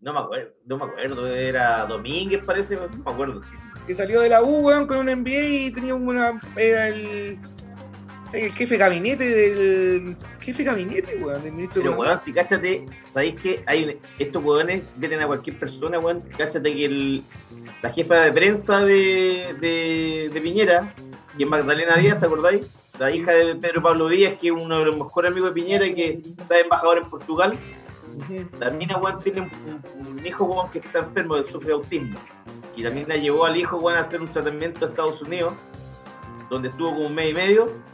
No 0.00 0.14
me 0.14 0.20
acuerdo, 0.20 0.52
no 0.64 0.78
me 0.78 0.84
acuerdo, 0.84 1.36
era 1.36 1.84
Domínguez 1.84 2.40
parece, 2.46 2.74
no 2.76 2.88
me 2.88 3.10
acuerdo. 3.10 3.42
que 3.86 3.94
salió 3.94 4.20
de 4.22 4.30
la 4.30 4.42
U, 4.42 4.60
weón, 4.66 4.86
con 4.86 4.96
un 4.96 5.06
MBA 5.20 5.30
y 5.42 5.72
tenía 5.72 5.94
una. 5.94 6.40
Era 6.56 6.88
el. 6.88 7.38
El 8.32 8.52
jefe 8.52 8.74
de 8.74 8.78
gabinete 8.78 9.24
del. 9.24 10.16
Jefe 10.40 10.58
de 10.58 10.64
gabinete, 10.64 11.16
weón, 11.16 11.42
del 11.42 11.52
ministro 11.52 11.82
Pero 11.82 11.96
weón, 11.96 12.18
si 12.18 12.32
cáchate, 12.32 12.86
sabéis 13.12 13.40
que 13.40 13.64
hay 13.66 13.98
estos 14.18 14.44
weones 14.44 14.82
veten 14.96 15.20
a 15.20 15.26
cualquier 15.26 15.58
persona, 15.58 15.98
weón, 15.98 16.22
cáchate 16.36 16.72
que 16.72 16.84
el, 16.84 17.24
la 17.82 17.90
jefa 17.90 18.20
de 18.20 18.32
prensa 18.32 18.80
de, 18.80 19.54
de, 19.60 20.30
de 20.32 20.40
Piñera, 20.40 20.94
y 21.36 21.42
es 21.42 21.48
Magdalena 21.48 21.96
Díaz, 21.96 22.20
¿te 22.20 22.26
acordáis? 22.26 22.66
La 22.98 23.10
hija 23.10 23.32
de 23.32 23.56
Pedro 23.56 23.82
Pablo 23.82 24.08
Díaz, 24.08 24.34
que 24.40 24.48
es 24.48 24.52
uno 24.52 24.78
de 24.78 24.84
los 24.84 24.96
mejores 24.96 25.30
amigos 25.30 25.50
de 25.50 25.60
Piñera 25.60 25.86
y 25.86 25.94
que 25.94 26.22
está 26.38 26.60
embajador 26.60 26.98
en 26.98 27.10
Portugal. 27.10 27.58
La 28.58 28.70
mina, 28.70 28.96
weón, 28.98 29.20
tiene 29.22 29.50
un, 29.98 30.26
hijo, 30.26 30.44
weón, 30.44 30.70
que 30.70 30.78
está 30.78 31.00
enfermo, 31.00 31.36
que 31.36 31.50
sufre 31.50 31.72
autismo. 31.72 32.18
Y 32.76 32.82
la 32.82 32.90
mina 32.90 33.16
llevó 33.16 33.44
al 33.44 33.56
hijo, 33.56 33.78
weón, 33.78 33.96
a 33.96 34.00
hacer 34.00 34.20
un 34.20 34.28
tratamiento 34.28 34.86
a 34.86 34.88
Estados 34.90 35.20
Unidos, 35.22 35.54
donde 36.48 36.68
estuvo 36.68 36.90
como 36.90 37.06
un 37.06 37.14
mes 37.14 37.30
y 37.30 37.34
medio. 37.34 37.89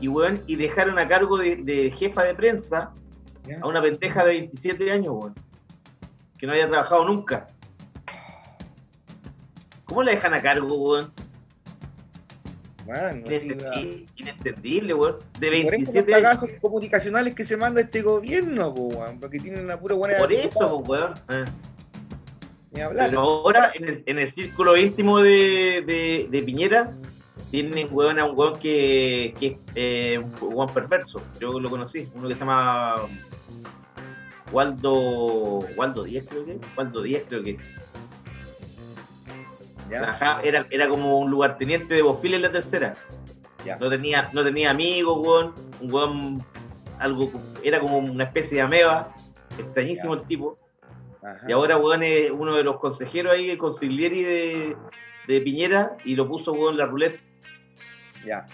Y, 0.00 0.08
weón, 0.08 0.42
y 0.46 0.56
dejaron 0.56 0.98
a 0.98 1.08
cargo 1.08 1.38
de, 1.38 1.56
de 1.56 1.90
jefa 1.90 2.22
de 2.24 2.34
prensa 2.34 2.92
Ya. 3.46 3.58
a 3.62 3.66
una 3.66 3.80
pendeja 3.80 4.24
de 4.24 4.30
27 4.32 4.92
años, 4.92 5.14
weón. 5.16 5.34
Que 6.38 6.46
no 6.46 6.52
había 6.52 6.68
trabajado 6.68 7.06
nunca. 7.06 7.48
¿Cómo 9.84 10.02
la 10.02 10.10
dejan 10.12 10.34
a 10.34 10.42
cargo, 10.42 10.74
weón? 10.74 11.12
Inentendible, 14.16 14.94
weón. 14.94 15.16
De 15.40 15.46
Por 15.48 15.54
eso 15.56 15.62
los 15.64 15.70
27 15.70 16.14
años. 16.14 16.44
comunicacionales 16.60 17.34
que 17.34 17.44
se 17.44 17.56
manda 17.56 17.80
este 17.80 18.02
gobierno, 18.02 18.68
weón, 18.70 19.18
porque 19.20 19.38
tienen 19.40 19.64
una 19.64 19.78
pura 19.78 19.94
buena. 19.94 20.18
Por 20.18 20.32
eso, 20.32 20.76
weón. 20.78 21.14
Eh. 21.30 21.44
Ni 22.72 22.80
hablar. 22.80 23.08
Pero 23.10 23.20
ahora, 23.22 23.70
en 23.74 23.88
el, 23.88 24.02
en 24.06 24.18
el 24.18 24.28
círculo 24.28 24.76
íntimo 24.76 25.18
de, 25.20 25.82
de, 25.86 26.26
de 26.30 26.42
Piñera, 26.42 26.92
tienen 27.50 27.88
weón, 27.90 28.18
a 28.18 28.24
un 28.24 28.38
weón 28.38 28.58
que, 28.58 29.34
que 29.38 29.46
es 29.46 29.58
eh, 29.74 30.18
un 30.18 30.54
weón 30.54 30.72
perverso. 30.72 31.22
Yo 31.40 31.58
lo 31.60 31.70
conocí, 31.70 32.08
uno 32.14 32.28
que 32.28 32.34
se 32.34 32.40
llama 32.40 32.96
Waldo. 34.52 35.60
Waldo 35.76 36.04
Díaz, 36.04 36.26
creo 36.28 36.44
que. 36.44 36.58
Waldo 36.76 37.02
Díaz, 37.02 37.22
creo 37.28 37.42
que. 37.42 37.58
Era, 39.90 40.66
era 40.70 40.88
como 40.88 41.20
un 41.20 41.30
lugarteniente 41.30 41.94
de 41.94 42.02
Bofil 42.02 42.34
en 42.34 42.42
la 42.42 42.50
tercera. 42.50 42.94
ya. 43.64 43.76
No 43.76 43.88
tenía, 43.88 44.28
no 44.32 44.42
tenía 44.42 44.70
amigos, 44.70 45.18
weón. 45.18 45.54
Un 45.80 45.92
weón, 45.92 46.44
algo, 46.98 47.30
era 47.62 47.80
como 47.80 47.98
una 47.98 48.24
especie 48.24 48.56
de 48.56 48.62
ameba. 48.62 49.14
Extrañísimo 49.58 50.14
el 50.14 50.22
tipo. 50.22 50.58
Ajá. 51.22 51.46
Y 51.48 51.52
ahora, 51.52 51.78
weón, 51.78 52.02
es 52.02 52.30
uno 52.30 52.56
de 52.56 52.64
los 52.64 52.78
consejeros 52.78 53.32
ahí, 53.32 53.50
el 53.50 53.58
consiglieri 53.58 54.22
de, 54.22 54.76
de 55.28 55.40
Piñera, 55.40 55.96
y 56.04 56.16
lo 56.16 56.28
puso, 56.28 56.52
weón, 56.52 56.74
en 56.74 56.78
la 56.78 56.86
ruleta. 56.86 57.20
Ya. 58.26 58.46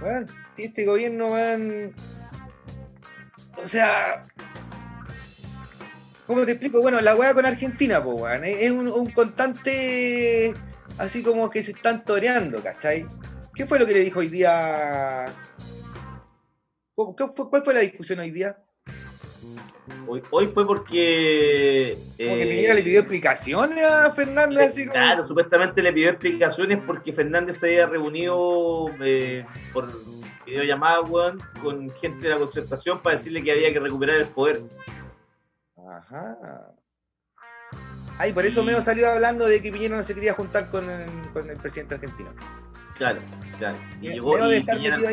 Bueno, 0.00 0.26
si 0.56 0.64
este 0.64 0.84
gobierno, 0.86 1.28
weón. 1.28 1.94
O 3.62 3.68
sea. 3.68 4.26
¿Cómo 6.26 6.46
te 6.46 6.52
explico? 6.52 6.80
Bueno, 6.80 7.00
la 7.00 7.14
weá 7.16 7.34
con 7.34 7.44
Argentina, 7.44 8.02
pues, 8.02 8.20
weón. 8.20 8.44
Es 8.44 8.70
un, 8.70 8.88
un 8.88 9.10
constante. 9.10 10.54
Así 10.96 11.22
como 11.22 11.50
que 11.50 11.62
se 11.62 11.72
están 11.72 12.04
toreando, 12.04 12.62
¿cachai? 12.62 13.06
¿Qué 13.54 13.66
fue 13.66 13.78
lo 13.78 13.86
que 13.86 13.92
le 13.94 14.00
dijo 14.00 14.20
hoy 14.20 14.28
día? 14.28 15.26
¿Cómo- 16.94 17.14
qué 17.16 17.26
fue- 17.34 17.48
¿Cuál 17.50 17.64
fue 17.64 17.74
la 17.74 17.80
discusión 17.80 18.18
hoy 18.20 18.30
día? 18.30 18.56
Hoy, 20.06 20.22
hoy 20.30 20.46
fue 20.48 20.66
porque. 20.66 21.96
Como 22.16 22.34
que 22.36 22.42
eh, 22.42 22.46
Piñera 22.46 22.74
le 22.74 22.82
pidió 22.82 23.00
explicaciones 23.00 23.84
a 23.84 24.10
Fernández, 24.12 24.68
así 24.68 24.82
como. 24.82 24.92
Claro, 24.92 25.24
supuestamente 25.24 25.82
le 25.82 25.92
pidió 25.92 26.10
explicaciones 26.10 26.78
porque 26.86 27.12
Fernández 27.12 27.58
se 27.58 27.66
había 27.66 27.86
reunido 27.86 28.90
eh, 29.00 29.44
por 29.72 29.90
videollamada, 30.46 31.00
weón, 31.02 31.40
con 31.62 31.90
gente 31.90 32.28
de 32.28 32.34
la 32.34 32.38
concertación 32.38 33.00
para 33.00 33.16
decirle 33.16 33.42
que 33.42 33.52
había 33.52 33.72
que 33.72 33.80
recuperar 33.80 34.16
el 34.16 34.26
poder. 34.26 34.60
Ajá. 35.76 36.36
Ay, 38.18 38.32
por 38.32 38.44
eso 38.44 38.62
Meo 38.62 38.82
salió 38.82 39.10
hablando 39.10 39.46
de 39.46 39.62
que 39.62 39.72
Piñera 39.72 39.96
no 39.96 40.02
se 40.02 40.14
quería 40.14 40.34
juntar 40.34 40.70
con 40.70 40.90
el, 40.90 41.08
con 41.32 41.48
el 41.48 41.56
presidente 41.56 41.94
argentino. 41.94 42.30
Claro, 42.96 43.20
claro. 43.58 43.78
Y 44.00 44.08
Meo 44.08 44.14
llegó 44.14 44.52
y 44.52 44.62
Piñera, 44.62 45.12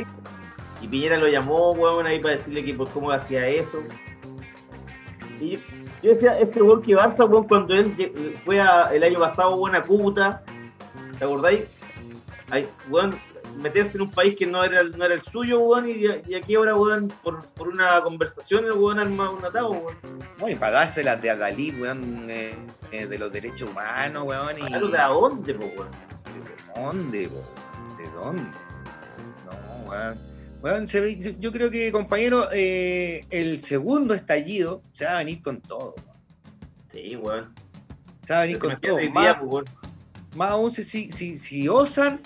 y 0.81 0.87
Piñera 0.87 1.17
lo 1.17 1.27
llamó, 1.27 1.71
weón, 1.71 2.05
ahí 2.05 2.19
para 2.19 2.35
decirle 2.35 2.65
que 2.65 2.73
por 2.73 2.89
cómo 2.89 3.11
hacía 3.11 3.47
eso. 3.47 3.81
Y 5.39 5.51
yo, 5.51 5.59
yo 6.03 6.09
decía, 6.11 6.39
este 6.39 6.61
weón 6.61 6.81
que 6.81 6.95
Barça, 6.95 7.29
weón, 7.29 7.47
cuando 7.47 7.73
él 7.75 7.95
lle- 7.97 8.35
fue 8.45 8.59
a- 8.59 8.89
el 8.93 9.03
año 9.03 9.19
pasado, 9.19 9.55
weón, 9.55 9.75
a 9.75 9.83
Cúcuta, 9.83 10.41
¿te 11.19 11.25
acordáis? 11.25 11.61
Ay, 12.49 12.67
weón, 12.89 13.19
meterse 13.57 13.97
en 13.97 14.03
un 14.03 14.11
país 14.11 14.35
que 14.37 14.45
no 14.45 14.63
era, 14.63 14.83
no 14.83 15.03
era 15.05 15.13
el 15.15 15.21
suyo, 15.21 15.59
weón, 15.59 15.89
y, 15.89 16.05
y 16.27 16.35
aquí 16.35 16.55
ahora, 16.55 16.75
weón, 16.75 17.11
por, 17.23 17.43
por 17.47 17.67
una 17.67 18.01
conversación, 18.01 18.65
el 18.65 18.73
weón 18.73 18.99
arma 18.99 19.29
un 19.29 19.43
atado, 19.43 19.69
weón. 19.71 19.95
No, 20.39 20.47
y 20.49 20.55
de 20.55 21.29
Adalid, 21.29 21.81
weón, 21.81 22.27
eh, 22.29 22.55
eh, 22.91 23.07
de 23.07 23.17
los 23.17 23.31
derechos 23.31 23.69
humanos, 23.69 24.23
weón. 24.25 24.57
Y... 24.59 24.61
Claro, 24.61 24.87
¿de 24.87 24.97
dónde, 24.97 25.53
po, 25.55 25.65
weón? 25.65 25.91
¿De 26.75 26.81
dónde, 26.81 27.29
po? 27.29 27.97
¿De 27.97 28.09
dónde? 28.11 28.43
No, 29.45 29.89
weón. 29.89 30.36
Ve- 30.61 31.35
yo 31.39 31.51
creo 31.51 31.69
que, 31.69 31.91
compañero, 31.91 32.49
eh, 32.51 33.25
el 33.29 33.61
segundo 33.61 34.13
estallido 34.13 34.81
se 34.93 35.05
va 35.05 35.15
a 35.15 35.17
venir 35.19 35.41
con 35.41 35.61
todo. 35.61 35.95
Sí, 36.91 37.15
weón. 37.15 37.53
Se 38.25 38.33
va 38.33 38.39
a 38.39 38.41
venir 38.43 38.57
con 38.57 38.75
queda 38.77 38.95
todo. 38.95 39.11
Más, 39.11 39.37
weón. 39.41 39.65
más 40.35 40.51
aún 40.51 40.73
si, 40.73 40.83
si, 40.83 41.11
si, 41.11 41.37
si 41.37 41.69
osan 41.69 42.19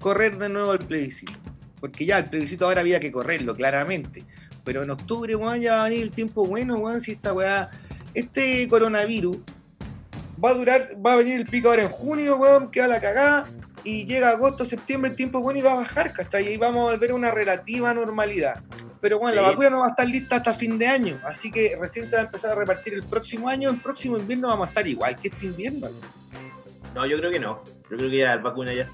correr 0.00 0.38
de 0.38 0.48
nuevo 0.48 0.72
el 0.72 0.78
plebiscito. 0.80 1.32
Porque 1.80 2.06
ya 2.06 2.18
el 2.18 2.24
plebiscito 2.30 2.64
ahora 2.64 2.80
había 2.80 3.00
que 3.00 3.12
correrlo, 3.12 3.54
claramente. 3.54 4.24
Pero 4.64 4.82
en 4.82 4.90
octubre, 4.90 5.34
weón, 5.36 5.60
ya 5.60 5.74
va 5.74 5.84
a 5.84 5.88
venir 5.88 6.02
el 6.02 6.10
tiempo 6.10 6.44
bueno, 6.44 6.76
weón, 6.76 7.00
si 7.00 7.12
esta 7.12 7.32
weá. 7.32 7.70
Este 8.14 8.66
coronavirus 8.68 9.36
va 10.42 10.50
a 10.50 10.54
durar, 10.54 10.96
va 11.04 11.12
a 11.12 11.16
venir 11.16 11.40
el 11.40 11.46
pico 11.46 11.68
ahora 11.68 11.82
en 11.82 11.88
junio, 11.88 12.36
weón, 12.36 12.70
que 12.70 12.80
va 12.80 12.88
la 12.88 13.00
cagada. 13.00 13.48
Y 13.84 14.06
llega 14.06 14.30
agosto, 14.30 14.64
septiembre, 14.64 15.10
el 15.10 15.16
tiempo 15.16 15.40
bueno 15.40 15.58
y 15.58 15.62
va 15.62 15.72
a 15.72 15.76
bajar, 15.76 16.12
¿cachai? 16.12 16.52
Y 16.52 16.56
vamos 16.56 16.88
a 16.88 16.92
volver 16.92 17.10
a 17.12 17.14
una 17.14 17.30
relativa 17.30 17.94
normalidad. 17.94 18.62
Pero 19.00 19.18
bueno, 19.20 19.36
la 19.40 19.48
vacuna 19.50 19.70
no 19.70 19.78
va 19.80 19.86
a 19.86 19.90
estar 19.90 20.06
lista 20.08 20.36
hasta 20.36 20.54
fin 20.54 20.78
de 20.78 20.86
año. 20.88 21.20
Así 21.24 21.52
que 21.52 21.76
recién 21.80 22.08
se 22.08 22.16
va 22.16 22.22
a 22.22 22.24
empezar 22.24 22.50
a 22.52 22.54
repartir 22.56 22.94
el 22.94 23.04
próximo 23.04 23.48
año. 23.48 23.70
El 23.70 23.80
próximo 23.80 24.18
invierno 24.18 24.48
vamos 24.48 24.66
a 24.66 24.68
estar 24.70 24.86
igual 24.88 25.16
que 25.18 25.28
este 25.28 25.46
invierno. 25.46 25.88
No, 26.94 27.06
yo 27.06 27.16
creo 27.18 27.30
que 27.30 27.38
no. 27.38 27.62
Yo 27.90 27.96
creo 27.96 28.10
que 28.10 28.16
ya 28.16 28.36
la 28.36 28.42
vacuna 28.42 28.72
ya. 28.74 28.88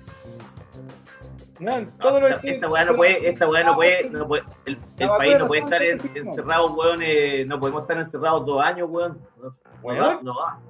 Weón, 1.61 1.91
todos 1.99 2.21
los 2.21 2.31
esta, 2.33 2.49
esta 2.49 2.69
weá 2.69 2.85
no 2.85 2.95
puede, 2.97 3.29
esta 3.29 3.49
weá 3.49 3.63
no 3.63 3.75
puede, 3.77 4.11
no 4.11 4.27
puede- 4.27 4.43
el, 4.67 4.77
país 5.17 5.39
no 5.39 5.47
puede 5.47 5.61
no 5.61 5.67
estar 5.69 5.83
en- 5.83 6.01
está 6.01 6.19
encerrado, 6.19 6.75
weón, 6.75 7.01
eh, 7.01 7.45
no 7.47 7.61
podemos 7.61 7.83
estar 7.83 7.97
encerrados 7.97 8.45
dos 8.45 8.63
años, 8.63 8.89
weón. 8.91 9.19
No, 9.41 9.95
no 9.95 10.23
no 10.23 10.35
va. 10.35 10.61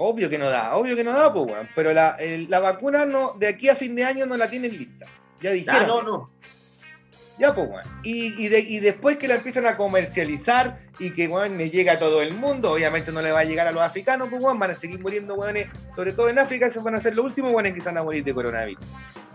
Obvio 0.00 0.30
que 0.30 0.38
no 0.38 0.48
da, 0.48 0.76
obvio 0.76 0.94
que 0.94 1.02
no 1.04 1.12
da, 1.12 1.32
pues, 1.32 1.46
weón. 1.46 1.68
Pero 1.74 1.92
la, 1.92 2.10
el- 2.20 2.48
la 2.48 2.60
vacuna 2.60 3.04
no, 3.04 3.34
de 3.38 3.48
aquí 3.48 3.68
a 3.68 3.74
fin 3.76 3.94
de 3.96 4.04
año 4.04 4.26
no 4.26 4.36
la 4.36 4.48
tienen 4.48 4.76
lista. 4.78 5.06
Ya 5.40 5.50
dijeron. 5.50 5.82
Ah, 5.82 5.86
no, 5.86 6.02
no. 6.02 6.30
Ya, 7.38 7.54
pues, 7.54 7.68
weón. 7.68 7.82
Y, 8.04 8.44
y, 8.44 8.48
de- 8.48 8.60
y 8.60 8.78
después 8.80 9.16
que 9.16 9.26
la 9.28 9.34
empiezan 9.36 9.66
a 9.66 9.76
comercializar 9.76 10.80
y 10.98 11.10
que, 11.10 11.26
weón, 11.28 11.58
le 11.58 11.68
llega 11.70 11.94
a 11.94 11.98
todo 11.98 12.22
el 12.22 12.32
mundo, 12.34 12.72
obviamente 12.72 13.10
no 13.12 13.20
le 13.22 13.32
va 13.32 13.40
a 13.40 13.44
llegar 13.44 13.66
a 13.66 13.72
los 13.72 13.82
africanos, 13.82 14.28
pues, 14.30 14.42
weón, 14.42 14.58
van 14.58 14.70
a 14.70 14.74
seguir 14.74 15.00
muriendo, 15.00 15.34
weones, 15.34 15.68
sobre 15.94 16.12
todo 16.12 16.28
en 16.28 16.38
África, 16.38 16.66
esos 16.66 16.82
van 16.84 16.94
a 16.94 17.00
ser 17.00 17.14
los 17.16 17.24
últimos, 17.24 17.52
weones, 17.52 17.74
que 17.74 17.80
se 17.80 17.86
van 17.86 17.98
a 17.98 18.02
morir 18.04 18.22
de 18.24 18.34
coronavirus. 18.34 18.84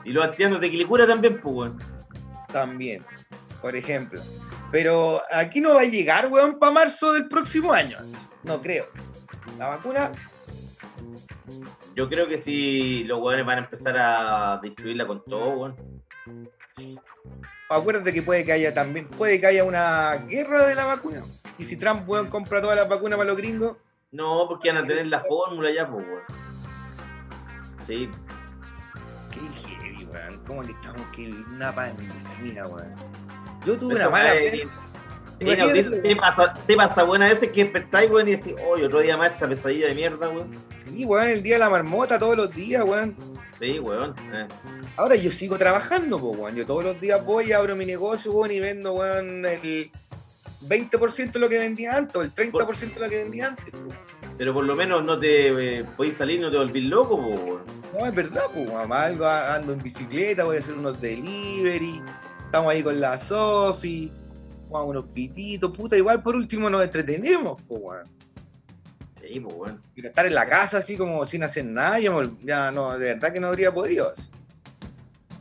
Y 0.06 0.12
los 0.12 0.26
haitianos 0.26 0.60
de 0.62 0.70
Quilicura 0.72 1.06
también, 1.08 1.40
pues, 1.42 1.56
weón. 1.56 1.80
También, 2.52 3.04
por 3.62 3.76
ejemplo. 3.76 4.22
Pero 4.72 5.22
aquí 5.32 5.60
no 5.62 5.74
va 5.76 5.82
a 5.82 5.86
llegar, 5.86 6.28
weón, 6.28 6.58
para 6.60 6.72
marzo 6.72 7.14
del 7.14 7.28
próximo 7.28 7.72
año. 7.74 7.98
No 8.44 8.62
creo. 8.62 8.86
La 9.58 9.68
vacuna, 9.70 10.12
Yo 11.96 12.10
creo 12.10 12.28
que 12.28 12.38
si 12.38 13.04
los 13.04 13.20
weones 13.20 13.46
van 13.46 13.60
a 13.60 13.62
empezar 13.62 13.96
a 13.98 14.60
destruirla 14.62 15.06
con 15.06 15.24
todo, 15.26 15.50
weón. 15.50 15.76
acuérdate 17.70 18.14
que 18.14 18.22
puede 18.22 18.44
que 18.44 18.52
haya 18.54 18.74
también, 18.74 19.08
puede 19.08 19.40
que 19.40 19.48
haya 19.48 19.64
una 19.64 20.16
guerra 20.28 20.66
de 20.66 20.76
la 20.76 20.86
vacuna. 20.86 21.24
Y 21.60 21.66
si 21.66 21.78
Trump, 21.78 22.08
weón, 22.10 22.30
compra 22.30 22.62
todas 22.62 22.76
las 22.76 22.90
vacunas 22.90 23.18
para 23.18 23.30
los 23.30 23.38
gringos, 23.38 23.78
No, 24.12 24.46
porque 24.48 24.72
van 24.72 24.84
a 24.84 24.88
tener 24.88 25.08
la 25.08 25.20
fórmula 25.20 25.72
ya, 25.72 25.88
pues, 25.88 26.06
weón. 26.06 26.24
Sí, 27.86 28.10
Qué 29.32 29.40
heavy, 29.68 30.06
weón. 30.06 30.44
¿Cómo 30.46 30.62
que 30.62 30.72
estamos 30.72 31.02
que 31.16 31.28
una 31.28 31.74
pandemia, 31.74 32.66
weón? 32.68 32.94
Yo 33.66 33.78
tuve 33.78 33.96
una 33.96 34.10
mala. 34.10 34.34
Te, 35.40 36.16
pasa, 36.16 36.54
te 36.66 36.76
pasa, 36.76 37.04
weón, 37.04 37.24
a 37.24 37.28
veces 37.30 37.52
que 37.52 37.64
despertáis, 37.64 38.10
weón, 38.10 38.28
y 38.28 38.32
decís, 38.36 38.56
oye, 38.68 38.86
otro 38.86 39.00
día 39.00 39.18
más 39.18 39.32
esta 39.32 39.48
pesadilla 39.48 39.88
de 39.88 39.96
mierda, 39.96 40.30
weón. 40.30 40.48
Sí, 40.94 41.06
weón, 41.06 41.28
el 41.30 41.44
día 41.44 41.56
de 41.56 41.60
la 41.60 41.70
marmota 41.70 42.20
todos 42.20 42.38
los 42.38 42.54
días, 42.56 42.84
weón. 42.84 43.16
Sí, 43.60 43.80
weón. 43.80 44.16
eh. 44.34 44.48
Ahora 44.98 45.16
yo 45.16 45.32
sigo 45.32 45.58
trabajando, 45.58 46.20
pues, 46.20 46.38
weón. 46.38 46.56
Yo 46.56 46.66
todos 46.66 46.84
los 46.84 47.02
días 47.02 47.24
voy, 47.26 47.52
abro 47.52 47.76
mi 47.76 47.86
negocio, 47.86 48.32
weón, 48.32 48.52
y 48.52 48.60
vendo, 48.60 48.94
weón, 48.94 49.46
el 49.46 49.90
20% 50.68 51.32
de 51.32 51.40
lo 51.40 51.50
que 51.50 51.60
vendía 51.60 51.98
antes, 51.98 52.16
o 52.16 52.22
el 52.22 52.34
30% 52.34 52.94
de 52.94 53.00
lo 53.00 53.10
que 53.10 53.18
vendía 53.18 53.48
antes. 53.48 53.66
po. 53.72 53.80
Pero 54.38 54.54
por 54.54 54.64
lo 54.64 54.76
menos 54.76 55.04
no 55.04 55.20
te 55.20 55.80
eh, 55.80 55.86
podéis 55.96 56.16
salir, 56.16 56.40
no 56.42 56.50
te 56.52 56.58
volvís 56.58 56.84
loco, 56.86 57.22
pues, 57.22 57.40
weón. 57.40 57.62
No, 57.98 58.06
es 58.06 58.16
verdad, 58.16 58.44
pues, 58.54 58.70
weón. 58.70 58.94
Algo 58.94 59.26
ando 59.28 59.74
en 59.74 59.84
bicicleta, 59.84 60.44
voy 60.44 60.58
a 60.58 60.60
hacer 60.60 60.74
unos 60.74 61.00
delivery. 61.02 62.02
Estamos 62.46 62.72
ahí 62.72 62.84
con 62.84 63.00
la 63.00 63.18
Sofi. 63.20 64.12
Jugamos 64.74 64.90
unos 64.90 65.06
pititos, 65.14 65.72
puta. 65.72 65.96
Igual 65.96 66.24
por 66.24 66.36
último 66.36 66.68
nos 66.68 66.84
entretenemos, 66.84 67.62
pues, 67.68 67.80
weón. 67.80 68.08
Sí, 69.22 69.40
pues, 69.40 69.56
weón. 69.56 69.80
Pero 69.94 70.08
estar 70.08 70.26
en 70.26 70.34
la 70.34 70.50
casa 70.50 70.80
así 70.80 70.98
como 70.98 71.24
sin 71.28 71.44
hacer 71.44 71.66
nada, 71.66 72.00
ya 72.00 72.72
no, 72.72 72.98
de 72.98 73.14
verdad 73.14 73.32
que 73.32 73.40
no 73.40 73.50
habría 73.50 73.72
podido. 73.72 74.16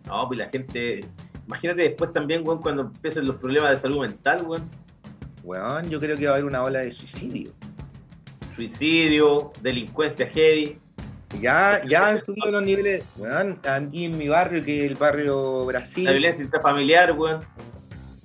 No, 0.06 0.28
pues 0.28 0.38
la 0.38 0.50
gente. 0.50 1.06
Imagínate 1.46 1.80
después 1.80 2.12
también, 2.12 2.46
weón, 2.46 2.60
cuando 2.60 2.82
empiecen 2.82 3.26
los 3.26 3.36
problemas 3.36 3.70
de 3.70 3.76
salud 3.78 4.02
mental, 4.02 4.42
weón. 4.46 4.68
Weón, 5.42 5.88
yo 5.88 5.98
creo 5.98 6.14
que 6.14 6.26
va 6.26 6.32
a 6.32 6.34
haber 6.34 6.44
una 6.44 6.62
ola 6.62 6.80
de 6.80 6.92
suicidio. 6.92 7.52
Suicidio, 8.54 9.50
delincuencia 9.62 10.26
heavy. 10.26 10.78
Ya, 11.40 11.80
ya 11.86 12.08
han 12.08 12.22
subido 12.22 12.50
los 12.50 12.62
niveles. 12.62 13.02
Weón, 13.16 13.58
aquí 13.64 14.04
en 14.04 14.18
mi 14.18 14.28
barrio, 14.28 14.62
que 14.62 14.84
es 14.84 14.90
el 14.90 14.98
barrio 14.98 15.64
Brasil, 15.64 16.04
La 16.04 16.10
violencia 16.10 16.44
intrafamiliar, 16.44 17.12
weón. 17.12 17.40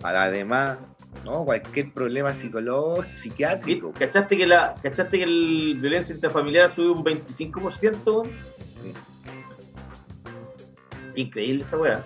además, 0.03 0.79
¿no? 1.23 1.45
Cualquier 1.45 1.91
problema 1.91 2.33
psicológico, 2.33 3.17
psiquiátrico. 3.17 3.93
¿Cachaste 3.93 4.37
que 4.37 4.47
la, 4.47 4.75
cachaste 4.81 5.17
que 5.17 5.23
el 5.23 5.77
violencia 5.79 6.15
intrafamiliar 6.15 6.69
subió 6.69 6.93
un 6.93 7.03
25%, 7.03 8.05
weón? 8.05 8.31
Increíble 11.15 11.63
esa 11.63 11.77
weá. 11.77 12.03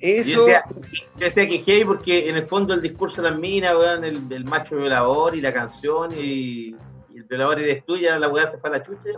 Eso, 0.00 0.30
Yo 0.30 0.44
decía, 0.46 0.64
yo 0.70 1.24
decía 1.24 1.48
que 1.48 1.58
heavy 1.58 1.84
porque 1.84 2.28
en 2.28 2.36
el 2.36 2.44
fondo 2.44 2.74
el 2.74 2.80
discurso 2.80 3.20
de 3.22 3.30
las 3.30 3.38
minas, 3.38 3.74
weón, 3.74 4.04
el, 4.04 4.32
el 4.32 4.44
macho 4.44 4.76
violador 4.76 5.34
y 5.34 5.40
la 5.40 5.52
canción 5.52 6.12
y, 6.12 6.76
y 7.10 7.16
el 7.16 7.24
violador 7.24 7.60
eres 7.60 7.84
tú, 7.84 7.96
ya 7.96 8.18
la 8.18 8.28
weá 8.28 8.46
se 8.46 8.58
fue 8.58 8.70
a 8.70 8.74
la 8.74 8.82
chucha, 8.82 9.10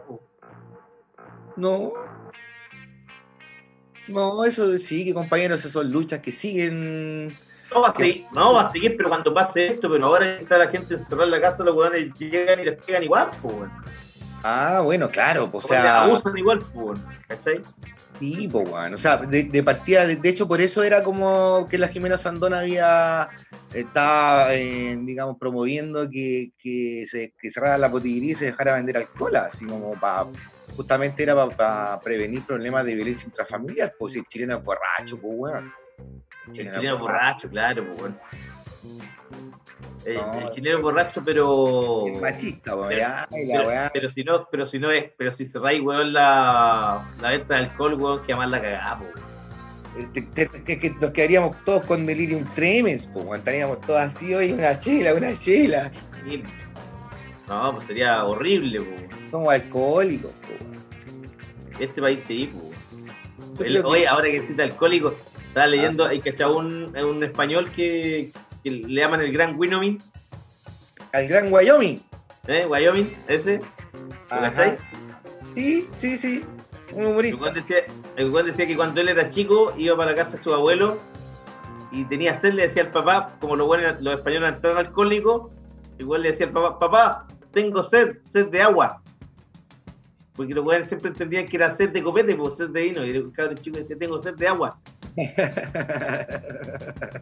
no. 1.57 1.93
No, 4.09 4.45
eso 4.45 4.77
sí, 4.79 5.05
que 5.05 5.15
compañeros, 5.15 5.61
esas 5.61 5.73
son 5.73 5.91
luchas 5.93 6.21
que 6.21 6.33
siguen. 6.33 7.33
No 7.73 7.83
va 7.83 7.89
a 7.89 7.95
seguir, 7.95 8.27
no 8.33 8.55
va 8.55 8.63
a 8.63 8.71
seguir, 8.71 8.97
pero 8.97 9.09
cuando 9.09 9.33
pase 9.33 9.67
esto, 9.67 9.89
pero 9.89 10.07
ahora 10.07 10.41
está 10.41 10.59
la 10.59 10.69
gente 10.69 10.95
encerrada 10.95 11.25
en 11.27 11.31
la 11.31 11.41
casa, 11.41 11.63
los 11.63 11.77
weones 11.77 12.13
llegan 12.19 12.61
y 12.61 12.65
les 12.65 12.83
pegan 12.83 13.05
igual, 13.05 13.31
weón. 13.43 13.71
Ah, 14.43 14.81
bueno, 14.83 15.11
claro, 15.11 15.51
pues, 15.51 15.67
o 15.67 15.69
sea, 15.69 16.05
abusan 16.05 16.37
igual, 16.37 16.65
weón. 16.75 17.05
¿Cachai? 17.29 17.61
sí, 18.19 18.49
pues, 18.51 18.69
weón. 18.69 18.95
O 18.95 18.99
sea, 18.99 19.19
de, 19.19 19.45
de 19.45 19.63
partida, 19.63 20.07
de, 20.07 20.17
de 20.17 20.29
hecho, 20.29 20.49
por 20.49 20.61
eso 20.61 20.83
era 20.83 21.03
como 21.03 21.67
que 21.71 21.79
la 21.79 21.89
Jimena 21.89 22.19
Sandón 22.19 22.55
había, 22.55 23.29
estaba, 23.73 24.55
eh, 24.55 24.99
digamos, 25.01 25.37
promoviendo 25.39 26.09
que, 26.11 26.53
que 26.59 27.05
se 27.07 27.35
que 27.41 27.51
cerrara 27.51 27.79
la 27.79 27.89
botillería 27.89 28.33
y 28.33 28.35
se 28.35 28.47
dejara 28.47 28.75
vender 28.75 28.97
alcohol, 28.97 29.37
así 29.37 29.65
como 29.65 29.93
para, 29.99 30.27
justamente 30.77 31.23
era 31.23 31.49
para 31.51 32.01
prevenir 32.01 32.43
problemas 32.43 32.85
de 32.85 32.95
violencia 32.95 33.27
intrafamiliar, 33.27 33.95
pues 33.99 34.15
si 34.15 34.19
el 34.19 34.27
chileno 34.27 34.57
es 34.57 34.65
borracho, 34.65 35.21
pues, 35.21 35.35
weón. 35.37 35.73
El 36.55 36.71
chileno 36.71 36.99
borracho, 36.99 37.49
claro, 37.49 37.85
po, 37.87 38.03
weón. 38.03 38.19
El, 40.05 40.15
No. 40.17 40.41
el 40.41 40.51
chileno 40.51 40.81
borracho, 40.81 41.23
pero. 41.25 42.07
Es 42.09 42.21
machista, 42.21 42.75
weón. 42.75 42.89
Pero- 42.89 43.91
Pero, 43.93 44.09
si 44.09 44.25
no, 44.25 44.49
pero 44.51 44.65
si 44.67 44.79
no 44.79 44.91
es, 44.91 45.05
pero 45.17 45.31
si 45.31 45.45
cerráis, 45.45 45.81
weón, 45.83 46.13
la, 46.13 47.05
la 47.21 47.31
venta 47.31 47.55
de 47.55 47.61
alcohol, 47.67 47.95
weón, 47.95 48.23
que 48.25 48.35
más 48.35 48.49
la 48.49 48.99
po. 48.99 49.05
Te- 50.15 50.23
te- 50.23 50.49
que, 50.65 50.79
que 50.79 50.91
nos 51.01 51.11
quedaríamos 51.11 51.57
todos 51.65 51.83
con 51.85 52.07
delirium 52.07 52.45
tremens, 52.55 53.07
pues. 53.07 53.27
Estaríamos 53.39 53.81
todos 53.83 54.01
así, 54.01 54.35
oye, 54.35 54.55
una 54.55 54.79
chela, 54.79 55.15
una 55.15 55.35
chela. 55.35 55.91
Sí. 56.27 56.43
No, 57.49 57.75
pues 57.75 57.87
sería 57.87 58.25
horrible, 58.25 58.81
po, 58.81 58.91
weón. 58.91 59.31
Somos 59.31 59.53
alcohólicos, 59.53 60.31
pues, 60.47 60.61
weón. 60.61 60.81
Este 61.79 62.01
país 62.01 62.25
sí, 62.27 62.47
po. 62.53 62.71
El- 63.63 63.73
creo 63.73 63.83
que- 63.83 63.89
Oye, 63.89 64.09
ahora 64.09 64.31
que 64.31 64.41
cita 64.43 64.63
alcohólico, 64.63 65.15
estaba 65.51 65.67
leyendo, 65.67 66.05
hay 66.05 66.21
cachado 66.21 66.59
un, 66.59 66.97
un 66.97 67.25
español 67.25 67.69
que, 67.73 68.31
que 68.63 68.71
le 68.71 69.01
llaman 69.01 69.21
el 69.21 69.33
Gran 69.33 69.59
Wyoming, 69.59 70.01
Al 71.13 71.27
gran 71.27 71.53
Wyoming. 71.53 72.01
¿eh? 72.47 72.67
Wyoming, 72.67 73.13
ese, 73.27 73.61
¿lo 74.31 74.41
cachai? 74.41 74.79
Sí, 75.57 75.89
sí, 75.93 76.17
sí. 76.17 76.45
Un 76.93 77.07
humorista. 77.07 77.51
decía, 77.51 77.79
el 78.17 78.31
weón 78.31 78.47
decía 78.47 78.65
que 78.69 78.77
cuando 78.77 79.01
él 79.01 79.09
era 79.09 79.29
chico 79.29 79.73
iba 79.77 79.97
para 79.97 80.13
la 80.13 80.17
casa 80.17 80.37
de 80.37 80.43
su 80.45 80.55
abuelo 80.55 80.99
y 81.91 82.05
tenía 82.05 82.33
sed, 82.35 82.55
le 82.55 82.63
decía 82.63 82.83
al 82.83 82.93
papá, 82.93 83.37
como 83.41 83.57
los, 83.57 83.67
buenos, 83.67 84.01
los 84.01 84.15
españoles 84.15 84.49
eran 84.51 84.63
tan 84.63 84.77
alcohólicos, 84.77 85.51
igual 85.99 86.23
le 86.23 86.31
decía 86.31 86.47
al 86.47 86.53
papá, 86.53 86.79
papá, 86.79 87.27
tengo 87.53 87.83
sed, 87.83 88.19
sed 88.29 88.47
de 88.51 88.63
agua. 88.63 89.03
Porque 90.35 90.55
los 90.55 90.65
weones 90.65 90.87
siempre 90.87 91.11
entendían 91.11 91.47
que 91.47 91.57
era 91.57 91.73
sed 91.73 91.91
de 91.91 92.05
copete, 92.05 92.37
pues 92.37 92.55
sed 92.55 92.69
de 92.69 92.83
vino. 92.83 93.05
Y 93.05 93.11
el 93.11 93.33
cabrón 93.33 93.59
chico 93.59 93.79
decía, 93.79 93.99
tengo 93.99 94.17
sed 94.17 94.35
de 94.37 94.47
agua. 94.47 94.79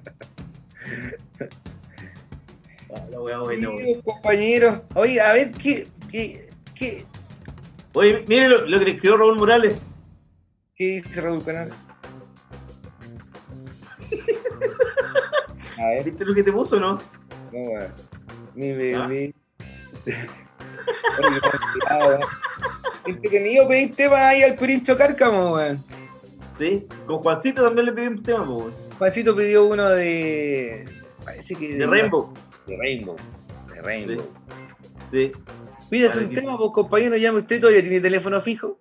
Ah, 2.91 3.21
wea 3.21 3.39
buena, 3.39 3.69
weón. 3.69 3.85
Sí, 3.85 4.01
compañeros. 4.03 4.81
Oye, 4.95 5.21
a 5.21 5.33
ver, 5.35 5.53
¿qué, 5.53 5.89
qué, 6.11 6.49
qué, 6.75 7.05
Oye, 7.95 8.25
miren 8.27 8.51
lo, 8.51 8.67
lo 8.67 8.79
que 8.79 8.85
le 8.87 8.91
escribió 8.93 9.19
Raúl 9.19 9.37
Morales. 9.37 9.77
qué 10.75 11.03
dice 11.03 11.21
Raúl 11.21 11.45
Canal? 11.45 11.71
A 15.79 15.87
ver, 15.91 16.05
¿Viste 16.05 16.25
lo 16.25 16.35
que 16.35 16.43
te 16.43 16.53
puso 16.53 16.77
o 16.77 16.81
no? 16.81 16.95
no, 17.53 17.53
weón. 17.53 17.93
Mi 18.55 18.73
bebé. 18.73 19.35
¿Ah? 21.91 22.19
Entretenido 23.07 23.69
pedir 23.69 23.95
temas 23.95 24.21
ahí 24.21 24.43
al 24.43 24.55
Purincho 24.57 24.97
Cárcamo, 24.97 25.55
weón. 25.55 25.85
Sí, 26.59 26.87
con 27.07 27.19
Juancito 27.19 27.63
también 27.63 27.87
le 27.87 27.93
pedí 27.93 28.07
un 28.09 28.23
tema, 28.23 28.45
pues. 28.47 28.75
Juancito 28.99 29.37
pidió 29.37 29.67
uno 29.67 29.89
de. 29.91 30.89
Parece 31.25 31.55
que. 31.55 31.75
de 31.75 31.87
Rainbow. 31.87 32.35
De 32.67 32.77
Rainbow. 32.77 33.17
De 33.73 33.81
Rainbow. 33.83 34.29
Sí. 35.11 35.33
Pídase 35.89 36.17
Vale, 36.17 36.27
un 36.29 36.35
que- 36.35 36.41
tema, 36.41 36.59
pues 36.59 36.71
compañero, 36.73 37.17
llame 37.17 37.39
usted 37.39 37.61
todavía 37.61 37.81
tiene 37.83 38.01
teléfono 38.01 38.41
fijo. 38.41 38.79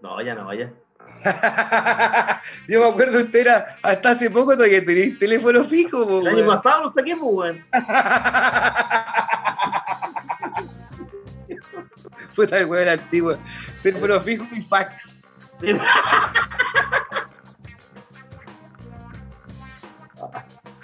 No, 0.00 0.20
ya 0.22 0.34
no, 0.34 0.52
ya. 0.54 0.72
Yo 2.68 2.80
me 2.80 2.88
acuerdo 2.88 3.18
usted 3.20 3.40
era 3.40 3.76
hasta 3.82 4.10
hace 4.10 4.30
poco 4.30 4.52
todavía 4.54 4.84
tenía 4.84 5.18
teléfono 5.18 5.64
fijo, 5.64 6.06
po, 6.06 6.20
El 6.20 6.28
año 6.28 6.36
weón. 6.36 6.46
pasado 6.48 6.84
lo 6.84 6.88
saqué, 6.88 7.16
pues, 7.16 7.32
weón. 7.34 7.64
Puta 12.36 12.64
weón 12.66 12.88
antiguo. 12.88 13.36
Teléfono 13.82 14.20
fijo 14.20 14.46
y 14.52 14.62
fax. 14.62 15.20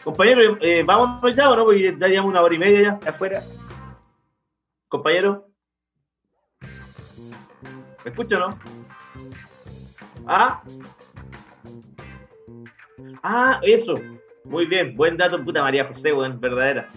Compañero, 0.05 0.59
eh, 0.61 0.83
vámonos 0.85 1.35
ya 1.35 1.51
o 1.51 1.57
no, 1.57 1.65
porque 1.65 1.97
ya 1.99 2.09
llevamos 2.09 2.33
una 2.33 2.43
hora 2.43 2.55
y 2.55 2.59
media 2.59 2.83
ya. 2.83 3.11
Afuera. 3.11 3.43
Compañero. 4.87 5.49
¿Me 8.05 8.11
escucha 8.11 8.37
o 8.37 8.51
no? 8.51 8.59
Ah. 10.27 10.63
Ah, 13.23 13.59
eso. 13.63 13.99
Muy 14.45 14.67
bien, 14.67 14.95
buen 14.95 15.17
dato, 15.17 15.43
puta 15.43 15.63
María 15.63 15.87
José, 15.87 16.13
weón, 16.13 16.39
verdadera. 16.39 16.91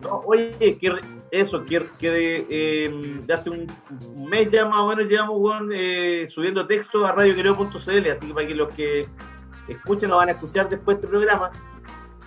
No, 0.00 0.22
oye, 0.24 0.78
que 0.80 0.94
eso, 1.30 1.62
que, 1.66 1.86
que 1.98 2.46
eh, 2.48 3.20
de 3.26 3.34
hace 3.34 3.50
un, 3.50 3.70
un 4.14 4.26
mes 4.26 4.50
ya 4.50 4.64
más 4.64 4.78
o 4.78 4.88
menos 4.88 5.10
llevamos, 5.10 5.36
weón, 5.38 5.70
eh, 5.74 6.26
subiendo 6.26 6.66
texto 6.66 7.04
a 7.04 7.12
radioquereo.cl, 7.12 8.10
así 8.10 8.26
que 8.26 8.34
para 8.34 8.46
que 8.46 8.54
los 8.54 8.72
que 8.72 9.06
escuchen 9.68 10.10
o 10.12 10.16
van 10.16 10.28
a 10.28 10.32
escuchar 10.32 10.68
después 10.68 10.96
de 10.96 11.00
este 11.06 11.08
programa, 11.08 11.50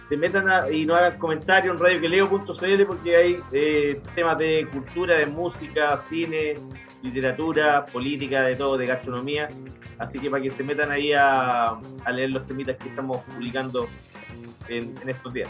se 0.10 0.18
metan 0.18 0.50
a- 0.50 0.70
y 0.70 0.86
nos 0.86 0.98
hagan 0.98 1.18
comentarios 1.20 1.76
en 1.76 1.82
radioqueleo.cl 1.84 2.86
porque 2.88 3.16
hay 3.16 3.40
eh, 3.52 4.02
temas 4.16 4.38
de 4.38 4.68
cultura, 4.72 5.16
de 5.16 5.26
música, 5.28 5.96
cine, 5.98 6.58
literatura, 7.04 7.86
política, 7.86 8.42
de 8.42 8.56
todo, 8.56 8.78
de 8.78 8.86
gastronomía. 8.88 9.50
Así 10.00 10.18
que 10.20 10.30
para 10.30 10.42
que 10.42 10.50
se 10.50 10.64
metan 10.64 10.92
ahí 10.92 11.14
a, 11.14 11.70
a 12.06 12.12
leer 12.12 12.30
los 12.32 12.46
temitas 12.48 12.78
que 12.78 12.88
estamos 12.90 13.22
publicando 13.26 13.88
en, 14.68 14.96
en 15.02 15.10
estos 15.10 15.34
días. 15.34 15.50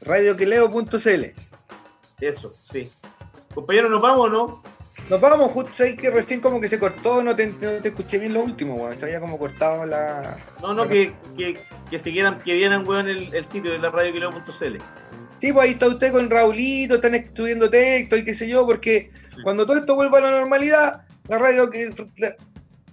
Radioqueleo.cl 0.00 1.24
Eso, 2.20 2.54
sí. 2.62 2.90
Compañero, 3.54 3.88
¿nos 3.88 4.00
vamos 4.00 4.20
o 4.26 4.28
no? 4.30 4.62
Nos 5.10 5.20
vamos, 5.20 5.50
justo 5.50 5.82
ahí 5.82 5.96
que 5.96 6.08
recién 6.08 6.40
como 6.40 6.60
que 6.60 6.68
se 6.68 6.78
cortó, 6.78 7.20
no 7.20 7.34
te, 7.34 7.48
no 7.48 7.72
te 7.82 7.88
escuché 7.88 8.16
bien 8.18 8.32
lo 8.32 8.42
último, 8.42 8.76
weón. 8.76 8.96
Se 8.96 9.06
había 9.06 9.18
como 9.18 9.38
cortado 9.38 9.84
la. 9.84 10.36
No, 10.62 10.72
no, 10.72 10.88
que, 10.88 11.12
que, 11.36 11.58
que 11.90 11.98
siguieran, 11.98 12.40
que 12.42 12.54
vieran, 12.54 12.86
weón, 12.86 13.08
el, 13.08 13.34
el 13.34 13.44
sitio 13.44 13.72
de 13.72 13.80
la 13.80 13.90
radioquileo.cl. 13.90 14.76
Sí, 15.38 15.52
pues 15.52 15.64
ahí 15.64 15.72
está 15.72 15.88
usted 15.88 16.12
con 16.12 16.30
Raulito, 16.30 16.94
están 16.94 17.16
estudiando 17.16 17.68
texto 17.68 18.16
y 18.16 18.24
qué 18.24 18.34
sé 18.34 18.46
yo, 18.46 18.64
porque 18.64 19.10
cuando 19.42 19.66
todo 19.66 19.78
esto 19.78 19.96
vuelva 19.96 20.18
a 20.18 20.20
la 20.20 20.30
normalidad, 20.30 21.02
la 21.26 21.38
radio 21.38 21.68
que 21.70 21.92
la, 22.18 22.36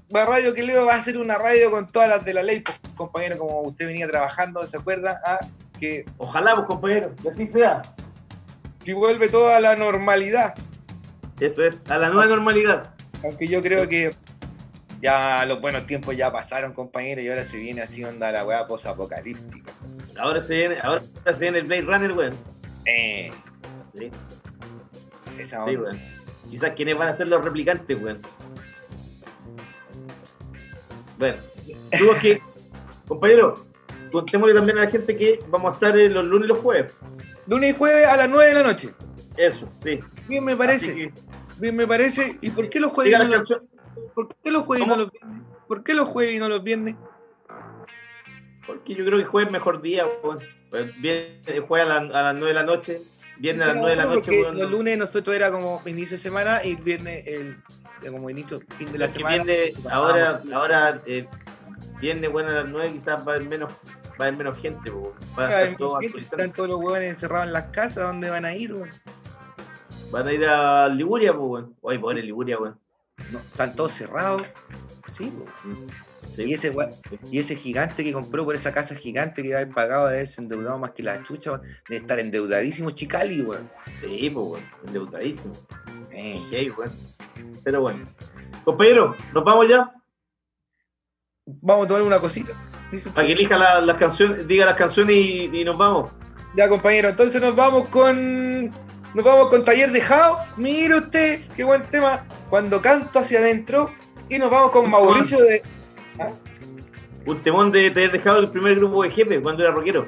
la 0.09 0.25
radio 0.25 0.55
que 0.55 0.63
leo 0.63 0.87
va 0.87 0.95
a 0.95 1.03
ser 1.03 1.19
una 1.19 1.37
radio 1.37 1.69
con 1.69 1.91
todas 1.91 2.09
las 2.09 2.25
de 2.25 2.33
la 2.33 2.41
ley, 2.41 2.61
pues, 2.61 2.77
compañero, 2.95 3.37
como 3.37 3.61
usted 3.61 3.85
venía 3.85 4.07
trabajando, 4.07 4.65
¿se 4.65 4.77
acuerda? 4.77 5.21
Ah, 5.23 5.45
que 5.79 6.03
Ojalá, 6.17 6.55
pues, 6.55 6.65
compañero, 6.65 7.11
que 7.21 7.29
así 7.29 7.45
sea. 7.47 7.83
si 8.83 8.93
vuelve 8.93 9.29
toda 9.29 9.59
la 9.59 9.75
normalidad. 9.75 10.55
Eso 11.39 11.63
es, 11.63 11.81
a 11.89 11.97
la 11.97 12.09
nueva 12.09 12.25
normalidad. 12.27 12.93
Aunque 13.23 13.47
yo 13.47 13.61
creo 13.61 13.87
que 13.87 14.15
ya 15.01 15.45
los 15.45 15.61
buenos 15.61 15.85
tiempos 15.85 16.15
ya 16.17 16.31
pasaron, 16.31 16.73
compañero, 16.73 17.21
y 17.21 17.29
ahora 17.29 17.43
se 17.45 17.57
viene 17.57 17.81
así 17.81 18.03
onda 18.03 18.31
la 18.31 18.45
weá 18.45 18.65
posapocalíptica. 18.65 19.71
Ahora 20.17 20.41
se 20.41 20.55
viene, 20.55 20.77
ahora 20.81 21.03
se 21.31 21.39
viene 21.39 21.59
el 21.59 21.65
Blade 21.65 21.81
Runner, 21.81 22.11
weón. 22.13 22.33
Eh, 22.85 23.31
Sí, 23.97 24.11
esa 25.39 25.65
sí, 25.65 25.75
onda. 25.75 25.89
weón. 25.89 25.99
Quizás 26.49 26.71
quiénes 26.71 26.97
van 26.97 27.09
a 27.09 27.15
ser 27.15 27.27
los 27.27 27.43
replicantes, 27.43 28.01
weón. 28.01 28.21
Bueno, 31.17 31.37
digo 31.91 32.15
que, 32.21 32.41
compañero, 33.07 33.65
contémosle 34.11 34.53
también 34.53 34.77
a 34.77 34.85
la 34.85 34.91
gente 34.91 35.17
que 35.17 35.39
vamos 35.49 35.71
a 35.71 35.73
estar 35.75 35.97
eh, 35.97 36.09
los 36.09 36.25
lunes 36.25 36.45
y 36.45 36.49
los 36.49 36.59
jueves. 36.59 36.93
Lunes 37.47 37.71
y 37.73 37.77
jueves 37.77 38.07
a 38.07 38.17
las 38.17 38.29
9 38.29 38.47
de 38.47 38.53
la 38.53 38.63
noche. 38.63 38.89
Eso, 39.35 39.67
sí. 39.83 39.99
Bien 40.27 40.43
me 40.43 40.55
parece. 40.55 41.11
Me 41.59 41.87
parece. 41.87 42.37
¿Y 42.41 42.49
por 42.51 42.69
qué 42.69 42.79
los 42.79 42.91
jueves 42.91 43.17
no 43.17 43.25
los. 43.25 43.53
¿por 44.13 44.27
qué 44.43 44.51
los 44.51 44.63
jueves 44.63 44.85
y 44.85 44.89
no 44.89 44.95
los 44.97 45.11
viernes? 45.11 45.35
¿Por 45.67 45.83
qué 45.83 45.93
los 45.93 46.07
jueves 46.07 46.35
y 46.35 46.39
no 46.39 46.49
los 46.49 46.63
viernes? 46.63 46.95
Porque 48.65 48.95
yo 48.95 49.05
creo 49.05 49.17
que 49.17 49.25
jueves 49.25 49.51
mejor 49.51 49.81
día, 49.81 50.05
weón. 50.23 50.39
Pues, 50.69 50.91
jueves 51.67 51.89
a, 51.89 52.01
la- 52.01 52.19
a 52.19 52.23
las 52.23 52.35
9 52.35 52.47
de 52.47 52.53
la 52.53 52.63
noche, 52.63 53.01
viernes 53.37 53.63
a 53.63 53.67
las 53.67 53.77
9 53.77 53.89
de 53.91 53.95
la 53.95 54.05
noche, 54.05 54.31
weón. 54.41 54.57
Los 54.57 54.69
lunes 54.71 54.97
nosotros 54.97 55.35
era 55.35 55.51
como 55.51 55.81
inicio 55.85 56.17
de 56.17 56.23
semana 56.23 56.63
y 56.63 56.71
el 56.71 56.77
viernes 56.77 57.25
el, 57.27 57.57
eh, 58.03 58.11
como 58.11 58.29
inicio, 58.29 58.59
fin 58.77 58.91
de 58.91 58.97
la 58.97 59.07
semana. 59.07 59.43
viene, 59.43 59.73
ahora, 59.89 60.41
ahora 60.53 61.01
eh, 61.05 61.27
viernes, 62.01 62.29
bueno, 62.31 62.49
a 62.49 62.53
las 62.53 62.67
9 62.67 62.91
quizás 62.93 63.25
va 63.25 63.31
a 63.31 63.35
haber 63.35 63.47
menos, 63.47 63.71
va 64.19 64.25
a 64.25 64.27
haber 64.27 64.37
menos 64.37 64.57
gente, 64.57 64.91
po, 64.91 65.15
va 65.39 65.47
a 65.47 65.61
estar 65.63 65.77
todo 65.77 65.91
gente, 65.99 66.07
actualizado. 66.07 66.41
Están 66.41 66.55
todos 66.55 66.69
los 66.69 66.79
huevones 66.79 67.09
encerrados 67.09 67.47
en 67.47 67.53
las 67.53 67.63
casas, 67.67 68.03
¿dónde 68.03 68.29
van 68.29 68.43
a 68.45 68.53
ir? 68.53 68.73
weón? 68.73 68.89
Van 70.11 70.27
a 70.27 70.33
ir 70.33 70.45
a 70.45 70.87
Liguria, 70.89 71.33
pues, 71.33 71.43
weón. 71.49 71.75
Oye, 71.81 71.99
pobre 71.99 72.21
Liguria, 72.23 72.57
weón. 72.57 72.79
No, 73.31 73.39
están 73.39 73.75
todos 73.75 73.93
cerrados. 73.93 74.43
Sí, 75.17 75.31
weón. 75.35 75.87
Sí. 76.35 76.43
Y 76.43 76.53
ese, 76.53 76.71
gua- 76.71 76.91
y 77.31 77.39
ese 77.39 77.55
gigante 77.55 78.03
que 78.03 78.13
compró 78.13 78.45
por 78.45 78.55
esa 78.55 78.71
casa 78.71 78.93
gigante 78.95 79.41
que 79.41 79.55
haber 79.55 79.69
pagado 79.69 80.05
de 80.07 80.15
haberse 80.15 80.39
endeudado 80.39 80.77
más 80.77 80.91
que 80.91 81.01
la 81.03 81.23
chucha, 81.23 81.53
weón, 81.53 81.63
de 81.89 81.97
estar 81.97 82.19
endeudadísimo 82.19 82.91
Chicali, 82.91 83.41
weón. 83.41 83.69
Sí, 83.99 84.29
pues, 84.29 84.45
weón. 84.45 84.63
Endeudadísimo. 84.85 85.53
Eh, 86.11 86.41
Hey, 86.51 86.69
weón. 86.77 86.91
Pero 87.63 87.81
bueno. 87.81 88.07
Compañero, 88.63 89.15
¿nos 89.33 89.43
vamos 89.43 89.67
ya? 89.67 89.91
Vamos 91.45 91.85
a 91.85 91.87
tomar 91.87 92.03
una 92.03 92.19
cosita. 92.19 92.53
Para 93.13 93.27
que 93.27 93.33
elija 93.33 93.57
la- 93.57 93.81
las 93.81 93.97
canciones, 93.97 94.47
diga 94.47 94.65
las 94.65 94.75
canciones 94.75 95.15
y, 95.15 95.49
y 95.53 95.65
nos 95.65 95.77
vamos. 95.77 96.11
Ya, 96.55 96.67
compañero, 96.69 97.09
entonces 97.09 97.41
nos 97.41 97.55
vamos 97.55 97.87
con. 97.89 98.71
Nos 99.13 99.23
vamos 99.25 99.49
con 99.49 99.63
Taller 99.65 99.91
de 99.91 100.01
Jao. 100.01 100.39
Mire 100.57 100.95
usted, 100.95 101.41
qué 101.55 101.63
buen 101.63 101.83
tema. 101.83 102.25
Cuando 102.49 102.81
canto 102.81 103.19
hacia 103.19 103.39
adentro. 103.39 103.91
Y 104.29 104.37
nos 104.37 104.51
vamos 104.51 104.71
con 104.71 104.89
Mauricio 104.89 105.39
de. 105.41 105.61
Un 107.25 107.41
temón 107.41 107.71
de 107.71 107.91
tener 107.91 108.11
dejado 108.11 108.39
el 108.39 108.49
primer 108.49 108.75
grupo 108.75 109.03
de 109.03 109.11
jefe 109.11 109.41
cuando 109.41 109.63
era 109.63 109.71
rockero. 109.73 110.07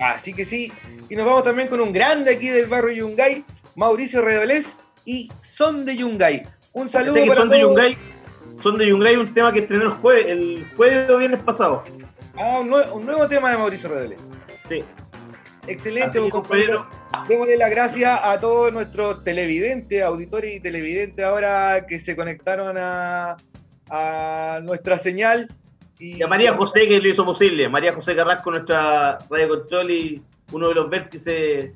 Así 0.00 0.32
que 0.32 0.44
sí. 0.44 0.72
Y 1.08 1.16
nos 1.16 1.26
vamos 1.26 1.44
también 1.44 1.68
con 1.68 1.80
un 1.80 1.92
grande 1.92 2.32
aquí 2.34 2.48
del 2.48 2.66
barrio 2.66 2.94
Yungay, 3.08 3.44
Mauricio 3.74 4.22
Redolés 4.22 4.80
y 5.04 5.30
Son 5.40 5.84
de 5.84 5.96
Yungay. 5.96 6.46
Un 6.72 6.88
saludo 6.88 7.14
para 7.26 7.34
son 7.40 7.48
de. 7.48 7.60
Yungay. 7.60 7.98
Son 8.60 8.78
de 8.78 8.86
Yungay, 8.88 9.16
un 9.16 9.32
tema 9.32 9.52
que 9.52 9.60
estrenó 9.60 9.84
el 9.84 9.90
jueves, 9.90 10.26
el 10.28 10.66
jueves 10.76 11.10
o 11.10 11.18
viernes 11.18 11.42
pasado. 11.42 11.82
Ah, 12.38 12.58
un, 12.60 12.70
nue- 12.70 12.92
un 12.92 13.04
nuevo 13.06 13.26
tema 13.26 13.50
de 13.50 13.56
Mauricio 13.58 13.88
Redolés. 13.88 14.18
Sí. 14.68 14.84
Excelente, 15.66 16.18
pues, 16.18 16.32
compañero. 16.32 16.86
Démosle 17.28 17.56
las 17.56 17.70
gracias 17.70 18.18
a 18.22 18.40
todos 18.40 18.72
nuestros 18.72 19.22
televidentes, 19.24 20.02
auditores 20.02 20.56
y 20.56 20.60
televidentes 20.60 21.24
ahora 21.24 21.86
que 21.86 21.98
se 22.00 22.16
conectaron 22.16 22.76
a, 22.78 23.36
a 23.88 24.60
nuestra 24.62 24.96
señal. 24.96 25.48
Y, 25.98 26.16
Y 26.16 26.22
a 26.22 26.26
María 26.26 26.54
José 26.54 26.88
que 26.88 26.98
lo 26.98 27.08
hizo 27.08 27.24
posible. 27.24 27.68
María 27.68 27.92
José 27.92 28.16
Carrasco, 28.16 28.50
nuestra 28.50 29.18
radio 29.28 29.48
control 29.48 29.90
y 29.90 30.22
uno 30.52 30.68
de 30.68 30.74
los 30.74 30.90
vértices 30.90 31.72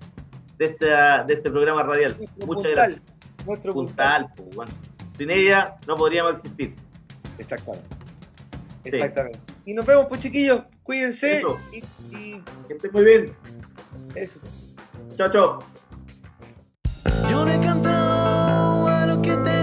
de, 0.59 0.65
esta, 0.65 1.24
de 1.24 1.35
este 1.35 1.51
programa 1.51 1.82
radial. 1.82 2.16
Nuestro 2.16 2.47
Muchas 2.47 2.65
puntal, 2.65 2.74
gracias. 2.74 3.02
Nuestro 3.47 3.74
puntal. 3.74 4.27
Puntal, 4.27 4.35
pues, 4.36 4.56
bueno. 4.56 4.73
Sin 5.16 5.31
ella 5.31 5.77
no 5.86 5.97
podríamos 5.97 6.32
existir. 6.32 6.74
Exactamente. 7.39 7.86
Sí. 8.82 8.90
Exactamente. 8.93 9.39
Y 9.66 9.74
nos 9.74 9.86
vemos, 9.86 10.06
pues 10.09 10.20
chiquillos. 10.20 10.62
Cuídense. 10.82 11.39
Eso. 11.39 11.59
Y, 11.73 11.78
y 12.16 12.43
Que 12.69 12.74
esté 12.74 12.90
muy 12.90 13.05
bien. 13.05 13.32
Eso. 14.14 14.40
Chao, 15.16 15.31
chao. 15.31 15.62
Yo 17.31 17.44
le 17.44 17.59
canto 17.60 17.89
a 17.89 19.06
lo 19.06 19.20
que 19.22 19.36
tengo 19.36 19.53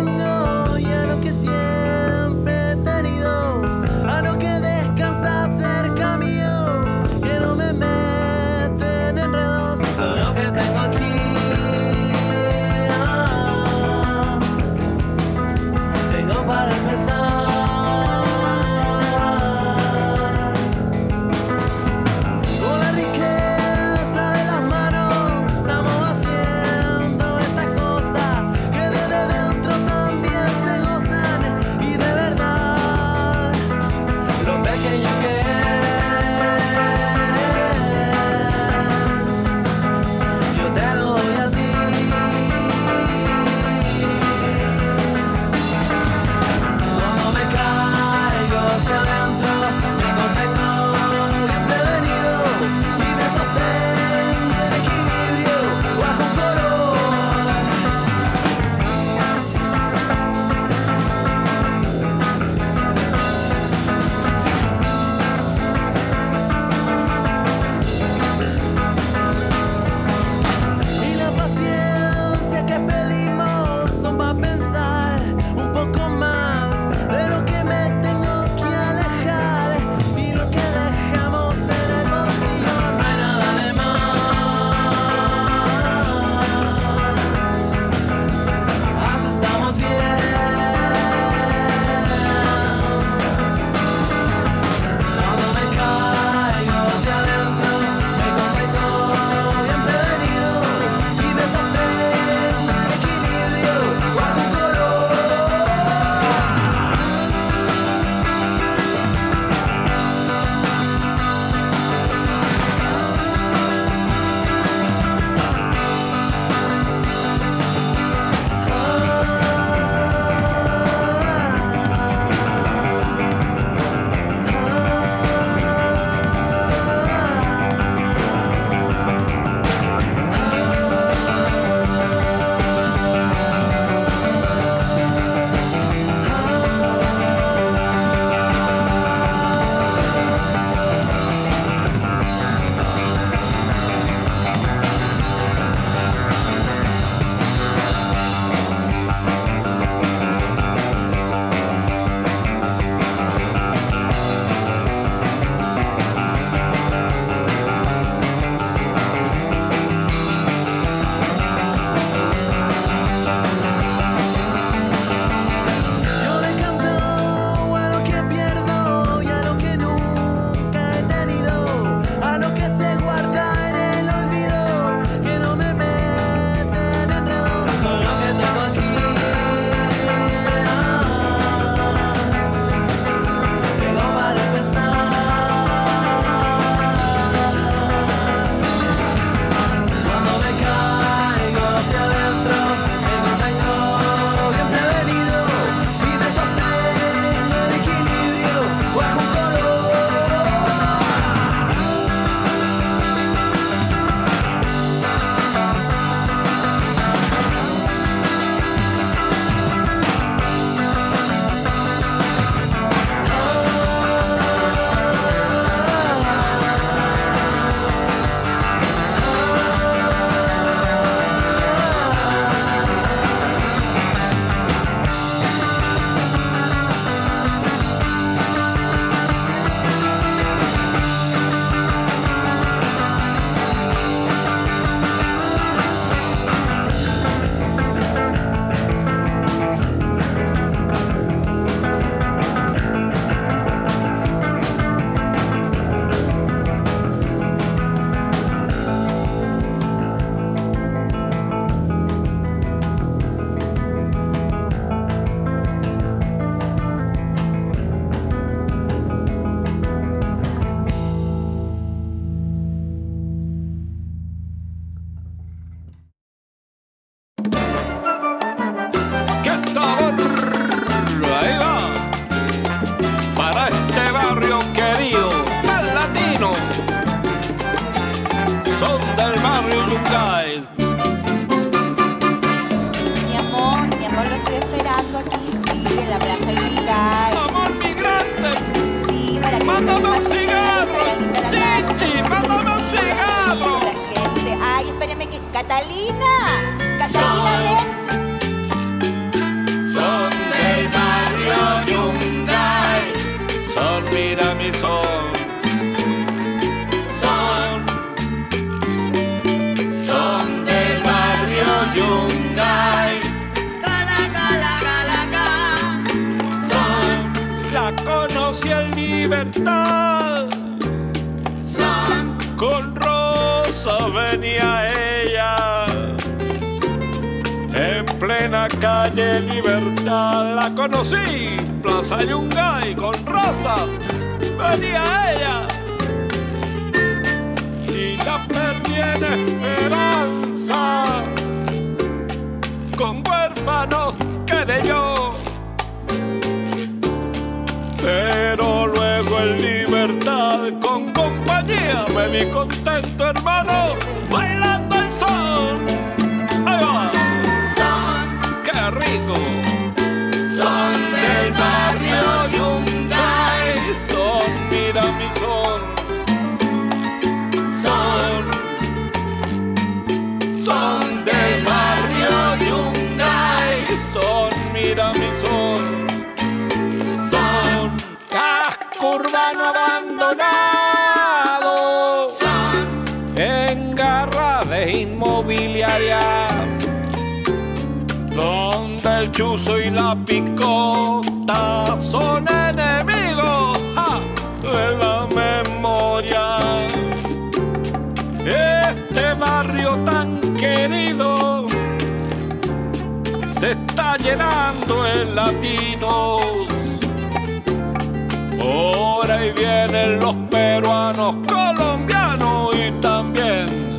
ahí 409.41 409.51
vienen 409.53 410.19
los 410.19 410.35
peruanos, 410.49 411.35
colombianos 411.47 412.75
y 412.75 412.91
también 413.01 413.97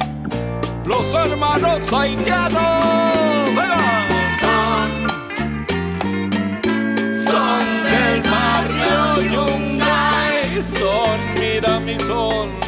los 0.85 1.15
hermanos 1.15 1.93
haitianos. 1.93 2.61
¡Ahí 3.59 3.69
va! 3.71 3.93
son 7.31 7.65
del 7.91 8.23
barrio 8.23 9.31
Yungay, 9.33 10.63
son, 10.63 11.21
mira 11.41 11.81
mi 11.81 11.97
son. 11.99 12.09
Son, 12.09 12.62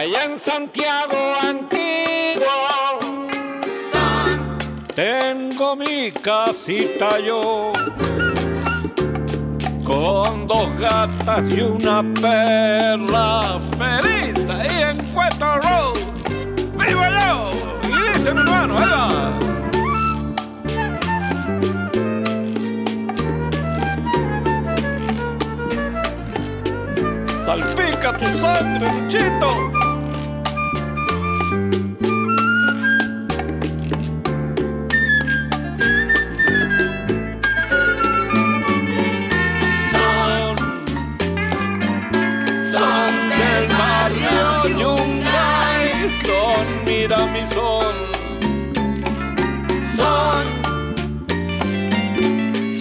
allá 0.00 0.24
en 0.24 0.38
Santiago 0.38 1.18
antiguo. 1.42 2.46
Tengo 4.94 5.76
mi 5.76 6.10
casita 6.10 7.20
yo 7.20 7.72
con 9.84 10.46
dos 10.46 10.74
gatas 10.78 11.44
y 11.50 11.60
una 11.60 12.02
perra 12.14 13.58
feliz 13.78 14.48
ahí 14.48 14.82
en 14.90 15.04
Cueto 15.12 15.58
Road. 15.58 15.98
¡Viva 16.78 17.08
yo! 17.20 17.52
Y 17.84 18.18
dice 18.18 18.32
mi 18.32 18.40
hermano, 18.40 18.78
ahí 18.78 18.90
va. 18.90 19.32
Salpica 27.44 28.12
tu 28.14 28.38
sangre, 28.38 28.90
Luchito. 28.92 29.79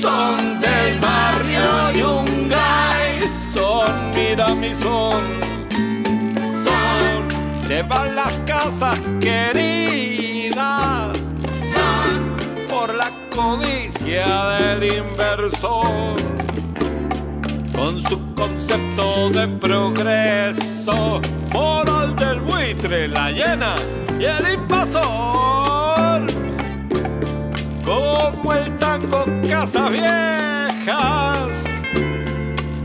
Son, 0.02 0.60
del 0.62 1.00
barrio 1.00 1.92
Yungay, 1.94 3.28
son, 3.28 4.12
mira 4.16 4.56
mi 4.56 4.74
son. 4.74 5.24
Son, 6.66 7.28
se 7.68 7.84
van 7.84 8.16
las 8.16 8.34
casas 8.46 9.00
queridas. 9.20 11.18
Son, 11.74 12.38
por 12.70 12.96
la 12.96 13.12
codicia 13.30 14.26
del 14.60 14.84
inversor 15.00 16.16
con 17.80 18.02
su 18.02 18.34
concepto 18.36 19.30
de 19.30 19.48
progreso, 19.48 21.22
moral 21.52 22.16
del 22.18 22.42
buitre, 22.42 23.08
la 23.08 23.32
llena 23.32 23.76
y 24.20 24.26
el 24.26 24.54
invasor. 24.54 25.89
Como 28.30 28.54
el 28.54 28.78
tango 28.78 29.26
Casas 29.50 29.90
Viejas 29.90 31.64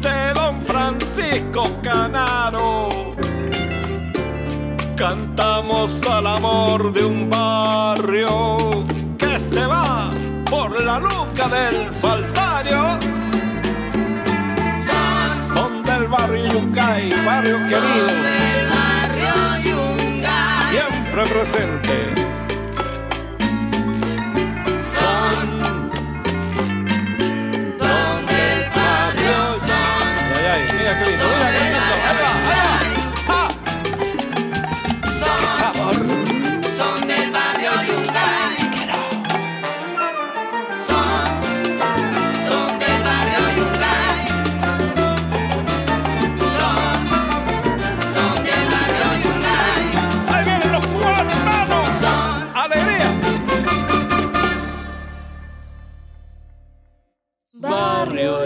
de 0.00 0.32
Don 0.32 0.62
Francisco 0.62 1.70
Canaro. 1.82 3.14
Cantamos 4.96 6.02
al 6.04 6.26
amor 6.28 6.92
de 6.94 7.04
un 7.04 7.28
barrio 7.28 8.84
que 9.18 9.38
se 9.38 9.66
va 9.66 10.10
por 10.48 10.82
la 10.82 10.98
luca 10.98 11.48
del 11.48 11.92
falsario 11.92 12.98
son 15.52 15.84
del 15.84 16.08
barrio 16.08 16.52
Yungay, 16.54 17.12
barrio 17.26 17.58
querido. 17.68 18.08
Siempre 20.70 21.24
presente. 21.26 22.14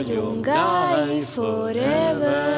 Barrio 0.09 0.32
Yungay 0.32 1.22
Forever. 1.26 2.57